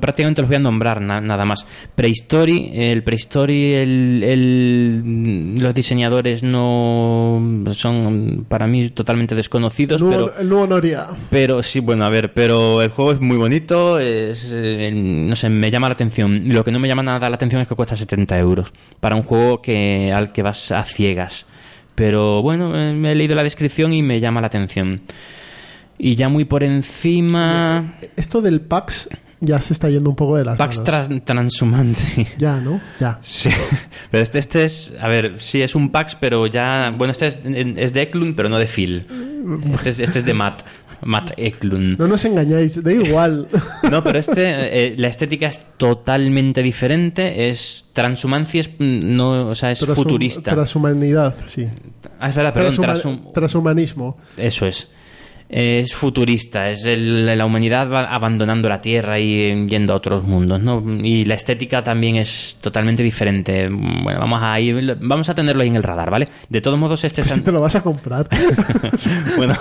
prácticamente 0.00 0.40
los 0.42 0.48
voy 0.48 0.56
a 0.56 0.60
nombrar, 0.60 1.00
na- 1.00 1.20
nada 1.20 1.44
más. 1.44 1.66
Prehistory, 1.94 2.70
el 2.74 3.02
Prehistory, 3.02 3.74
el, 3.74 4.20
el- 4.22 5.54
los 5.58 5.74
diseñadores 5.74 6.42
no 6.42 7.40
son 7.72 8.46
para 8.48 8.66
mí 8.66 8.88
totalmente 8.90 9.34
desconocidos, 9.34 10.00
El 10.02 10.08
pero 10.08 10.32
el 10.38 10.48
nuevo 10.48 10.66
Noria. 10.66 11.06
pero 11.30 11.62
sí, 11.62 11.80
bueno, 11.80 12.04
a 12.04 12.08
ver, 12.08 12.32
pero 12.32 12.82
el 12.82 12.90
juego 12.90 13.12
es 13.12 13.20
muy 13.20 13.36
bonito, 13.36 13.98
es, 13.98 14.48
eh, 14.52 14.90
no 14.94 15.36
sé, 15.36 15.48
me 15.48 15.70
llama 15.70 15.88
la 15.88 15.94
atención. 15.94 16.44
Lo 16.48 16.64
que 16.64 16.72
no 16.72 16.78
me 16.78 16.88
llama 16.88 17.02
nada 17.02 17.28
la 17.28 17.36
atención 17.36 17.60
es 17.62 17.68
que 17.68 17.74
cuesta 17.74 17.96
70 17.96 18.38
euros 18.38 18.72
para 19.00 19.16
un 19.16 19.22
juego 19.22 19.60
que 19.62 20.12
al 20.14 20.32
que 20.32 20.42
vas 20.42 20.72
a 20.72 20.82
ciegas. 20.84 21.46
Pero 21.94 22.42
bueno, 22.42 22.78
eh, 22.78 22.92
me 22.92 23.12
he 23.12 23.14
leído 23.14 23.34
la 23.34 23.42
descripción 23.42 23.92
y 23.94 24.02
me 24.02 24.20
llama 24.20 24.40
la 24.40 24.48
atención. 24.48 25.00
Y 25.98 26.14
ya 26.14 26.28
muy 26.28 26.44
por 26.44 26.62
encima... 26.62 27.98
Esto 28.16 28.40
del 28.42 28.60
PAX 28.60 29.08
ya 29.40 29.60
se 29.60 29.74
está 29.74 29.88
yendo 29.90 30.08
un 30.10 30.16
poco 30.16 30.36
de 30.36 30.44
las 30.44 30.56
Pax. 30.56 30.82
Tran- 30.82 31.22
Transhumancy. 31.24 32.26
Ya, 32.38 32.58
¿no? 32.60 32.80
Ya. 32.98 33.18
Sí, 33.22 33.50
pero 34.10 34.22
este, 34.22 34.38
este 34.38 34.64
es, 34.64 34.94
a 35.00 35.08
ver, 35.08 35.34
sí 35.40 35.60
es 35.62 35.74
un 35.74 35.90
Pax, 35.90 36.16
pero 36.18 36.46
ya, 36.46 36.90
bueno, 36.96 37.12
este 37.12 37.26
es, 37.28 37.38
es 37.44 37.92
de 37.92 38.02
Eklund, 38.02 38.34
pero 38.34 38.48
no 38.48 38.58
de 38.58 38.66
Phil. 38.66 39.06
Este 39.74 39.90
es, 39.90 40.00
este 40.00 40.18
es 40.20 40.24
de 40.26 40.32
Matt, 40.34 40.62
Matt 41.02 41.32
Eklund. 41.36 41.98
No 41.98 42.06
nos 42.08 42.24
engañáis, 42.24 42.82
da 42.82 42.92
igual. 42.92 43.48
No, 43.90 44.02
pero 44.02 44.18
este, 44.18 44.42
eh, 44.88 44.94
la 44.98 45.08
estética 45.08 45.46
es 45.48 45.60
totalmente 45.76 46.62
diferente. 46.62 47.48
Es 47.50 47.86
transhumancia, 47.92 48.62
es, 48.62 48.68
mm, 48.70 49.16
no, 49.16 49.48
o 49.48 49.54
sea, 49.54 49.70
es 49.70 49.84
futurista. 49.84 50.52
Transhumanidad, 50.52 51.34
sí. 51.46 51.68
Ah, 52.18 52.30
es 52.30 52.34
verdad, 52.34 52.54
perdón, 52.54 52.74
Transhuma- 52.74 53.02
transhum- 53.02 53.32
transhumanismo. 53.32 54.16
eso 54.38 54.66
es. 54.66 54.88
Es 55.48 55.94
futurista, 55.94 56.70
es 56.70 56.84
el- 56.84 57.24
la 57.38 57.46
humanidad 57.46 57.88
va 57.90 58.00
abandonando 58.00 58.68
la 58.68 58.80
Tierra 58.80 59.18
y 59.20 59.66
yendo 59.66 59.92
a 59.92 59.96
otros 59.96 60.24
mundos, 60.24 60.60
¿no? 60.60 60.82
Y 61.04 61.24
la 61.24 61.34
estética 61.34 61.82
también 61.82 62.16
es 62.16 62.56
totalmente 62.60 63.02
diferente. 63.02 63.68
Bueno, 63.68 64.18
vamos 64.20 64.40
a 64.42 64.58
ir, 64.60 64.96
vamos 65.00 65.28
a 65.28 65.34
tenerlo 65.34 65.62
ahí 65.62 65.68
en 65.68 65.76
el 65.76 65.82
radar, 65.82 66.10
¿vale? 66.10 66.28
De 66.48 66.60
todos 66.60 66.78
modos, 66.78 67.04
este 67.04 67.22
Si 67.22 67.30
es- 67.38 67.44
te 67.44 67.52
lo 67.52 67.60
vas 67.60 67.74
a 67.76 67.82
comprar. 67.82 68.28
bueno, 69.36 69.54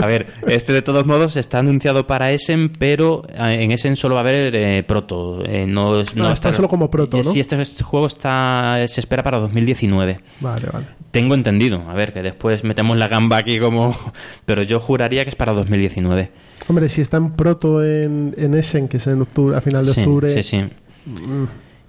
a 0.00 0.06
ver, 0.06 0.26
este 0.46 0.72
de 0.72 0.82
todos 0.82 1.04
modos 1.06 1.36
está 1.36 1.58
anunciado 1.58 2.06
para 2.06 2.30
Essen, 2.32 2.70
pero 2.70 3.24
eh, 3.28 3.58
en 3.62 3.72
Essen 3.72 3.96
solo 3.96 4.14
va 4.14 4.20
a 4.22 4.24
haber 4.24 4.56
eh, 4.56 4.82
proto. 4.84 5.42
eh, 5.44 5.66
no 5.66 5.98
Ah, 6.18 6.32
está 6.32 6.52
solo 6.52 6.68
como 6.68 6.90
proto, 6.90 7.18
¿no? 7.18 7.24
Sí, 7.24 7.40
este, 7.40 7.60
este 7.60 7.84
juego 7.84 8.06
está 8.06 8.86
se 8.86 9.00
espera 9.00 9.22
para 9.22 9.38
2019. 9.38 10.20
vale, 10.40 10.66
vale. 10.72 10.86
Tengo 11.10 11.34
entendido, 11.34 11.82
a 11.88 11.94
ver, 11.94 12.12
que 12.12 12.20
después 12.20 12.62
metemos 12.62 12.94
la 12.98 13.08
gamba 13.08 13.38
aquí 13.38 13.58
como... 13.58 13.96
Pero 14.44 14.62
yo 14.64 14.80
juraría 14.80 15.24
que 15.26 15.30
es 15.30 15.36
para 15.36 15.52
2019. 15.52 16.30
Hombre, 16.68 16.88
si 16.88 17.00
está 17.00 17.16
en 17.18 17.32
proto 17.32 17.84
en, 17.84 18.34
en 18.38 18.54
Essen, 18.54 18.88
que 18.88 18.96
es 18.98 19.06
en 19.08 19.20
octubre, 19.22 19.56
a 19.56 19.60
final 19.60 19.84
de 19.84 19.92
Sí, 19.92 20.00
octubre. 20.00 20.30
sí, 20.30 20.42
sí. 20.42 20.62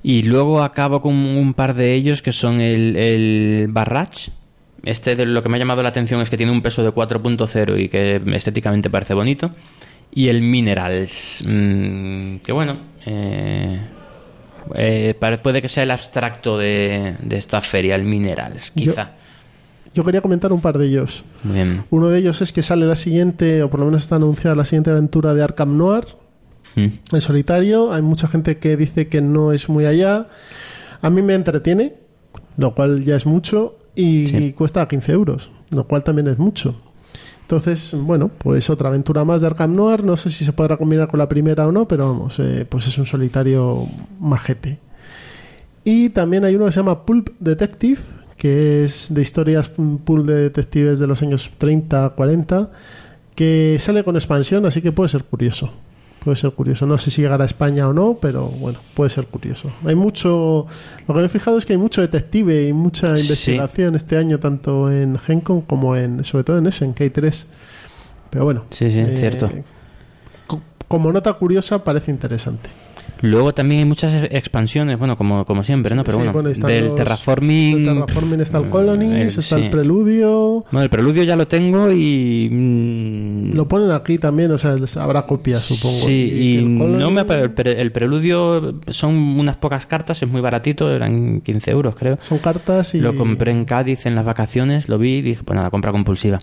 Y 0.03 0.23
luego 0.23 0.61
acabo 0.63 1.01
con 1.01 1.13
un 1.13 1.53
par 1.53 1.73
de 1.75 1.93
ellos 1.93 2.21
que 2.21 2.31
son 2.31 2.61
el, 2.61 2.95
el 2.97 3.67
Barrage. 3.69 4.31
Este 4.83 5.15
de 5.15 5.25
lo 5.25 5.41
que 5.43 5.49
me 5.49 5.57
ha 5.57 5.59
llamado 5.59 5.83
la 5.83 5.89
atención 5.89 6.21
es 6.21 6.29
que 6.29 6.37
tiene 6.37 6.51
un 6.51 6.61
peso 6.61 6.83
de 6.83 6.91
4.0 6.91 7.79
y 7.79 7.89
que 7.89 8.21
estéticamente 8.35 8.89
parece 8.89 9.13
bonito. 9.13 9.51
Y 10.13 10.29
el 10.29 10.41
Minerals. 10.41 11.43
mm, 11.47 12.37
que 12.37 12.51
bueno. 12.51 12.77
eh, 13.05 13.79
eh, 14.75 15.15
puede 15.43 15.61
que 15.61 15.69
sea 15.69 15.83
el 15.83 15.91
abstracto 15.91 16.57
de, 16.57 17.15
de 17.21 17.37
esta 17.37 17.61
feria, 17.61 17.95
el 17.95 18.03
Minerals, 18.03 18.71
quizá. 18.71 19.03
Yo 19.03 19.26
quería 20.03 20.21
comentar 20.21 20.51
un 20.53 20.61
par 20.61 20.77
de 20.77 20.85
ellos. 20.87 21.23
Bien. 21.43 21.83
Uno 21.89 22.07
de 22.09 22.19
ellos 22.19 22.41
es 22.41 22.51
que 22.51 22.63
sale 22.63 22.85
la 22.85 22.95
siguiente, 22.95 23.63
o 23.63 23.69
por 23.69 23.79
lo 23.79 23.85
menos 23.87 24.03
está 24.03 24.15
anunciada 24.15 24.55
la 24.55 24.65
siguiente 24.65 24.91
aventura 24.91 25.33
de 25.33 25.43
Arkham 25.43 25.77
Noir 25.77 26.05
Mm. 26.75 26.87
en 27.15 27.21
solitario. 27.21 27.91
Hay 27.93 28.01
mucha 28.03 28.27
gente 28.27 28.57
que 28.57 28.77
dice 28.77 29.07
que 29.07 29.21
no 29.21 29.51
es 29.51 29.67
muy 29.69 29.85
allá. 29.85 30.27
A 31.01 31.09
mí 31.09 31.21
me 31.21 31.33
entretiene, 31.33 31.95
lo 32.57 32.75
cual 32.75 33.03
ya 33.03 33.15
es 33.15 33.25
mucho, 33.25 33.77
y, 33.95 34.27
Sí. 34.27 34.53
cuesta 34.53 34.87
15 34.87 35.11
euros, 35.13 35.49
lo 35.71 35.87
cual 35.87 36.03
también 36.03 36.27
es 36.27 36.37
mucho. 36.37 36.75
Entonces, 37.41 37.95
bueno, 37.95 38.29
pues 38.37 38.69
otra 38.69 38.89
aventura 38.89 39.23
más 39.23 39.39
de 39.41 39.47
Arkham 39.47 39.73
Noir. 39.75 40.03
No 40.03 40.17
sé 40.17 40.29
si 40.29 40.43
se 40.45 40.51
podrá 40.53 40.75
combinar 40.77 41.07
con 41.07 41.17
la 41.17 41.29
primera 41.29 41.65
o 41.65 41.71
no, 41.71 41.87
pero 41.87 42.07
vamos, 42.09 42.37
eh, 42.39 42.65
pues 42.69 42.85
es 42.87 42.97
un 42.97 43.05
solitario 43.05 43.87
majete. 44.19 44.79
Y 45.85 46.09
también 46.09 46.43
hay 46.43 46.55
uno 46.55 46.65
que 46.65 46.73
se 46.73 46.79
llama 46.81 47.05
Pulp 47.05 47.29
Detective, 47.39 48.01
que 48.37 48.85
es 48.85 49.13
de 49.13 49.21
historias 49.21 49.71
mm, 49.75 49.95
pulp 49.97 50.27
de 50.27 50.35
detectives 50.43 50.99
de 50.99 51.07
los 51.07 51.21
años 51.21 51.51
30, 51.57 52.09
40, 52.11 52.69
que 53.35 53.77
sale 53.79 54.03
con 54.03 54.15
expansión, 54.15 54.65
así 54.65 54.81
que 54.81 54.91
puede 54.91 55.09
ser 55.09 55.23
curioso. 55.23 55.71
Puede 56.23 56.35
ser 56.37 56.51
curioso. 56.51 56.85
No 56.85 56.97
sé 56.97 57.09
si 57.11 57.21
llegará 57.21 57.43
a 57.43 57.47
España 57.47 57.87
o 57.87 57.93
no, 57.93 58.17
pero 58.21 58.45
bueno, 58.47 58.79
puede 58.95 59.09
ser 59.09 59.27
curioso. 59.27 59.71
Hay 59.85 59.95
mucho. 59.95 60.65
Lo 61.07 61.13
que 61.13 61.19
me 61.21 61.25
he 61.25 61.29
fijado 61.29 61.57
es 61.57 61.65
que 61.65 61.73
hay 61.73 61.79
mucho 61.79 62.01
detective 62.01 62.67
y 62.67 62.73
mucha 62.73 63.15
Sí. 63.15 63.23
investigación 63.23 63.95
este 63.95 64.17
año, 64.17 64.37
tanto 64.39 64.91
en 64.91 65.17
Gencon 65.19 65.61
como 65.61 65.95
en. 65.95 66.23
Sobre 66.25 66.43
todo 66.43 66.57
en 66.57 66.67
Essen, 66.67 66.93
que 66.93 67.03
hay 67.05 67.09
tres. 67.11 67.47
Pero 68.29 68.43
bueno. 68.43 68.65
Sí, 68.71 68.89
sí, 68.91 69.05
cierto. 69.17 69.49
co- 70.47 70.61
Como 70.89 71.11
nota 71.13 71.31
curiosa, 71.33 71.83
parece 71.83 72.11
interesante. 72.11 72.69
Luego 73.21 73.53
también 73.53 73.79
hay 73.79 73.85
muchas 73.85 74.27
expansiones, 74.31 74.97
bueno, 74.97 75.17
como, 75.17 75.45
como 75.45 75.63
siempre, 75.63 75.95
¿no? 75.95 76.03
Pero 76.03 76.19
Sí, 76.19 76.27
bueno, 76.27 76.49
están 76.49 76.67
del 76.69 76.85
los- 76.87 76.95
terraforming... 76.95 77.85
del 77.85 77.93
Terraforming 78.05 78.39
está 78.41 78.57
el 78.59 78.65
mm, 78.65 78.69
Colonies, 78.69 79.11
el- 79.33 79.39
está 79.43 79.57
sí. 79.57 79.63
el 79.65 79.69
Preludio. 79.69 80.65
Bueno, 80.71 80.83
el 80.83 80.89
preludio 80.89 81.23
ya 81.23 81.35
lo 81.35 81.47
tengo 81.47 81.91
y... 81.91 82.49
mm, 82.51 83.55
Lo 83.55 83.67
ponen 83.67 83.91
aquí 83.91 84.17
también, 84.17 84.51
o 84.51 84.57
sea, 84.57 84.75
habrá 84.99 85.25
copias, 85.25 85.61
supongo. 85.61 85.95
Sí, 86.05 86.31
y, 86.33 86.57
el 86.57 86.77
Colony- 86.77 86.99
no 86.99 87.11
me 87.11 87.21
el, 87.21 87.51
pre- 87.51 87.81
el 87.81 87.91
preludio 87.91 88.79
son 88.87 89.15
unas 89.15 89.57
pocas 89.57 89.85
cartas, 89.85 90.21
es 90.21 90.29
muy 90.29 90.41
baratito, 90.41 90.91
eran 90.93 91.41
15 91.41 91.71
euros 91.71 91.95
creo. 91.95 92.17
Son 92.21 92.37
cartas 92.39 92.93
y. 92.95 92.99
Lo 92.99 93.15
compré 93.15 93.51
en 93.51 93.65
Cádiz 93.65 94.05
en 94.05 94.15
las 94.15 94.25
vacaciones, 94.25 94.89
lo 94.89 94.97
vi 94.97 95.17
y 95.17 95.21
dije, 95.21 95.41
pues 95.43 95.55
nada, 95.55 95.69
compra 95.69 95.91
compulsiva. 95.91 96.39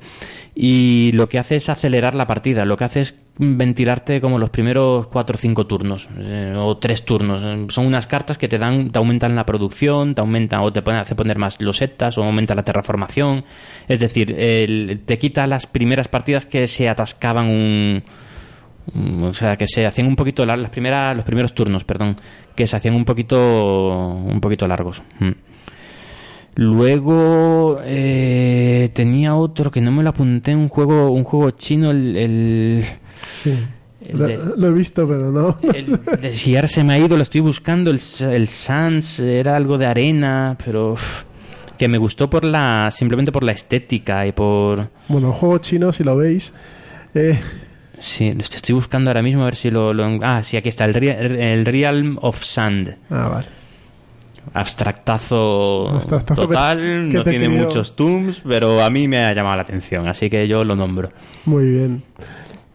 Y 0.55 1.11
lo 1.15 1.29
que 1.29 1.39
hace 1.39 1.57
es 1.57 1.69
acelerar 1.69 2.15
la 2.15 2.27
partida, 2.27 2.65
lo 2.65 2.77
que 2.77 2.85
hace 2.85 3.01
es 3.01 3.15
ventilarte 3.37 4.21
como 4.21 4.39
los 4.39 4.51
primeros 4.51 5.09
cuatro 5.09 5.35
o 5.35 5.39
cinco 5.39 5.67
turnos, 5.67 6.09
eh, 6.21 6.53
o 6.65 6.77
tres 6.79 7.05
turnos. 7.05 7.43
Eh, 7.45 7.67
Son 7.69 7.87
unas 7.87 8.07
cartas 8.07 8.39
que 8.39 8.49
te 8.49 8.59
dan, 8.59 8.91
te 8.91 8.99
aumentan 8.99 9.35
la 9.37 9.45
producción, 9.47 10.15
te 10.15 10.21
aumentan 10.21 10.61
o 10.61 10.73
te 10.73 10.83
ponen, 10.83 11.01
hace 11.01 11.15
poner 11.15 11.39
más 11.39 11.61
losetas 11.61 12.19
o 12.19 12.25
aumenta 12.25 12.55
la 12.55 12.63
terraformación. 12.65 13.45
Es 13.89 14.01
decir, 14.01 14.35
el- 14.39 15.03
te 15.05 15.19
quita 15.19 15.47
las 15.47 15.67
primeras 15.67 16.09
partidas 16.09 16.47
que 16.47 16.67
se 16.67 16.89
atascaban 16.89 17.49
un, 17.49 18.03
o 19.23 19.33
sea 19.35 19.57
que 19.57 19.67
se 19.67 19.87
hacían 19.87 20.07
un 20.09 20.17
poquito 20.17 20.45
lar- 20.45 20.59
las 20.59 20.71
primeras 20.71 21.17
los 21.17 21.25
primeros 21.25 21.55
turnos 21.55 21.85
perdón 21.85 22.17
que 22.55 22.67
se 22.67 22.77
hacían 22.77 22.95
un 22.95 23.07
poquito 23.07 23.39
un 24.27 24.41
poquito 24.43 24.69
largos 24.69 25.03
Mm. 25.21 25.31
luego 26.57 27.79
eh, 27.83 28.91
tenía 28.95 29.35
otro 29.35 29.71
que 29.71 29.81
no 29.81 29.91
me 29.91 30.03
lo 30.03 30.11
apunté 30.11 30.55
un 30.55 30.69
juego 30.69 31.11
un 31.11 31.25
juego 31.25 31.51
chino 31.53 31.91
el. 31.91 32.85
Lo, 34.13 34.27
de- 34.27 34.39
lo 34.57 34.69
he 34.69 34.73
visto, 34.73 35.09
pero 35.09 35.31
no. 35.33 35.57
el 35.75 35.87
de 36.21 36.35
si 36.35 36.55
ahora 36.57 36.69
se 36.69 36.85
me 36.85 36.93
ha 36.95 36.99
ido 36.99 37.17
lo 37.17 37.23
estoy 37.23 37.41
buscando 37.41 37.91
el, 37.91 38.01
el 38.31 38.49
Sans 38.49 39.21
era 39.21 39.57
algo 39.57 39.79
de 39.79 39.87
arena 39.87 40.57
pero 40.65 40.93
uf, 40.93 41.23
que 41.79 41.89
me 41.89 41.99
gustó 41.99 42.29
por 42.29 42.45
la 42.45 42.91
simplemente 42.93 43.33
por 43.33 43.43
la 43.43 43.53
estética 43.53 44.27
y 44.27 44.33
por 44.33 44.89
Bueno, 45.09 45.29
el 45.29 45.33
juego 45.35 45.59
chino, 45.59 45.93
si 45.93 46.05
lo 46.05 46.17
veis. 46.17 46.53
eh, 47.15 47.39
Sí, 48.01 48.33
lo 48.35 48.41
estoy 48.41 48.75
buscando 48.75 49.09
ahora 49.11 49.23
mismo 49.23 49.43
a 49.43 49.47
ver 49.47 49.55
si 49.57 49.71
lo... 49.71 49.95
lo- 49.95 50.19
ah, 50.23 50.43
sí, 50.43 50.57
aquí 50.59 50.69
está, 50.69 50.85
el, 50.85 50.95
el 51.03 51.65
Realm 51.65 52.19
of 52.21 52.43
Sand. 52.43 52.97
Ah, 53.09 53.29
vale. 53.29 53.47
Abstractazo, 54.53 55.89
Abstractazo 55.89 56.43
que- 56.43 56.49
total, 56.49 56.79
que 56.79 57.17
no 57.17 57.25
te 57.25 57.31
tiene 57.31 57.49
muchos 57.49 57.97
tombs, 57.97 58.43
pero 58.47 58.83
a 58.83 58.91
mí 58.91 59.09
me 59.09 59.25
ha 59.25 59.33
llamado 59.33 59.57
la 59.57 59.63
atención, 59.63 60.07
así 60.07 60.29
que 60.29 60.47
yo 60.47 60.65
lo 60.65 60.77
nombro. 60.77 61.11
Muy 61.47 61.65
bien. 61.71 62.03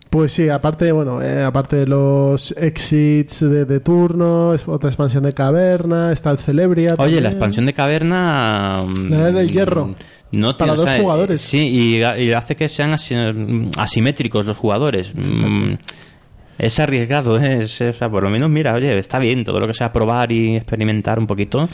Pues 0.09 0.31
sí, 0.31 0.49
aparte, 0.49 0.91
bueno, 0.91 1.21
eh, 1.21 1.43
aparte 1.43 1.75
de 1.75 1.85
los 1.87 2.51
exits 2.57 3.41
de, 3.41 3.65
de 3.65 3.79
turno, 3.79 4.55
es 4.55 4.67
otra 4.67 4.89
expansión 4.89 5.21
de 5.23 5.33
caverna, 5.35 6.11
está 6.11 6.31
el 6.31 6.39
Celebria. 6.39 6.93
Oye, 6.93 6.97
también. 6.97 7.23
la 7.23 7.29
expansión 7.29 7.65
de 7.67 7.73
caverna... 7.73 8.83
mm, 8.87 9.09
La 9.09 9.31
del 9.31 9.51
hierro. 9.51 9.93
No 10.31 10.57
Para 10.57 10.73
tiene- 10.75 10.91
dos 10.93 11.01
jugadores. 11.01 11.41
Sí, 11.41 11.59
y, 11.99 12.21
y 12.23 12.33
hace 12.33 12.55
que 12.55 12.67
sean 12.69 12.91
asi- 12.93 13.15
asimétricos 13.77 14.45
los 14.47 14.57
jugadores. 14.57 15.11
Mm, 15.13 15.73
Es 16.57 16.79
arriesgado, 16.79 17.39
¿eh? 17.39 17.59
es, 17.63 17.79
o 17.79 17.93
sea, 17.93 18.09
por 18.09 18.23
lo 18.23 18.29
menos, 18.31 18.49
mira, 18.49 18.73
oye, 18.73 18.97
está 18.97 19.17
bien 19.19 19.43
todo 19.43 19.59
lo 19.59 19.67
que 19.67 19.73
sea 19.75 19.93
probar 19.93 20.31
y 20.31 20.55
experimentar 20.57 21.17
un 21.19 21.27
poquito. 21.27 21.69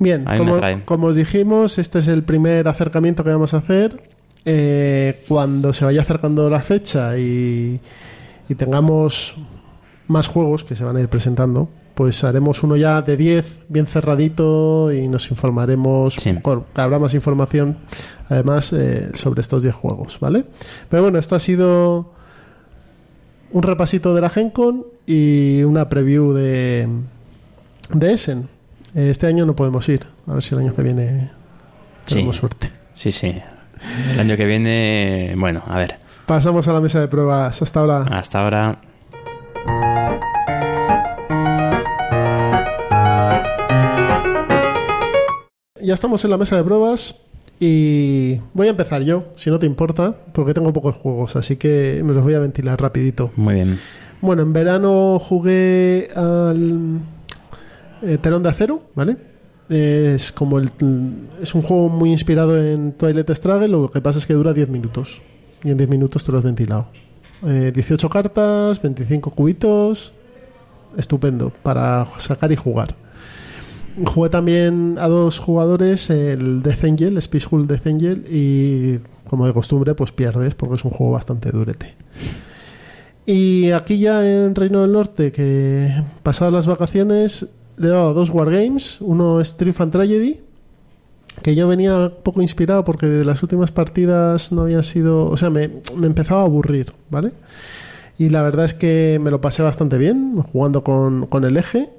Bien, 0.00 0.24
como, 0.24 0.60
como 0.84 1.06
os 1.06 1.16
dijimos, 1.16 1.78
este 1.78 2.00
es 2.00 2.08
el 2.08 2.24
primer 2.24 2.66
acercamiento 2.66 3.22
que 3.24 3.30
vamos 3.30 3.54
a 3.54 3.58
hacer. 3.58 4.02
Eh, 4.44 5.22
cuando 5.28 5.72
se 5.72 5.84
vaya 5.84 6.02
acercando 6.02 6.50
la 6.50 6.60
fecha 6.60 7.16
y, 7.18 7.80
y 8.48 8.54
tengamos 8.54 9.36
más 10.06 10.28
juegos 10.28 10.64
que 10.64 10.76
se 10.76 10.84
van 10.84 10.96
a 10.96 11.00
ir 11.00 11.08
presentando, 11.08 11.68
pues 11.94 12.24
haremos 12.24 12.62
uno 12.62 12.76
ya 12.76 13.00
de 13.02 13.16
10, 13.16 13.60
bien 13.68 13.86
cerradito, 13.86 14.92
y 14.92 15.08
nos 15.08 15.30
informaremos. 15.30 16.14
Sí. 16.14 16.34
con- 16.42 16.64
habrá 16.74 16.98
más 16.98 17.14
información, 17.14 17.78
además, 18.28 18.72
eh, 18.72 19.10
sobre 19.14 19.40
estos 19.40 19.62
10 19.62 19.74
juegos, 19.74 20.18
¿vale? 20.20 20.44
Pero 20.90 21.02
bueno, 21.04 21.18
esto 21.18 21.36
ha 21.36 21.40
sido 21.40 22.12
un 23.52 23.62
repasito 23.62 24.14
de 24.14 24.20
la 24.20 24.28
Gencon 24.28 24.84
y 25.06 25.62
una 25.62 25.88
preview 25.88 26.32
de, 26.32 26.88
de 27.92 28.12
Essen. 28.12 28.48
Eh, 28.94 29.08
Este 29.10 29.26
año 29.26 29.46
no 29.46 29.54
podemos 29.56 29.88
ir. 29.88 30.06
A 30.26 30.34
ver 30.34 30.42
si 30.42 30.54
el 30.54 30.60
año 30.62 30.74
que 30.74 30.82
viene 30.82 31.30
Sí. 32.06 32.16
tenemos 32.16 32.36
suerte. 32.36 32.70
Sí, 32.94 33.12
sí. 33.12 33.34
El 34.12 34.20
año 34.20 34.36
que 34.36 34.44
viene, 34.44 35.34
bueno, 35.36 35.62
a 35.66 35.78
ver. 35.78 35.96
Pasamos 36.26 36.66
a 36.68 36.72
la 36.72 36.80
mesa 36.80 37.00
de 37.00 37.08
pruebas. 37.08 37.60
Hasta 37.60 37.80
ahora. 37.80 38.02
Hasta 38.10 38.40
ahora. 38.40 38.80
Ya 45.80 45.92
estamos 45.92 46.24
en 46.24 46.30
la 46.30 46.38
mesa 46.38 46.56
de 46.56 46.64
pruebas 46.64 47.26
y 47.60 48.40
voy 48.54 48.68
a 48.68 48.70
empezar 48.70 49.02
yo, 49.02 49.26
si 49.36 49.50
no 49.50 49.58
te 49.58 49.66
importa, 49.66 50.16
porque 50.32 50.54
tengo 50.54 50.72
pocos 50.72 50.96
juegos, 50.96 51.36
así 51.36 51.56
que 51.56 52.00
me 52.04 52.14
los 52.14 52.24
voy 52.24 52.34
a 52.34 52.38
ventilar 52.38 52.80
rapidito. 52.80 53.30
Muy 53.36 53.54
bien. 53.54 53.78
Bueno, 54.20 54.42
en 54.42 54.52
verano 54.54 55.18
jugué 55.18 56.08
al 56.16 57.00
eh, 58.02 58.18
Telón 58.18 58.42
de 58.42 58.48
Acero, 58.48 58.82
¿vale? 58.94 59.33
Es 59.68 60.32
como 60.32 60.58
el, 60.58 60.70
es 61.40 61.54
un 61.54 61.62
juego 61.62 61.88
muy 61.88 62.10
inspirado 62.10 62.62
en 62.62 62.92
Twilight 62.92 63.30
Struggle, 63.30 63.68
lo 63.68 63.90
que 63.90 64.00
pasa 64.00 64.18
es 64.18 64.26
que 64.26 64.34
dura 64.34 64.52
10 64.52 64.68
minutos. 64.68 65.22
Y 65.62 65.70
en 65.70 65.78
10 65.78 65.88
minutos 65.88 66.24
te 66.24 66.32
lo 66.32 66.38
has 66.38 66.44
ventilado. 66.44 66.88
Eh, 67.46 67.72
18 67.74 68.08
cartas, 68.08 68.80
25 68.82 69.30
cubitos. 69.30 70.12
Estupendo 70.96 71.50
para 71.62 72.06
sacar 72.18 72.52
y 72.52 72.56
jugar. 72.56 72.94
Jugué 74.04 74.28
también 74.28 74.96
a 74.98 75.08
dos 75.08 75.38
jugadores 75.38 76.10
el 76.10 76.62
Death 76.62 76.84
Angel, 76.84 77.16
Space 77.18 77.46
Hulk 77.48 77.68
Death 77.68 77.86
Angel, 77.86 78.24
y 78.28 78.98
como 79.28 79.46
de 79.46 79.52
costumbre, 79.52 79.94
pues 79.94 80.12
pierdes 80.12 80.54
porque 80.54 80.76
es 80.76 80.84
un 80.84 80.90
juego 80.90 81.12
bastante 81.12 81.50
durete. 81.50 81.94
Y 83.26 83.70
aquí 83.70 83.98
ya 83.98 84.24
en 84.26 84.54
Reino 84.54 84.82
del 84.82 84.92
Norte, 84.92 85.32
que 85.32 85.90
pasadas 86.22 86.52
las 86.52 86.66
vacaciones, 86.66 87.48
le 87.76 87.88
he 87.88 87.90
dado 87.90 88.14
dos 88.14 88.30
Wargames. 88.30 89.00
Uno 89.00 89.40
es 89.40 89.56
Triumph 89.56 89.80
and 89.80 89.92
Tragedy, 89.92 90.40
que 91.42 91.54
yo 91.54 91.68
venía 91.68 92.12
poco 92.22 92.42
inspirado 92.42 92.84
porque 92.84 93.06
de 93.06 93.24
las 93.24 93.42
últimas 93.42 93.70
partidas 93.70 94.52
no 94.52 94.62
habían 94.62 94.82
sido... 94.82 95.26
O 95.26 95.36
sea, 95.36 95.50
me, 95.50 95.70
me 95.96 96.06
empezaba 96.06 96.42
a 96.42 96.44
aburrir, 96.44 96.92
¿vale? 97.10 97.32
Y 98.18 98.28
la 98.28 98.42
verdad 98.42 98.64
es 98.64 98.74
que 98.74 99.18
me 99.20 99.30
lo 99.30 99.40
pasé 99.40 99.62
bastante 99.62 99.98
bien 99.98 100.36
jugando 100.36 100.84
con, 100.84 101.26
con 101.26 101.44
el 101.44 101.56
eje. 101.56 101.90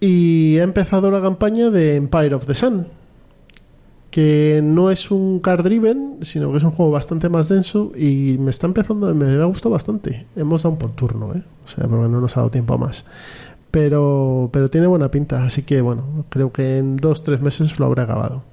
Y 0.00 0.56
he 0.56 0.62
empezado 0.62 1.10
la 1.10 1.20
campaña 1.20 1.70
de 1.70 1.94
Empire 1.94 2.34
of 2.34 2.46
the 2.46 2.56
Sun, 2.56 2.88
que 4.10 4.60
no 4.62 4.90
es 4.90 5.12
un 5.12 5.38
card 5.38 5.62
driven, 5.62 6.18
sino 6.22 6.50
que 6.50 6.58
es 6.58 6.64
un 6.64 6.72
juego 6.72 6.90
bastante 6.90 7.28
más 7.28 7.48
denso 7.48 7.92
y 7.96 8.36
me 8.40 8.50
está 8.50 8.66
empezando, 8.66 9.14
me 9.14 9.40
ha 9.40 9.44
gustado 9.44 9.70
bastante. 9.70 10.26
Hemos 10.34 10.64
dado 10.64 10.72
un 10.72 10.78
por 10.78 10.90
turno, 10.90 11.32
¿eh? 11.34 11.44
O 11.64 11.68
sea, 11.68 11.86
porque 11.86 12.08
no 12.08 12.20
nos 12.20 12.36
ha 12.36 12.40
dado 12.40 12.50
tiempo 12.50 12.74
a 12.74 12.78
más. 12.78 13.04
Pero, 13.72 14.50
pero 14.52 14.68
tiene 14.68 14.86
buena 14.86 15.10
pinta, 15.10 15.44
así 15.44 15.62
que 15.62 15.80
bueno, 15.80 16.26
creo 16.28 16.52
que 16.52 16.78
en 16.78 16.96
dos, 16.98 17.24
tres 17.24 17.40
meses 17.40 17.78
lo 17.80 17.86
habré 17.86 18.02
acabado. 18.02 18.44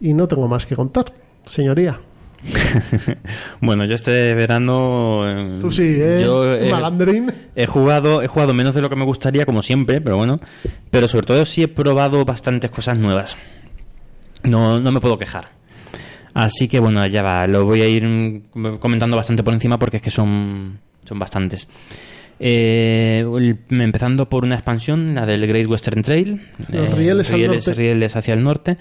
Y 0.00 0.14
no 0.14 0.28
tengo 0.28 0.48
más 0.48 0.64
que 0.64 0.76
contar, 0.76 1.12
señoría. 1.44 2.00
Bueno, 3.60 3.84
yo 3.86 3.94
este 3.94 4.34
verano... 4.34 5.22
eh, 5.26 5.58
Tú 5.60 5.70
sí, 5.70 5.96
¿eh? 5.98 6.22
yo, 6.24 6.44
Malandrín. 6.70 7.32
He 7.56 7.66
jugado, 7.66 8.22
he 8.22 8.26
jugado 8.28 8.54
menos 8.54 8.74
de 8.74 8.82
lo 8.82 8.88
que 8.90 8.96
me 8.96 9.04
gustaría, 9.04 9.46
como 9.46 9.62
siempre, 9.62 10.00
pero 10.00 10.16
bueno. 10.16 10.38
Pero 10.90 11.08
sobre 11.08 11.26
todo 11.26 11.44
sí 11.44 11.62
he 11.62 11.68
probado 11.68 12.24
bastantes 12.24 12.70
cosas 12.70 12.96
nuevas. 12.98 13.36
No, 14.42 14.78
no 14.78 14.92
me 14.92 15.00
puedo 15.00 15.18
quejar. 15.18 15.48
Así 16.34 16.68
que 16.68 16.78
bueno, 16.80 17.06
ya 17.06 17.22
va. 17.22 17.46
Lo 17.46 17.64
voy 17.64 17.80
a 17.80 17.88
ir 17.88 18.04
mm, 18.04 18.78
comentando 18.78 19.16
bastante 19.16 19.42
por 19.42 19.54
encima 19.54 19.78
porque 19.78 19.96
es 19.96 20.02
que 20.02 20.10
son, 20.10 20.78
son 21.04 21.18
bastantes. 21.18 21.66
Eh, 22.40 23.24
el- 23.38 23.58
empezando 23.80 24.28
por 24.28 24.44
una 24.44 24.54
expansión, 24.56 25.14
la 25.14 25.26
del 25.26 25.46
Great 25.46 25.66
Western 25.68 26.02
Trail. 26.02 26.40
Los 26.70 26.90
rieles 26.92 27.30
al 27.30 27.46
norte. 27.46 27.74
rieles 27.74 28.16
hacia 28.16 28.34
el 28.34 28.42
norte. 28.42 28.76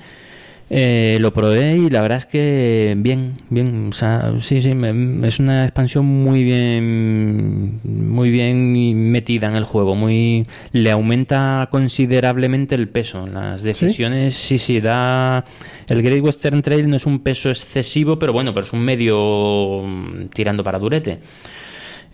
Eh, 0.70 1.18
lo 1.20 1.34
probé 1.34 1.76
y 1.78 1.90
la 1.90 2.02
verdad 2.02 2.20
es 2.20 2.26
que 2.26 2.96
bien, 2.98 3.34
bien, 3.50 3.90
o 3.90 3.94
sea, 3.94 4.32
sí, 4.40 4.62
sí, 4.62 4.74
me- 4.74 5.28
es 5.28 5.38
una 5.40 5.66
expansión 5.66 6.06
muy 6.06 6.44
bien, 6.44 7.80
muy 7.84 8.32
bien 8.32 9.12
metida 9.12 9.50
en 9.50 9.56
el 9.56 9.66
juego, 9.66 9.94
muy, 9.94 10.48
le 10.72 10.90
aumenta 10.90 11.68
considerablemente 11.70 12.74
el 12.76 12.88
peso, 12.88 13.28
las 13.28 13.62
decisiones, 13.62 14.34
sí, 14.34 14.58
sí, 14.58 14.80
da, 14.80 15.44
el 15.90 16.02
Great 16.02 16.24
Western 16.24 16.62
Trail 16.64 16.90
no 16.90 16.96
es 16.96 17.06
un 17.06 17.20
peso 17.20 17.50
excesivo, 17.52 18.18
pero 18.18 18.34
bueno, 18.34 18.52
pero 18.54 18.66
es 18.66 18.74
un 18.74 18.84
medio 18.84 19.84
mm, 19.86 20.28
tirando 20.34 20.64
para 20.64 20.80
durete. 20.80 21.20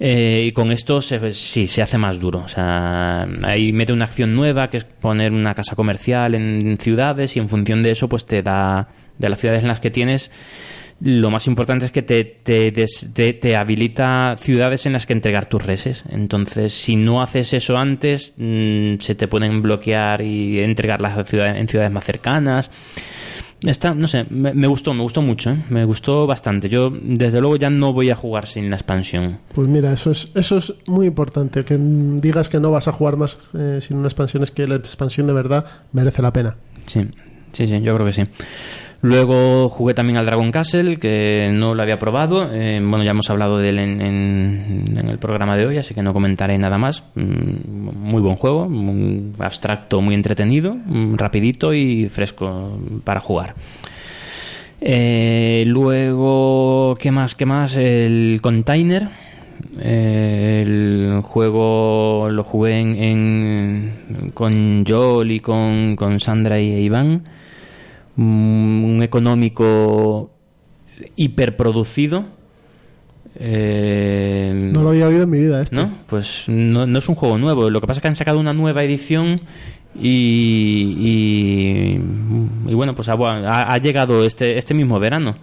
Eh, 0.02 0.46
y 0.48 0.52
con 0.54 0.72
esto 0.72 1.02
se, 1.02 1.34
sí, 1.34 1.68
se 1.68 1.82
hace 1.82 1.98
más 1.98 2.20
duro. 2.20 2.40
O 2.40 2.48
sea, 2.48 3.28
ahí 3.44 3.74
mete 3.74 3.92
una 3.92 4.06
acción 4.06 4.34
nueva 4.36 4.70
que 4.70 4.78
es 4.78 4.86
poner 4.86 5.32
una 5.34 5.54
casa 5.56 5.76
comercial 5.76 6.36
en 6.36 6.78
ciudades 6.80 7.36
y 7.36 7.40
en 7.40 7.50
función 7.50 7.84
de 7.84 7.92
eso 7.92 8.08
pues 8.08 8.26
te 8.26 8.42
da, 8.42 8.88
de 9.18 9.28
las 9.30 9.40
ciudades 9.40 9.62
en 9.62 9.68
las 9.68 9.82
que 9.82 9.92
tienes, 9.92 10.32
lo 11.02 11.30
más 11.32 11.48
importante 11.48 11.86
es 11.86 11.92
que 11.92 12.02
te, 12.02 12.24
te, 12.26 12.72
des- 12.72 13.10
te- 13.14 13.34
te 13.34 13.56
habilita 13.56 14.36
ciudades 14.38 14.86
en 14.86 14.94
las 14.94 15.06
que 15.06 15.14
entregar 15.14 15.48
tus 15.48 15.66
reses. 15.66 16.04
Entonces, 16.10 16.74
si 16.74 16.96
no 16.96 17.22
haces 17.22 17.54
eso 17.54 17.78
antes, 17.78 18.34
mm, 18.38 18.96
se 19.00 19.16
te 19.16 19.28
pueden 19.28 19.62
bloquear 19.62 20.22
y 20.22 20.60
entregarlas 20.62 21.18
a 21.18 21.24
ciudades, 21.26 21.58
en 21.58 21.68
ciudades 21.68 21.92
más 21.92 22.04
cercanas. 22.06 22.72
Está, 23.62 23.94
no 23.94 24.08
sé, 24.08 24.26
me, 24.30 24.54
me 24.54 24.68
gustó, 24.68 24.94
me 24.94 25.04
gustó 25.04 25.22
mucho, 25.22 25.52
¿eh? 25.52 25.58
me 25.70 25.84
gustó 25.84 26.26
bastante. 26.26 26.70
Yo, 26.70 26.90
desde 26.92 27.42
luego, 27.42 27.58
ya 27.58 27.70
no 27.70 27.92
voy 27.92 28.10
a 28.10 28.16
jugar 28.16 28.48
sin 28.48 28.70
la 28.70 28.78
expansión. 28.78 29.40
Pues 29.54 29.68
mira, 29.68 29.92
eso 29.92 30.12
es, 30.12 30.30
eso 30.36 30.58
es 30.58 30.74
muy 30.88 31.08
importante. 31.08 31.66
Que 31.66 31.78
digas 31.78 32.48
que 32.48 32.60
no 32.60 32.72
vas 32.72 32.88
a 32.88 32.94
jugar 32.94 33.18
más 33.18 33.38
eh, 33.54 33.80
sin 33.82 33.98
una 33.98 34.08
expansión 34.08 34.44
es 34.44 34.52
que 34.52 34.66
la 34.66 34.76
expansión 34.76 35.28
de 35.28 35.34
verdad 35.34 35.66
merece 35.92 36.22
la 36.22 36.32
pena. 36.32 36.56
Sí, 36.86 37.02
sí, 37.52 37.68
sí, 37.68 37.82
yo 37.82 37.96
creo 37.96 38.06
que 38.06 38.14
sí. 38.14 38.24
Luego 39.02 39.70
jugué 39.70 39.94
también 39.94 40.18
al 40.18 40.26
Dragon 40.26 40.52
Castle, 40.52 40.98
que 40.98 41.50
no 41.54 41.74
lo 41.74 41.82
había 41.82 41.98
probado. 42.00 42.50
Eh, 42.54 42.82
bueno, 42.84 43.04
ya 43.04 43.12
hemos 43.12 43.30
hablado 43.30 43.58
de 43.58 43.70
él 43.70 43.80
en, 43.80 44.02
en- 44.02 44.94
el 45.10 45.18
programa 45.20 45.56
de 45.56 45.66
hoy, 45.66 45.78
así 45.78 45.94
que 45.94 46.04
no 46.04 46.12
comentaré 46.14 46.58
nada 46.58 46.78
más. 46.78 47.04
Mm, 47.16 47.96
Muy 47.98 48.22
buen 48.22 48.36
juego, 48.36 48.68
muy 48.68 49.32
abstracto, 49.40 50.02
muy 50.02 50.16
entretenido, 50.16 50.76
mm, 50.76 51.16
rapidito 51.16 51.74
y 51.74 52.10
fresco 52.10 52.78
para 53.06 53.20
jugar. 53.22 53.56
Eh, 54.82 55.64
luego, 55.68 56.96
¿qué 57.00 57.12
más? 57.12 57.36
¿Qué 57.36 57.46
más? 57.46 57.76
El 57.78 58.40
Container. 58.42 59.10
Eh, 59.82 60.64
el 60.66 61.22
juego 61.22 62.30
lo 62.32 62.44
jugué 62.44 62.80
en- 62.80 64.32
con 64.34 64.86
Joel 64.88 65.32
y 65.32 65.40
con, 65.40 65.96
con 65.96 66.20
Sandra 66.20 66.60
y 66.60 66.74
Iván. 66.84 67.24
Un 68.24 69.00
económico 69.02 70.32
hiperproducido. 71.16 72.26
Eh, 73.36 74.60
No 74.74 74.84
lo 74.84 74.90
había 74.90 75.08
oído 75.08 75.24
en 75.24 75.30
mi 75.30 75.40
vida 75.40 75.62
este. 75.62 75.76
¿no? 75.76 75.94
Pues 76.08 76.44
no, 76.48 76.86
no 76.86 77.00
es 77.00 77.08
un 77.08 77.16
juego 77.16 77.38
nuevo. 77.38 77.70
Lo 77.70 77.80
que 77.80 77.88
pasa 77.88 78.00
es 78.00 78.02
que 78.02 78.08
han 78.10 78.16
sacado 78.18 78.40
una 78.40 78.54
nueva 78.54 78.84
edición 78.84 79.40
y, 79.96 80.96
y, 81.00 82.72
y 82.72 82.74
bueno, 82.74 82.94
pues 82.96 83.08
ha, 83.10 83.14
ha- 83.14 83.74
ha 83.74 83.78
llegado 83.78 84.26
este, 84.26 84.58
este 84.58 84.74
mismo 84.74 85.00
verano. 85.00 85.36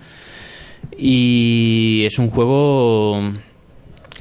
Y 0.98 2.02
es 2.04 2.18
un 2.18 2.28
juego, 2.30 3.32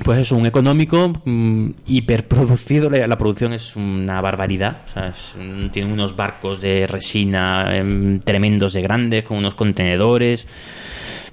pues 0.03 0.19
es 0.19 0.31
un 0.31 0.45
económico 0.45 1.13
mm, 1.25 1.69
hiperproducido. 1.87 2.89
La, 2.89 3.17
producción 3.17 3.53
es 3.53 3.75
una 3.75 4.19
barbaridad. 4.21 4.81
O 4.87 4.89
sea, 4.91 5.07
es 5.07 5.35
tienen 5.71 5.91
unos 5.91 6.15
barcos 6.15 6.61
de 6.61 6.85
resina 6.87 7.75
em, 7.75 8.19
tremendos 8.19 8.73
de 8.73 8.81
grandes, 8.81 9.23
con 9.23 9.37
unos 9.37 9.55
contenedores. 9.55 10.47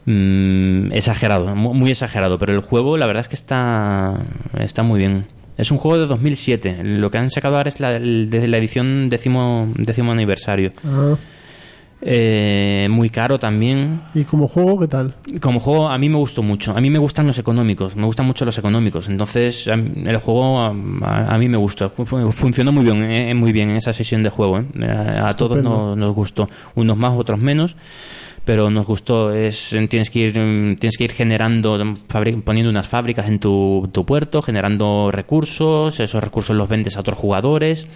Mm, 0.05 0.93
exagerado, 0.93 1.55
mu- 1.55 1.75
muy 1.75 1.91
exagerado, 1.91 2.37
pero 2.39 2.53
el 2.53 2.61
juego 2.61 2.97
la 2.97 3.07
verdad 3.07 3.21
es 3.21 3.29
que 3.29 3.37
está, 3.37 4.19
está 4.59 4.83
muy 4.83 4.99
bien. 4.99 5.27
Es 5.57 5.71
un 5.71 5.79
juego 5.79 5.99
de 5.99 6.07
2007. 6.07 6.81
Lo 6.83 7.11
que 7.11 7.19
han 7.19 7.31
sacado 7.31 7.57
ahora 7.57 7.69
es 7.69 7.79
la, 7.79 7.93
desde 7.99 8.49
la 8.49 8.59
edición 8.59 9.09
décimo, 9.09 9.71
décimo 9.77 10.11
aniversario. 10.13 10.71
Ah, 10.85 11.15
Eh, 12.05 12.89
muy 12.91 13.11
caro 13.11 13.39
también. 13.39 14.03
y 14.13 14.25
como 14.25 14.49
juego, 14.49 14.79
¿qué 14.81 14.89
tal? 14.89 15.15
Como 15.41 15.61
juego 15.61 15.89
a 15.89 15.97
mí 15.99 16.09
me 16.09 16.17
gustó 16.17 16.43
mucho. 16.43 16.77
A 16.77 16.81
mí 16.81 16.91
me 16.91 16.99
gustan 16.99 17.29
los 17.29 17.39
económicos, 17.39 17.95
me 17.95 18.05
gustan 18.07 18.27
mucho 18.27 18.45
los 18.45 18.59
económicos. 18.59 19.09
Entonces 19.09 19.69
mí- 19.69 20.03
el 20.05 20.17
juego 20.17 20.59
a, 20.61 20.75
a- 21.03 21.35
a 21.35 21.39
mí 21.39 21.49
me 21.49 21.57
gustó. 21.57 21.91
Fu- 21.91 22.05
fu- 22.05 22.33
Funcionó 22.33 22.73
muy 22.73 22.83
bien, 22.85 23.05
eh, 23.05 23.33
muy 23.35 23.53
bien 23.53 23.71
en 23.71 23.77
esa 23.77 23.93
sesión 23.93 24.23
de 24.25 24.31
juego. 24.31 24.59
eh. 24.59 24.65
A, 25.21 25.29
a 25.29 25.37
todos 25.37 25.63
nos, 25.63 25.97
nos 25.97 26.13
gustó. 26.15 26.49
Unos 26.75 26.97
más, 26.97 27.13
otros 27.17 27.39
menos. 27.39 27.77
Pero 28.45 28.69
nos 28.71 28.85
gustó. 28.87 29.33
Es, 29.33 29.69
tienes 29.89 30.11
que 30.11 30.19
ir, 30.19 30.31
mm, 30.37 30.75
tienes 30.75 30.97
que 30.99 31.05
ir 31.05 31.13
generando, 31.13 31.79
fabri- 32.09 32.43
poniendo 32.43 32.69
unas 32.71 32.89
fábricas 32.89 33.29
en 33.29 33.39
tu, 33.39 33.89
tu 33.93 34.05
puerto, 34.05 34.43
generando 34.43 35.11
recursos. 35.13 36.01
Esos 36.01 36.21
recursos 36.25 36.57
los 36.57 36.69
vendes 36.69 36.97
a 36.97 37.01
otros 37.01 37.17
jugadores 37.17 37.87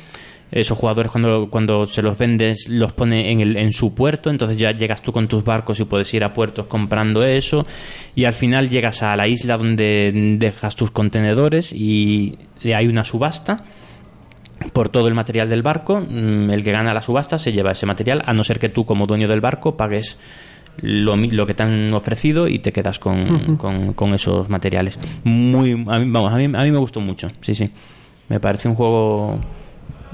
esos 0.52 0.78
jugadores 0.78 1.10
cuando, 1.10 1.48
cuando 1.50 1.86
se 1.86 2.02
los 2.02 2.16
vendes 2.16 2.68
los 2.68 2.92
pone 2.92 3.32
en, 3.32 3.40
el, 3.40 3.56
en 3.56 3.72
su 3.72 3.94
puerto, 3.94 4.30
entonces 4.30 4.56
ya 4.56 4.70
llegas 4.70 5.02
tú 5.02 5.12
con 5.12 5.26
tus 5.28 5.42
barcos 5.44 5.80
y 5.80 5.84
puedes 5.84 6.12
ir 6.14 6.22
a 6.24 6.32
puertos 6.32 6.66
comprando 6.66 7.24
eso 7.24 7.66
y 8.14 8.24
al 8.26 8.32
final 8.32 8.68
llegas 8.70 9.02
a 9.02 9.16
la 9.16 9.26
isla 9.26 9.56
donde 9.56 10.12
dejas 10.38 10.76
tus 10.76 10.90
contenedores 10.92 11.72
y 11.72 12.38
hay 12.64 12.86
una 12.86 13.02
subasta 13.04 13.56
por 14.72 14.88
todo 14.88 15.08
el 15.08 15.14
material 15.14 15.48
del 15.48 15.62
barco, 15.62 16.00
mm, 16.00 16.50
el 16.50 16.64
que 16.64 16.72
gana 16.72 16.94
la 16.94 17.02
subasta 17.02 17.38
se 17.38 17.52
lleva 17.52 17.72
ese 17.72 17.86
material, 17.86 18.22
a 18.24 18.32
no 18.32 18.42
ser 18.42 18.58
que 18.58 18.68
tú 18.68 18.84
como 18.86 19.06
dueño 19.06 19.28
del 19.28 19.40
barco 19.40 19.76
pagues 19.76 20.18
lo, 20.80 21.16
lo 21.16 21.46
que 21.46 21.54
te 21.54 21.62
han 21.62 21.92
ofrecido 21.92 22.48
y 22.48 22.58
te 22.60 22.72
quedas 22.72 22.98
con, 22.98 23.56
con- 23.56 23.92
con 23.94 24.14
esos 24.14 24.48
materiales. 24.48 24.98
Muy, 25.24 25.72
a 25.72 25.98
mí, 25.98 26.10
vamos, 26.10 26.32
a 26.32 26.36
mí, 26.36 26.44
a 26.44 26.62
mí 26.62 26.70
me 26.70 26.78
gustó 26.78 27.00
mucho, 27.00 27.30
sí, 27.40 27.54
sí. 27.54 27.68
Me 28.28 28.40
parece 28.40 28.68
un 28.68 28.74
juego 28.74 29.38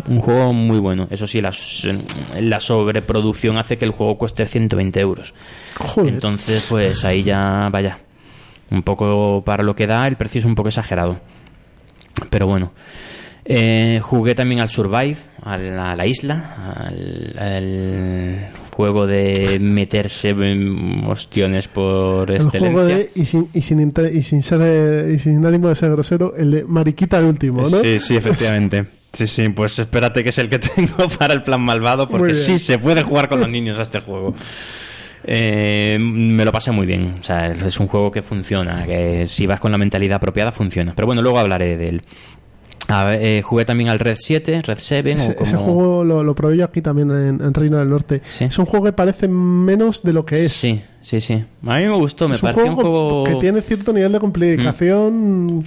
un 0.08 0.20
juego 0.20 0.52
muy 0.52 0.78
bueno. 0.78 1.06
Eso 1.10 1.26
sí, 1.26 1.40
la, 1.40 2.60
sobreproducción 2.60 3.56
hace 3.58 3.76
que 3.76 3.84
el 3.84 3.92
juego 3.92 4.18
cueste 4.18 4.46
120 4.46 5.00
euros. 5.00 5.34
Joder. 5.76 6.12
Entonces, 6.14 6.66
pues 6.68 7.04
ahí 7.04 7.22
ya, 7.22 7.68
vaya. 7.70 7.98
Un 8.70 8.82
poco 8.82 9.42
para 9.44 9.62
lo 9.62 9.74
que 9.74 9.86
da, 9.86 10.06
el 10.06 10.16
precio 10.16 10.38
es 10.40 10.44
un 10.44 10.54
poco 10.54 10.68
exagerado. 10.68 11.20
Pero 12.30 12.46
bueno. 12.46 12.72
Eh, 13.44 13.98
jugué 14.00 14.36
también 14.36 14.60
al 14.60 14.68
Survive, 14.68 15.16
a 15.42 15.58
la, 15.58 15.92
a 15.92 15.96
la 15.96 16.06
isla, 16.06 16.74
al, 16.76 17.36
al 17.36 18.50
juego 18.72 19.06
de 19.06 19.58
meterse 19.60 20.28
en 20.30 21.04
ostiones 21.06 21.66
por 21.66 22.30
El 22.30 22.36
excelencia. 22.36 22.72
juego 22.72 22.84
de, 22.84 23.10
y 23.16 23.24
sin, 23.24 23.48
y 23.52 23.62
sin, 23.62 23.92
y 24.12 24.22
sin 24.22 24.42
ser, 24.44 25.10
y 25.10 25.18
sin 25.18 25.44
ánimo 25.44 25.68
de 25.68 25.74
ser 25.74 25.90
grosero, 25.90 26.34
el 26.36 26.50
de 26.52 26.64
Mariquita 26.64 27.18
el 27.18 27.24
último, 27.24 27.62
¿no? 27.62 27.80
Sí, 27.80 27.98
sí, 27.98 28.16
efectivamente. 28.16 28.86
Sí, 29.12 29.26
sí, 29.26 29.48
pues 29.50 29.78
espérate 29.78 30.24
que 30.24 30.30
es 30.30 30.38
el 30.38 30.48
que 30.48 30.58
tengo 30.58 31.08
para 31.18 31.34
el 31.34 31.42
plan 31.42 31.60
malvado, 31.60 32.08
porque 32.08 32.34
sí 32.34 32.58
se 32.58 32.78
puede 32.78 33.02
jugar 33.02 33.28
con 33.28 33.40
los 33.40 33.48
niños 33.48 33.78
a 33.78 33.82
este 33.82 34.00
juego. 34.00 34.34
Eh, 35.24 35.98
me 36.00 36.44
lo 36.44 36.50
pasé 36.50 36.72
muy 36.72 36.86
bien, 36.86 37.16
o 37.20 37.22
sea, 37.22 37.48
es 37.48 37.78
un 37.78 37.86
juego 37.86 38.10
que 38.10 38.22
funciona, 38.22 38.84
que 38.86 39.26
si 39.30 39.46
vas 39.46 39.60
con 39.60 39.70
la 39.70 39.78
mentalidad 39.78 40.16
apropiada 40.16 40.50
funciona. 40.52 40.94
Pero 40.96 41.06
bueno, 41.06 41.22
luego 41.22 41.38
hablaré 41.38 41.76
de 41.76 41.88
él. 41.88 42.02
A 42.88 43.04
ver, 43.04 43.22
eh, 43.22 43.42
jugué 43.42 43.64
también 43.64 43.88
al 43.88 44.00
Red 44.00 44.16
7, 44.18 44.62
Red 44.62 44.78
7, 44.80 45.12
Ese, 45.12 45.30
o 45.30 45.34
como... 45.34 45.46
ese 45.46 45.56
juego 45.56 46.04
lo, 46.04 46.24
lo 46.24 46.34
probé 46.34 46.56
yo 46.56 46.64
aquí 46.64 46.82
también 46.82 47.10
en, 47.10 47.40
en 47.40 47.54
Reino 47.54 47.78
del 47.78 47.88
Norte. 47.88 48.22
Sí. 48.28 48.44
Es 48.44 48.58
un 48.58 48.66
juego 48.66 48.86
que 48.86 48.92
parece 48.92 49.28
menos 49.28 50.02
de 50.02 50.12
lo 50.12 50.26
que 50.26 50.44
es. 50.44 50.52
Sí, 50.52 50.82
sí, 51.00 51.20
sí. 51.20 51.34
A 51.64 51.78
mí 51.78 51.86
me 51.86 51.94
gustó, 51.94 52.28
me 52.28 52.34
es 52.34 52.42
un 52.42 52.48
pareció 52.48 52.70
un 52.70 52.76
juego 52.76 53.24
que 53.24 53.36
tiene 53.36 53.62
cierto 53.62 53.92
nivel 53.92 54.10
de 54.10 54.18
complicación 54.18 55.64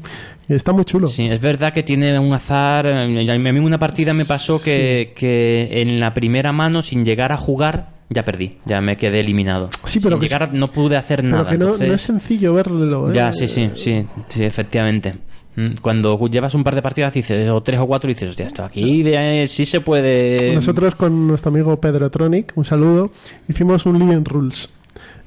está 0.50 0.72
muy 0.74 0.86
chulo. 0.86 1.08
Sí, 1.08 1.26
es 1.28 1.42
verdad 1.42 1.74
que 1.74 1.84
tiene 1.84 2.18
un 2.20 2.34
azar. 2.34 2.86
eh, 2.86 3.32
A 3.32 3.38
mí 3.38 3.60
una 3.60 3.80
partida 3.80 4.14
me 4.14 4.26
pasó 4.26 4.62
que, 4.62 5.14
que 5.16 5.82
en 5.82 6.00
la 6.00 6.14
primera 6.14 6.52
mano, 6.52 6.82
sin 6.82 7.04
llegar 7.06 7.32
a 7.32 7.38
jugar, 7.38 7.94
ya 8.10 8.24
perdí. 8.24 8.58
Ya 8.66 8.82
me 8.82 8.98
quedé 8.98 9.22
eliminado. 9.22 9.70
Sí, 9.86 10.00
pero 10.00 10.16
sin 10.18 10.22
que 10.22 10.28
llegar 10.28 10.54
no 10.54 10.72
pude 10.72 10.98
hacer 10.98 11.22
Pero 11.22 11.30
nada. 11.38 11.50
que 11.50 11.58
no, 11.58 11.66
entonces- 11.66 11.88
no 11.88 11.94
es 11.96 12.02
sencillo 12.02 12.54
verlo. 12.54 13.10
¿eh? 13.10 13.14
Ya, 13.16 13.32
sí, 13.34 13.48
sí, 13.48 13.72
sí, 13.76 14.06
sí, 14.28 14.44
efectivamente. 14.44 15.14
Mm, 15.58 15.76
Cuando 15.82 16.20
llevas 16.28 16.54
un 16.54 16.66
par 16.66 16.76
de 16.76 16.82
partidas 16.82 17.14
dices, 17.14 17.50
o 17.50 17.62
tres 17.64 17.80
o 17.80 17.88
cuatro, 17.88 18.10
dices, 18.10 18.30
hostia, 18.30 18.46
esto 18.48 18.64
aquí 18.66 19.04
de- 19.04 19.48
sí 19.48 19.66
se 19.66 19.80
puede. 19.80 20.54
Nosotros 20.54 20.96
con 20.96 21.28
nuestro 21.28 21.50
amigo 21.50 21.80
Pedro 21.80 22.12
Tronic, 22.12 22.52
un 22.56 22.66
saludo, 22.66 23.10
hicimos 23.48 23.86
un 23.86 23.98
Living 23.98 24.26
Rules. 24.26 24.70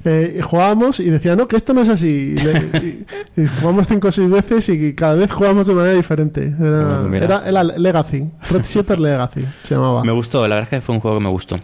Eh, 0.05 0.41
jugábamos 0.43 1.01
y 1.01 1.11
decía, 1.11 1.35
no, 1.35 1.49
que 1.49 1.57
esto 1.57 1.75
no 1.75 1.83
es 1.83 1.89
así. 1.89 2.35
Y, 2.37 2.41
le- 2.41 3.05
y- 3.37 3.43
y 3.43 3.47
jugamos 3.61 3.87
cinco 3.89 4.09
o 4.09 4.12
seis 4.12 4.31
veces 4.31 4.69
y 4.69 4.95
cada 4.95 5.15
vez 5.15 5.31
jugamos 5.31 5.66
de 5.66 5.75
manera 5.75 5.95
diferente. 5.95 6.55
Era, 6.61 6.85
Bueno, 6.85 7.09
mira. 7.09 7.25
era, 7.27 7.49
era 7.49 7.65
Legacy. 7.65 8.25
Red 8.51 8.61
7 8.65 8.97
Legacy 8.97 9.41
se 9.65 9.75
llamaba. 9.75 10.05
Me 10.05 10.12
gustó, 10.12 10.47
la 10.47 10.55
verdad 10.57 10.70
es 10.73 10.79
que 10.79 10.81
fue 10.81 10.95
un 10.95 11.01
juego 11.01 11.19
que 11.19 11.25
me 11.25 11.31
gustó. 11.31 11.59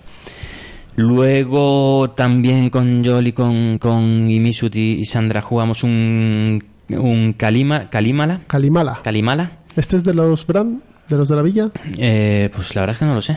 Luego 0.96 2.10
también 2.16 2.70
con 2.70 3.04
Jolly, 3.04 3.32
con, 3.32 3.78
con 3.78 4.30
Imisut 4.30 4.74
y, 4.76 5.04
Sandra 5.04 5.42
jugamos 5.42 5.82
un, 5.82 6.62
un 6.90 7.32
Kalima, 7.36 7.90
Kalimala. 7.90 8.42
Kalimala. 8.46 9.00
Kalimala. 9.02 9.50
¿Este 9.76 9.96
es 9.96 10.04
de 10.04 10.14
los 10.14 10.46
Brand? 10.46 10.80
¿De 11.08 11.16
los 11.16 11.28
de 11.28 11.36
la 11.36 11.42
villa? 11.42 11.70
Eh, 11.98 12.48
pues 12.54 12.74
la 12.76 12.82
verdad 12.82 12.94
es 12.94 12.98
que 12.98 13.04
no 13.06 13.14
lo 13.14 13.20
sé. 13.20 13.36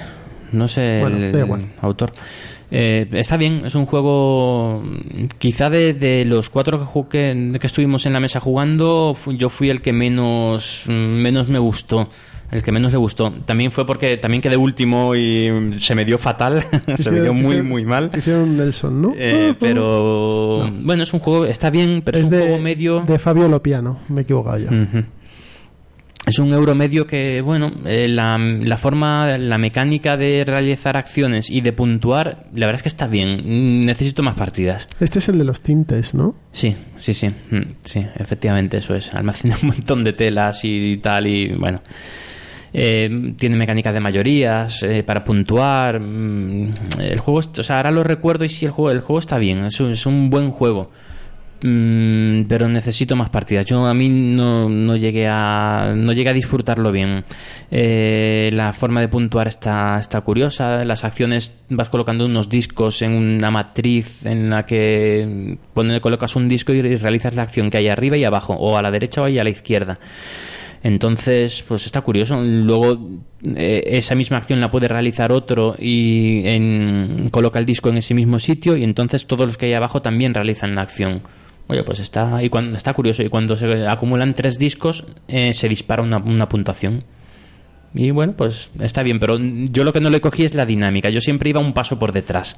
No 0.51 0.67
sé 0.67 0.99
Bueno, 1.01 1.17
el, 1.17 1.35
igual. 1.35 1.65
autor. 1.81 2.11
Eh, 2.69 3.07
está 3.13 3.37
bien, 3.37 3.63
es 3.65 3.75
un 3.75 3.85
juego. 3.85 4.83
Quizá 5.37 5.69
de, 5.69 5.93
de 5.93 6.25
los 6.25 6.49
cuatro 6.49 6.91
que, 7.09 7.57
que, 7.59 7.67
estuvimos 7.67 8.05
en 8.05 8.13
la 8.13 8.19
mesa 8.19 8.39
jugando, 8.39 9.15
yo 9.37 9.49
fui 9.49 9.69
el 9.69 9.81
que 9.81 9.93
menos, 9.93 10.83
mm, 10.87 10.91
menos 10.91 11.47
me 11.49 11.59
gustó. 11.59 12.09
El 12.49 12.63
que 12.63 12.71
menos 12.71 12.93
le 12.93 12.97
gustó. 12.97 13.33
También 13.45 13.73
fue 13.73 13.85
porque 13.85 14.15
también 14.15 14.41
quedé 14.41 14.55
último 14.55 15.15
y 15.15 15.51
se 15.79 15.95
me 15.95 16.05
dio 16.05 16.17
fatal. 16.17 16.65
se 16.97 17.11
me 17.11 17.19
dio 17.19 17.33
muy, 17.33 17.61
muy 17.61 17.83
mal. 17.83 18.09
Hicieron 18.17 18.55
Nelson, 18.55 19.01
¿no? 19.01 19.13
Eh, 19.17 19.53
pero 19.59 20.69
bueno, 20.71 21.03
es 21.03 21.13
un 21.13 21.19
juego, 21.19 21.45
está 21.45 21.69
bien, 21.69 22.01
pero 22.05 22.17
es, 22.17 22.23
es 22.25 22.31
un 22.31 22.37
de, 22.37 22.45
juego 22.45 22.59
medio. 22.59 23.01
de 23.01 23.19
Fabio 23.19 23.49
Lopiano, 23.49 23.99
me 24.07 24.21
he 24.21 24.23
equivocado 24.23 24.59
yo. 24.59 24.67
Ujú. 24.67 25.03
Es 26.27 26.39
un 26.39 26.51
euro 26.51 26.75
medio 26.75 27.07
que, 27.07 27.39
bueno, 27.39 27.71
eh, 27.85 28.07
la, 28.09 28.37
la 28.37 28.77
forma, 28.77 29.37
la 29.37 29.57
mecánica 29.57 30.17
de 30.17 30.43
realizar 30.45 30.97
acciones 30.97 31.49
y 31.49 31.61
de 31.61 31.71
puntuar, 31.71 32.47
la 32.53 32.65
verdad 32.65 32.79
es 32.79 32.83
que 32.83 32.89
está 32.89 33.07
bien. 33.07 33.43
Mm, 33.45 33.85
Necesito 33.85 34.23
más 34.23 34.35
partidas. 34.35 34.87
Este 34.99 35.19
es 35.19 35.29
el 35.29 35.37
de 35.37 35.45
los 35.45 35.61
tintes, 35.61 36.13
¿no? 36.13 36.35
Sí, 36.51 36.75
sí, 36.97 37.13
sí. 37.13 37.29
Mm, 37.29 37.61
Sí, 37.81 38.05
efectivamente, 38.17 38.77
eso 38.77 38.93
es. 38.93 39.13
Almacena 39.13 39.55
un 39.61 39.69
montón 39.69 40.03
de 40.03 40.11
telas 40.11 40.59
y 40.63 40.97
tal, 40.97 41.27
y 41.27 41.47
bueno. 41.53 41.81
Eh, 42.73 43.33
tiene 43.37 43.55
mecánicas 43.55 43.93
de 43.93 44.01
mayorías 44.01 44.83
eh, 44.83 45.03
para 45.03 45.23
puntuar. 45.23 46.01
mm, 46.01 46.71
El 46.99 47.19
juego, 47.19 47.39
o 47.57 47.63
sea, 47.63 47.77
ahora 47.77 47.91
lo 47.91 48.03
recuerdo 48.03 48.43
y 48.43 48.49
sí, 48.49 48.65
el 48.65 48.71
juego, 48.71 48.91
el 48.91 48.99
juego 48.99 49.19
está 49.19 49.37
bien. 49.37 49.59
Es 49.65 49.79
un, 49.79 49.93
es 49.93 50.05
un 50.05 50.29
buen 50.29 50.51
juego. 50.51 50.91
Mm, 51.63 52.43
pero 52.47 52.67
necesito 52.69 53.15
más 53.15 53.29
partidas. 53.31 53.65
Yo 53.65 53.85
a 53.87 53.93
mí 53.95 54.09
no, 54.09 54.69
no 54.69 54.95
llegué 54.95 55.27
a 55.27 55.93
no 55.95 56.13
llegué 56.13 56.29
a 56.29 56.33
disfrutarlo 56.33 56.91
bien. 56.91 57.23
Eh, 57.71 58.51
la 58.53 58.73
forma 58.73 59.01
de 59.01 59.07
puntuar 59.07 59.47
está, 59.47 59.97
está 59.99 60.21
curiosa. 60.21 60.83
Las 60.85 61.03
acciones 61.03 61.53
vas 61.69 61.89
colocando 61.89 62.25
unos 62.25 62.47
discos 62.49 63.01
en 63.01 63.13
una 63.13 63.49
matriz 63.49 64.23
en 64.25 64.49
la 64.51 64.65
que 64.67 65.57
pone- 65.73 65.99
colocas 65.99 66.35
un 66.35 66.47
disco 66.47 66.73
y 66.73 66.81
realizas 66.81 67.33
la 67.35 67.41
acción 67.41 67.69
que 67.71 67.77
hay 67.77 67.87
arriba 67.87 68.17
y 68.17 68.23
abajo, 68.23 68.53
o 68.53 68.77
a 68.77 68.81
la 68.83 68.91
derecha 68.91 69.21
o 69.21 69.25
a 69.25 69.29
la 69.29 69.49
izquierda. 69.49 69.97
Entonces, 70.83 71.63
pues 71.67 71.85
está 71.87 72.01
curioso. 72.01 72.39
Luego, 72.39 73.09
eh, 73.55 73.81
esa 73.93 74.13
misma 74.13 74.37
acción 74.37 74.61
la 74.61 74.69
puede 74.69 74.87
realizar 74.87 75.31
otro 75.31 75.75
y 75.79 76.43
en- 76.45 77.29
coloca 77.31 77.57
el 77.57 77.65
disco 77.65 77.89
en 77.89 77.97
ese 77.97 78.13
mismo 78.13 78.37
sitio 78.37 78.77
y 78.77 78.83
entonces 78.83 79.25
todos 79.25 79.47
los 79.47 79.57
que 79.57 79.65
hay 79.65 79.73
abajo 79.73 80.03
también 80.03 80.35
realizan 80.35 80.75
la 80.75 80.83
acción. 80.83 81.21
Oye, 81.69 81.83
pues 81.83 81.99
está, 81.99 82.41
y 82.43 82.49
cuando, 82.49 82.77
está 82.77 82.93
curioso. 82.93 83.23
Y 83.23 83.29
cuando 83.29 83.57
se 83.57 83.87
acumulan 83.87 84.33
tres 84.33 84.57
discos, 84.57 85.05
eh, 85.27 85.53
se 85.53 85.67
dispara 85.67 86.01
una, 86.01 86.17
una 86.17 86.47
puntuación. 86.47 86.99
Y 87.93 88.11
bueno, 88.11 88.33
pues 88.37 88.69
está 88.79 89.01
bien, 89.01 89.17
pero 89.19 89.37
yo 89.39 89.83
lo 89.83 89.91
que 89.91 90.01
no 90.01 90.09
le 90.09 90.21
cogí 90.21 90.43
es 90.43 90.53
la 90.53 90.65
dinámica. 90.65 91.09
Yo 91.09 91.19
siempre 91.19 91.49
iba 91.49 91.59
un 91.59 91.73
paso 91.73 91.97
por 91.97 92.11
detrás. 92.11 92.55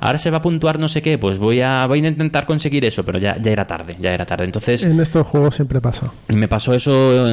Ahora 0.00 0.18
se 0.18 0.30
va 0.30 0.38
a 0.38 0.42
puntuar 0.42 0.78
no 0.80 0.88
sé 0.88 1.00
qué, 1.02 1.16
pues 1.18 1.38
voy 1.38 1.60
a, 1.62 1.86
voy 1.86 2.04
a 2.04 2.08
intentar 2.08 2.44
conseguir 2.46 2.84
eso, 2.84 3.02
pero 3.04 3.18
ya, 3.18 3.36
ya 3.40 3.52
era 3.52 3.66
tarde, 3.66 3.96
ya 4.00 4.12
era 4.12 4.26
tarde. 4.26 4.44
Entonces, 4.44 4.84
En 4.84 5.00
estos 5.00 5.26
juegos 5.26 5.54
siempre 5.54 5.80
pasa. 5.80 6.12
me 6.34 6.46
pasó 6.48 6.74
eso, 6.74 7.26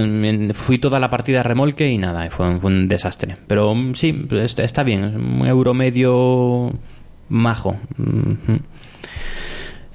fui 0.54 0.78
toda 0.78 1.00
la 1.00 1.10
partida 1.10 1.42
a 1.42 1.44
remolque 1.44 1.90
y 1.92 1.98
nada, 1.98 2.30
fue, 2.30 2.48
un- 2.48 2.62
fue 2.62 2.72
un 2.72 2.88
desastre. 2.88 3.36
Pero 3.48 3.76
mm, 3.76 3.94
sí, 3.96 4.28
está, 4.32 4.64
está 4.64 4.84
bien, 4.84 5.04
un 5.04 5.46
euro 5.46 5.74
medio 5.74 6.72
majo. 7.30 7.78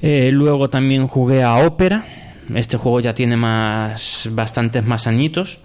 Eh, 0.07 0.31
luego 0.33 0.69
también 0.69 1.07
jugué 1.09 1.43
a 1.43 1.65
Ópera. 1.67 2.05
Este 2.55 2.77
juego 2.77 3.01
ya 3.01 3.15
tiene 3.15 3.39
más 3.39 4.29
bastantes 4.33 4.85
más 4.85 5.07
añitos. 5.07 5.61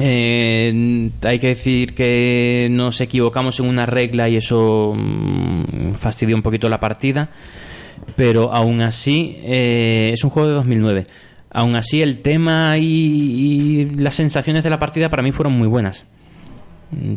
Eh, 0.00 1.10
hay 1.22 1.38
que 1.38 1.46
decir 1.46 1.94
que 1.94 2.66
nos 2.72 3.00
equivocamos 3.00 3.60
en 3.60 3.66
una 3.66 3.86
regla 3.86 4.28
y 4.28 4.34
eso 4.34 4.94
mm, 4.96 5.92
fastidió 5.92 6.34
un 6.34 6.42
poquito 6.42 6.68
la 6.68 6.80
partida. 6.80 7.28
Pero 8.16 8.52
aún 8.52 8.80
así, 8.80 9.36
eh, 9.44 10.10
es 10.12 10.24
un 10.24 10.30
juego 10.30 10.48
de 10.48 10.54
2009. 10.54 11.06
Aún 11.50 11.76
así, 11.76 12.02
el 12.02 12.22
tema 12.22 12.78
y, 12.78 12.84
y 12.84 13.90
las 13.90 14.16
sensaciones 14.16 14.64
de 14.64 14.70
la 14.70 14.80
partida 14.80 15.08
para 15.08 15.22
mí 15.22 15.30
fueron 15.30 15.52
muy 15.52 15.68
buenas. 15.68 16.04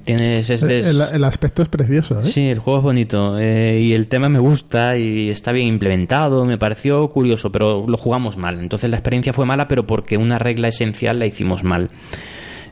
Tienes, 0.04 0.50
es 0.50 0.62
de- 0.62 0.80
El, 0.80 1.02
el 1.14 1.24
aspecto 1.24 1.62
es 1.62 1.70
precioso, 1.70 2.22
¿eh? 2.22 2.26
Sí, 2.26 2.48
el 2.50 2.60
juego 2.60 2.80
es 2.80 2.84
bonito 2.84 3.38
eh, 3.38 3.80
y 3.80 3.94
el 3.94 4.08
tema 4.08 4.28
me 4.28 4.40
gusta 4.40 4.98
y 4.98 5.30
está 5.30 5.52
bien 5.52 5.68
implementado, 5.68 6.44
me 6.46 6.58
pareció 6.58 7.08
curioso, 7.10 7.52
pero 7.52 7.86
lo 7.88 7.98
jugamos 7.98 8.36
mal. 8.36 8.60
Entonces 8.60 8.90
la 8.90 8.98
experiencia 8.98 9.32
fue 9.32 9.46
mala, 9.46 9.68
pero 9.68 9.86
porque 9.86 10.18
una 10.18 10.40
regla 10.40 10.70
esencial 10.70 11.20
la 11.20 11.28
hicimos 11.28 11.64
mal. 11.64 11.92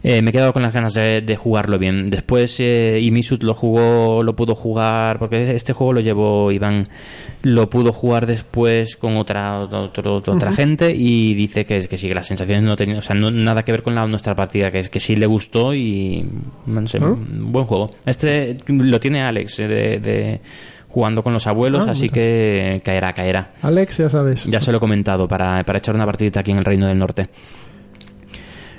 Eh, 0.03 0.21
me 0.21 0.29
he 0.29 0.33
quedado 0.33 0.53
con 0.53 0.61
las 0.61 0.73
ganas 0.73 0.93
de, 0.93 1.21
de 1.21 1.35
jugarlo 1.35 1.79
bien. 1.79 2.07
Después 2.09 2.59
eh, 2.59 2.99
Imisut 3.01 3.43
lo 3.43 3.53
jugó, 3.53 4.21
lo 4.23 4.35
pudo 4.35 4.55
jugar, 4.55 5.19
porque 5.19 5.55
este 5.55 5.73
juego 5.73 5.93
lo 5.93 5.99
llevó 6.01 6.51
Iván, 6.51 6.83
lo 7.41 7.69
pudo 7.69 7.91
jugar 7.93 8.25
después 8.25 8.95
con 8.97 9.17
otra 9.17 9.59
otro- 9.59 10.17
otra 10.25 10.51
gente 10.53 10.93
y 10.95 11.33
dice 11.33 11.65
que, 11.65 11.87
que 11.87 11.97
sí, 11.97 12.07
que 12.07 12.13
las 12.15 12.27
sensaciones 12.27 12.63
no 12.63 12.75
tenían, 12.75 12.97
o 12.99 13.01
sea, 13.01 13.15
no, 13.15 13.31
nada 13.31 13.63
que 13.63 13.71
ver 13.71 13.83
con 13.83 13.95
la 13.95 14.05
nuestra 14.07 14.35
partida, 14.35 14.71
que 14.71 14.79
es 14.79 14.89
que 14.89 14.99
sí 14.99 15.15
le 15.15 15.25
gustó 15.25 15.73
y 15.73 16.25
no 16.65 16.87
sé, 16.87 16.99
¿Ah? 17.01 17.15
buen 17.15 17.65
juego. 17.65 17.89
Este 18.05 18.57
lo 18.67 18.99
tiene 18.99 19.21
Alex 19.21 19.59
eh, 19.59 19.67
de, 19.67 19.99
de- 19.99 20.41
jugando 20.89 21.21
con 21.21 21.33
los 21.33 21.45
abuelos, 21.47 21.85
Ah, 21.87 21.91
así 21.91 22.09
que 22.09 22.81
caerá, 22.83 23.13
caerá. 23.13 23.51
Alex, 23.61 23.97
ya 23.97 24.09
sabes. 24.09 24.45
Ya 24.45 24.61
se 24.61 24.71
lo 24.71 24.77
he 24.77 24.79
comentado 24.79 25.27
para, 25.27 25.63
para 25.63 25.79
echar 25.79 25.93
una 25.93 26.05
partidita 26.05 26.39
aquí 26.39 26.51
en 26.51 26.57
el 26.57 26.65
Reino 26.65 26.87
del 26.87 26.97
Norte. 26.97 27.27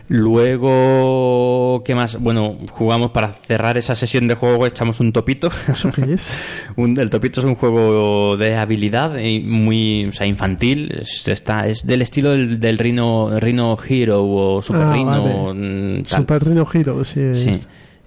Luego, 0.09 1.83
¿qué 1.85 1.95
más? 1.95 2.19
Bueno, 2.21 2.57
jugamos 2.71 3.11
para 3.11 3.33
cerrar 3.33 3.77
esa 3.79 3.95
sesión 3.95 4.27
de 4.29 4.35
juego, 4.35 4.67
echamos 4.67 5.01
un 5.01 5.13
topito. 5.13 5.51
¿Eso 5.71 5.91
qué 5.93 6.15
es? 6.15 6.39
Un- 6.77 6.99
el 6.99 7.11
topito 7.11 7.41
es 7.41 7.47
un 7.47 7.55
juego 7.55 8.37
de 8.37 8.57
habilidad 8.57 9.19
y 9.19 9.41
muy 9.41 10.07
o 10.07 10.13
sea, 10.13 10.27
infantil. 10.27 10.91
Es, 11.03 11.27
está, 11.29 11.67
es 11.67 11.87
del 11.87 12.03
estilo 12.03 12.31
del, 12.31 12.59
del 12.61 12.79
Rhino, 12.79 13.39
Rhino 13.39 13.77
Hero 13.89 14.25
o 14.25 14.63
Super 14.63 14.83
Ah, 14.83 14.93
Rhino. 14.93 15.23
vale. 15.23 16.01
mm. 16.01 16.05
Super 16.07 16.45
Rhino 16.45 16.67
Hero, 16.73 17.05
sí. 17.05 17.35
Sí. 17.35 17.61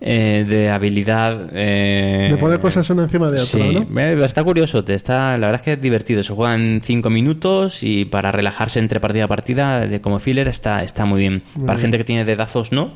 Eh, 0.04 0.46
de 0.50 0.72
habilidad. 0.72 1.50
eh, 1.54 2.30
De 2.32 2.38
poner 2.38 2.60
cosas 2.60 2.90
una 2.90 3.04
encima 3.04 3.28
de 3.30 3.34
otra, 3.40 3.46
sí. 3.46 3.86
¿no? 3.88 4.26
Está 4.26 4.44
curioso, 4.44 4.84
te 4.84 4.96
está, 4.96 5.38
la 5.38 5.46
verdad 5.46 5.62
es 5.62 5.62
que 5.62 5.74
es 5.74 5.82
divertido. 5.82 6.24
Se 6.24 6.34
juega 6.34 6.56
en 6.56 6.82
5 6.84 7.10
minutos 7.12 7.84
y 7.84 8.06
para 8.06 8.32
relajarse 8.32 8.80
entre 8.80 9.00
partida 9.00 9.26
a 9.26 9.28
partida, 9.28 9.82
de, 9.82 10.02
como 10.02 10.18
filler, 10.20 10.48
está, 10.48 10.82
está 10.82 11.06
muy 11.06 11.20
bien. 11.20 11.44
Muy 11.54 11.68
para 11.68 11.78
bien. 11.78 11.82
gente 11.84 11.98
que 12.00 12.04
tiene 12.04 12.26
dedazos, 12.26 12.72
no. 12.72 12.94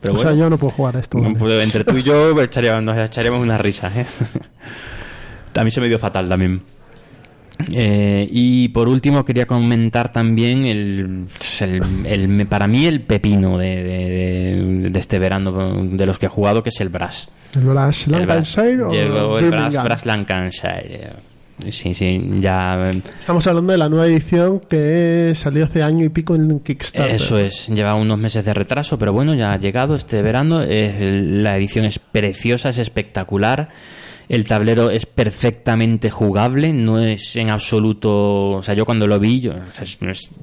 Pero 0.00 0.14
o 0.14 0.16
bueno, 0.16 0.30
sea, 0.30 0.38
yo 0.38 0.50
no 0.50 0.58
puedo 0.58 0.72
jugar 0.72 0.96
a 0.96 1.00
esto. 1.00 1.16
no, 1.18 1.24
¿vale? 1.24 1.36
pues, 1.38 1.62
entre 1.62 1.84
tú 1.84 1.96
y 1.96 2.02
yo 2.02 2.40
echaríamos, 2.42 2.82
nos 2.82 2.98
echaríamos 2.98 3.40
una 3.40 3.56
risa. 3.58 3.90
¿eh? 3.94 4.06
A 5.54 5.64
mí 5.64 5.70
se 5.70 5.80
me 5.80 5.88
dio 5.88 5.98
fatal 5.98 6.28
también. 6.28 6.62
Eh, 7.74 8.28
y 8.30 8.68
por 8.68 8.88
último 8.88 9.24
quería 9.24 9.46
comentar 9.46 10.12
también 10.12 10.64
el, 10.64 11.26
el- 11.60 12.06
el- 12.06 12.46
para 12.46 12.66
mí 12.68 12.86
el 12.86 13.00
pepino 13.02 13.58
de, 13.58 13.82
de- 13.82 14.90
de- 14.90 14.98
este 14.98 15.18
verano 15.18 15.84
de 15.84 16.06
los 16.06 16.18
que 16.18 16.26
he 16.26 16.28
jugado 16.28 16.62
que 16.62 16.68
es 16.68 16.80
el 16.80 16.88
Brass. 16.88 17.28
¿El 17.54 17.62
Brass 17.62 18.06
El. 18.06 18.12
Lancashire 18.12 18.82
o 18.84 18.88
Llegó 18.90 19.38
el 19.38 19.50
Brass? 19.50 19.74
Brass 19.82 20.06
Lancashire. 20.06 21.12
Sí, 21.70 21.92
sí, 21.92 22.24
ya 22.40 22.88
Estamos 23.18 23.44
hablando 23.48 23.72
de 23.72 23.78
la 23.78 23.88
nueva 23.88 24.06
edición 24.06 24.60
que 24.60 25.32
salió 25.34 25.64
hace 25.64 25.82
año 25.82 26.04
y 26.04 26.08
pico 26.08 26.36
en 26.36 26.60
Kickstarter. 26.60 27.16
Eso 27.16 27.36
es, 27.36 27.66
lleva 27.66 27.94
unos 27.94 28.16
meses 28.16 28.44
de 28.44 28.54
retraso, 28.54 28.96
pero 28.96 29.12
bueno, 29.12 29.34
ya 29.34 29.50
ha 29.50 29.58
llegado 29.58 29.96
este 29.96 30.22
verano. 30.22 30.60
Eh, 30.62 31.12
la 31.12 31.56
edición 31.56 31.84
es 31.84 31.98
preciosa, 31.98 32.68
es 32.68 32.78
espectacular. 32.78 33.70
El 34.28 34.44
tablero 34.44 34.90
es 34.90 35.06
perfectamente 35.06 36.10
jugable, 36.10 36.72
no 36.74 36.98
es 36.98 37.34
en 37.36 37.48
absoluto. 37.50 38.50
O 38.50 38.62
sea, 38.62 38.74
yo 38.74 38.84
cuando 38.84 39.06
lo 39.06 39.18
vi, 39.18 39.40
yo, 39.40 39.54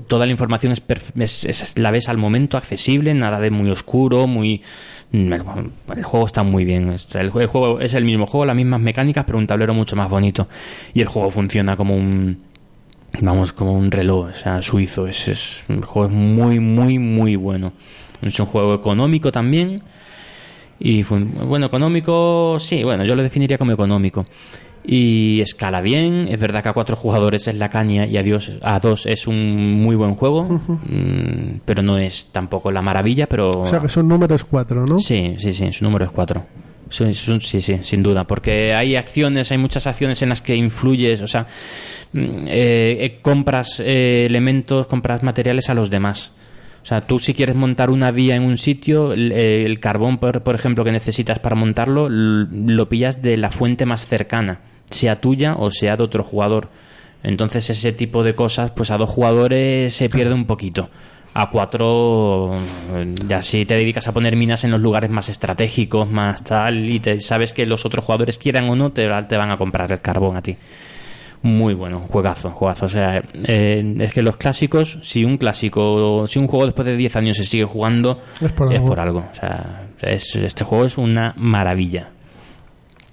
toda 0.08 0.26
la 0.26 0.32
información 0.32 0.74
es, 0.74 1.44
es- 1.46 1.74
la 1.78 1.92
ves 1.92 2.10
al 2.10 2.18
momento 2.18 2.58
accesible, 2.58 3.14
nada 3.14 3.40
de 3.40 3.52
muy 3.52 3.70
oscuro, 3.70 4.26
muy. 4.28 4.62
El, 5.14 5.34
el 5.96 6.04
juego 6.04 6.26
está 6.26 6.42
muy 6.44 6.66
bien. 6.66 6.96
El 7.14 7.30
juego 7.30 7.80
es 7.80 7.94
el 7.94 8.06
mismo 8.06 8.26
juego, 8.26 8.46
las 8.46 8.56
mismas 8.56 8.82
mecánicas, 8.82 9.24
pero 9.26 9.38
un 9.38 9.46
tablero 9.48 9.74
mucho 9.74 9.96
más 9.96 10.10
bonito. 10.10 10.48
Y 10.94 11.02
el 11.02 11.08
juego 11.08 11.30
funciona 11.30 11.76
como 11.78 11.96
un 11.96 12.40
vamos, 13.22 13.54
como 13.54 13.74
un 13.74 13.92
reloj, 13.92 14.30
o 14.32 14.34
sea, 14.34 14.62
suizo. 14.62 15.08
Es, 15.08 15.28
es 15.28 15.64
un 15.70 15.82
juego 15.84 16.10
muy, 16.10 16.60
muy, 16.60 16.98
muy 17.00 17.36
bueno. 17.36 17.72
Es 18.22 18.40
un 18.40 18.48
juego 18.48 18.74
económico 18.74 19.32
también. 19.32 19.84
Y 20.80 21.04
fun- 21.04 21.34
bueno, 21.48 21.68
económico, 21.68 22.58
sí, 22.60 22.84
bueno, 22.84 23.04
yo 23.06 23.16
lo 23.16 23.24
definiría 23.24 23.58
como 23.58 23.72
económico. 23.72 24.26
Y 24.88 25.42
escala 25.42 25.82
bien, 25.82 26.28
es 26.30 26.40
verdad 26.40 26.62
que 26.62 26.70
a 26.70 26.74
cuatro 26.74 26.96
jugadores 26.96 27.48
es 27.48 27.56
la 27.56 27.70
caña 27.70 28.06
y 28.06 28.18
a, 28.18 28.24
Dios, 28.24 28.52
a 28.62 28.80
dos 28.80 29.08
es 29.08 29.26
un 29.26 29.82
muy 29.82 29.96
buen 29.96 30.14
juego, 30.16 30.44
mm, 30.44 31.62
pero 31.66 31.82
no 31.82 31.98
es 31.98 32.28
tampoco 32.32 32.72
la 32.72 32.84
maravilla, 32.84 33.26
pero... 33.28 33.50
O 33.50 33.66
sea 33.66 33.80
que 33.80 33.90
son 33.90 34.08
números 34.08 34.44
cuatro, 34.44 34.86
¿no? 34.86 35.00
Sí, 35.00 35.36
sí, 35.40 35.54
sí, 35.54 35.72
su 35.74 35.84
número 35.86 36.06
es 36.06 36.12
4. 36.12 36.46
Sí, 36.88 37.12
sí, 37.14 37.40
sí, 37.40 37.62
sí, 37.62 37.80
sin 37.82 38.04
duda, 38.04 38.26
porque 38.26 38.76
hay 38.76 38.96
acciones, 38.96 39.52
hay 39.52 39.58
muchas 39.58 39.88
acciones 39.88 40.22
en 40.22 40.30
las 40.30 40.44
que 40.44 40.56
influyes, 40.56 41.20
o 41.24 41.26
sea, 41.28 41.48
mm, 42.14 42.20
eh, 42.48 42.98
eh, 43.00 43.20
compras 43.24 43.80
eh, 43.84 44.26
elementos, 44.28 44.86
compras 44.86 45.24
materiales 45.24 45.68
a 45.72 45.74
los 45.74 45.90
demás. 45.90 46.32
O 46.86 46.88
sea, 46.88 47.08
tú 47.08 47.18
si 47.18 47.34
quieres 47.34 47.56
montar 47.56 47.90
una 47.90 48.12
vía 48.12 48.36
en 48.36 48.44
un 48.44 48.60
sitio, 48.60 49.12
el, 49.12 49.32
eh, 49.36 49.76
carbón, 49.80 50.20
por, 50.20 50.44
por 50.44 50.54
ejemplo, 50.54 50.84
que 50.84 50.92
necesitas 50.92 51.40
para 51.40 51.56
montarlo, 51.56 52.10
lo 52.10 52.88
pillas 52.88 53.24
de 53.24 53.38
la 53.38 53.50
fuente 53.50 53.88
más 53.88 54.06
cercana, 54.06 54.60
sea 54.92 55.20
tuya 55.20 55.56
o 55.56 55.72
sea 55.72 55.98
de 55.98 56.04
otro 56.04 56.24
jugador. 56.24 56.70
Entonces 57.24 57.72
ese 57.72 57.92
tipo 57.92 58.24
de 58.24 58.36
cosas, 58.36 58.70
pues 58.70 58.92
a 58.92 59.00
dos 59.00 59.10
jugadores 59.10 59.96
se 59.96 60.10
pierde 60.10 60.36
un 60.36 60.46
poquito. 60.46 60.92
A 61.34 61.50
cuatro, 61.50 62.56
eh, 62.94 63.16
ya 63.26 63.42
si 63.42 63.66
te 63.66 63.74
dedicas 63.74 64.08
a 64.08 64.14
poner 64.14 64.36
minas 64.36 64.64
en 64.64 64.70
los 64.70 64.80
lugares 64.80 65.10
más 65.10 65.28
estratégicos, 65.28 66.08
más 66.12 66.44
tal, 66.44 66.88
y 66.88 67.00
te, 67.00 67.20
sabes 67.20 67.54
que 67.54 67.66
los 67.66 67.84
otros 67.88 68.06
jugadores 68.06 68.38
quieran 68.38 68.70
o 68.70 68.76
no, 68.76 68.92
te, 68.92 69.10
te 69.28 69.38
van 69.38 69.50
a 69.50 69.58
comprar 69.58 69.92
el 69.92 70.02
carbón 70.02 70.38
a 70.38 70.44
ti. 70.44 70.56
Muy 71.42 71.74
bueno, 71.74 72.00
juegazo, 72.10 72.50
juegazo. 72.52 72.86
O 72.88 72.90
sea, 72.90 73.24
eh, 73.34 73.96
es 74.00 74.14
que 74.14 74.22
los 74.24 74.38
clásicos, 74.38 75.00
si 75.04 75.24
un 75.24 75.38
clásico, 75.38 76.26
si 76.28 76.40
un 76.40 76.48
juego 76.48 76.66
después 76.66 76.86
de 76.88 76.98
10 76.98 77.16
años 77.18 77.38
se 77.38 77.46
sigue 77.46 77.66
jugando, 77.66 78.22
Es 78.42 78.82
por 78.82 79.00
algo. 79.00 79.20
O 79.32 79.36
sea, 79.36 79.88
es- 80.02 80.36
este 80.36 80.64
juego 80.64 80.86
es 80.86 80.98
una 80.98 81.34
maravilla. 81.38 82.10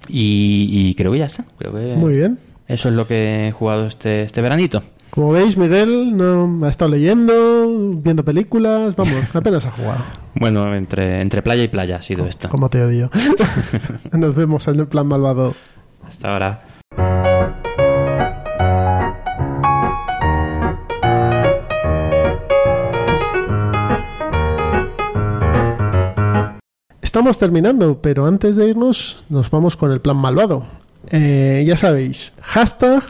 Y, 0.09 0.67
y 0.71 0.95
creo 0.95 1.11
que 1.11 1.19
ya 1.19 1.25
está. 1.25 1.45
Creo 1.57 1.73
que 1.73 1.95
Muy 1.95 2.15
bien. 2.15 2.39
Eso 2.67 2.89
es 2.89 2.95
lo 2.95 3.07
que 3.07 3.47
he 3.47 3.51
jugado 3.51 3.85
este, 3.87 4.23
este 4.23 4.41
veranito. 4.41 4.83
Como 5.09 5.31
veis, 5.31 5.57
Miguel 5.57 6.17
no 6.17 6.65
ha 6.65 6.69
estado 6.69 6.89
leyendo, 6.89 7.69
viendo 8.01 8.25
películas, 8.25 8.95
vamos, 8.95 9.13
apenas 9.35 9.63
ha 9.67 9.71
jugado. 9.71 10.03
Bueno, 10.33 10.73
entre, 10.73 11.21
entre 11.21 11.43
playa 11.43 11.61
y 11.63 11.67
playa 11.67 11.97
ha 11.97 12.01
sido 12.01 12.25
esto. 12.25 12.49
Como 12.49 12.69
te 12.69 12.83
odio. 12.83 13.11
Nos 14.11 14.33
vemos 14.35 14.67
en 14.67 14.79
el 14.79 14.87
plan 14.87 15.05
malvado. 15.07 15.53
Hasta 16.07 16.33
ahora. 16.33 16.61
Estamos 27.13 27.37
terminando, 27.37 28.01
pero 28.01 28.25
antes 28.25 28.55
de 28.55 28.67
irnos 28.69 29.23
nos 29.29 29.51
vamos 29.51 29.77
con 29.77 29.91
el 29.91 30.01
plan 30.01 30.17
malvado. 30.17 30.65
Eh, 31.11 31.63
ya 31.63 31.77
sabéis, 31.77 32.33
hashtag 32.41 33.03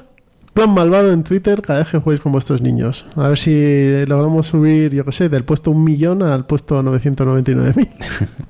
plan 0.53 0.71
malvado 0.73 1.13
en 1.13 1.23
Twitter 1.23 1.61
cada 1.61 1.79
vez 1.79 1.87
que 1.87 1.99
juguéis 1.99 2.19
con 2.19 2.33
vuestros 2.33 2.61
niños. 2.61 3.05
A 3.15 3.29
ver 3.29 3.37
si 3.37 4.05
logramos 4.05 4.47
subir, 4.47 4.93
yo 4.93 5.05
qué 5.05 5.13
sé, 5.13 5.29
del 5.29 5.45
puesto 5.45 5.71
un 5.71 5.85
millón 5.85 6.21
al 6.21 6.45
puesto 6.45 6.83
999.000. 6.83 7.89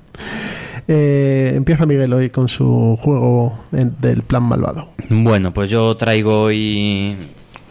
eh, 0.88 1.52
empieza 1.54 1.86
Miguel 1.86 2.12
hoy 2.14 2.30
con 2.30 2.48
su 2.48 2.98
juego 3.00 3.56
en- 3.70 3.94
del 4.00 4.22
plan 4.24 4.42
malvado. 4.42 4.88
Bueno, 5.08 5.54
pues 5.54 5.70
yo 5.70 5.96
traigo 5.96 6.42
hoy 6.42 7.16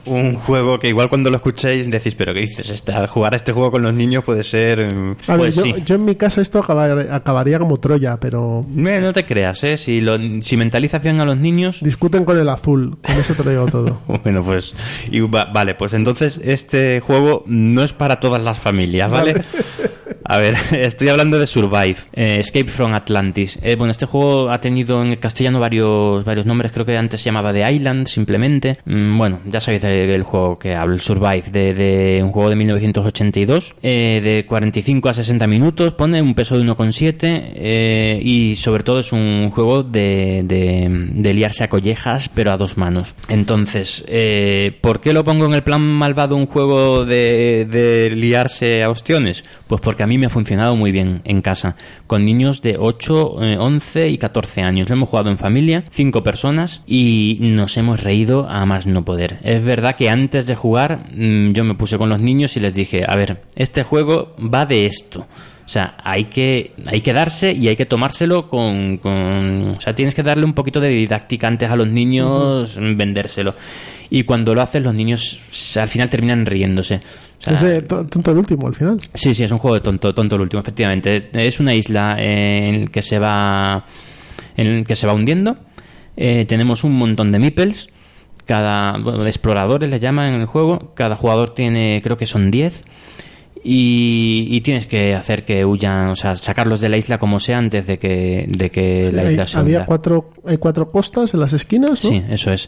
un 0.06 0.36
juego 0.36 0.80
que 0.80 0.90
igual 0.90 1.10
cuando 1.10 1.30
lo 1.30 1.38
escuchéis 1.38 1.90
decís, 1.90 2.16
pero 2.16 2.34
¿qué 2.34 2.42
dices? 2.42 2.70
Esta- 2.70 3.08
jugar 3.08 3.34
a 3.34 3.38
este 3.38 3.52
juego 3.54 3.72
con 3.72 3.82
los 3.84 3.94
niños 3.94 4.24
puede 4.24 4.44
ser... 4.44 4.94
mm, 4.94 5.16
A 5.28 5.32
ver, 5.34 5.38
pues 5.38 5.56
yo, 5.56 5.64
sí. 5.64 5.76
yo 5.86 5.96
en 5.96 6.06
mi 6.06 6.16
casa 6.16 6.42
esto 6.42 6.60
acabar- 6.60 7.08
acabaría 7.12 7.60
como 7.60 7.78
Troya, 7.78 8.18
pero 8.18 8.66
no 8.68 9.14
te 9.14 9.24
creas, 9.26 9.64
¿eh? 9.64 9.78
Si, 9.78 10.02
lo, 10.02 10.18
si 10.42 10.58
mentalizas 10.58 11.02
bien 11.02 11.20
a 11.20 11.26
los 11.26 11.38
niños... 11.38 11.80
discuten 11.82 12.26
con 12.26 12.38
el 12.38 12.50
azul. 12.50 12.98
Con 13.02 13.16
eso 13.16 13.34
te 13.34 13.44
lo 13.44 13.50
digo 13.52 13.66
todo. 13.68 14.02
Bueno, 14.24 14.44
pues... 14.44 14.74
y 15.12 15.20
va- 15.22 15.46
vale, 15.46 15.76
pues 15.76 15.94
entonces 15.94 16.40
este 16.44 17.00
juego 17.00 17.44
no 17.48 17.84
es 17.84 17.94
para 17.94 18.20
todas 18.20 18.42
las 18.44 18.60
familias, 18.60 19.12
¿vale? 19.12 19.36
A 20.34 20.40
ver, 20.40 20.56
estoy 20.72 21.10
hablando 21.10 21.38
de 21.38 21.46
Survive, 21.46 21.98
eh, 22.12 22.38
Escape 22.40 22.72
from 22.72 22.96
Atlantis. 22.96 23.60
Eh, 23.62 23.76
bueno, 23.76 23.92
este 23.92 24.08
juego 24.08 24.50
ha 24.50 24.58
tenido 24.58 25.04
en 25.04 25.16
castellano 25.18 25.60
varios, 25.60 26.26
varios 26.26 26.48
nombres, 26.48 26.72
creo 26.72 26.88
que 26.88 26.98
antes 26.98 27.22
se 27.22 27.26
llamaba 27.26 27.54
The 27.54 27.72
Island, 27.72 28.08
simplemente. 28.08 28.80
Mm, 28.84 29.16
bueno, 29.16 29.42
ya 29.46 29.62
sabéis 29.62 29.84
el, 29.84 30.10
el 30.10 30.24
juego 30.24 30.58
que 30.58 30.74
hablo, 30.74 30.96
el 30.96 31.02
Survive, 31.02 31.44
de, 31.52 32.20
un 32.24 32.32
juego 32.32 32.50
de 32.50 32.56
1982, 32.56 33.76
eh, 33.84 34.22
de 34.24 34.46
45 34.48 35.08
a 35.08 35.14
60 35.14 35.46
minutos, 35.46 35.94
pone 35.94 36.20
un 36.20 36.34
peso 36.34 36.58
de 36.58 36.66
1,7 36.66 37.52
eh, 37.54 38.20
y 38.20 38.56
sobre 38.56 38.82
todo 38.82 39.02
es 39.02 39.12
un 39.12 39.52
juego 39.52 39.84
de, 39.84 40.42
de, 40.46 40.88
de 41.14 41.34
liarse 41.36 41.64
a 41.64 41.70
collejas, 41.70 42.32
pero 42.34 42.52
a 42.52 42.58
dos 42.58 42.76
manos. 42.76 43.14
Entonces, 43.30 44.04
¿por 44.82 45.00
qué 45.00 45.14
lo 45.14 45.24
pongo 45.24 45.46
en 45.46 45.54
el 45.54 45.62
plan 45.62 45.82
malvado 45.82 46.36
un 46.36 46.48
juego 46.48 47.06
de, 47.06 47.68
de 47.70 48.16
liarse 48.16 48.82
a 48.82 48.90
ostiones? 48.90 49.44
Pues 49.68 49.80
porque 49.80 50.02
a 50.02 50.08
mí 50.08 50.23
me 50.24 50.28
ha 50.28 50.30
funcionado 50.30 50.78
muy 50.78 50.94
bien 50.94 51.22
en 51.26 51.42
casa, 51.42 51.76
con 52.08 52.24
niños 52.24 52.62
de 52.62 52.78
8, 52.80 53.44
eh, 53.44 53.58
11 53.60 54.08
y 54.10 54.18
14 54.18 54.62
años. 54.62 54.88
Lo 54.88 54.96
hemos 54.96 55.10
jugado 55.10 55.30
en 55.30 55.38
familia, 55.38 55.84
cinco 55.90 56.24
personas, 56.24 56.82
y 56.88 57.40
nos 57.42 57.76
hemos 57.76 58.02
reído 58.02 58.48
a 58.50 58.66
más 58.66 58.86
no 58.88 59.04
poder. 59.04 59.40
Es 59.44 59.62
verdad 59.66 59.98
que 59.98 60.10
antes 60.10 60.46
de 60.46 60.56
jugar 60.56 61.08
mm, 61.14 61.52
yo 61.52 61.66
me 61.66 61.74
puse 61.76 61.98
con 61.98 62.08
los 62.08 62.22
niños 62.22 62.56
y 62.56 62.62
les 62.62 62.74
dije, 62.74 63.04
a 63.06 63.18
ver, 63.18 63.42
este 63.58 63.84
juego 63.84 64.34
va 64.40 64.66
de 64.66 64.86
esto. 64.86 65.28
O 65.66 65.68
sea, 65.70 65.96
hay 66.04 66.26
que, 66.26 66.72
hay 66.88 67.02
que 67.02 67.12
darse 67.14 67.52
y 67.54 67.68
hay 67.68 67.76
que 67.76 67.86
tomárselo 67.86 68.50
con, 68.50 68.98
con- 68.98 69.72
O 69.76 69.82
sea, 69.82 69.94
tienes 69.96 70.14
que 70.16 70.24
darle 70.24 70.46
un 70.46 70.54
poquito 70.54 70.80
de 70.80 70.90
didáctica 70.90 71.48
antes 71.48 71.70
a 71.70 71.76
los 71.76 71.88
niños, 71.90 72.78
vendérselo. 72.78 73.56
Y 74.10 74.24
cuando 74.24 74.54
lo 74.54 74.62
haces, 74.62 74.84
los 74.84 74.94
niños 74.94 75.40
al 75.78 75.90
final 75.90 76.10
terminan 76.10 76.46
riéndose. 76.46 77.00
O 77.52 77.56
sea, 77.56 77.76
es 77.76 77.88
tonto 77.88 78.32
el 78.32 78.38
último 78.38 78.68
al 78.68 78.76
final. 78.76 79.02
Sí, 79.14 79.36
sí, 79.36 79.44
es 79.44 79.52
un 79.52 79.58
juego 79.58 79.76
de 79.76 79.82
tonto, 79.82 80.14
tonto 80.16 80.36
el 80.36 80.44
último, 80.44 80.62
efectivamente. 80.62 81.30
Es 81.34 81.60
una 81.60 81.74
isla 81.74 82.16
eh, 82.20 82.68
en 82.68 82.88
que 82.88 83.02
se 83.02 83.20
va, 83.20 83.86
en 84.56 84.86
que 84.86 84.96
se 84.96 85.08
va 85.08 85.14
hundiendo. 85.14 85.58
Eh, 86.16 86.46
tenemos 86.48 86.84
un 86.84 86.94
montón 86.98 87.32
de 87.32 87.40
meeples. 87.40 87.90
Cada 88.46 88.98
bueno, 88.98 89.26
exploradores 89.26 89.90
le 89.90 90.00
llaman 90.00 90.34
en 90.34 90.42
el 90.42 90.48
juego. 90.48 90.94
Cada 90.96 91.16
jugador 91.16 91.54
tiene, 91.54 92.02
creo 92.04 92.18
que 92.18 92.26
son 92.26 92.50
10. 92.50 92.84
Y, 93.66 94.48
y 94.50 94.60
tienes 94.62 94.86
que 94.86 95.16
hacer 95.16 95.46
que 95.46 95.64
huyan, 95.64 96.10
o 96.10 96.16
sea, 96.18 96.36
sacarlos 96.36 96.82
de 96.82 96.90
la 96.90 96.98
isla 96.98 97.18
como 97.18 97.40
sea 97.40 97.58
antes 97.60 97.88
de 97.88 97.98
que, 97.98 98.46
de 98.50 98.70
que 98.70 99.10
la 99.12 99.22
Hay- 99.22 99.32
isla 99.32 99.48
se 99.48 99.58
había 99.58 99.78
hunda. 99.78 99.86
cuatro, 99.86 100.30
hay 100.46 100.58
cuatro 100.58 100.92
costas 100.92 101.34
en 101.34 101.40
las 101.40 101.54
esquinas, 101.54 102.04
¿no? 102.04 102.10
Sí, 102.10 102.22
eso 102.30 102.52
es. 102.52 102.68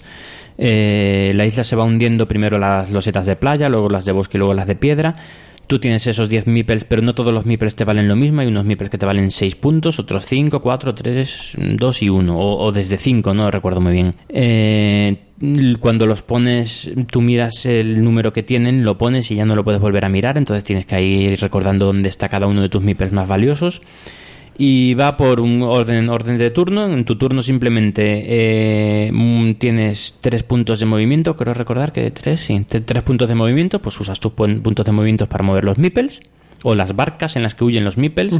Eh, 0.58 1.34
la 1.36 1.46
isla 1.46 1.66
se 1.66 1.76
va 1.76 1.84
hundiendo 1.84 2.28
primero 2.30 2.58
las 2.58 2.92
losetas 2.92 3.26
de 3.26 3.36
playa, 3.36 3.68
luego 3.68 3.90
las 3.90 4.06
de 4.06 4.14
bosque 4.14 4.38
y 4.38 4.40
luego 4.40 4.54
las 4.54 4.68
de 4.68 4.76
piedra. 4.76 5.16
Tú 5.68 5.80
tienes 5.80 6.06
esos 6.06 6.30
10 6.30 6.48
meeples, 6.48 6.84
pero 6.84 7.02
no 7.02 7.16
todos 7.16 7.34
los 7.34 7.46
meeples 7.46 7.76
te 7.76 7.86
valen 7.86 8.08
lo 8.08 8.16
mismo. 8.16 8.42
Hay 8.42 8.48
unos 8.48 8.66
meeples 8.66 8.90
que 8.90 8.98
te 8.98 9.06
valen 9.06 9.32
6 9.32 9.56
puntos, 9.56 9.98
otros 10.00 10.26
5, 10.26 10.62
4, 10.62 10.96
3, 10.96 11.52
2 11.78 12.02
y 12.04 12.10
1. 12.10 12.38
O, 12.38 12.66
o 12.66 12.72
desde 12.72 12.98
5, 12.98 13.34
no 13.34 13.50
recuerdo 13.50 13.82
muy 13.82 13.94
bien. 13.94 14.16
Eh, 14.30 15.18
cuando 15.80 16.06
los 16.06 16.22
pones, 16.22 16.92
tú 17.10 17.22
miras 17.22 17.66
el 17.66 18.04
número 18.04 18.32
que 18.32 18.44
tienen, 18.44 18.86
lo 18.86 18.98
pones 18.98 19.32
y 19.32 19.36
ya 19.36 19.46
no 19.46 19.56
lo 19.56 19.64
puedes 19.64 19.82
volver 19.82 20.06
a 20.06 20.10
mirar. 20.10 20.38
Entonces 20.38 20.64
tienes 20.64 20.86
que 20.86 21.02
ir 21.02 21.40
recordando 21.40 21.88
dónde 21.88 22.10
está 22.10 22.30
cada 22.30 22.48
uno 22.48 22.62
de 22.62 22.70
tus 22.70 22.84
meeples 22.84 23.12
más 23.12 23.28
valiosos. 23.28 23.82
Y 24.58 24.94
va 24.94 25.18
por 25.18 25.40
un 25.42 25.62
orden, 25.64 26.10
orden 26.10 26.38
de 26.38 26.50
turno. 26.52 26.88
En 26.88 27.04
tu 27.06 27.16
turno 27.18 27.42
simplemente 27.42 28.24
eh, 29.08 29.12
mm, 29.12 29.54
tienes 29.56 30.16
tres 30.22 30.44
puntos 30.44 30.80
de 30.80 30.86
movimiento, 30.86 31.36
creo 31.36 31.54
recordar 31.54 31.92
que 31.92 32.10
tres, 32.12 32.42
sí, 32.42 32.66
tres 32.68 33.04
puntos 33.04 33.28
de 33.28 33.36
movimiento, 33.36 33.82
pues 33.82 34.00
usas 34.00 34.20
tus 34.20 34.32
pun- 34.34 34.62
puntos 34.62 34.86
de 34.86 34.92
movimiento 34.92 35.28
para 35.28 35.44
mover 35.44 35.66
los 35.66 35.78
meeples, 35.78 36.22
o 36.64 36.74
las 36.76 36.96
barcas 36.96 37.36
en 37.36 37.44
las 37.44 37.54
que 37.56 37.64
huyen 37.64 37.84
los 37.84 37.98
meeples, 37.98 38.40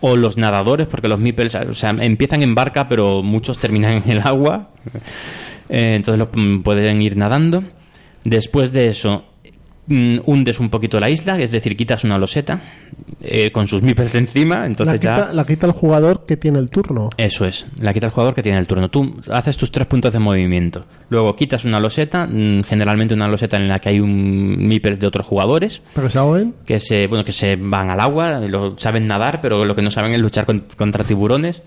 o 0.00 0.16
los 0.16 0.36
nadadores, 0.36 0.86
porque 0.86 1.08
los 1.08 1.18
meeples 1.18 1.54
o 1.56 1.74
sea, 1.74 1.90
empiezan 1.90 2.42
en 2.42 2.54
barca, 2.54 2.88
pero 2.88 3.22
muchos 3.22 3.58
terminan 3.58 4.02
en 4.04 4.10
el 4.10 4.20
agua, 4.20 4.70
Eh, 5.70 5.94
entonces 5.96 6.18
lo- 6.18 6.30
mm, 6.32 6.62
pueden 6.62 7.02
ir 7.02 7.16
nadando. 7.16 7.62
Después 8.24 8.72
de 8.72 8.88
eso, 8.88 9.24
hundes 9.88 10.60
un 10.60 10.68
poquito 10.68 11.00
la 11.00 11.08
isla, 11.08 11.38
es 11.40 11.50
decir, 11.50 11.76
quitas 11.76 12.04
una 12.04 12.18
loseta 12.18 12.60
eh, 13.22 13.50
con 13.50 13.66
sus 13.66 13.80
meeples 13.82 14.14
encima, 14.16 14.58
La 14.60 14.66
entonces 14.66 15.00
ya... 15.00 15.14
quita, 15.16 15.32
la 15.32 15.44
quita 15.46 15.66
el 15.66 15.72
jugador 15.72 16.24
que 16.26 16.36
tiene 16.36 16.58
el 16.58 16.68
turno. 16.68 17.08
Eso 17.16 17.44
es, 17.46 17.66
la 17.80 17.92
quita 17.94 18.06
el 18.06 18.12
jugador 18.12 18.34
que 18.34 18.42
tiene 18.42 18.58
el 18.58 18.66
turno. 18.66 18.88
Tú 18.90 19.14
haces 19.30 19.56
tus 19.56 19.70
tres 19.72 19.86
puntos 19.86 20.12
de 20.12 20.18
movimiento. 20.18 20.84
Luego 21.10 21.34
quitas 21.34 21.64
una 21.64 21.80
loseta, 21.80 22.26
mm, 22.26 22.62
generalmente 22.64 23.14
una 23.14 23.28
loseta 23.28 23.56
en 23.56 23.66
la 23.68 23.78
que 23.78 23.88
hay 23.90 24.00
un 24.00 24.66
meeples 24.68 25.00
de 25.00 25.06
otros 25.06 25.26
jugadores, 25.26 25.80
que 25.94 26.10
se 26.10 26.18
ahoguen. 26.18 26.54
que 26.66 26.78
se, 26.80 27.06
bueno, 27.06 27.24
que 27.24 27.32
se 27.32 27.56
van 27.56 27.88
al 27.90 28.00
agua, 28.00 28.40
lo, 28.40 28.76
saben 28.78 29.06
nadar, 29.06 29.40
pero 29.40 29.64
lo 29.64 29.74
que 29.74 29.82
no 29.82 29.90
saben 29.90 30.12
es 30.12 30.20
luchar 30.20 30.44
con- 30.44 30.66
contra 30.76 31.02
tiburones. 31.04 31.62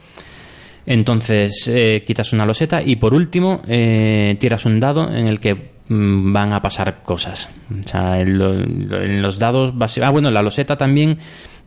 Entonces 0.85 1.68
eh, 1.68 2.03
quitas 2.06 2.34
una 2.34 2.45
loseta 2.45 2.81
y 2.81 2.95
por 2.95 3.14
último 3.14 3.61
eh, 3.68 4.35
tiras 4.39 4.65
un 4.65 4.80
dado 4.80 5.11
en 5.14 5.27
el 5.27 5.39
que 5.39 5.53
mm, 5.53 5.60
van 5.94 6.54
a 6.54 6.62
pasar 6.62 7.04
cosas. 7.04 7.50
O 7.70 7.84
sea, 7.84 8.20
en, 8.20 8.38
lo- 8.38 8.54
en 8.58 9.22
los 9.22 9.40
dados... 9.40 9.74
Ah, 10.04 10.10
bueno, 10.12 10.30
en 10.30 10.34
la 10.34 10.42
loseta 10.42 10.78
también... 10.78 11.18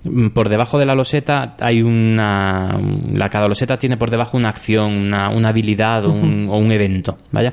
mm, 0.05 0.29
Por 0.29 0.49
debajo 0.49 0.79
de 0.79 0.87
la 0.87 0.95
loseta 0.95 1.57
hay 1.61 1.83
una. 1.83 2.79
La 3.13 3.29
cada 3.29 3.49
loseta 3.49 3.79
tiene 3.79 3.97
por 3.97 4.11
debajo 4.11 4.37
una 4.37 4.49
acción, 4.49 4.93
una, 4.93 5.29
una 5.31 5.49
habilidad 5.51 6.05
o 6.07 6.13
un, 6.13 6.49
o 6.51 6.57
un 6.59 6.73
evento. 6.73 7.17
¿Vaya? 7.33 7.53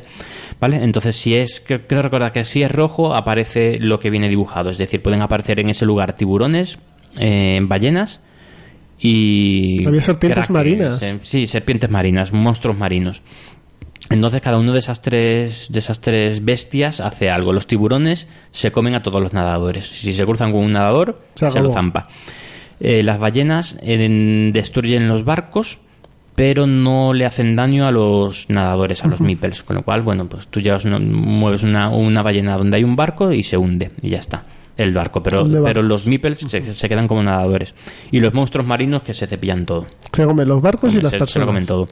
¿Vale? 0.59 0.83
Entonces, 0.83 1.15
si 1.15 1.35
es. 1.35 1.65
cre- 1.67 1.83
Creo 1.87 2.01
recordar 2.01 2.31
que 2.31 2.45
si 2.45 2.61
es 2.63 2.71
rojo, 2.71 3.13
aparece 3.15 3.77
lo 3.79 3.99
que 3.99 4.09
viene 4.09 4.29
dibujado. 4.29 4.69
Es 4.69 4.77
decir, 4.77 5.01
pueden 5.01 5.21
aparecer 5.21 5.59
en 5.59 5.69
ese 5.69 5.85
lugar 5.85 6.15
tiburones, 6.15 6.77
eh, 7.19 7.59
ballenas 7.63 8.21
y. 8.99 9.85
Había 9.87 10.01
serpientes 10.01 10.45
crackers, 10.47 10.49
marinas. 10.51 11.01
eh, 11.03 11.19
sí, 11.23 11.47
serpientes 11.47 11.89
marinas, 11.89 12.31
monstruos 12.33 12.77
marinos. 12.77 13.23
Entonces 14.11 14.41
cada 14.41 14.57
uno 14.59 14.73
de 14.73 14.79
esas 14.79 15.01
tres 15.01 15.71
de 15.71 15.79
esas 15.79 16.01
tres 16.01 16.43
bestias 16.43 16.99
hace 16.99 17.29
algo. 17.29 17.53
Los 17.53 17.67
tiburones 17.67 18.27
se 18.51 18.71
comen 18.71 18.95
a 18.95 19.01
todos 19.03 19.21
los 19.21 19.33
nadadores. 19.33 19.85
Si 19.87 20.13
se 20.13 20.25
cruzan 20.25 20.51
con 20.51 20.63
un 20.63 20.73
nadador, 20.73 21.21
Se 21.35 21.49
se, 21.49 21.59
lo 21.61 21.73
zampa. 21.73 22.07
Eh, 22.79 23.03
las 23.03 23.19
ballenas 23.19 23.77
eh, 23.81 24.49
destruyen 24.53 25.07
los 25.07 25.23
barcos, 25.23 25.79
pero 26.35 26.65
no 26.67 27.13
le 27.13 27.25
hacen 27.25 27.55
daño 27.55 27.85
a 27.87 27.91
los 27.91 28.49
nadadores, 28.49 29.03
a 29.03 29.07
los 29.07 29.21
meeples. 29.21 29.63
Con 29.63 29.75
lo 29.75 29.83
cual, 29.83 30.01
bueno, 30.01 30.27
pues 30.27 30.47
tú 30.47 30.59
llevas 30.61 30.85
una- 30.85 30.99
mueves 30.99 31.63
una, 31.63 31.89
una 31.89 32.21
ballena 32.23 32.57
donde 32.57 32.77
hay 32.77 32.83
un 32.83 32.95
barco 32.95 33.31
y 33.31 33.43
se 33.43 33.57
hunde 33.57 33.91
y 34.01 34.09
ya 34.09 34.17
está. 34.19 34.43
El 34.77 34.93
barco, 34.93 35.21
pero, 35.21 35.47
pero 35.63 35.83
los 35.83 36.07
meeples 36.07 36.39
se, 36.39 36.73
se 36.73 36.89
quedan 36.89 37.07
como 37.07 37.21
nadadores. 37.21 37.75
Y 38.09 38.19
los 38.19 38.33
monstruos 38.33 38.65
marinos 38.65 39.03
que 39.03 39.13
se 39.13 39.27
cepillan 39.27 39.65
todo. 39.65 39.85
Se 40.11 40.25
comen 40.25 40.47
los 40.47 40.61
barcos 40.61 40.95
y 40.95 41.01
las 41.01 41.11
se, 41.11 41.17
se 41.17 41.19
lo 41.19 41.25
personas. 41.25 41.45
comen 41.47 41.65
todo. 41.67 41.89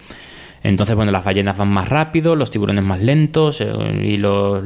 Entonces, 0.63 0.95
bueno, 0.95 1.11
las 1.11 1.23
ballenas 1.23 1.57
van 1.57 1.69
más 1.69 1.87
rápido, 1.87 2.35
los 2.35 2.51
tiburones 2.51 2.83
más 2.83 3.01
lentos 3.01 3.61
eh, 3.61 3.71
y, 4.03 4.17
los, 4.17 4.63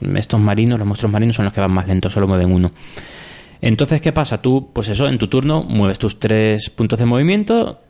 y 0.00 0.18
estos 0.18 0.40
marinos, 0.40 0.78
los 0.78 0.88
monstruos 0.88 1.12
marinos 1.12 1.36
son 1.36 1.44
los 1.44 1.54
que 1.54 1.60
van 1.60 1.72
más 1.72 1.86
lentos, 1.86 2.12
solo 2.12 2.26
mueven 2.26 2.52
uno. 2.52 2.72
Entonces, 3.60 4.00
¿qué 4.00 4.12
pasa? 4.12 4.42
Tú, 4.42 4.70
pues 4.72 4.88
eso, 4.88 5.06
en 5.06 5.18
tu 5.18 5.28
turno 5.28 5.62
mueves 5.62 5.98
tus 5.98 6.18
tres 6.18 6.68
puntos 6.70 6.98
de 6.98 7.06
movimiento, 7.06 7.80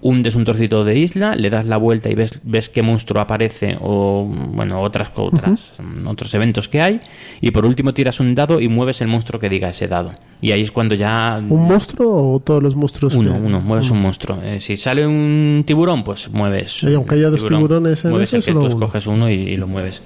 hundes 0.00 0.34
un 0.34 0.44
trocito 0.44 0.84
de 0.84 0.98
isla, 0.98 1.36
le 1.36 1.50
das 1.50 1.64
la 1.66 1.76
vuelta 1.76 2.10
y 2.10 2.14
ves, 2.14 2.38
ves 2.42 2.68
qué 2.68 2.82
monstruo 2.82 3.20
aparece 3.22 3.76
o, 3.80 4.24
bueno, 4.52 4.80
otras, 4.82 5.10
otras 5.14 5.72
otros 6.06 6.34
eventos 6.34 6.68
que 6.68 6.80
hay. 6.82 7.00
Y 7.40 7.50
por 7.52 7.64
último 7.64 7.94
tiras 7.94 8.18
un 8.20 8.34
dado 8.34 8.60
y 8.60 8.68
mueves 8.68 9.00
el 9.00 9.08
monstruo 9.08 9.38
que 9.40 9.48
diga 9.48 9.68
ese 9.68 9.86
dado. 9.86 10.12
Y 10.40 10.52
ahí 10.52 10.62
es 10.62 10.70
cuando 10.72 10.94
ya 10.94 11.40
¿Un 11.48 11.66
monstruo 11.66 12.34
o 12.34 12.40
todos 12.40 12.62
los 12.62 12.74
monstruos? 12.76 13.14
uno, 13.14 13.32
que- 13.34 13.38
uno, 13.40 13.60
mueves 13.60 13.90
un 13.90 14.00
monstruo. 14.02 14.38
Eh, 14.42 14.60
si 14.60 14.76
sale 14.76 15.06
un 15.06 15.62
tiburón, 15.66 16.04
pues 16.04 16.30
mueves. 16.30 16.82
Oye, 16.84 16.94
aunque 16.94 17.14
haya 17.16 17.28
dos 17.30 17.44
tiburones 17.44 18.04
en 18.04 18.10
mueves 18.10 18.32
ese, 18.32 18.36
el 18.38 18.44
que 18.44 18.52
tú 18.52 18.58
uno. 18.66 18.68
escoges 18.68 19.06
uno 19.06 19.30
y, 19.30 19.34
y 19.34 19.56
lo 19.56 19.66
mueves. 19.66 20.02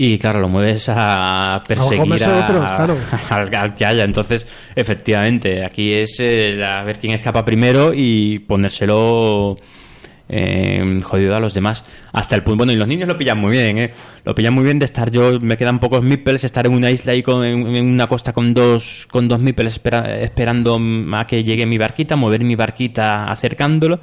Y 0.00 0.16
claro, 0.16 0.38
lo 0.38 0.48
mueves 0.48 0.86
a 0.88 1.60
perseguir 1.66 2.22
a, 2.22 2.44
otros, 2.44 2.68
claro. 2.68 2.96
al, 3.30 3.52
al 3.54 3.74
que 3.74 3.84
haya. 3.84 4.04
Entonces, 4.04 4.46
efectivamente, 4.76 5.64
aquí 5.64 5.92
es 5.92 6.16
eh, 6.20 6.64
a 6.64 6.84
ver 6.84 6.98
quién 7.00 7.14
escapa 7.14 7.44
primero 7.44 7.92
y 7.92 8.38
ponérselo 8.38 9.56
eh, 10.28 11.00
jodido 11.02 11.34
a 11.34 11.40
los 11.40 11.52
demás. 11.52 11.84
Hasta 12.12 12.36
el 12.36 12.44
punto. 12.44 12.58
Bueno, 12.58 12.72
y 12.72 12.76
los 12.76 12.86
niños 12.86 13.08
lo 13.08 13.18
pillan 13.18 13.38
muy 13.38 13.50
bien, 13.50 13.78
¿eh? 13.78 13.92
Lo 14.24 14.34
pillan 14.36 14.54
muy 14.54 14.64
bien 14.64 14.78
de 14.78 14.84
estar 14.84 15.10
yo. 15.10 15.40
Me 15.40 15.56
quedan 15.56 15.80
pocos 15.80 16.02
meeples, 16.02 16.44
estar 16.44 16.64
en 16.66 16.74
una 16.74 16.90
isla 16.92 17.12
ahí 17.12 17.22
con, 17.24 17.44
en, 17.44 17.66
en 17.74 17.86
una 17.86 18.06
costa 18.06 18.32
con 18.32 18.54
dos, 18.54 19.08
con 19.10 19.26
dos 19.26 19.40
meeples 19.40 19.74
espera- 19.80 20.20
esperando 20.20 20.78
a 21.12 21.26
que 21.26 21.42
llegue 21.42 21.66
mi 21.66 21.76
barquita, 21.76 22.14
mover 22.14 22.44
mi 22.44 22.54
barquita 22.54 23.24
acercándolo. 23.24 23.98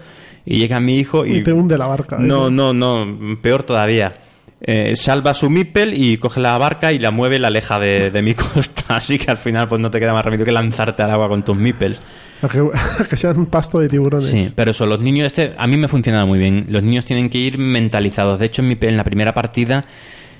Y 0.46 0.60
llega 0.60 0.80
mi 0.80 0.98
hijo 0.98 1.26
y. 1.26 1.38
Y 1.38 1.44
te 1.44 1.54
hunde 1.54 1.78
la 1.78 1.88
barca. 1.88 2.18
¿eh? 2.18 2.20
No, 2.22 2.50
no, 2.52 2.74
no, 2.74 3.38
peor 3.42 3.64
todavía. 3.64 4.14
Eh, 4.68 4.96
salva 4.96 5.36
su 5.36 5.48
Mipel 5.48 5.94
y 5.94 6.18
coge 6.18 6.40
la 6.40 6.58
barca 6.58 6.92
y 6.92 6.98
la 6.98 7.12
mueve 7.12 7.36
y 7.36 7.40
la 7.40 7.50
aleja 7.50 7.78
de, 7.78 8.10
de 8.10 8.22
mi 8.24 8.34
costa. 8.36 8.96
Así 8.96 9.20
que 9.20 9.30
al 9.30 9.38
final 9.38 9.68
pues 9.68 9.80
no 9.80 9.92
te 9.92 10.00
queda 10.00 10.12
más 10.12 10.26
remedio 10.26 10.44
que 10.44 10.52
lanzarte 10.52 11.04
al 11.04 11.12
agua 11.12 11.30
con 11.30 11.46
tus 11.46 11.56
Mipels. 11.56 12.02
Que, 12.52 12.68
que 13.10 13.16
sean 13.16 13.38
un 13.38 13.46
pasto 13.46 13.78
de 13.80 13.90
tiburones. 13.90 14.28
Sí, 14.28 14.52
pero 14.56 14.72
eso, 14.72 14.88
los 14.88 15.00
niños, 15.00 15.28
este, 15.28 15.54
a 15.56 15.68
mí 15.68 15.78
me 15.78 15.86
ha 15.86 15.90
funcionado 15.90 16.26
muy 16.26 16.40
bien. 16.40 16.66
Los 16.70 16.82
niños 16.82 17.06
tienen 17.06 17.30
que 17.30 17.38
ir 17.38 17.60
mentalizados. 17.60 18.40
De 18.40 18.48
hecho, 18.48 18.64
en, 18.64 18.70
mi, 18.70 18.78
en 18.82 18.98
la 18.98 19.04
primera 19.04 19.36
partida, 19.36 19.86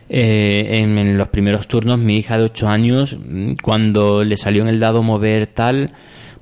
eh, 0.10 0.80
en, 0.82 0.98
en 0.98 1.18
los 1.20 1.28
primeros 1.28 1.68
turnos, 1.68 2.00
mi 2.00 2.18
hija 2.18 2.40
de 2.40 2.46
8 2.46 2.68
años, 2.68 3.18
cuando 3.62 4.24
le 4.24 4.38
salió 4.38 4.64
en 4.64 4.70
el 4.70 4.80
dado 4.80 5.04
mover 5.04 5.46
tal, 5.46 5.94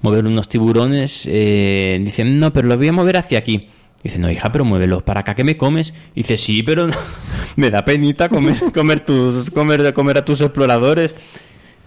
mover 0.01 0.25
unos 0.25 0.47
tiburones, 0.47 1.27
eh, 1.29 1.99
dicen, 2.01 2.39
no, 2.39 2.53
pero 2.53 2.69
los 2.69 2.77
voy 2.77 2.87
a 2.87 2.93
mover 2.93 3.17
hacia 3.17 3.39
aquí. 3.39 3.69
Dice, 4.03 4.19
no, 4.19 4.29
hija, 4.29 4.51
pero 4.51 4.65
muévelos 4.65 5.01
para 5.03 5.21
acá 5.21 5.33
que 5.33 5.43
me 5.43 5.55
comes. 5.55 5.93
Dice, 6.13 6.37
sí, 6.37 6.61
pero 6.61 6.87
no- 6.87 6.93
me 7.55 7.69
da 7.71 7.85
penita 7.85 8.29
comer, 8.29 8.59
comer, 8.73 8.99
tus, 9.01 9.49
comer, 9.49 9.93
comer 9.93 10.17
a 10.17 10.25
tus 10.25 10.41
exploradores. 10.41 11.13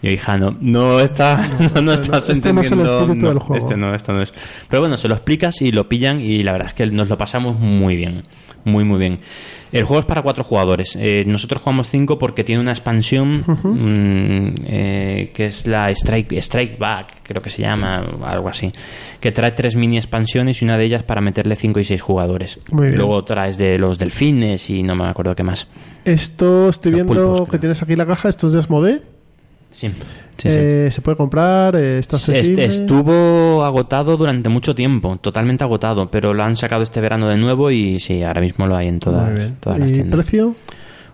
Yo, 0.03 0.11
hija, 0.11 0.37
no, 0.37 0.57
no, 0.61 1.01
está, 1.01 1.49
no, 1.75 1.83
no 1.83 1.93
estás 1.93 2.29
este 2.29 2.53
no 2.53 2.61
es 2.61 2.71
el 2.71 2.81
espíritu 2.81 3.15
no, 3.17 3.29
del 3.29 3.39
juego. 3.39 3.57
Este 3.57 3.77
no, 3.77 3.95
esto 3.95 4.13
no 4.13 4.23
es. 4.23 4.33
Pero 4.69 4.81
bueno, 4.83 4.97
se 4.97 5.09
lo 5.09 5.15
explicas 5.15 5.61
y 5.63 5.73
lo 5.73 5.89
pillan 5.89 6.21
y 6.21 6.43
la 6.43 6.53
verdad 6.53 6.69
es 6.69 6.75
que 6.75 6.87
nos 6.87 7.09
lo 7.09 7.19
pasamos 7.19 7.59
muy 7.59 7.97
bien. 7.97 8.23
Muy, 8.67 8.83
muy 8.83 8.99
bien. 8.99 9.21
El 9.71 9.85
juego 9.85 10.01
es 10.01 10.07
para 10.07 10.23
cuatro 10.23 10.43
jugadores. 10.43 10.97
Eh, 10.99 11.23
nosotros 11.27 11.63
jugamos 11.63 11.89
cinco 11.89 12.19
porque 12.19 12.43
tiene 12.43 12.61
una 12.61 12.73
expansión 12.73 13.45
mm, 13.47 14.55
eh, 14.67 15.31
que 15.33 15.47
es 15.47 15.69
la 15.69 15.89
Strike, 15.91 16.33
Strike 16.33 16.77
Back, 16.77 17.13
creo 17.23 17.41
que 17.41 17.49
se 17.49 17.63
llama, 17.63 18.05
algo 18.25 18.49
así. 18.49 18.73
Que 19.21 19.31
trae 19.31 19.53
tres 19.53 19.77
mini 19.77 19.99
expansiones 19.99 20.61
y 20.63 20.65
una 20.65 20.77
de 20.77 20.85
ellas 20.85 21.05
para 21.05 21.21
meterle 21.21 21.55
cinco 21.55 21.79
y 21.79 21.85
seis 21.85 22.03
jugadores. 22.03 22.59
Muy 22.73 22.87
bien. 22.89 22.99
Luego 22.99 23.15
otra 23.15 23.47
es 23.47 23.57
de 23.57 23.79
los 23.79 23.99
delfines 24.01 24.69
y 24.69 24.83
no 24.83 24.97
me 24.97 25.05
acuerdo 25.07 25.37
qué 25.37 25.45
más. 25.45 25.69
Esto 26.05 26.69
estoy 26.69 26.91
Los 26.91 27.05
viendo 27.07 27.13
pulpos, 27.15 27.41
que 27.43 27.51
creo. 27.51 27.61
tienes 27.61 27.83
aquí 27.83 27.95
la 27.95 28.07
caja. 28.07 28.29
Esto 28.29 28.49
es 28.49 28.53
de 28.53 28.59
Asmodee. 28.59 29.03
Sí. 29.71 29.91
Sí, 30.37 30.49
sí. 30.49 30.55
Eh, 30.59 30.89
Se 30.91 31.01
puede 31.03 31.17
comprar. 31.17 31.77
eh, 31.77 31.99
está 31.99 32.17
Est- 32.17 32.29
accesible. 32.29 32.65
Estuvo 32.65 33.65
agotado 33.65 34.17
durante 34.17 34.49
mucho 34.49 34.75
tiempo, 34.75 35.17
totalmente 35.21 35.65
agotado, 35.65 36.11
pero 36.11 36.35
lo 36.35 36.43
han 36.45 36.57
sacado 36.57 36.83
este 36.83 37.01
verano 37.01 37.29
de 37.29 37.37
nuevo 37.37 37.71
y 37.71 37.99
sí, 38.01 38.23
ahora 38.23 38.41
mismo 38.41 38.67
lo 38.67 38.77
hay 38.77 38.89
en 38.89 39.01
todas, 39.01 39.35
todas 39.61 39.79
las 39.79 39.91
¿Y 39.91 39.95
tiendas. 39.95 40.15
precio? 40.17 40.55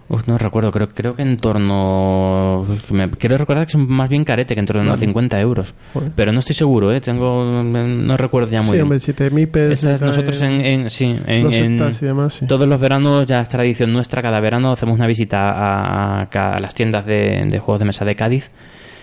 Uf, 0.08 0.26
no 0.28 0.36
recuerdo, 0.36 0.70
creo, 0.72 0.90
creo 0.90 1.14
que 1.14 1.22
en 1.22 1.38
torno... 1.38 2.66
Me, 2.90 3.08
quiero 3.12 3.38
recordar 3.38 3.66
que 3.66 3.78
es 3.78 3.78
más 3.78 4.10
bien 4.10 4.24
carete, 4.24 4.52
que 4.54 4.60
en 4.60 4.66
torno 4.66 4.92
a 4.92 4.96
50 4.98 5.40
euros. 5.40 5.74
Joder. 5.94 6.10
Pero 6.14 6.32
no 6.32 6.40
estoy 6.40 6.54
seguro, 6.54 6.92
¿eh? 6.92 7.00
Tengo, 7.00 7.62
no 7.64 8.16
recuerdo 8.18 8.50
ya 8.50 8.58
muy 8.60 8.66
Sí, 8.66 8.72
bien. 8.72 8.82
hombre, 8.82 9.00
si 9.00 9.14
te 9.14 9.30
mipes. 9.30 9.72
Estas- 9.72 10.02
nosotros 10.02 10.42
en, 10.42 10.52
en- 10.60 10.90
sí, 10.90 11.16
en, 11.26 11.38
en 11.38 11.44
rosetas 11.78 12.02
y 12.02 12.04
demás, 12.04 12.34
sí. 12.34 12.46
todos 12.46 12.68
los 12.68 12.78
veranos, 12.78 13.26
ya 13.26 13.40
es 13.40 13.48
tradición 13.48 13.90
nuestra, 13.92 14.20
cada 14.20 14.38
verano 14.40 14.72
hacemos 14.72 14.96
una 14.96 15.06
visita 15.06 15.50
a, 15.50 16.22
a- 16.30 16.56
a 16.56 16.60
las 16.60 16.74
tiendas 16.74 17.06
de, 17.06 17.46
de 17.48 17.58
juegos 17.58 17.78
de 17.78 17.84
mesa 17.86 18.04
de 18.04 18.14
Cádiz, 18.14 18.50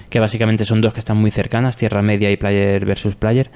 que 0.10 0.19
básicamente 0.19 0.65
son 0.65 0.81
dos 0.81 0.94
que 0.94 0.99
están 0.99 1.18
muy 1.18 1.31
cercanas, 1.31 1.77
Tierra 1.77 2.02
Media 2.02 2.31
y 2.31 2.38
Player 2.38 2.86
versus 2.86 3.15
Player, 3.15 3.52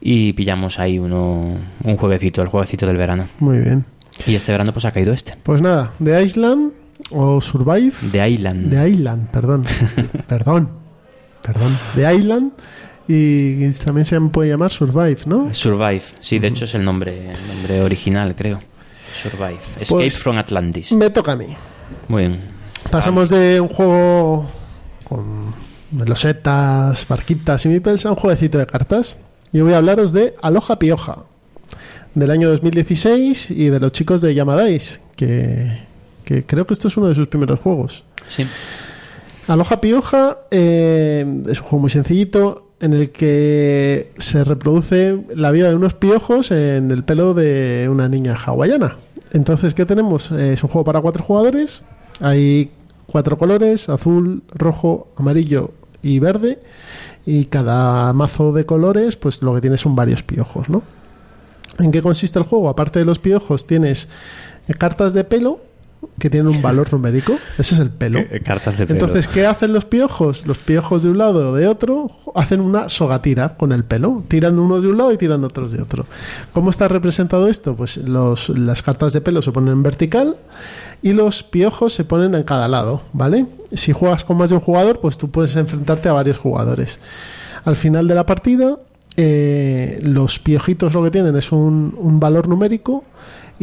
y 0.00 0.32
pillamos 0.32 0.78
ahí 0.78 0.98
uno, 0.98 1.56
un 1.84 1.96
jueguecito, 1.96 2.42
el 2.42 2.48
jueguecito 2.48 2.86
del 2.86 2.96
verano. 2.96 3.26
Muy 3.38 3.58
bien. 3.58 3.84
Y 4.26 4.34
este 4.34 4.52
verano 4.52 4.72
pues 4.72 4.84
ha 4.84 4.90
caído 4.90 5.12
este, 5.12 5.34
Pues 5.42 5.62
nada, 5.62 5.92
The 6.02 6.22
Island 6.22 6.72
o 7.10 7.40
Survive. 7.40 7.92
The 8.10 8.28
Island. 8.28 8.70
The 8.70 8.88
Island, 8.88 9.28
perdón. 9.30 9.64
perdón. 10.26 10.68
Perdón. 11.42 11.78
The 11.94 12.14
Island. 12.14 12.52
Y 13.08 13.68
también 13.84 14.04
se 14.04 14.20
puede 14.20 14.50
llamar 14.50 14.70
Survive, 14.70 15.18
¿no? 15.26 15.52
Survive, 15.52 16.02
sí, 16.20 16.38
de 16.38 16.48
hecho 16.48 16.64
es 16.66 16.74
el 16.74 16.84
nombre, 16.84 17.30
el 17.30 17.48
nombre 17.48 17.80
original, 17.82 18.34
creo. 18.36 18.60
Survive. 19.14 19.58
Escape 19.80 19.86
Pues- 19.88 20.18
from 20.22 20.38
Atlantis. 20.38 20.92
Me 20.92 21.10
toca 21.10 21.32
a 21.32 21.36
mí. 21.36 21.46
Muy 22.08 22.22
bien. 22.28 22.40
Pasamos 22.90 23.28
de 23.30 23.60
un 23.60 23.68
juego 23.68 24.46
con 25.04 25.52
losetas, 25.92 27.06
barquitas 27.08 27.64
y 27.66 27.68
mipels 27.68 28.06
a 28.06 28.10
un 28.10 28.16
jueguecito 28.16 28.58
de 28.58 28.66
cartas. 28.66 29.16
Yo 29.52 29.64
voy 29.64 29.74
a 29.74 29.78
hablaros 29.78 30.12
de 30.12 30.34
Aloha 30.40 30.78
Pioja, 30.78 31.18
del 32.14 32.30
año 32.30 32.48
2016 32.48 33.50
y 33.50 33.68
de 33.68 33.80
los 33.80 33.92
chicos 33.92 34.20
de 34.22 34.34
Yamadais, 34.34 35.00
que, 35.16 35.80
que 36.24 36.44
creo 36.44 36.66
que 36.66 36.74
esto 36.74 36.88
es 36.88 36.96
uno 36.96 37.08
de 37.08 37.14
sus 37.14 37.28
primeros 37.28 37.60
juegos. 37.60 38.04
Sí. 38.28 38.46
Aloha 39.46 39.80
Pioja 39.80 40.38
eh, 40.50 41.42
es 41.48 41.58
un 41.60 41.64
juego 41.64 41.78
muy 41.80 41.90
sencillito 41.90 42.70
en 42.80 42.94
el 42.94 43.10
que 43.10 44.12
se 44.18 44.44
reproduce 44.44 45.18
la 45.34 45.50
vida 45.50 45.68
de 45.68 45.76
unos 45.76 45.94
piojos 45.94 46.50
en 46.50 46.90
el 46.90 47.04
pelo 47.04 47.34
de 47.34 47.88
una 47.90 48.08
niña 48.08 48.34
hawaiana. 48.34 48.96
Entonces, 49.32 49.74
¿qué 49.74 49.86
tenemos? 49.86 50.30
Eh, 50.32 50.54
es 50.54 50.62
un 50.62 50.68
juego 50.68 50.84
para 50.84 51.00
cuatro 51.00 51.22
jugadores. 51.22 51.82
Hay 52.20 52.70
cuatro 53.06 53.38
colores, 53.38 53.88
azul, 53.88 54.42
rojo, 54.52 55.12
amarillo 55.16 55.72
y 56.02 56.18
verde. 56.18 56.60
Y 57.24 57.46
cada 57.46 58.12
mazo 58.12 58.52
de 58.52 58.66
colores, 58.66 59.16
pues 59.16 59.42
lo 59.42 59.54
que 59.54 59.60
tiene 59.60 59.76
son 59.76 59.94
varios 59.94 60.22
piojos, 60.22 60.68
¿no? 60.68 60.82
¿En 61.78 61.90
qué 61.90 62.02
consiste 62.02 62.38
el 62.38 62.44
juego? 62.44 62.68
Aparte 62.68 62.98
de 62.98 63.04
los 63.04 63.18
piojos, 63.18 63.66
tienes 63.66 64.08
cartas 64.78 65.12
de 65.12 65.24
pelo 65.24 65.60
que 66.18 66.30
tienen 66.30 66.48
un 66.48 66.62
valor 66.62 66.92
numérico. 66.92 67.34
Ese 67.58 67.74
es 67.74 67.80
el 67.80 67.90
pelo. 67.90 68.20
Eh, 68.20 68.42
Cartas 68.44 68.78
de 68.78 68.86
pelo. 68.86 69.00
Entonces, 69.00 69.28
¿qué 69.28 69.46
hacen 69.46 69.72
los 69.72 69.84
piojos? 69.84 70.46
Los 70.46 70.58
piojos 70.58 71.02
de 71.02 71.10
un 71.10 71.18
lado 71.18 71.50
o 71.50 71.56
de 71.56 71.66
otro 71.66 72.10
hacen 72.34 72.60
una 72.60 72.88
sogatira 72.88 73.56
con 73.56 73.72
el 73.72 73.84
pelo. 73.84 74.22
Tiran 74.28 74.58
unos 74.58 74.82
de 74.82 74.90
un 74.90 74.98
lado 74.98 75.12
y 75.12 75.16
tiran 75.16 75.42
otros 75.44 75.72
de 75.72 75.82
otro. 75.82 76.06
¿Cómo 76.52 76.70
está 76.70 76.88
representado 76.88 77.48
esto? 77.48 77.74
Pues 77.76 77.96
los, 77.96 78.50
las 78.50 78.82
cartas 78.82 79.12
de 79.12 79.20
pelo 79.20 79.42
se 79.42 79.52
ponen 79.52 79.72
en 79.72 79.82
vertical 79.82 80.36
y 81.02 81.12
los 81.12 81.42
piojos 81.42 81.92
se 81.92 82.04
ponen 82.04 82.34
en 82.34 82.44
cada 82.44 82.68
lado, 82.68 83.02
¿vale? 83.12 83.46
Si 83.72 83.92
juegas 83.92 84.24
con 84.24 84.36
más 84.36 84.50
de 84.50 84.56
un 84.56 84.62
jugador, 84.62 85.00
pues 85.00 85.18
tú 85.18 85.30
puedes 85.30 85.56
enfrentarte 85.56 86.08
a 86.08 86.12
varios 86.12 86.38
jugadores. 86.38 87.00
Al 87.64 87.76
final 87.76 88.06
de 88.06 88.14
la 88.14 88.26
partida, 88.26 88.78
eh, 89.16 90.00
los 90.02 90.38
piojitos 90.38 90.94
lo 90.94 91.02
que 91.02 91.10
tienen 91.10 91.36
es 91.36 91.52
un, 91.52 91.94
un 91.98 92.20
valor 92.20 92.48
numérico 92.48 93.04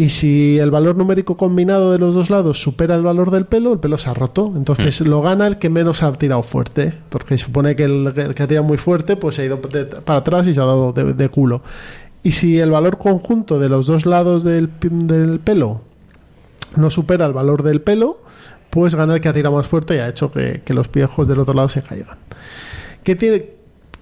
y 0.05 0.09
si 0.09 0.57
el 0.59 0.71
valor 0.71 0.95
numérico 0.95 1.35
combinado 1.37 1.91
de 1.91 1.99
los 1.99 2.13
dos 2.15 2.29
lados 2.29 2.61
supera 2.61 2.95
el 2.95 3.03
valor 3.03 3.31
del 3.31 3.45
pelo, 3.45 3.73
el 3.73 3.79
pelo 3.79 3.97
se 3.97 4.09
ha 4.09 4.13
roto. 4.13 4.53
Entonces 4.55 5.01
lo 5.01 5.21
gana 5.21 5.45
el 5.47 5.57
que 5.57 5.69
menos 5.69 6.03
ha 6.03 6.11
tirado 6.13 6.41
fuerte. 6.43 6.93
Porque 7.09 7.37
se 7.37 7.45
supone 7.45 7.75
que 7.75 7.83
el, 7.83 8.13
el 8.15 8.33
que 8.33 8.43
ha 8.43 8.47
tirado 8.47 8.65
muy 8.65 8.77
fuerte, 8.77 9.15
pues 9.17 9.35
se 9.35 9.41
ha 9.41 9.45
ido 9.45 9.57
de- 9.57 9.85
para 9.85 10.19
atrás 10.19 10.47
y 10.47 10.53
se 10.53 10.61
ha 10.61 10.65
dado 10.65 10.93
de, 10.93 11.13
de 11.13 11.29
culo. 11.29 11.61
Y 12.23 12.31
si 12.31 12.59
el 12.59 12.71
valor 12.71 12.97
conjunto 12.97 13.59
de 13.59 13.69
los 13.69 13.87
dos 13.87 14.05
lados 14.05 14.43
del, 14.43 14.69
del 14.81 15.39
pelo 15.39 15.81
no 16.75 16.89
supera 16.89 17.25
el 17.25 17.33
valor 17.33 17.63
del 17.63 17.81
pelo, 17.81 18.19
pues 18.69 18.95
gana 18.95 19.15
el 19.15 19.21
que 19.21 19.29
ha 19.29 19.33
tirado 19.33 19.55
más 19.55 19.67
fuerte 19.67 19.95
y 19.95 19.99
ha 19.99 20.07
hecho 20.07 20.31
que, 20.31 20.61
que 20.63 20.73
los 20.73 20.87
piojos 20.87 21.27
del 21.27 21.39
otro 21.39 21.53
lado 21.53 21.69
se 21.69 21.81
caigan. 21.81 22.17
¿Qué 23.03 23.15
tiene, 23.15 23.45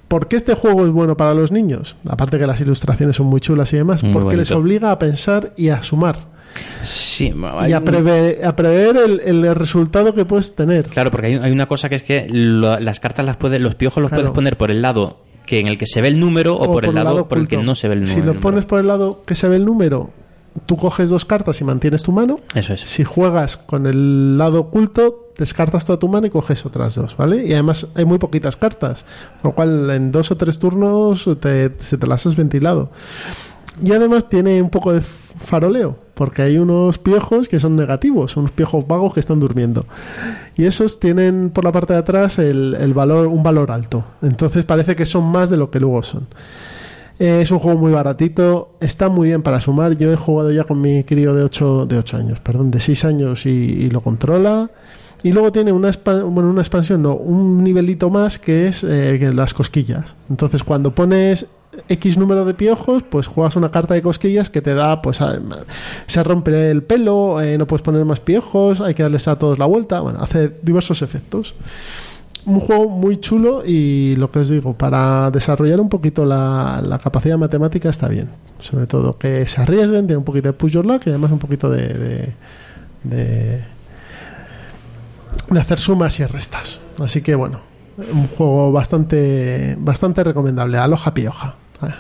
¿Por 0.07 0.27
qué 0.27 0.35
este 0.37 0.53
juego 0.53 0.85
es 0.85 0.91
bueno 0.91 1.17
para 1.17 1.33
los 1.33 1.51
niños? 1.51 1.97
Aparte 2.07 2.37
que 2.39 2.47
las 2.47 2.61
ilustraciones 2.61 3.15
son 3.17 3.27
muy 3.27 3.41
chulas 3.41 3.73
y 3.73 3.77
demás, 3.77 4.03
Muy 4.03 4.13
porque 4.13 4.37
les 4.37 4.51
obliga 4.51 4.91
a 4.91 4.99
pensar 4.99 5.51
y 5.57 5.69
a 5.69 5.83
sumar 5.83 6.27
Sí, 6.81 7.33
y 7.67 7.71
a, 7.73 7.81
prever, 7.81 8.43
a 8.45 8.55
prever 8.55 8.95
el, 8.97 9.19
el 9.19 9.53
resultado 9.55 10.13
que 10.15 10.23
puedes 10.25 10.55
tener. 10.55 10.85
Claro, 10.85 11.11
porque 11.11 11.27
hay, 11.27 11.33
hay 11.35 11.51
una 11.51 11.67
cosa 11.67 11.89
que 11.89 11.95
es 11.95 12.03
que 12.03 12.27
lo- 12.31 12.79
las 12.79 12.99
cartas 12.99 13.25
las 13.25 13.37
puedes, 13.37 13.59
los 13.61 13.75
piojos 13.75 14.01
los 14.01 14.09
Claro. 14.09 14.23
puedes 14.23 14.33
poner 14.35 14.57
por 14.57 14.71
el 14.71 14.81
lado 14.81 15.23
que 15.45 15.59
en 15.59 15.67
el 15.67 15.77
que 15.77 15.85
se 15.85 16.01
ve 16.01 16.07
el 16.07 16.19
número 16.19 16.55
o, 16.55 16.71
por, 16.71 16.85
el 16.85 16.95
lado, 16.95 17.27
por 17.27 17.37
el 17.37 17.47
que 17.47 17.57
no 17.57 17.75
se 17.75 17.87
ve 17.89 17.95
el, 17.95 18.01
nu- 18.01 18.07
Si 18.07 18.15
los 18.17 18.25
número. 18.27 18.39
pones 18.41 18.65
por 18.65 18.79
el 18.79 18.87
lado 18.87 19.23
que 19.25 19.35
se 19.35 19.47
ve 19.49 19.57
el 19.57 19.65
número, 19.65 20.11
tú 20.65 20.77
coges 20.77 21.09
dos 21.09 21.25
cartas 21.25 21.61
y 21.61 21.63
mantienes 21.63 22.03
tu 22.03 22.11
mano. 22.11 22.39
Eso 22.55 22.73
es. 22.73 22.81
Si 22.81 23.03
juegas 23.03 23.57
con 23.57 23.85
el 23.87 24.37
lado 24.37 24.61
oculto, 24.61 25.31
descartas 25.37 25.85
toda 25.85 25.99
tu 25.99 26.07
mano 26.07 26.27
y 26.27 26.29
coges 26.29 26.65
otras 26.65 26.95
dos, 26.95 27.15
¿vale? 27.15 27.45
Y 27.45 27.53
además 27.53 27.87
hay 27.95 28.05
muy 28.05 28.17
poquitas 28.17 28.57
cartas, 28.57 29.05
con 29.41 29.51
lo 29.51 29.55
cual 29.55 29.89
en 29.91 30.11
dos 30.11 30.31
o 30.31 30.37
tres 30.37 30.59
turnos 30.59 31.29
te, 31.39 31.71
se 31.79 31.97
te 31.97 32.07
las 32.07 32.25
has 32.25 32.35
ventilado. 32.35 32.89
Y 33.83 33.91
además 33.91 34.27
tiene 34.27 34.61
un 34.61 34.69
poco 34.71 34.91
de 34.91 35.01
faroleo, 35.01 35.97
porque 36.15 36.41
hay 36.41 36.57
unos 36.57 36.97
piojos 36.97 37.47
que 37.47 37.59
son 37.59 37.75
negativos, 37.75 38.35
unos 38.35 38.51
piojos 38.51 38.87
vagos 38.87 39.13
que 39.13 39.19
están 39.19 39.39
durmiendo. 39.39 39.85
Y 40.55 40.65
esos 40.65 40.99
tienen 40.99 41.51
por 41.51 41.63
la 41.63 41.71
parte 41.71 41.93
de 41.93 41.99
atrás 41.99 42.39
el, 42.39 42.75
el 42.79 42.93
valor, 42.95 43.27
un 43.27 43.43
valor 43.43 43.71
alto. 43.71 44.03
Entonces 44.23 44.65
parece 44.65 44.95
que 44.95 45.05
son 45.05 45.25
más 45.25 45.51
de 45.51 45.57
lo 45.57 45.69
que 45.69 45.79
luego 45.79 46.01
son. 46.01 46.27
Eh, 47.19 47.41
es 47.41 47.49
un 47.51 47.59
juego 47.59 47.79
muy 47.79 47.91
baratito, 47.91 48.75
está 48.79 49.09
muy 49.09 49.29
bien 49.29 49.41
para 49.41 49.59
sumar. 49.59 49.97
Yo 49.97 50.11
he 50.11 50.15
jugado 50.15 50.51
ya 50.51 50.63
con 50.65 50.79
mi 50.79 51.03
crío 51.03 51.33
de 51.33 51.43
8, 51.43 51.85
de 51.87 51.97
8 51.97 52.17
años, 52.17 52.39
perdón, 52.41 52.69
de 52.71 52.79
6 52.79 53.05
años 53.05 53.45
y, 53.45 53.89
lo 53.89 54.01
controla. 54.01 54.69
Y 55.23 55.31
luego 55.31 55.51
tiene 55.51 55.71
una, 55.71 55.91
bueno, 56.05 56.49
una 56.49 56.61
expansión, 56.61 57.01
no, 57.01 57.15
un 57.15 57.63
nivelito 57.63 58.11
más 58.11 58.37
que 58.37 58.67
es 58.67 58.83
eh, 58.83 59.17
que 59.19 59.33
las 59.33 59.53
cosquillas. 59.55 60.15
Entonces, 60.29 60.61
cuando 60.63 60.93
pones 60.93 61.47
X 61.89 62.17
número 62.19 62.45
de 62.45 62.53
piojos, 62.53 63.01
pues 63.01 63.25
juegas 63.25 63.55
una 63.55 63.71
carta 63.71 63.95
de 63.95 64.03
cosquillas 64.03 64.51
que 64.51 64.61
te 64.61 64.75
da, 64.75 65.01
pues 65.01 65.19
a- 65.21 65.39
se 66.05 66.23
rompe 66.23 66.69
el 66.69 66.83
pelo, 66.83 67.41
eh, 67.41 67.57
no 67.57 67.65
puedes 67.65 67.81
poner 67.81 68.05
más 68.05 68.19
piojos, 68.19 68.79
hay 68.79 68.93
que 68.93 69.01
darles 69.03 69.27
a 69.27 69.39
todos 69.39 69.57
la 69.57 69.65
vuelta. 69.65 70.01
Bueno, 70.01 70.19
hace 70.21 70.53
diversos 70.61 71.01
efectos 71.01 71.55
un 72.47 72.59
juego 72.59 72.89
muy 72.89 73.17
chulo 73.17 73.61
y 73.65 74.15
lo 74.17 74.31
que 74.31 74.39
os 74.39 74.49
digo, 74.49 74.73
para 74.73 75.29
desarrollar 75.31 75.79
un 75.79 75.89
poquito 75.89 76.25
la, 76.25 76.81
la 76.83 76.97
capacidad 76.97 77.37
matemática 77.37 77.89
está 77.89 78.07
bien. 78.07 78.29
Sobre 78.59 78.87
todo 78.87 79.17
que 79.19 79.47
se 79.47 79.61
arriesguen, 79.61 80.07
tiene 80.07 80.17
un 80.17 80.23
poquito 80.23 80.47
de 80.47 80.53
push 80.53 80.71
your 80.71 80.85
luck 80.85 81.03
y 81.05 81.09
además 81.09 81.29
un 81.31 81.39
poquito 81.39 81.69
de, 81.69 81.87
de, 81.89 82.33
de, 83.03 83.61
de 85.49 85.59
hacer 85.59 85.79
sumas 85.79 86.19
y 86.19 86.25
restas. 86.25 86.79
Así 86.99 87.21
que 87.21 87.35
bueno, 87.35 87.59
un 88.11 88.27
juego 88.27 88.71
bastante, 88.71 89.75
bastante 89.79 90.23
recomendable. 90.23 90.77
Aloha 90.77 91.13
Pioja. 91.13 91.55
Ah, 91.81 91.95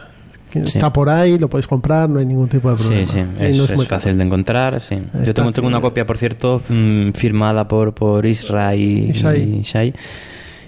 Sí. 0.49 0.59
Está 0.77 0.93
por 0.93 1.09
ahí, 1.09 1.37
lo 1.37 1.49
podéis 1.49 1.67
comprar, 1.67 2.09
no 2.09 2.19
hay 2.19 2.25
ningún 2.25 2.47
tipo 2.47 2.71
de 2.71 2.77
Sí, 2.77 2.85
problema. 2.85 3.11
sí, 3.11 3.19
Y 3.19 3.45
es, 3.47 3.57
no 3.57 3.63
es 3.65 3.75
muy 3.75 3.85
caro. 3.85 3.99
fácil 4.01 4.17
de 4.17 4.23
encontrar, 4.23 4.79
sí. 4.79 4.97
Yo 5.25 5.33
tengo, 5.33 5.51
tengo 5.51 5.67
una 5.67 5.81
copia, 5.81 6.07
por 6.07 6.17
cierto, 6.17 6.61
mm, 6.69 7.11
firmada 7.11 7.67
por, 7.67 7.93
por 7.93 8.25
Isra 8.25 8.73
y, 8.73 9.09
Ishai. 9.09 9.43
y 9.43 9.57
Ishai, 9.59 9.93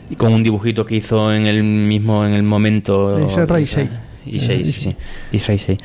y 0.10 0.15
con 0.15 0.34
un 0.34 0.44
dibujito 0.44 0.86
que 0.86 0.95
hizo 0.95 1.31
en 1.34 1.45
el 1.45 1.64
mismo, 1.64 2.26
en 2.26 2.34
el 2.34 2.44
momento... 2.44 3.19
Isra 3.19 3.60
y 3.60 3.64
Ishai. 3.64 3.90
Ishai, 4.26 4.61
Eh, 4.61 4.65
sí, 4.65 4.95
Ishai. 5.31 5.77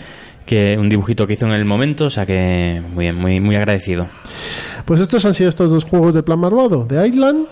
Que 0.46 0.76
un 0.78 0.88
dibujito 0.88 1.26
que 1.26 1.34
hizo 1.34 1.46
en 1.46 1.52
el 1.52 1.64
momento, 1.64 2.06
o 2.06 2.10
sea 2.10 2.26
que 2.26 2.82
muy 2.92 3.05
bien, 3.05 3.16
muy, 3.16 3.40
muy 3.40 3.56
agradecido. 3.56 4.09
Pues 4.84 5.01
estos 5.01 5.24
han 5.24 5.34
sido 5.34 5.48
estos 5.48 5.70
dos 5.70 5.84
juegos 5.84 6.14
de 6.14 6.22
plan 6.22 6.38
malvado, 6.38 6.84
de 6.84 7.06
Island 7.09 7.46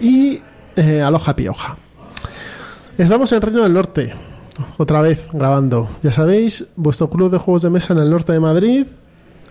y 0.00 0.40
eh, 0.76 1.02
Aloha 1.02 1.36
Pioja. 1.36 1.76
Estamos 2.96 3.30
en 3.32 3.42
Reino 3.42 3.62
del 3.62 3.74
Norte, 3.74 4.14
otra 4.78 5.02
vez 5.02 5.20
grabando. 5.32 5.88
Ya 6.02 6.10
sabéis, 6.12 6.68
vuestro 6.76 7.10
club 7.10 7.30
de 7.30 7.38
juegos 7.38 7.62
de 7.62 7.70
mesa 7.70 7.92
en 7.92 8.00
el 8.00 8.10
norte 8.10 8.32
de 8.32 8.40
Madrid. 8.40 8.86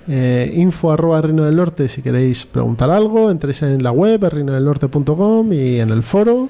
Eh, 0.08 0.52
info 0.56 0.92
arroba 0.92 1.22
Reino 1.22 1.44
del 1.44 1.56
Norte 1.56 1.90
si 1.90 2.02
queréis 2.02 2.46
preguntar 2.46 2.90
algo, 2.90 3.30
entréis 3.30 3.62
en 3.64 3.84
la 3.84 3.92
web 3.92 4.24
reinodelnorte.com 4.24 5.54
y 5.54 5.80
en 5.80 5.90
el 5.90 6.04
foro 6.04 6.50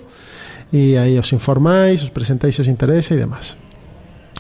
y 0.72 0.96
ahí 0.96 1.18
os 1.18 1.32
informáis, 1.34 2.04
os 2.04 2.12
presentáis 2.12 2.56
si 2.56 2.62
os 2.62 2.68
interesa 2.68 3.14
y 3.14 3.18
demás. 3.18 3.58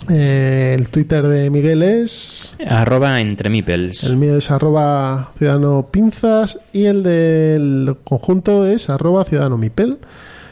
Eh, 0.09 0.75
el 0.77 0.89
Twitter 0.89 1.27
de 1.27 1.49
Miguel 1.49 1.83
es 1.83 2.55
Arroba 2.65 3.19
entre 3.19 3.49
meeples. 3.49 4.03
el 4.03 4.15
mío 4.15 4.37
es 4.37 4.51
arroba 4.51 5.31
ciudadano 5.37 5.89
pinzas 5.91 6.59
y 6.71 6.85
el 6.85 7.03
del 7.03 7.97
conjunto 8.03 8.65
es 8.65 8.89
arroba 8.89 9.25
ciudadano 9.25 9.57
mipel. 9.57 9.97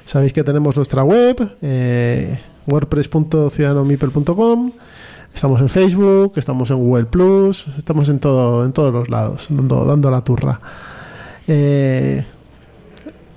Sabéis 0.05 0.33
que 0.33 0.43
tenemos 0.43 0.75
nuestra 0.75 1.03
web, 1.03 1.51
eh, 1.61 2.39
wordpress.ciudadanomipel.com. 2.67 4.71
Estamos 5.35 5.59
en 5.61 5.67
Facebook, 5.69 6.33
estamos 6.37 6.71
en 6.71 6.77
Google 6.77 7.05
Plus, 7.05 7.67
estamos 7.77 8.07
en 8.09 8.19
todo, 8.19 8.63
en 8.65 8.71
todos 8.71 8.93
los 8.93 9.09
lados, 9.09 9.47
dando, 9.49 9.83
dando 9.85 10.09
la 10.09 10.21
turra. 10.21 10.59
Eh, 11.47 12.23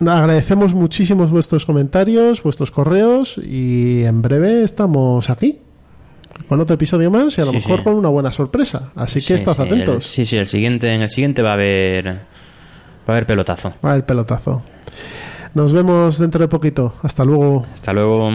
agradecemos 0.00 0.74
muchísimos 0.74 1.30
vuestros 1.32 1.66
comentarios, 1.66 2.40
vuestros 2.42 2.70
correos 2.70 3.38
y 3.44 4.04
en 4.04 4.22
breve 4.22 4.62
estamos 4.62 5.28
aquí 5.28 5.58
con 6.48 6.60
otro 6.60 6.74
episodio 6.74 7.10
más 7.10 7.36
y 7.36 7.40
a 7.42 7.44
lo 7.46 7.50
Sí, 7.50 7.56
mejor 7.56 7.78
sí. 7.78 7.84
con 7.84 7.94
una 7.94 8.08
buena 8.08 8.30
sorpresa. 8.30 8.92
Así 8.94 9.18
que 9.20 9.26
Sí, 9.26 9.32
estad 9.34 9.60
el- 9.60 9.66
atentos. 9.66 10.06
sí, 10.06 10.24
sí, 10.24 10.36
el 10.36 10.46
siguiente, 10.46 10.94
en 10.94 11.02
el 11.02 11.10
siguiente 11.10 11.42
va 11.42 11.50
a 11.50 11.54
haber, 11.54 12.06
va 12.06 12.12
a 13.08 13.12
haber 13.12 13.26
pelotazo. 13.26 13.72
Va 13.84 13.96
el 13.96 14.04
pelotazo. 14.04 14.62
Nos 15.54 15.72
vemos 15.72 16.18
dentro 16.18 16.40
de 16.40 16.46
poquito. 16.48 16.94
Hasta 17.02 17.24
luego. 17.24 17.66
Hasta 17.74 17.92
luego. 17.92 18.30